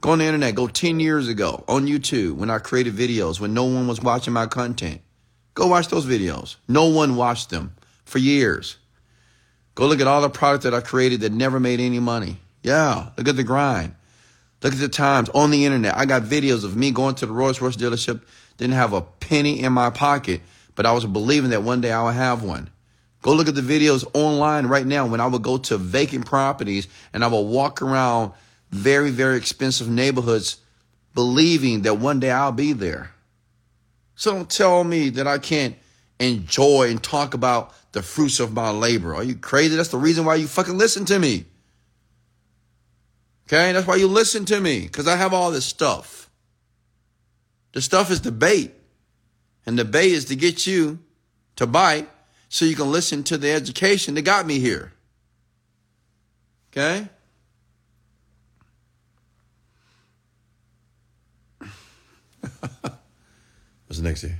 Go 0.00 0.10
on 0.10 0.18
the 0.18 0.24
internet. 0.24 0.54
Go 0.54 0.66
10 0.66 1.00
years 1.00 1.28
ago 1.28 1.64
on 1.68 1.86
YouTube 1.86 2.34
when 2.36 2.50
I 2.50 2.58
created 2.58 2.94
videos 2.94 3.40
when 3.40 3.54
no 3.54 3.64
one 3.64 3.86
was 3.86 4.00
watching 4.00 4.32
my 4.32 4.46
content. 4.46 5.00
Go 5.54 5.66
watch 5.66 5.88
those 5.88 6.06
videos. 6.06 6.56
No 6.66 6.86
one 6.86 7.16
watched 7.16 7.50
them 7.50 7.74
for 8.04 8.18
years. 8.18 8.78
Go 9.74 9.86
look 9.86 10.00
at 10.00 10.06
all 10.06 10.20
the 10.20 10.30
products 10.30 10.64
that 10.64 10.74
I 10.74 10.80
created 10.80 11.20
that 11.20 11.32
never 11.32 11.60
made 11.60 11.80
any 11.80 12.00
money. 12.00 12.38
Yeah, 12.62 13.10
look 13.16 13.28
at 13.28 13.36
the 13.36 13.44
grind. 13.44 13.94
Look 14.62 14.72
at 14.72 14.78
the 14.78 14.88
times 14.88 15.28
on 15.30 15.50
the 15.50 15.64
internet. 15.64 15.96
I 15.96 16.04
got 16.04 16.22
videos 16.22 16.64
of 16.64 16.76
me 16.76 16.90
going 16.90 17.14
to 17.16 17.26
the 17.26 17.32
Rolls 17.32 17.60
Royce 17.60 17.76
dealership, 17.76 18.22
didn't 18.58 18.74
have 18.74 18.92
a 18.92 19.00
penny 19.00 19.60
in 19.60 19.72
my 19.72 19.90
pocket, 19.90 20.40
but 20.74 20.86
I 20.86 20.92
was 20.92 21.04
believing 21.04 21.50
that 21.50 21.62
one 21.62 21.80
day 21.80 21.92
I 21.92 22.02
would 22.02 22.14
have 22.14 22.42
one. 22.42 22.70
Go 23.22 23.32
look 23.32 23.48
at 23.48 23.54
the 23.54 23.60
videos 23.60 24.04
online 24.14 24.66
right 24.66 24.86
now 24.86 25.06
when 25.06 25.20
I 25.20 25.26
would 25.26 25.42
go 25.42 25.56
to 25.56 25.78
vacant 25.78 26.26
properties 26.26 26.88
and 27.12 27.24
I 27.24 27.28
would 27.28 27.40
walk 27.40 27.80
around 27.80 28.32
very, 28.70 29.10
very 29.10 29.36
expensive 29.36 29.88
neighborhoods 29.88 30.56
believing 31.14 31.82
that 31.82 31.98
one 31.98 32.20
day 32.20 32.30
I'll 32.30 32.52
be 32.52 32.72
there. 32.72 33.12
So 34.16 34.32
don't 34.32 34.50
tell 34.50 34.82
me 34.82 35.10
that 35.10 35.26
I 35.26 35.38
can't 35.38 35.76
enjoy 36.18 36.90
and 36.90 37.02
talk 37.02 37.34
about 37.34 37.74
the 37.92 38.02
fruits 38.02 38.40
of 38.40 38.52
my 38.52 38.70
labor. 38.70 39.14
Are 39.14 39.22
you 39.22 39.36
crazy? 39.36 39.76
That's 39.76 39.90
the 39.90 39.98
reason 39.98 40.24
why 40.24 40.36
you 40.36 40.46
fucking 40.46 40.78
listen 40.78 41.04
to 41.06 41.18
me. 41.18 41.44
Okay, 43.46 43.72
that's 43.72 43.86
why 43.86 43.96
you 43.96 44.08
listen 44.08 44.44
to 44.46 44.60
me, 44.60 44.82
because 44.82 45.06
I 45.06 45.16
have 45.16 45.34
all 45.34 45.50
this 45.50 45.66
stuff. 45.66 46.30
The 47.72 47.82
stuff 47.82 48.10
is 48.10 48.20
debate. 48.20 48.72
And 49.64 49.76
debate 49.76 50.12
is 50.12 50.24
to 50.26 50.36
get 50.36 50.66
you 50.66 50.98
to 51.56 51.66
bite 51.66 52.08
so 52.48 52.64
you 52.64 52.76
can 52.76 52.90
listen 52.90 53.22
to 53.24 53.38
the 53.38 53.50
education 53.50 54.14
that 54.14 54.22
got 54.22 54.46
me 54.46 54.58
here. 54.58 54.92
Okay? 56.70 57.06
What's 63.86 63.98
the 63.98 64.02
next 64.02 64.22
here? 64.22 64.38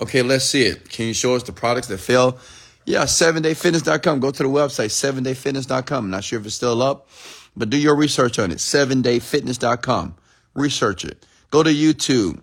Okay, 0.00 0.22
let's 0.22 0.46
see 0.46 0.62
it. 0.62 0.88
Can 0.88 1.06
you 1.06 1.14
show 1.14 1.34
us 1.34 1.42
the 1.42 1.52
products 1.52 1.88
that 1.88 1.98
fail? 1.98 2.38
Yeah, 2.86 3.02
7dayfitness.com. 3.04 4.20
Go 4.20 4.30
to 4.30 4.42
the 4.42 4.48
website, 4.48 4.88
7dayfitness.com. 4.88 6.10
Not 6.10 6.24
sure 6.24 6.40
if 6.40 6.46
it's 6.46 6.54
still 6.54 6.82
up, 6.82 7.08
but 7.54 7.68
do 7.68 7.76
your 7.76 7.94
research 7.94 8.38
on 8.38 8.50
it. 8.50 8.58
7dayfitness.com. 8.58 10.14
Research 10.54 11.04
it. 11.04 11.24
Go 11.50 11.62
to 11.62 11.70
YouTube. 11.70 12.40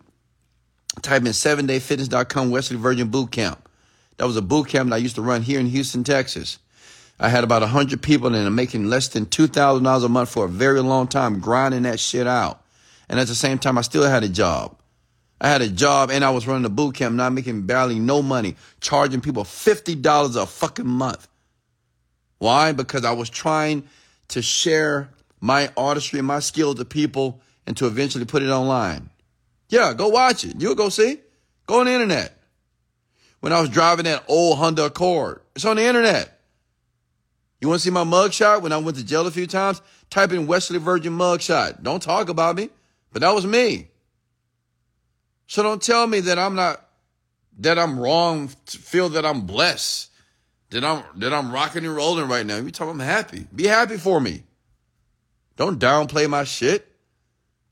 Type 1.02 1.22
in 1.22 1.28
7dayfitness.com 1.28 2.50
Wesley 2.50 2.78
Virgin 2.78 3.10
Boot 3.10 3.32
Camp. 3.32 3.68
That 4.18 4.26
was 4.26 4.36
a 4.36 4.42
boot 4.42 4.68
camp 4.68 4.90
that 4.90 4.96
I 4.96 5.00
used 5.00 5.16
to 5.16 5.22
run 5.22 5.44
here 5.44 5.60
in 5.60 5.68
Houston, 5.68 6.04
Texas. 6.04 6.58
I 7.20 7.30
had 7.30 7.44
about 7.44 7.62
100 7.62 8.02
people 8.02 8.34
in 8.34 8.48
it 8.48 8.50
making 8.50 8.86
less 8.86 9.08
than 9.08 9.26
$2,000 9.26 10.06
a 10.06 10.10
month 10.10 10.30
for 10.30 10.46
a 10.46 10.50
very 10.50 10.82
long 10.82 11.08
time, 11.08 11.40
grinding 11.40 11.84
that 11.84 12.00
shit 12.00 12.28
out. 12.28 12.64
And 13.10 13.20
at 13.20 13.28
the 13.28 13.36
same 13.36 13.58
time, 13.58 13.78
I 13.78 13.82
still 13.82 14.04
had 14.04 14.24
a 14.24 14.30
job. 14.30 14.78
I 15.40 15.50
had 15.50 15.62
a 15.62 15.70
job 15.70 16.10
and 16.10 16.24
I 16.24 16.32
was 16.32 16.48
running 16.48 16.66
a 16.66 16.70
boot 16.70 16.96
camp, 16.96 17.16
not 17.16 17.32
making 17.32 17.68
barely 17.68 18.00
no 18.00 18.22
money, 18.22 18.56
charging 18.82 19.22
people 19.22 19.44
$50 19.44 20.42
a 20.42 20.46
fucking 20.46 20.88
month. 20.88 21.28
Why? 22.40 22.72
Because 22.72 23.06
I 23.06 23.12
was 23.12 23.30
trying 23.30 23.88
to 24.30 24.42
share 24.42 25.10
my 25.40 25.72
artistry 25.78 26.20
and 26.20 26.28
my 26.28 26.40
skill 26.40 26.74
to 26.76 26.86
people 26.86 27.40
and 27.68 27.76
to 27.77 27.85
eventually 27.85 28.26
put 28.26 28.41
it 28.41 28.49
online. 28.49 29.10
Yeah, 29.69 29.94
go 29.94 30.07
watch 30.07 30.45
it. 30.45 30.56
You'll 30.60 30.73
go 30.73 30.89
see. 30.89 31.19
Go 31.68 31.81
on 31.81 31.85
the 31.85 31.91
internet. 31.91 32.34
When 33.41 33.53
I 33.53 33.60
was 33.60 33.69
driving 33.69 34.06
that 34.06 34.23
old 34.27 34.57
Honda 34.57 34.85
Accord, 34.85 35.41
it's 35.56 35.65
on 35.65 35.76
the 35.76 35.84
internet. 35.84 36.39
You 37.60 37.68
want 37.68 37.81
to 37.81 37.84
see 37.84 37.91
my 37.91 38.06
mugshot 38.06 38.61
when 38.61 38.72
I 38.72 38.77
went 38.77 38.98
to 38.98 39.06
jail 39.06 39.27
a 39.27 39.31
few 39.31 39.45
times? 39.45 39.81
Type 40.10 40.31
in 40.31 40.48
Wesley 40.48 40.80
Virgin 40.80 41.14
mugshot. 41.14 41.84
Don't 41.84 42.02
talk 42.02 42.30
about 42.30 42.56
me, 42.56 42.69
but 43.11 43.22
that 43.22 43.35
was 43.35 43.45
me. 43.45 43.89
So 45.48 45.61
don't 45.61 45.81
tell 45.81 46.07
me 46.07 46.22
that 46.22 46.39
I'm 46.39 46.56
not, 46.56 46.88
that 47.60 47.77
I'm 47.77 47.99
wrong, 47.99 48.49
to 48.68 48.77
feel 48.77 49.10
that 49.10 49.26
I'm 49.26 49.41
blessed, 49.41 50.10
that 50.69 50.84
I'm, 50.84 51.03
that 51.19 51.34
I'm 51.34 51.52
rocking 51.52 51.85
and 51.85 51.95
rolling 51.95 52.27
right 52.27 52.45
now. 52.45 52.57
You 52.57 52.72
tell 52.72 52.88
me 52.88 52.94
I'm 52.94 52.99
happy. 52.99 53.48
Be 53.53 53.65
happy 53.65 53.98
for 53.98 54.22
me. 54.22 54.44
Don't 55.57 55.80
downplay 55.80 56.30
my 56.30 56.44
shit. 56.44 56.88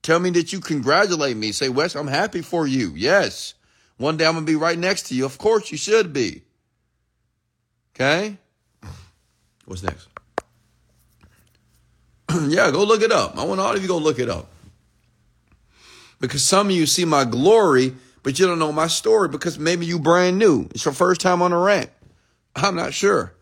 Tell 0.06 0.20
me 0.20 0.30
that 0.30 0.54
you 0.54 0.60
congratulate 0.60 1.36
me. 1.36 1.52
Say, 1.52 1.68
Wes, 1.68 1.96
I'm 1.96 2.06
happy 2.06 2.44
for 2.44 2.68
you. 2.68 2.94
Yes. 2.96 3.56
One 3.98 4.18
day 4.18 4.28
I'm 4.28 4.34
going 4.34 4.46
to 4.46 4.52
be 4.52 4.56
right 4.56 4.78
next 4.78 5.08
to 5.08 5.16
you. 5.16 5.26
Of 5.26 5.40
course 5.40 5.72
you 5.72 5.80
should 5.80 6.14
be. 6.14 6.44
Okay? 7.96 8.38
What's 9.66 9.82
next? 9.82 10.08
yeah, 12.48 12.70
go 12.70 12.84
look 12.84 13.02
it 13.02 13.12
up. 13.12 13.36
I 13.36 13.46
want 13.46 13.60
all 13.60 13.72
of 13.72 13.78
you 13.78 13.82
to 13.82 13.88
go 13.88 13.98
look 13.98 14.20
it 14.20 14.30
up. 14.30 14.46
Because 16.20 16.44
some 16.44 16.68
of 16.68 16.74
you 16.74 16.86
see 16.86 17.06
my 17.06 17.26
glory, 17.26 17.96
but 18.22 18.38
you 18.38 18.46
don't 18.46 18.60
know 18.60 18.72
my 18.72 18.86
story 18.86 19.28
because 19.28 19.58
maybe 19.58 19.88
you 19.88 19.98
brand 19.98 20.38
new. 20.38 20.68
It's 20.70 20.86
your 20.86 20.94
first 20.94 21.20
time 21.20 21.42
on 21.42 21.52
a 21.52 21.58
rant. 21.58 21.90
I'm 22.56 22.76
not 22.76 22.94
sure. 22.94 23.34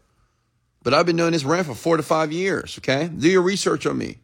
But 0.81 0.93
I've 0.93 1.05
been 1.05 1.17
doing 1.17 1.33
this 1.33 1.43
rant 1.43 1.67
for 1.67 1.75
four 1.75 1.97
to 1.97 2.03
five 2.03 2.31
years, 2.31 2.77
okay? 2.77 3.09
Do 3.09 3.27
your 3.27 3.41
research 3.41 3.85
on 3.85 3.97
me. 3.97 4.19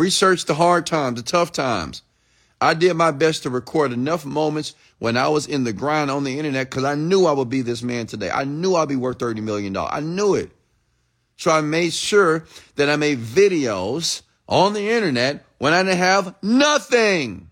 Research 0.00 0.46
the 0.46 0.54
hard 0.54 0.86
times, 0.86 1.20
the 1.20 1.30
tough 1.30 1.52
times. 1.52 2.00
I 2.58 2.72
did 2.72 2.94
my 2.94 3.10
best 3.10 3.42
to 3.42 3.50
record 3.50 3.92
enough 3.92 4.24
moments 4.24 4.74
when 4.98 5.18
I 5.18 5.28
was 5.28 5.46
in 5.46 5.64
the 5.64 5.74
grind 5.74 6.10
on 6.10 6.24
the 6.24 6.38
internet 6.38 6.70
because 6.70 6.84
I 6.84 6.94
knew 6.94 7.26
I 7.26 7.32
would 7.32 7.50
be 7.50 7.60
this 7.60 7.82
man 7.82 8.06
today. 8.06 8.30
I 8.30 8.44
knew 8.44 8.76
I'd 8.76 8.88
be 8.88 8.96
worth 8.96 9.18
$30 9.18 9.42
million. 9.42 9.76
I 9.76 10.00
knew 10.00 10.36
it. 10.36 10.52
So 11.36 11.50
I 11.50 11.60
made 11.60 11.92
sure 11.92 12.46
that 12.76 12.88
I 12.88 12.96
made 12.96 13.18
videos 13.18 14.22
on 14.48 14.72
the 14.72 14.88
internet 14.88 15.44
when 15.58 15.74
I 15.74 15.82
didn't 15.82 15.98
have 15.98 16.34
nothing 16.42 17.50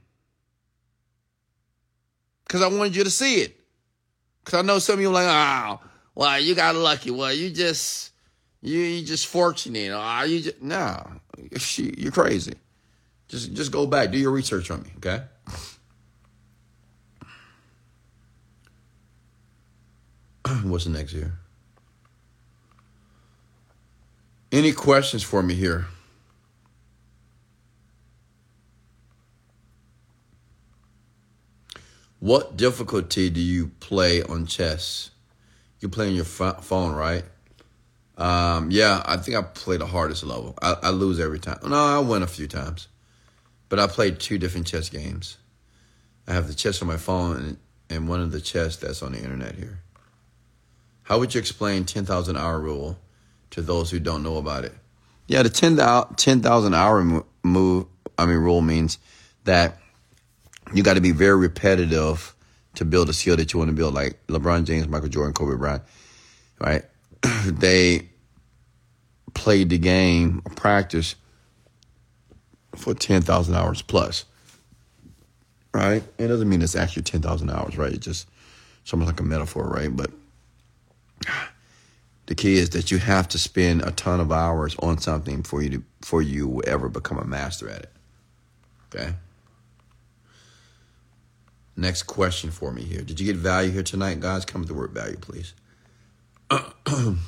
because 2.45 2.63
I 2.63 2.69
wanted 2.69 2.97
you 2.97 3.05
to 3.05 3.11
see 3.11 3.43
it. 3.43 3.61
Because 4.43 4.61
I 4.61 4.63
know 4.63 4.79
some 4.79 4.95
of 4.95 5.01
you 5.03 5.11
are 5.11 5.13
like, 5.13 5.27
oh, 5.29 5.87
well, 6.15 6.41
you 6.41 6.55
got 6.55 6.77
lucky. 6.77 7.11
Well, 7.11 7.31
you 7.31 7.51
just, 7.51 8.11
you, 8.61 8.79
you 8.79 9.05
just 9.05 9.27
fortunate. 9.27 9.93
Or 9.93 10.27
you 10.27 10.41
just, 10.41 10.63
no, 10.63 11.07
you're 11.77 12.13
crazy. 12.13 12.55
Just, 13.29 13.53
just 13.53 13.71
go 13.71 13.87
back, 13.87 14.11
do 14.11 14.19
your 14.19 14.31
research 14.31 14.71
on 14.71 14.83
me, 14.83 14.91
okay? 14.97 15.23
What's 20.63 20.85
the 20.85 20.91
next 20.91 21.13
here? 21.13 21.35
Any 24.51 24.73
questions 24.73 25.23
for 25.23 25.43
me 25.43 25.55
here? 25.55 25.87
What 32.21 32.57
difficulty 32.57 33.31
do 33.31 33.41
you 33.41 33.69
play 33.79 34.23
on 34.23 34.47
chess? 34.47 35.11
You 35.81 35.89
play 35.89 36.09
on 36.09 36.15
your 36.15 36.25
phone, 36.25 36.95
right? 36.95 37.25
Um, 38.19 38.73
yeah, 38.73 39.03
I 39.07 39.17
think 39.17 39.37
I 39.37 39.43
play 39.43 39.77
the 39.77 39.87
hardest 39.87 40.25
level. 40.25 40.59
I, 40.61 40.75
I, 40.83 40.91
lose 40.91 41.21
every 41.21 41.39
time. 41.39 41.59
No, 41.63 41.77
I 41.77 42.01
win 42.01 42.25
a 42.25 42.27
few 42.27 42.49
times, 42.49 42.89
but 43.69 43.79
I 43.79 43.87
played 43.87 44.19
two 44.19 44.39
different 44.39 44.67
chess 44.67 44.89
games. 44.89 45.39
I 46.27 46.33
have 46.35 46.49
the 46.49 46.55
chess 46.55 46.83
on 46.83 46.89
my 46.89 46.97
phone 46.97 47.37
and, 47.37 47.57
and 47.89 48.09
one 48.09 48.21
of 48.21 48.33
the 48.33 48.41
chess 48.41 48.77
that's 48.77 49.03
on 49.05 49.13
the 49.13 49.19
internet 49.19 49.55
here. 49.55 49.79
How 51.05 51.21
would 51.21 51.33
you 51.33 51.39
explain 51.39 51.85
10,000 51.85 52.37
hour 52.37 52.59
rule 52.61 52.99
to 53.51 53.63
those 53.63 53.93
who 53.93 54.01
don't 54.01 54.25
know 54.25 54.37
about 54.37 54.65
it? 54.65 54.75
Yeah, 55.29 55.45
the 55.45 55.49
10,000 55.49 56.17
10, 56.17 56.45
hour 56.75 57.25
move, 57.45 57.87
I 58.19 58.27
mean, 58.27 58.39
rule 58.39 58.63
means 58.63 58.99
that 59.45 59.79
you 60.75 60.83
got 60.83 60.95
to 60.95 61.01
be 61.01 61.13
very 61.13 61.37
repetitive 61.37 62.35
to 62.75 62.85
build 62.85 63.09
a 63.09 63.13
skill 63.13 63.37
that 63.37 63.53
you 63.53 63.61
want 63.61 63.71
to 63.71 63.77
build, 63.77 63.95
like 63.95 64.19
LeBron 64.27 64.65
James, 64.65 64.89
Michael 64.89 65.09
Jordan, 65.09 65.35
Kobe 65.35 65.57
Bryant, 65.57 65.83
right? 66.59 66.83
they 67.45 68.09
played 69.35 69.71
the 69.71 69.79
game 69.79 70.43
or 70.45 70.55
practice 70.55 71.15
for 72.75 72.95
10,000 72.95 73.55
hours 73.55 73.83
plus, 73.83 74.25
right? 75.73 76.03
It 76.19 76.29
doesn't 76.29 76.49
mean 76.49 76.63
it's 76.63 76.77
actually 76.77 77.03
10,000 77.03 77.51
hours, 77.51 77.77
right? 77.77 77.93
It's 77.93 78.05
just 78.05 78.29
something 78.85 79.07
like 79.07 79.21
a 79.21 79.25
metaphor, 79.25 79.65
right? 79.65 79.95
But 79.95 80.11
the 82.27 82.35
key 82.35 82.57
is 82.57 82.71
that 82.71 82.91
you 82.91 82.99
have 82.99 83.29
to 83.29 83.39
spend 83.39 83.83
a 83.83 83.91
ton 83.91 84.21
of 84.21 84.31
hours 84.31 84.77
on 84.81 84.99
something 84.99 85.43
for 85.43 85.63
you 85.63 85.71
to, 85.71 85.83
for 86.03 86.21
you 86.21 86.47
will 86.47 86.65
ever 86.67 86.89
become 86.89 87.19
a 87.19 87.25
master 87.25 87.69
at 87.71 87.83
it. 87.83 87.93
Okay? 88.95 89.15
Next 91.77 92.03
question 92.03 92.51
for 92.51 92.73
me 92.73 92.83
here. 92.83 93.03
Did 93.03 93.21
you 93.21 93.27
get 93.27 93.37
value 93.37 93.71
here 93.71 93.83
tonight, 93.83 94.21
guys? 94.21 94.45
Come 94.45 94.63
with 94.63 94.69
the 94.69 94.75
word 94.75 94.91
value, 94.91 95.17
please. 95.17 95.55
Mm. 96.51 97.19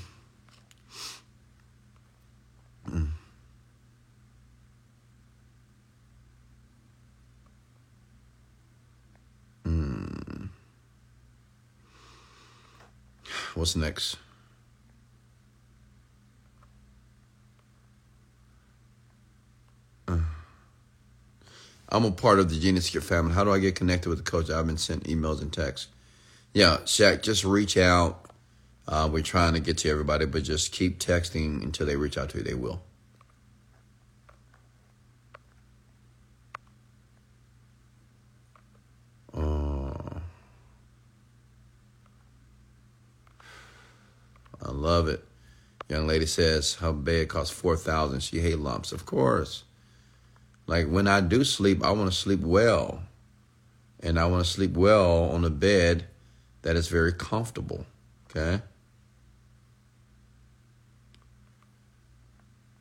What's 13.54 13.76
next? 13.76 14.16
I'm 21.92 22.04
a 22.04 22.12
part 22.12 22.38
of 22.38 22.48
the 22.48 22.58
Genie 22.58 22.80
Script 22.80 23.06
family. 23.06 23.34
How 23.34 23.44
do 23.44 23.52
I 23.52 23.58
get 23.58 23.74
connected 23.74 24.08
with 24.08 24.24
the 24.24 24.30
coach? 24.30 24.48
I've 24.48 24.66
been 24.66 24.78
sent 24.78 25.04
emails 25.04 25.42
and 25.42 25.52
texts. 25.52 25.88
Yeah, 26.54 26.78
Shaq, 26.84 27.22
just 27.22 27.44
reach 27.44 27.76
out. 27.76 28.29
Uh, 28.90 29.08
we're 29.10 29.22
trying 29.22 29.54
to 29.54 29.60
get 29.60 29.78
to 29.78 29.88
everybody, 29.88 30.26
but 30.26 30.42
just 30.42 30.72
keep 30.72 30.98
texting 30.98 31.62
until 31.62 31.86
they 31.86 31.94
reach 31.94 32.18
out 32.18 32.28
to 32.28 32.38
you. 32.38 32.42
They 32.42 32.54
will. 32.54 32.82
Oh, 39.32 39.94
I 44.60 44.72
love 44.72 45.06
it. 45.06 45.24
Young 45.88 46.08
lady 46.08 46.26
says 46.26 46.74
her 46.74 46.92
bed 46.92 47.28
costs 47.28 47.56
four 47.56 47.76
thousand. 47.76 48.24
She 48.24 48.40
hate 48.40 48.58
lumps, 48.58 48.90
of 48.90 49.06
course. 49.06 49.62
Like 50.66 50.88
when 50.88 51.06
I 51.06 51.20
do 51.20 51.44
sleep, 51.44 51.84
I 51.84 51.92
want 51.92 52.10
to 52.10 52.16
sleep 52.16 52.40
well. 52.40 53.04
And 54.00 54.18
I 54.18 54.26
want 54.26 54.44
to 54.44 54.50
sleep 54.50 54.72
well 54.72 55.30
on 55.30 55.44
a 55.44 55.50
bed 55.50 56.06
that 56.62 56.74
is 56.74 56.88
very 56.88 57.12
comfortable. 57.12 57.86
Okay? 58.30 58.62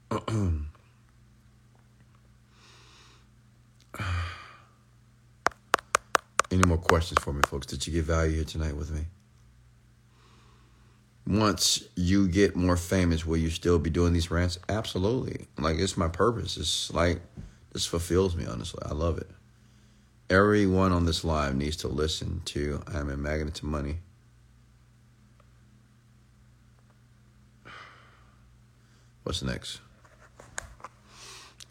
Any 6.52 6.64
more 6.66 6.78
questions 6.78 7.20
for 7.22 7.32
me, 7.32 7.42
folks? 7.48 7.68
Did 7.68 7.86
you 7.86 7.94
get 7.94 8.06
value 8.06 8.36
here 8.36 8.44
tonight 8.44 8.76
with 8.76 8.90
me? 8.92 9.02
Once 11.28 11.84
you 11.96 12.28
get 12.28 12.56
more 12.56 12.76
famous, 12.76 13.24
will 13.24 13.38
you 13.38 13.52
still 13.52 13.78
be 13.78 13.92
doing 13.92 14.14
these 14.14 14.32
rants? 14.32 14.58
Absolutely. 14.68 15.46
Like, 15.60 15.78
it's 15.78 15.96
my 15.96 16.08
purpose. 16.08 16.58
It's 16.58 16.92
like 16.92 17.22
this 17.72 17.86
fulfills 17.86 18.36
me, 18.36 18.48
honestly. 18.48 18.82
I 18.84 18.94
love 18.94 19.20
it. 19.20 19.30
Everyone 20.28 20.92
on 20.92 21.06
this 21.06 21.24
live 21.24 21.56
needs 21.56 21.78
to 21.78 21.88
listen 21.88 22.42
to 22.46 22.82
I'm 22.88 23.10
a 23.10 23.18
Magnet 23.18 23.54
to 23.56 23.68
Money. 23.68 24.00
What's 29.22 29.44
next? 29.44 29.82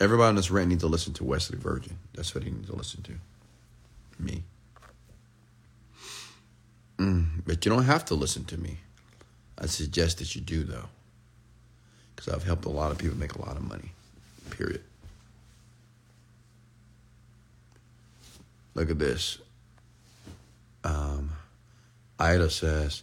Everybody 0.01 0.29
on 0.29 0.37
this 0.37 0.51
rant 0.51 0.69
needs 0.69 0.83
to 0.83 0.87
listen 0.87 1.13
to 1.15 1.25
Wesley 1.25 1.59
Virgin. 1.59 1.99
That's 2.15 2.35
what 2.35 2.45
he 2.45 2.51
needs 2.51 2.69
to 2.69 2.77
listen 2.77 3.03
to. 3.03 3.13
Me. 4.19 4.45
Mm, 6.99 7.43
but 7.47 7.65
you 7.65 7.71
don't 7.71 7.85
have 7.85 8.05
to 8.07 8.15
listen 8.15 8.45
to 8.47 8.59
me. 8.59 8.79
I 9.57 9.67
suggest 9.67 10.19
that 10.19 10.35
you 10.35 10.41
do, 10.41 10.63
though. 10.63 10.87
Because 12.15 12.33
I've 12.33 12.45
helped 12.45 12.65
a 12.65 12.71
lot 12.71 12.93
of 12.93 12.99
people 12.99 13.17
make 13.17 13.35
a 13.35 13.45
lot 13.45 13.57
of 13.57 13.63
money. 13.63 13.93
Period. 14.51 14.83
Look 18.75 18.91
at 18.91 18.99
this. 18.99 19.39
Um, 20.85 21.31
Ida 22.21 22.51
says, 22.51 23.03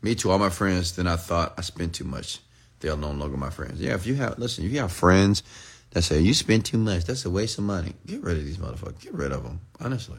"Me 0.00 0.14
too. 0.14 0.30
All 0.30 0.38
my 0.38 0.48
friends. 0.50 0.92
Then 0.92 1.06
I 1.06 1.16
thought 1.16 1.54
I 1.58 1.60
spent 1.60 1.94
too 1.94 2.04
much. 2.04 2.38
They 2.80 2.88
are 2.88 2.96
no 2.96 3.10
longer 3.10 3.36
my 3.36 3.50
friends. 3.50 3.80
Yeah. 3.80 3.94
If 3.94 4.06
you 4.06 4.14
have, 4.14 4.38
listen, 4.38 4.64
if 4.64 4.72
you 4.72 4.80
have 4.80 4.92
friends 4.92 5.42
that 5.90 6.02
say 6.02 6.20
you 6.20 6.34
spend 6.34 6.64
too 6.64 6.78
much, 6.78 7.04
that's 7.04 7.24
a 7.24 7.30
waste 7.30 7.58
of 7.58 7.64
money. 7.64 7.94
Get 8.06 8.22
rid 8.22 8.36
of 8.36 8.44
these 8.44 8.58
motherfuckers. 8.58 9.00
Get 9.00 9.14
rid 9.14 9.32
of 9.32 9.42
them. 9.42 9.60
Honestly. 9.80 10.18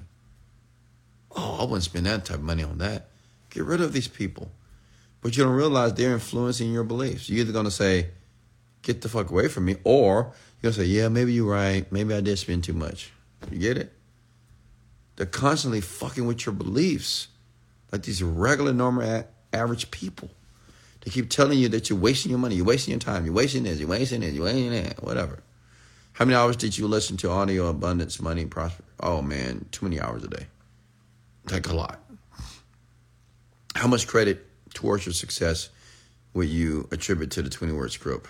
Oh, 1.35 1.59
I 1.61 1.63
wouldn't 1.63 1.83
spend 1.83 2.05
that 2.05 2.25
type 2.25 2.37
of 2.37 2.43
money 2.43 2.63
on 2.63 2.77
that. 2.79 3.07
Get 3.49 3.63
rid 3.63 3.81
of 3.81 3.93
these 3.93 4.07
people. 4.07 4.51
But 5.21 5.37
you 5.37 5.43
don't 5.43 5.53
realize 5.53 5.93
they're 5.93 6.13
influencing 6.13 6.73
your 6.73 6.83
beliefs. 6.83 7.29
You're 7.29 7.41
either 7.41 7.53
gonna 7.53 7.71
say, 7.71 8.09
"Get 8.81 9.01
the 9.01 9.09
fuck 9.09 9.29
away 9.29 9.47
from 9.47 9.65
me," 9.65 9.77
or 9.83 10.33
you're 10.61 10.71
gonna 10.71 10.83
say, 10.83 10.89
"Yeah, 10.89 11.07
maybe 11.09 11.33
you're 11.33 11.51
right. 11.51 11.89
Maybe 11.91 12.13
I 12.13 12.21
did 12.21 12.37
spend 12.37 12.63
too 12.63 12.73
much." 12.73 13.11
You 13.51 13.59
get 13.59 13.77
it? 13.77 13.93
They're 15.15 15.25
constantly 15.25 15.81
fucking 15.81 16.25
with 16.25 16.45
your 16.45 16.55
beliefs, 16.55 17.27
like 17.91 18.03
these 18.03 18.23
regular, 18.23 18.73
normal, 18.73 19.27
average 19.53 19.91
people. 19.91 20.31
They 21.01 21.11
keep 21.11 21.29
telling 21.29 21.59
you 21.59 21.69
that 21.69 21.89
you're 21.89 21.99
wasting 21.99 22.31
your 22.31 22.39
money, 22.39 22.55
you're 22.55 22.65
wasting 22.65 22.91
your 22.91 22.99
time, 22.99 23.25
you're 23.25 23.33
wasting 23.33 23.63
this, 23.63 23.79
you're 23.79 23.89
wasting 23.89 24.21
this, 24.21 24.33
you're 24.33 24.45
wasting 24.45 24.71
that, 24.71 25.03
whatever. 25.03 25.43
How 26.13 26.25
many 26.25 26.35
hours 26.35 26.55
did 26.55 26.77
you 26.77 26.87
listen 26.87 27.17
to 27.17 27.29
audio 27.29 27.67
abundance, 27.67 28.21
money, 28.21 28.45
prosper? 28.45 28.83
Oh 28.99 29.21
man, 29.21 29.65
too 29.71 29.85
many 29.85 29.99
hours 29.99 30.23
a 30.23 30.27
day. 30.27 30.47
Like 31.49 31.67
a 31.67 31.73
lot. 31.73 31.99
How 33.75 33.87
much 33.87 34.07
credit 34.07 34.45
towards 34.73 35.05
your 35.05 35.13
success 35.13 35.69
would 36.33 36.49
you 36.49 36.87
attribute 36.91 37.31
to 37.31 37.41
the 37.41 37.49
20 37.49 37.73
word 37.73 37.91
script? 37.91 38.27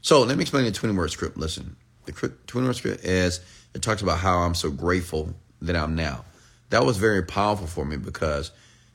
So 0.00 0.22
let 0.22 0.36
me 0.36 0.42
explain 0.42 0.64
the 0.64 0.72
20 0.72 0.96
word 0.96 1.10
script. 1.10 1.36
Listen, 1.36 1.76
the 2.06 2.12
20 2.12 2.66
word 2.66 2.76
script 2.76 3.04
is 3.04 3.40
it 3.74 3.82
talks 3.82 4.02
about 4.02 4.18
how 4.18 4.38
I'm 4.38 4.54
so 4.54 4.70
grateful 4.70 5.34
that 5.60 5.76
I'm 5.76 5.94
now. 5.94 6.24
That 6.70 6.84
was 6.84 6.96
very 6.96 7.22
powerful 7.22 7.66
for 7.66 7.84
me 7.84 7.96
because 7.96 8.50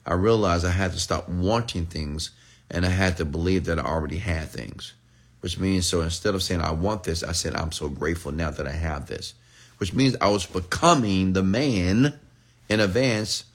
I 0.05 0.13
realized 0.13 0.65
I 0.65 0.71
had 0.71 0.93
to 0.93 0.99
stop 0.99 1.29
wanting 1.29 1.85
things 1.85 2.31
and 2.71 2.85
I 2.85 2.89
had 2.89 3.17
to 3.17 3.25
believe 3.25 3.65
that 3.65 3.79
I 3.79 3.83
already 3.83 4.17
had 4.17 4.49
things. 4.49 4.93
Which 5.47 5.59
means, 5.59 5.85
so 5.85 6.01
instead 6.01 6.35
of 6.35 6.43
saying 6.43 6.59
I 6.59 6.71
want 6.71 7.05
this, 7.05 7.23
I 7.23 7.31
said 7.31 7.55
I'm 7.55 7.71
so 7.71 7.87
grateful 7.87 8.33
now 8.33 8.51
that 8.51 8.67
I 8.67 8.73
have 8.73 9.05
this. 9.05 9.33
Which 9.77 9.93
means 9.93 10.17
I 10.19 10.27
was 10.27 10.45
becoming 10.45 11.31
the 11.31 11.41
man 11.41 12.19
in 12.67 12.81
advance 12.81 13.45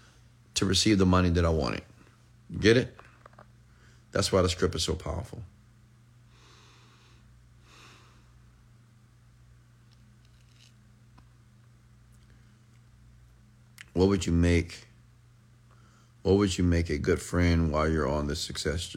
to 0.54 0.64
receive 0.64 0.96
the 0.96 1.04
money 1.04 1.28
that 1.28 1.44
I 1.44 1.50
wanted. 1.50 1.82
Get 2.58 2.78
it? 2.78 2.96
That's 4.10 4.32
why 4.32 4.40
the 4.40 4.48
script 4.48 4.74
is 4.74 4.84
so 4.84 4.94
powerful. 4.94 5.42
What 13.92 14.08
would 14.08 14.24
you 14.24 14.32
make? 14.32 14.86
What 16.22 16.38
would 16.38 16.56
you 16.56 16.64
make 16.64 16.88
a 16.88 16.96
good 16.96 17.20
friend 17.20 17.70
while 17.70 17.86
you're 17.86 18.08
on 18.08 18.28
the 18.28 18.36
success? 18.36 18.96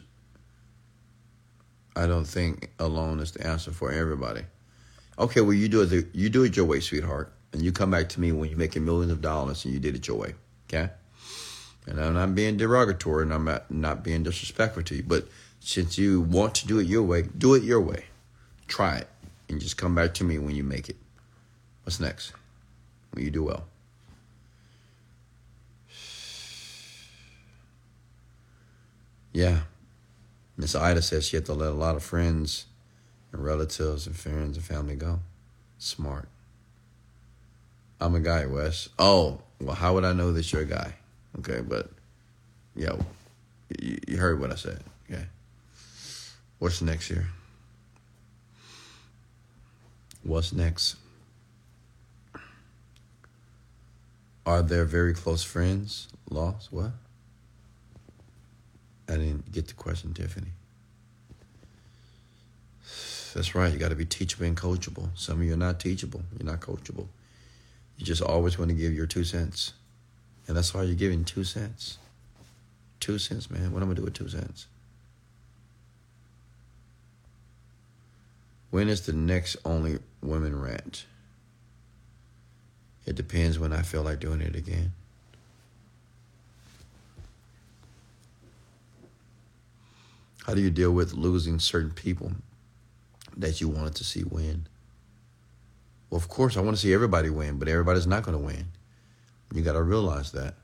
I 1.96 2.06
don't 2.06 2.26
think 2.26 2.70
alone 2.78 3.20
is 3.20 3.32
the 3.32 3.46
answer 3.46 3.72
for 3.72 3.90
everybody. 3.90 4.42
Okay, 5.18 5.40
well 5.40 5.54
you 5.54 5.68
do 5.68 5.82
it. 5.82 6.08
You 6.12 6.28
do 6.28 6.44
it 6.44 6.54
your 6.54 6.66
way, 6.66 6.80
sweetheart, 6.80 7.32
and 7.52 7.62
you 7.62 7.72
come 7.72 7.90
back 7.90 8.10
to 8.10 8.20
me 8.20 8.32
when 8.32 8.50
you're 8.50 8.58
making 8.58 8.84
millions 8.84 9.10
of 9.10 9.22
dollars 9.22 9.64
and 9.64 9.72
you 9.72 9.80
did 9.80 9.96
it 9.96 10.06
your 10.06 10.18
way. 10.18 10.34
Okay. 10.68 10.90
And 11.86 12.00
I'm 12.00 12.14
not 12.14 12.34
being 12.34 12.58
derogatory 12.58 13.22
and 13.22 13.32
I'm 13.32 13.44
not, 13.44 13.70
not 13.70 14.04
being 14.04 14.22
disrespectful 14.22 14.82
to 14.82 14.96
you. 14.96 15.04
But 15.04 15.28
since 15.60 15.96
you 15.96 16.20
want 16.20 16.54
to 16.56 16.66
do 16.66 16.78
it 16.78 16.86
your 16.86 17.02
way, 17.02 17.22
do 17.22 17.54
it 17.54 17.62
your 17.62 17.80
way. 17.80 18.04
Try 18.68 18.98
it. 18.98 19.08
And 19.48 19.60
just 19.60 19.76
come 19.76 19.94
back 19.94 20.12
to 20.14 20.24
me 20.24 20.38
when 20.38 20.54
you 20.54 20.64
make 20.64 20.88
it. 20.88 20.96
What's 21.84 22.00
next? 22.00 22.32
When 23.12 23.24
you 23.24 23.30
do 23.30 23.44
well. 23.44 23.64
Yeah. 29.32 29.60
Miss 30.56 30.74
Ida 30.74 31.02
says 31.02 31.26
she 31.26 31.36
had 31.36 31.46
to 31.46 31.52
let 31.52 31.70
a 31.70 31.74
lot 31.74 31.96
of 31.96 32.02
friends 32.02 32.66
and 33.32 33.44
relatives 33.44 34.06
and 34.06 34.16
friends 34.16 34.56
and 34.56 34.64
family 34.64 34.96
go. 34.96 35.20
Smart. 35.78 36.28
I'm 38.00 38.14
a 38.14 38.20
guy, 38.20 38.46
Wes. 38.46 38.88
Oh, 38.98 39.40
well, 39.60 39.74
how 39.74 39.94
would 39.94 40.04
I 40.04 40.12
know 40.12 40.32
that 40.32 40.52
you're 40.52 40.62
a 40.62 40.66
guy? 40.66 40.94
Okay, 41.38 41.60
but 41.60 41.90
yo, 42.74 42.98
you, 43.80 43.98
you 44.06 44.16
heard 44.16 44.40
what 44.40 44.52
I 44.52 44.54
said. 44.54 44.82
Okay, 45.10 45.24
what's 46.58 46.80
next 46.80 47.08
here? 47.08 47.28
What's 50.22 50.52
next? 50.52 50.96
Are 54.44 54.62
there 54.62 54.84
very 54.84 55.14
close 55.14 55.42
friends 55.42 56.08
lost? 56.30 56.72
What? 56.72 56.92
I 59.08 59.12
didn't 59.12 59.52
get 59.52 59.68
the 59.68 59.74
question, 59.74 60.12
Tiffany. 60.14 60.48
That's 63.34 63.54
right. 63.54 63.72
You 63.72 63.78
got 63.78 63.90
to 63.90 63.94
be 63.94 64.06
teachable 64.06 64.46
and 64.46 64.56
coachable. 64.56 65.10
Some 65.14 65.40
of 65.40 65.46
you 65.46 65.52
are 65.52 65.58
not 65.58 65.78
teachable. 65.78 66.22
You're 66.38 66.50
not 66.50 66.60
coachable. 66.60 67.06
You 67.98 68.06
just 68.06 68.22
always 68.22 68.58
want 68.58 68.70
to 68.70 68.74
give 68.74 68.94
your 68.94 69.06
two 69.06 69.24
cents. 69.24 69.74
And 70.48 70.56
that's 70.56 70.72
why 70.72 70.82
you're 70.82 70.94
giving 70.94 71.24
two 71.24 71.44
cents. 71.44 71.98
Two 72.98 73.18
cents, 73.18 73.50
man. 73.50 73.72
What 73.72 73.82
am 73.82 73.90
I 73.90 73.92
gonna 73.92 73.96
do 73.96 74.04
with 74.04 74.14
two 74.14 74.28
cents? 74.28 74.66
When 78.70 78.88
is 78.88 79.02
the 79.02 79.12
next 79.12 79.56
only 79.64 79.98
women 80.22 80.58
rant? 80.60 81.04
It 83.04 83.14
depends 83.14 83.58
when 83.58 83.72
I 83.72 83.82
feel 83.82 84.02
like 84.02 84.18
doing 84.18 84.40
it 84.40 84.56
again. 84.56 84.92
How 90.46 90.54
do 90.54 90.60
you 90.60 90.70
deal 90.70 90.92
with 90.92 91.12
losing 91.12 91.58
certain 91.58 91.90
people 91.90 92.30
that 93.36 93.60
you 93.60 93.68
wanted 93.68 93.96
to 93.96 94.04
see 94.04 94.22
win? 94.22 94.68
Well, 96.08 96.18
of 96.18 96.28
course, 96.28 96.56
I 96.56 96.60
want 96.60 96.76
to 96.76 96.80
see 96.80 96.94
everybody 96.94 97.30
win, 97.30 97.58
but 97.58 97.66
everybody's 97.66 98.06
not 98.06 98.22
going 98.22 98.38
to 98.38 98.44
win. 98.44 98.66
You 99.52 99.62
got 99.62 99.72
to 99.72 99.82
realize 99.82 100.30
that. 100.32 100.54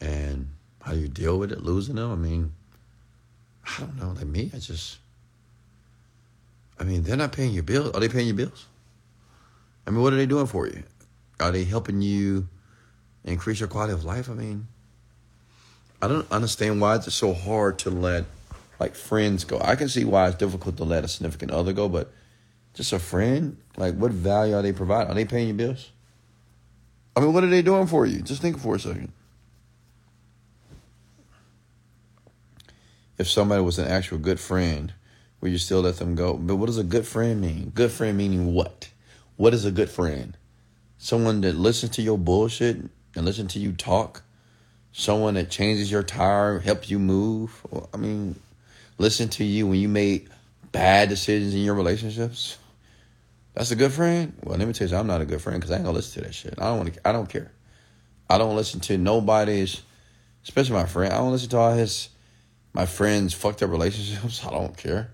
And 0.00 0.48
how 0.82 0.90
do 0.90 0.98
you 0.98 1.06
deal 1.06 1.38
with 1.38 1.52
it, 1.52 1.62
losing 1.62 1.94
them? 1.94 2.10
I 2.10 2.16
mean, 2.16 2.52
I 3.64 3.78
don't 3.78 3.96
know. 3.96 4.10
Like 4.10 4.26
me, 4.26 4.50
I 4.52 4.58
just, 4.58 4.98
I 6.80 6.82
mean, 6.82 7.04
they're 7.04 7.16
not 7.16 7.30
paying 7.30 7.54
your 7.54 7.62
bills. 7.62 7.92
Are 7.94 8.00
they 8.00 8.08
paying 8.08 8.26
your 8.26 8.36
bills? 8.36 8.66
I 9.86 9.90
mean, 9.90 10.02
what 10.02 10.12
are 10.12 10.16
they 10.16 10.26
doing 10.26 10.46
for 10.46 10.66
you? 10.66 10.82
Are 11.38 11.52
they 11.52 11.62
helping 11.62 12.02
you 12.02 12.48
increase 13.22 13.60
your 13.60 13.68
quality 13.68 13.92
of 13.92 14.04
life? 14.04 14.28
I 14.28 14.34
mean, 14.34 14.66
I 16.02 16.08
don't 16.08 16.28
understand 16.32 16.80
why 16.80 16.96
it's 16.96 17.14
so 17.14 17.32
hard 17.32 17.78
to 17.80 17.90
let 17.90 18.24
like 18.78 18.94
friends 18.94 19.44
go. 19.44 19.60
I 19.60 19.76
can 19.76 19.88
see 19.88 20.04
why 20.04 20.28
it's 20.28 20.36
difficult 20.36 20.76
to 20.78 20.84
let 20.84 21.04
a 21.04 21.08
significant 21.08 21.50
other 21.50 21.72
go, 21.72 21.88
but 21.88 22.12
just 22.74 22.92
a 22.92 22.98
friend, 22.98 23.56
like 23.76 23.94
what 23.94 24.10
value 24.10 24.54
are 24.54 24.62
they 24.62 24.72
providing? 24.72 25.10
Are 25.10 25.14
they 25.14 25.24
paying 25.24 25.48
your 25.48 25.56
bills? 25.56 25.90
I 27.16 27.20
mean, 27.20 27.32
what 27.32 27.44
are 27.44 27.48
they 27.48 27.62
doing 27.62 27.86
for 27.86 28.06
you? 28.06 28.20
Just 28.20 28.42
think 28.42 28.58
for 28.58 28.74
a 28.74 28.80
second. 28.80 29.12
If 33.16 33.30
somebody 33.30 33.62
was 33.62 33.78
an 33.78 33.86
actual 33.86 34.18
good 34.18 34.40
friend, 34.40 34.92
would 35.40 35.52
you 35.52 35.58
still 35.58 35.82
let 35.82 35.98
them 35.98 36.16
go? 36.16 36.34
But 36.34 36.56
what 36.56 36.66
does 36.66 36.78
a 36.78 36.84
good 36.84 37.06
friend 37.06 37.40
mean? 37.40 37.70
Good 37.74 37.92
friend 37.92 38.16
meaning 38.18 38.54
what? 38.54 38.88
What 39.36 39.54
is 39.54 39.64
a 39.64 39.70
good 39.70 39.88
friend? 39.88 40.36
Someone 40.98 41.40
that 41.42 41.54
listens 41.54 41.92
to 41.92 42.02
your 42.02 42.18
bullshit 42.18 42.78
and 43.14 43.24
listen 43.24 43.46
to 43.48 43.60
you 43.60 43.72
talk? 43.72 44.22
Someone 44.90 45.34
that 45.34 45.50
changes 45.50 45.90
your 45.90 46.02
tire, 46.02 46.58
helps 46.60 46.90
you 46.90 46.98
move? 46.98 47.64
I 47.92 47.96
mean, 47.96 48.36
listen 48.98 49.28
to 49.30 49.44
you 49.44 49.66
when 49.66 49.78
you 49.78 49.88
made 49.88 50.28
bad 50.72 51.08
decisions 51.08 51.54
in 51.54 51.60
your 51.60 51.74
relationships? 51.74 52.58
That's 53.54 53.70
a 53.70 53.76
good 53.76 53.92
friend. 53.92 54.36
Well, 54.42 54.58
let 54.58 54.66
me 54.66 54.74
tell 54.74 54.88
you, 54.88 54.96
I'm 54.96 55.06
not 55.06 55.20
a 55.20 55.24
good 55.24 55.40
friend 55.40 55.60
because 55.60 55.70
I 55.70 55.76
ain't 55.76 55.84
gonna 55.84 55.96
listen 55.96 56.22
to 56.22 56.28
that 56.28 56.34
shit. 56.34 56.54
I 56.58 56.64
don't 56.64 56.78
want 56.78 56.94
to. 56.94 57.08
I 57.08 57.12
don't 57.12 57.28
care. 57.28 57.52
I 58.28 58.38
don't 58.38 58.56
listen 58.56 58.80
to 58.80 58.98
nobody's, 58.98 59.82
especially 60.42 60.74
my 60.74 60.86
friend. 60.86 61.12
I 61.12 61.18
don't 61.18 61.30
listen 61.30 61.50
to 61.50 61.58
all 61.58 61.72
his, 61.72 62.08
my 62.72 62.86
friends' 62.86 63.32
fucked 63.32 63.62
up 63.62 63.70
relationships. 63.70 64.44
I 64.46 64.50
don't 64.50 64.76
care. 64.76 65.10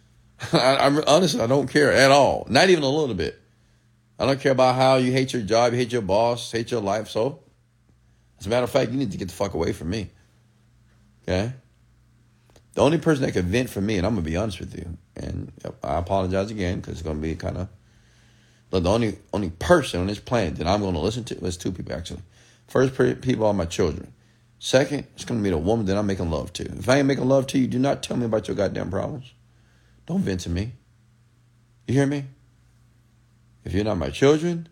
I, 0.52 0.76
I'm 0.78 1.02
honestly, 1.06 1.40
I 1.40 1.46
don't 1.46 1.68
care 1.68 1.92
at 1.92 2.10
all. 2.10 2.46
Not 2.48 2.68
even 2.70 2.82
a 2.82 2.88
little 2.88 3.14
bit. 3.14 3.40
I 4.18 4.26
don't 4.26 4.40
care 4.40 4.52
about 4.52 4.76
how 4.76 4.96
you 4.96 5.12
hate 5.12 5.32
your 5.32 5.42
job, 5.42 5.72
you 5.72 5.78
hate 5.78 5.92
your 5.92 6.02
boss, 6.02 6.50
hate 6.50 6.70
your 6.70 6.80
life. 6.80 7.08
So, 7.08 7.40
as 8.38 8.46
a 8.46 8.48
matter 8.48 8.64
of 8.64 8.70
fact, 8.70 8.90
you 8.90 8.96
need 8.96 9.12
to 9.12 9.18
get 9.18 9.28
the 9.28 9.34
fuck 9.34 9.54
away 9.54 9.72
from 9.72 9.90
me. 9.90 10.10
Okay. 11.22 11.52
The 12.74 12.82
only 12.82 12.98
person 12.98 13.24
that 13.24 13.32
could 13.32 13.44
vent 13.44 13.70
for 13.70 13.80
me, 13.80 13.96
and 13.98 14.06
I'm 14.06 14.14
gonna 14.14 14.22
be 14.22 14.36
honest 14.36 14.60
with 14.60 14.76
you, 14.76 14.98
and 15.16 15.52
I 15.82 15.98
apologize 15.98 16.50
again 16.50 16.80
because 16.80 16.94
it's 16.94 17.02
gonna 17.02 17.20
be 17.20 17.34
kind 17.36 17.56
of 17.56 17.68
but 18.74 18.82
the 18.82 18.90
only 18.90 19.16
only 19.32 19.50
person 19.50 20.00
on 20.00 20.08
this 20.08 20.18
planet 20.18 20.56
that 20.56 20.66
I'm 20.66 20.80
to 20.80 20.88
listen 20.88 21.22
to 21.26 21.44
is 21.44 21.56
two 21.56 21.70
people 21.70 21.92
actually. 21.92 22.22
First 22.66 23.22
people 23.22 23.46
are 23.46 23.54
my 23.54 23.66
children. 23.66 24.12
Second, 24.58 25.06
it's 25.14 25.24
to 25.24 25.34
be 25.34 25.50
the 25.50 25.58
woman 25.58 25.86
that 25.86 25.96
I'm 25.96 26.08
making 26.08 26.28
love 26.28 26.52
to. 26.54 26.64
If 26.64 26.88
I 26.88 26.96
ain't 26.96 27.06
making 27.06 27.28
love 27.28 27.46
to 27.48 27.58
you, 27.58 27.68
do 27.68 27.78
not 27.78 28.02
tell 28.02 28.16
me 28.16 28.24
about 28.24 28.48
your 28.48 28.56
goddamn 28.56 28.90
problems. 28.90 29.32
Don't 30.06 30.22
vent 30.22 30.40
to 30.40 30.50
me. 30.50 30.72
You 31.86 31.94
hear 31.94 32.06
me? 32.06 32.24
If 33.64 33.74
you're 33.74 33.84
not 33.84 33.96
my 33.96 34.10
children, 34.10 34.68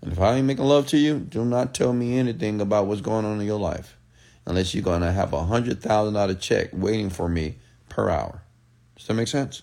and 0.00 0.12
if 0.12 0.20
I 0.20 0.34
ain't 0.34 0.46
making 0.46 0.66
love 0.66 0.86
to 0.88 0.96
you, 0.96 1.18
do 1.18 1.44
not 1.44 1.74
tell 1.74 1.92
me 1.92 2.20
anything 2.20 2.60
about 2.60 2.86
what's 2.86 3.00
going 3.00 3.24
on 3.24 3.40
in 3.40 3.46
your 3.48 3.58
life. 3.58 3.97
Unless 4.48 4.72
you're 4.72 4.82
gonna 4.82 5.12
have 5.12 5.34
a 5.34 5.44
hundred 5.44 5.82
thousand 5.82 6.14
dollar 6.14 6.34
check 6.34 6.70
waiting 6.72 7.10
for 7.10 7.28
me 7.28 7.56
per 7.90 8.08
hour. 8.08 8.40
Does 8.96 9.06
that 9.06 9.12
make 9.12 9.28
sense? 9.28 9.60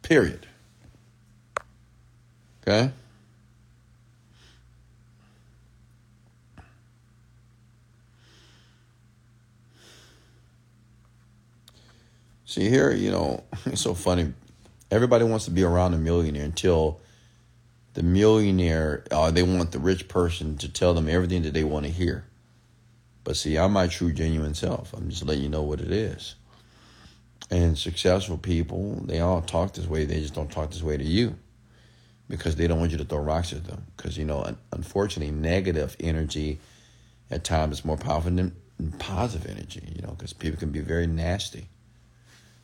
Period. 0.00 0.46
Okay? 2.62 2.90
See 12.46 12.70
here, 12.70 12.90
you 12.90 13.10
know, 13.10 13.44
it's 13.66 13.82
so 13.82 13.92
funny. 13.92 14.32
Everybody 14.90 15.24
wants 15.24 15.44
to 15.44 15.50
be 15.50 15.64
around 15.64 15.92
a 15.92 15.98
millionaire 15.98 16.46
until 16.46 16.98
the 17.92 18.02
millionaire, 18.02 19.04
uh, 19.10 19.30
they 19.30 19.42
want 19.42 19.72
the 19.72 19.78
rich 19.78 20.08
person 20.08 20.56
to 20.56 20.72
tell 20.72 20.94
them 20.94 21.10
everything 21.10 21.42
that 21.42 21.52
they 21.52 21.64
want 21.64 21.84
to 21.84 21.92
hear. 21.92 22.24
But 23.28 23.36
see, 23.36 23.58
I'm 23.58 23.74
my 23.74 23.88
true, 23.88 24.10
genuine 24.10 24.54
self. 24.54 24.94
I'm 24.94 25.10
just 25.10 25.22
letting 25.22 25.42
you 25.42 25.50
know 25.50 25.60
what 25.60 25.82
it 25.82 25.90
is. 25.90 26.34
And 27.50 27.76
successful 27.76 28.38
people, 28.38 29.02
they 29.04 29.20
all 29.20 29.42
talk 29.42 29.74
this 29.74 29.86
way. 29.86 30.06
They 30.06 30.22
just 30.22 30.32
don't 30.32 30.50
talk 30.50 30.70
this 30.70 30.82
way 30.82 30.96
to 30.96 31.04
you 31.04 31.36
because 32.30 32.56
they 32.56 32.66
don't 32.66 32.78
want 32.80 32.90
you 32.90 32.96
to 32.96 33.04
throw 33.04 33.18
rocks 33.18 33.52
at 33.52 33.66
them. 33.66 33.84
Because, 33.94 34.16
you 34.16 34.24
know, 34.24 34.56
unfortunately, 34.72 35.30
negative 35.30 35.94
energy 36.00 36.58
at 37.30 37.44
times 37.44 37.80
is 37.80 37.84
more 37.84 37.98
powerful 37.98 38.30
than 38.30 38.54
positive 38.98 39.50
energy, 39.50 39.82
you 39.94 40.00
know, 40.00 40.12
because 40.12 40.32
people 40.32 40.58
can 40.58 40.70
be 40.70 40.80
very 40.80 41.06
nasty. 41.06 41.68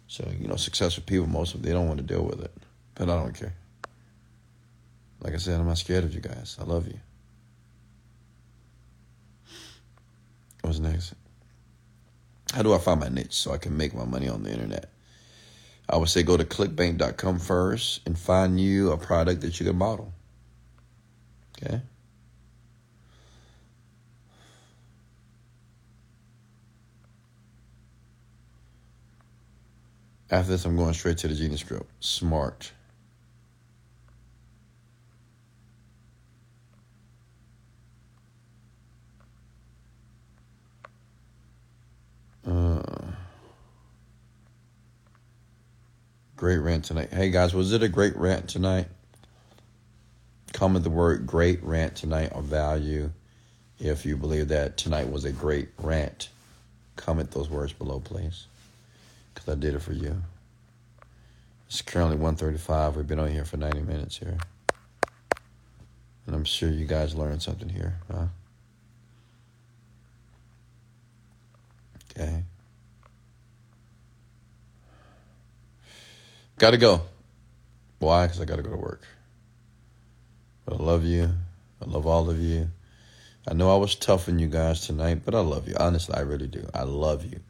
So, 0.07 0.27
you 0.41 0.49
know, 0.49 0.57
successful 0.57 1.05
people, 1.07 1.27
most 1.27 1.55
of 1.55 1.61
them, 1.61 1.69
they 1.69 1.75
don't 1.75 1.89
want 1.89 1.99
to 1.99 2.07
deal 2.07 2.25
with 2.25 2.41
it. 2.43 2.57
But 2.95 3.11
I 3.11 3.23
don't 3.23 3.35
care. 3.35 3.53
Like 5.21 5.35
I 5.35 5.37
said, 5.37 5.61
I'm 5.61 5.67
not 5.67 5.77
scared 5.77 6.05
of 6.05 6.15
you 6.15 6.23
guys. 6.23 6.57
I 6.59 6.65
love 6.65 6.89
you. 6.89 7.01
What's 10.65 10.79
next? 10.79 11.13
How 12.55 12.63
do 12.63 12.73
I 12.73 12.79
find 12.79 12.99
my 12.99 13.11
niche 13.11 13.35
so 13.35 13.53
I 13.53 13.59
can 13.59 13.77
make 13.77 13.93
my 13.93 14.07
money 14.07 14.31
on 14.31 14.45
the 14.45 14.51
internet? 14.51 14.91
I 15.91 15.99
would 15.99 16.09
say 16.09 16.23
go 16.23 16.39
to 16.39 16.45
clickbank.com 16.45 17.39
first 17.39 18.01
and 18.07 18.19
find 18.19 18.59
you 18.59 18.91
a 18.91 18.97
product 18.97 19.43
that 19.43 19.61
you 19.61 19.67
can 19.67 19.77
model. 19.77 20.15
Okay? 21.63 21.83
After 30.31 30.53
this, 30.53 30.65
I'm 30.65 30.79
going 30.79 30.95
straight 30.95 31.19
to 31.19 31.29
the 31.29 31.35
Genius 31.35 31.63
Group. 31.63 31.87
Smart. 32.01 32.73
Uh, 42.47 42.83
great 46.37 46.59
rant 46.59 46.85
tonight. 46.85 47.11
Hey 47.13 47.31
guys, 47.31 47.55
was 47.55 47.73
it 47.73 47.83
a 47.83 47.89
great 47.89 48.17
rant 48.17 48.49
tonight? 48.49 48.87
Comment 50.53 50.85
the 50.85 50.91
word 50.91 51.27
great 51.27 51.63
rant 51.63 51.97
tonight 51.97 52.33
or 52.35 52.43
value 52.43 53.11
if 53.79 54.05
you 54.05 54.17
believe 54.17 54.49
that 54.49 54.77
tonight 54.77 55.11
was 55.11 55.25
a 55.25 55.33
great 55.33 55.69
rant. 55.79 56.29
Comment 56.97 57.31
those 57.31 57.49
words 57.49 57.73
below, 57.73 57.99
please. 57.99 58.47
Because 59.33 59.49
I 59.49 59.55
did 59.59 59.75
it 59.75 59.81
for 59.81 59.93
you. 59.93 60.23
It's 61.67 61.83
currently 61.83 62.17
1.35. 62.17 62.95
We've 62.95 63.07
been 63.07 63.19
on 63.19 63.31
here 63.31 63.45
for 63.45 63.57
90 63.57 63.81
minutes 63.81 64.19
here. 64.19 64.37
And 66.27 66.37
I'm 66.37 66.45
sure 66.45 66.69
you 66.69 66.87
guys 66.87 67.15
learned 67.15 67.43
something 67.43 67.69
here, 67.69 67.99
huh? 68.13 68.27
Okay. 72.17 72.45
Got 76.59 76.71
to 76.71 76.77
go. 76.77 77.03
Why? 77.99 78.27
Because 78.27 78.41
I 78.41 78.45
got 78.45 78.57
to 78.57 78.63
go 78.63 78.71
to 78.71 78.77
work. 78.77 79.03
But 80.65 80.81
I 80.81 80.83
love 80.83 81.05
you. 81.05 81.31
I 81.83 81.91
love 81.91 82.07
all 82.07 82.31
of 82.31 82.39
you. 82.41 82.69
I 83.47 83.55
know 83.55 83.75
I 83.75 83.77
was 83.77 83.95
tough 83.95 84.29
on 84.29 84.39
you 84.39 84.47
guys 84.47 84.87
tonight, 84.87 85.23
but 85.25 85.35
I 85.35 85.41
love 85.41 85.69
you. 85.69 85.75
Honestly, 85.79 86.15
I 86.15 86.21
really 86.21 86.47
do. 86.47 86.67
I 86.73 86.85
love 86.85 87.25
you. 87.25 87.41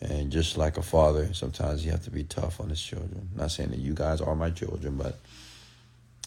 And 0.00 0.30
just 0.30 0.56
like 0.56 0.76
a 0.76 0.82
father, 0.82 1.32
sometimes 1.34 1.84
you 1.84 1.90
have 1.90 2.04
to 2.04 2.10
be 2.10 2.24
tough 2.24 2.60
on 2.60 2.68
his 2.68 2.80
children. 2.80 3.28
Not 3.34 3.50
saying 3.50 3.70
that 3.70 3.78
you 3.78 3.94
guys 3.94 4.20
are 4.20 4.34
my 4.34 4.50
children, 4.50 4.96
but 4.96 5.18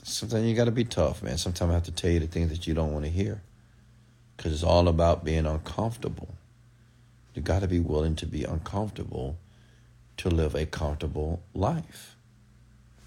sometimes 0.04 0.46
you 0.46 0.56
got 0.56 0.66
to 0.66 0.72
be 0.72 0.86
tough, 0.86 1.24
man. 1.24 1.38
Sometimes 1.38 1.72
I 1.72 1.74
have 1.74 1.84
to 1.84 1.92
tell 1.92 2.12
you 2.12 2.20
the 2.20 2.28
things 2.28 2.50
that 2.50 2.68
you 2.68 2.74
don't 2.74 2.94
want 2.94 3.06
to 3.06 3.12
hear. 3.12 3.42
Because 4.38 4.54
it's 4.54 4.64
all 4.64 4.88
about 4.88 5.24
being 5.24 5.46
uncomfortable. 5.46 6.34
You 7.34 7.42
got 7.42 7.60
to 7.62 7.68
be 7.68 7.80
willing 7.80 8.16
to 8.18 8.26
be 8.26 8.44
uncomfortable 8.44 9.38
to 10.18 10.30
live 10.30 10.56
a 10.56 10.66
comfortable 10.66 11.42
life. 11.54 12.16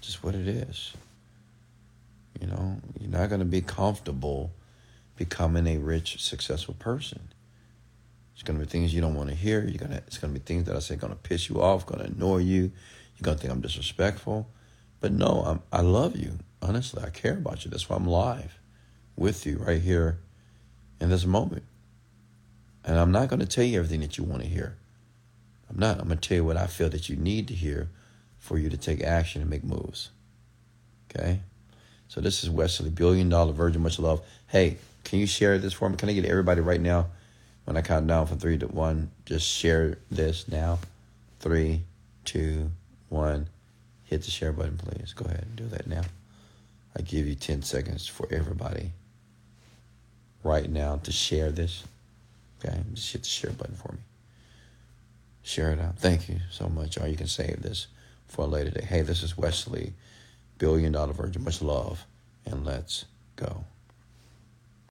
Just 0.01 0.23
what 0.23 0.35
it 0.35 0.47
is. 0.47 0.93
You 2.39 2.47
know, 2.47 2.77
you're 2.99 3.09
not 3.09 3.29
going 3.29 3.39
to 3.39 3.45
be 3.45 3.61
comfortable 3.61 4.51
becoming 5.15 5.67
a 5.67 5.77
rich, 5.77 6.21
successful 6.21 6.73
person. 6.73 7.29
It's 8.33 8.43
going 8.43 8.59
to 8.59 8.65
be 8.65 8.69
things 8.69 8.93
you 8.93 8.99
don't 8.99 9.15
want 9.15 9.29
to 9.29 9.35
hear. 9.35 9.63
You're 9.63 9.77
gonna. 9.77 10.01
It's 10.07 10.17
going 10.17 10.33
to 10.33 10.39
be 10.39 10.43
things 10.43 10.65
that 10.65 10.75
I 10.75 10.79
say 10.79 10.97
going 10.97 11.13
to 11.13 11.19
piss 11.19 11.49
you 11.49 11.61
off, 11.61 11.85
going 11.85 12.01
to 12.01 12.07
annoy 12.07 12.39
you. 12.39 12.71
You're 13.15 13.23
going 13.23 13.37
to 13.37 13.41
think 13.41 13.53
I'm 13.53 13.61
disrespectful. 13.61 14.49
But 14.99 15.13
no, 15.13 15.43
I'm, 15.45 15.61
I 15.71 15.81
love 15.81 16.17
you. 16.17 16.39
Honestly, 16.61 17.01
I 17.01 17.09
care 17.11 17.37
about 17.37 17.63
you. 17.63 17.71
That's 17.71 17.89
why 17.89 17.95
I'm 17.95 18.07
live 18.07 18.59
with 19.15 19.45
you 19.45 19.59
right 19.59 19.81
here 19.81 20.19
in 20.99 21.09
this 21.09 21.25
moment. 21.25 21.63
And 22.85 22.99
I'm 22.99 23.11
not 23.11 23.29
going 23.29 23.39
to 23.39 23.47
tell 23.47 23.63
you 23.63 23.79
everything 23.79 24.01
that 24.01 24.17
you 24.17 24.23
want 24.23 24.43
to 24.43 24.47
hear. 24.47 24.77
I'm 25.69 25.79
not. 25.79 25.99
I'm 25.99 26.07
going 26.07 26.19
to 26.19 26.29
tell 26.29 26.37
you 26.37 26.45
what 26.45 26.57
I 26.57 26.67
feel 26.67 26.89
that 26.89 27.09
you 27.09 27.15
need 27.15 27.47
to 27.47 27.53
hear 27.53 27.89
for 28.37 28.59
you 28.59 28.69
to 28.69 28.77
take 28.77 29.01
action 29.01 29.41
and 29.41 29.49
make 29.49 29.63
moves. 29.63 30.09
Okay? 31.09 31.39
So 32.07 32.21
this 32.21 32.43
is 32.43 32.49
Wesley, 32.49 32.91
billion 32.91 33.27
dollar 33.27 33.53
virgin, 33.53 33.81
much 33.81 33.97
love. 33.97 34.21
Hey, 34.47 34.77
can 35.03 35.17
you 35.19 35.25
share 35.25 35.57
this 35.57 35.73
for 35.73 35.89
me? 35.89 35.97
Can 35.97 36.09
I 36.09 36.13
get 36.13 36.25
everybody 36.25 36.61
right 36.61 36.79
now? 36.79 37.07
When 37.65 37.75
I 37.75 37.81
count 37.81 38.05
down 38.05 38.27
from 38.27 38.37
three 38.37 38.59
to 38.59 38.67
one, 38.67 39.09
just 39.25 39.47
share 39.47 39.97
this 40.11 40.47
now. 40.47 40.77
Three, 41.39 41.81
two, 42.23 42.69
one. 43.09 43.47
Hit 44.03 44.21
the 44.21 44.29
share 44.29 44.53
button, 44.53 44.77
please. 44.77 45.13
Go 45.13 45.25
ahead 45.25 45.45
and 45.47 45.55
do 45.55 45.67
that 45.69 45.87
now. 45.87 46.03
I 46.95 47.01
give 47.01 47.27
you 47.27 47.33
10 47.33 47.63
seconds 47.63 48.07
for 48.07 48.27
everybody 48.31 48.91
right 50.43 50.69
now 50.69 50.97
to 50.97 51.11
share 51.11 51.51
this. 51.51 51.83
Okay, 52.59 52.77
just 52.93 53.11
hit 53.11 53.23
the 53.23 53.29
share 53.29 53.51
button 53.51 53.75
for 53.75 53.91
me. 53.91 53.99
Share 55.43 55.71
it 55.71 55.79
out. 55.79 55.97
Thank 55.97 56.29
you 56.29 56.39
so 56.49 56.67
much. 56.69 56.97
Or 56.97 57.07
you 57.07 57.17
can 57.17 57.27
save 57.27 57.61
this 57.61 57.87
for 58.27 58.45
a 58.45 58.47
later 58.47 58.71
day. 58.71 58.85
Hey, 58.85 59.01
this 59.01 59.21
is 59.21 59.37
Wesley, 59.37 59.93
Billion 60.57 60.93
Dollar 60.93 61.13
Virgin. 61.13 61.43
Much 61.43 61.61
love, 61.61 62.05
and 62.45 62.65
let's 62.65 63.05
go. 63.35 63.63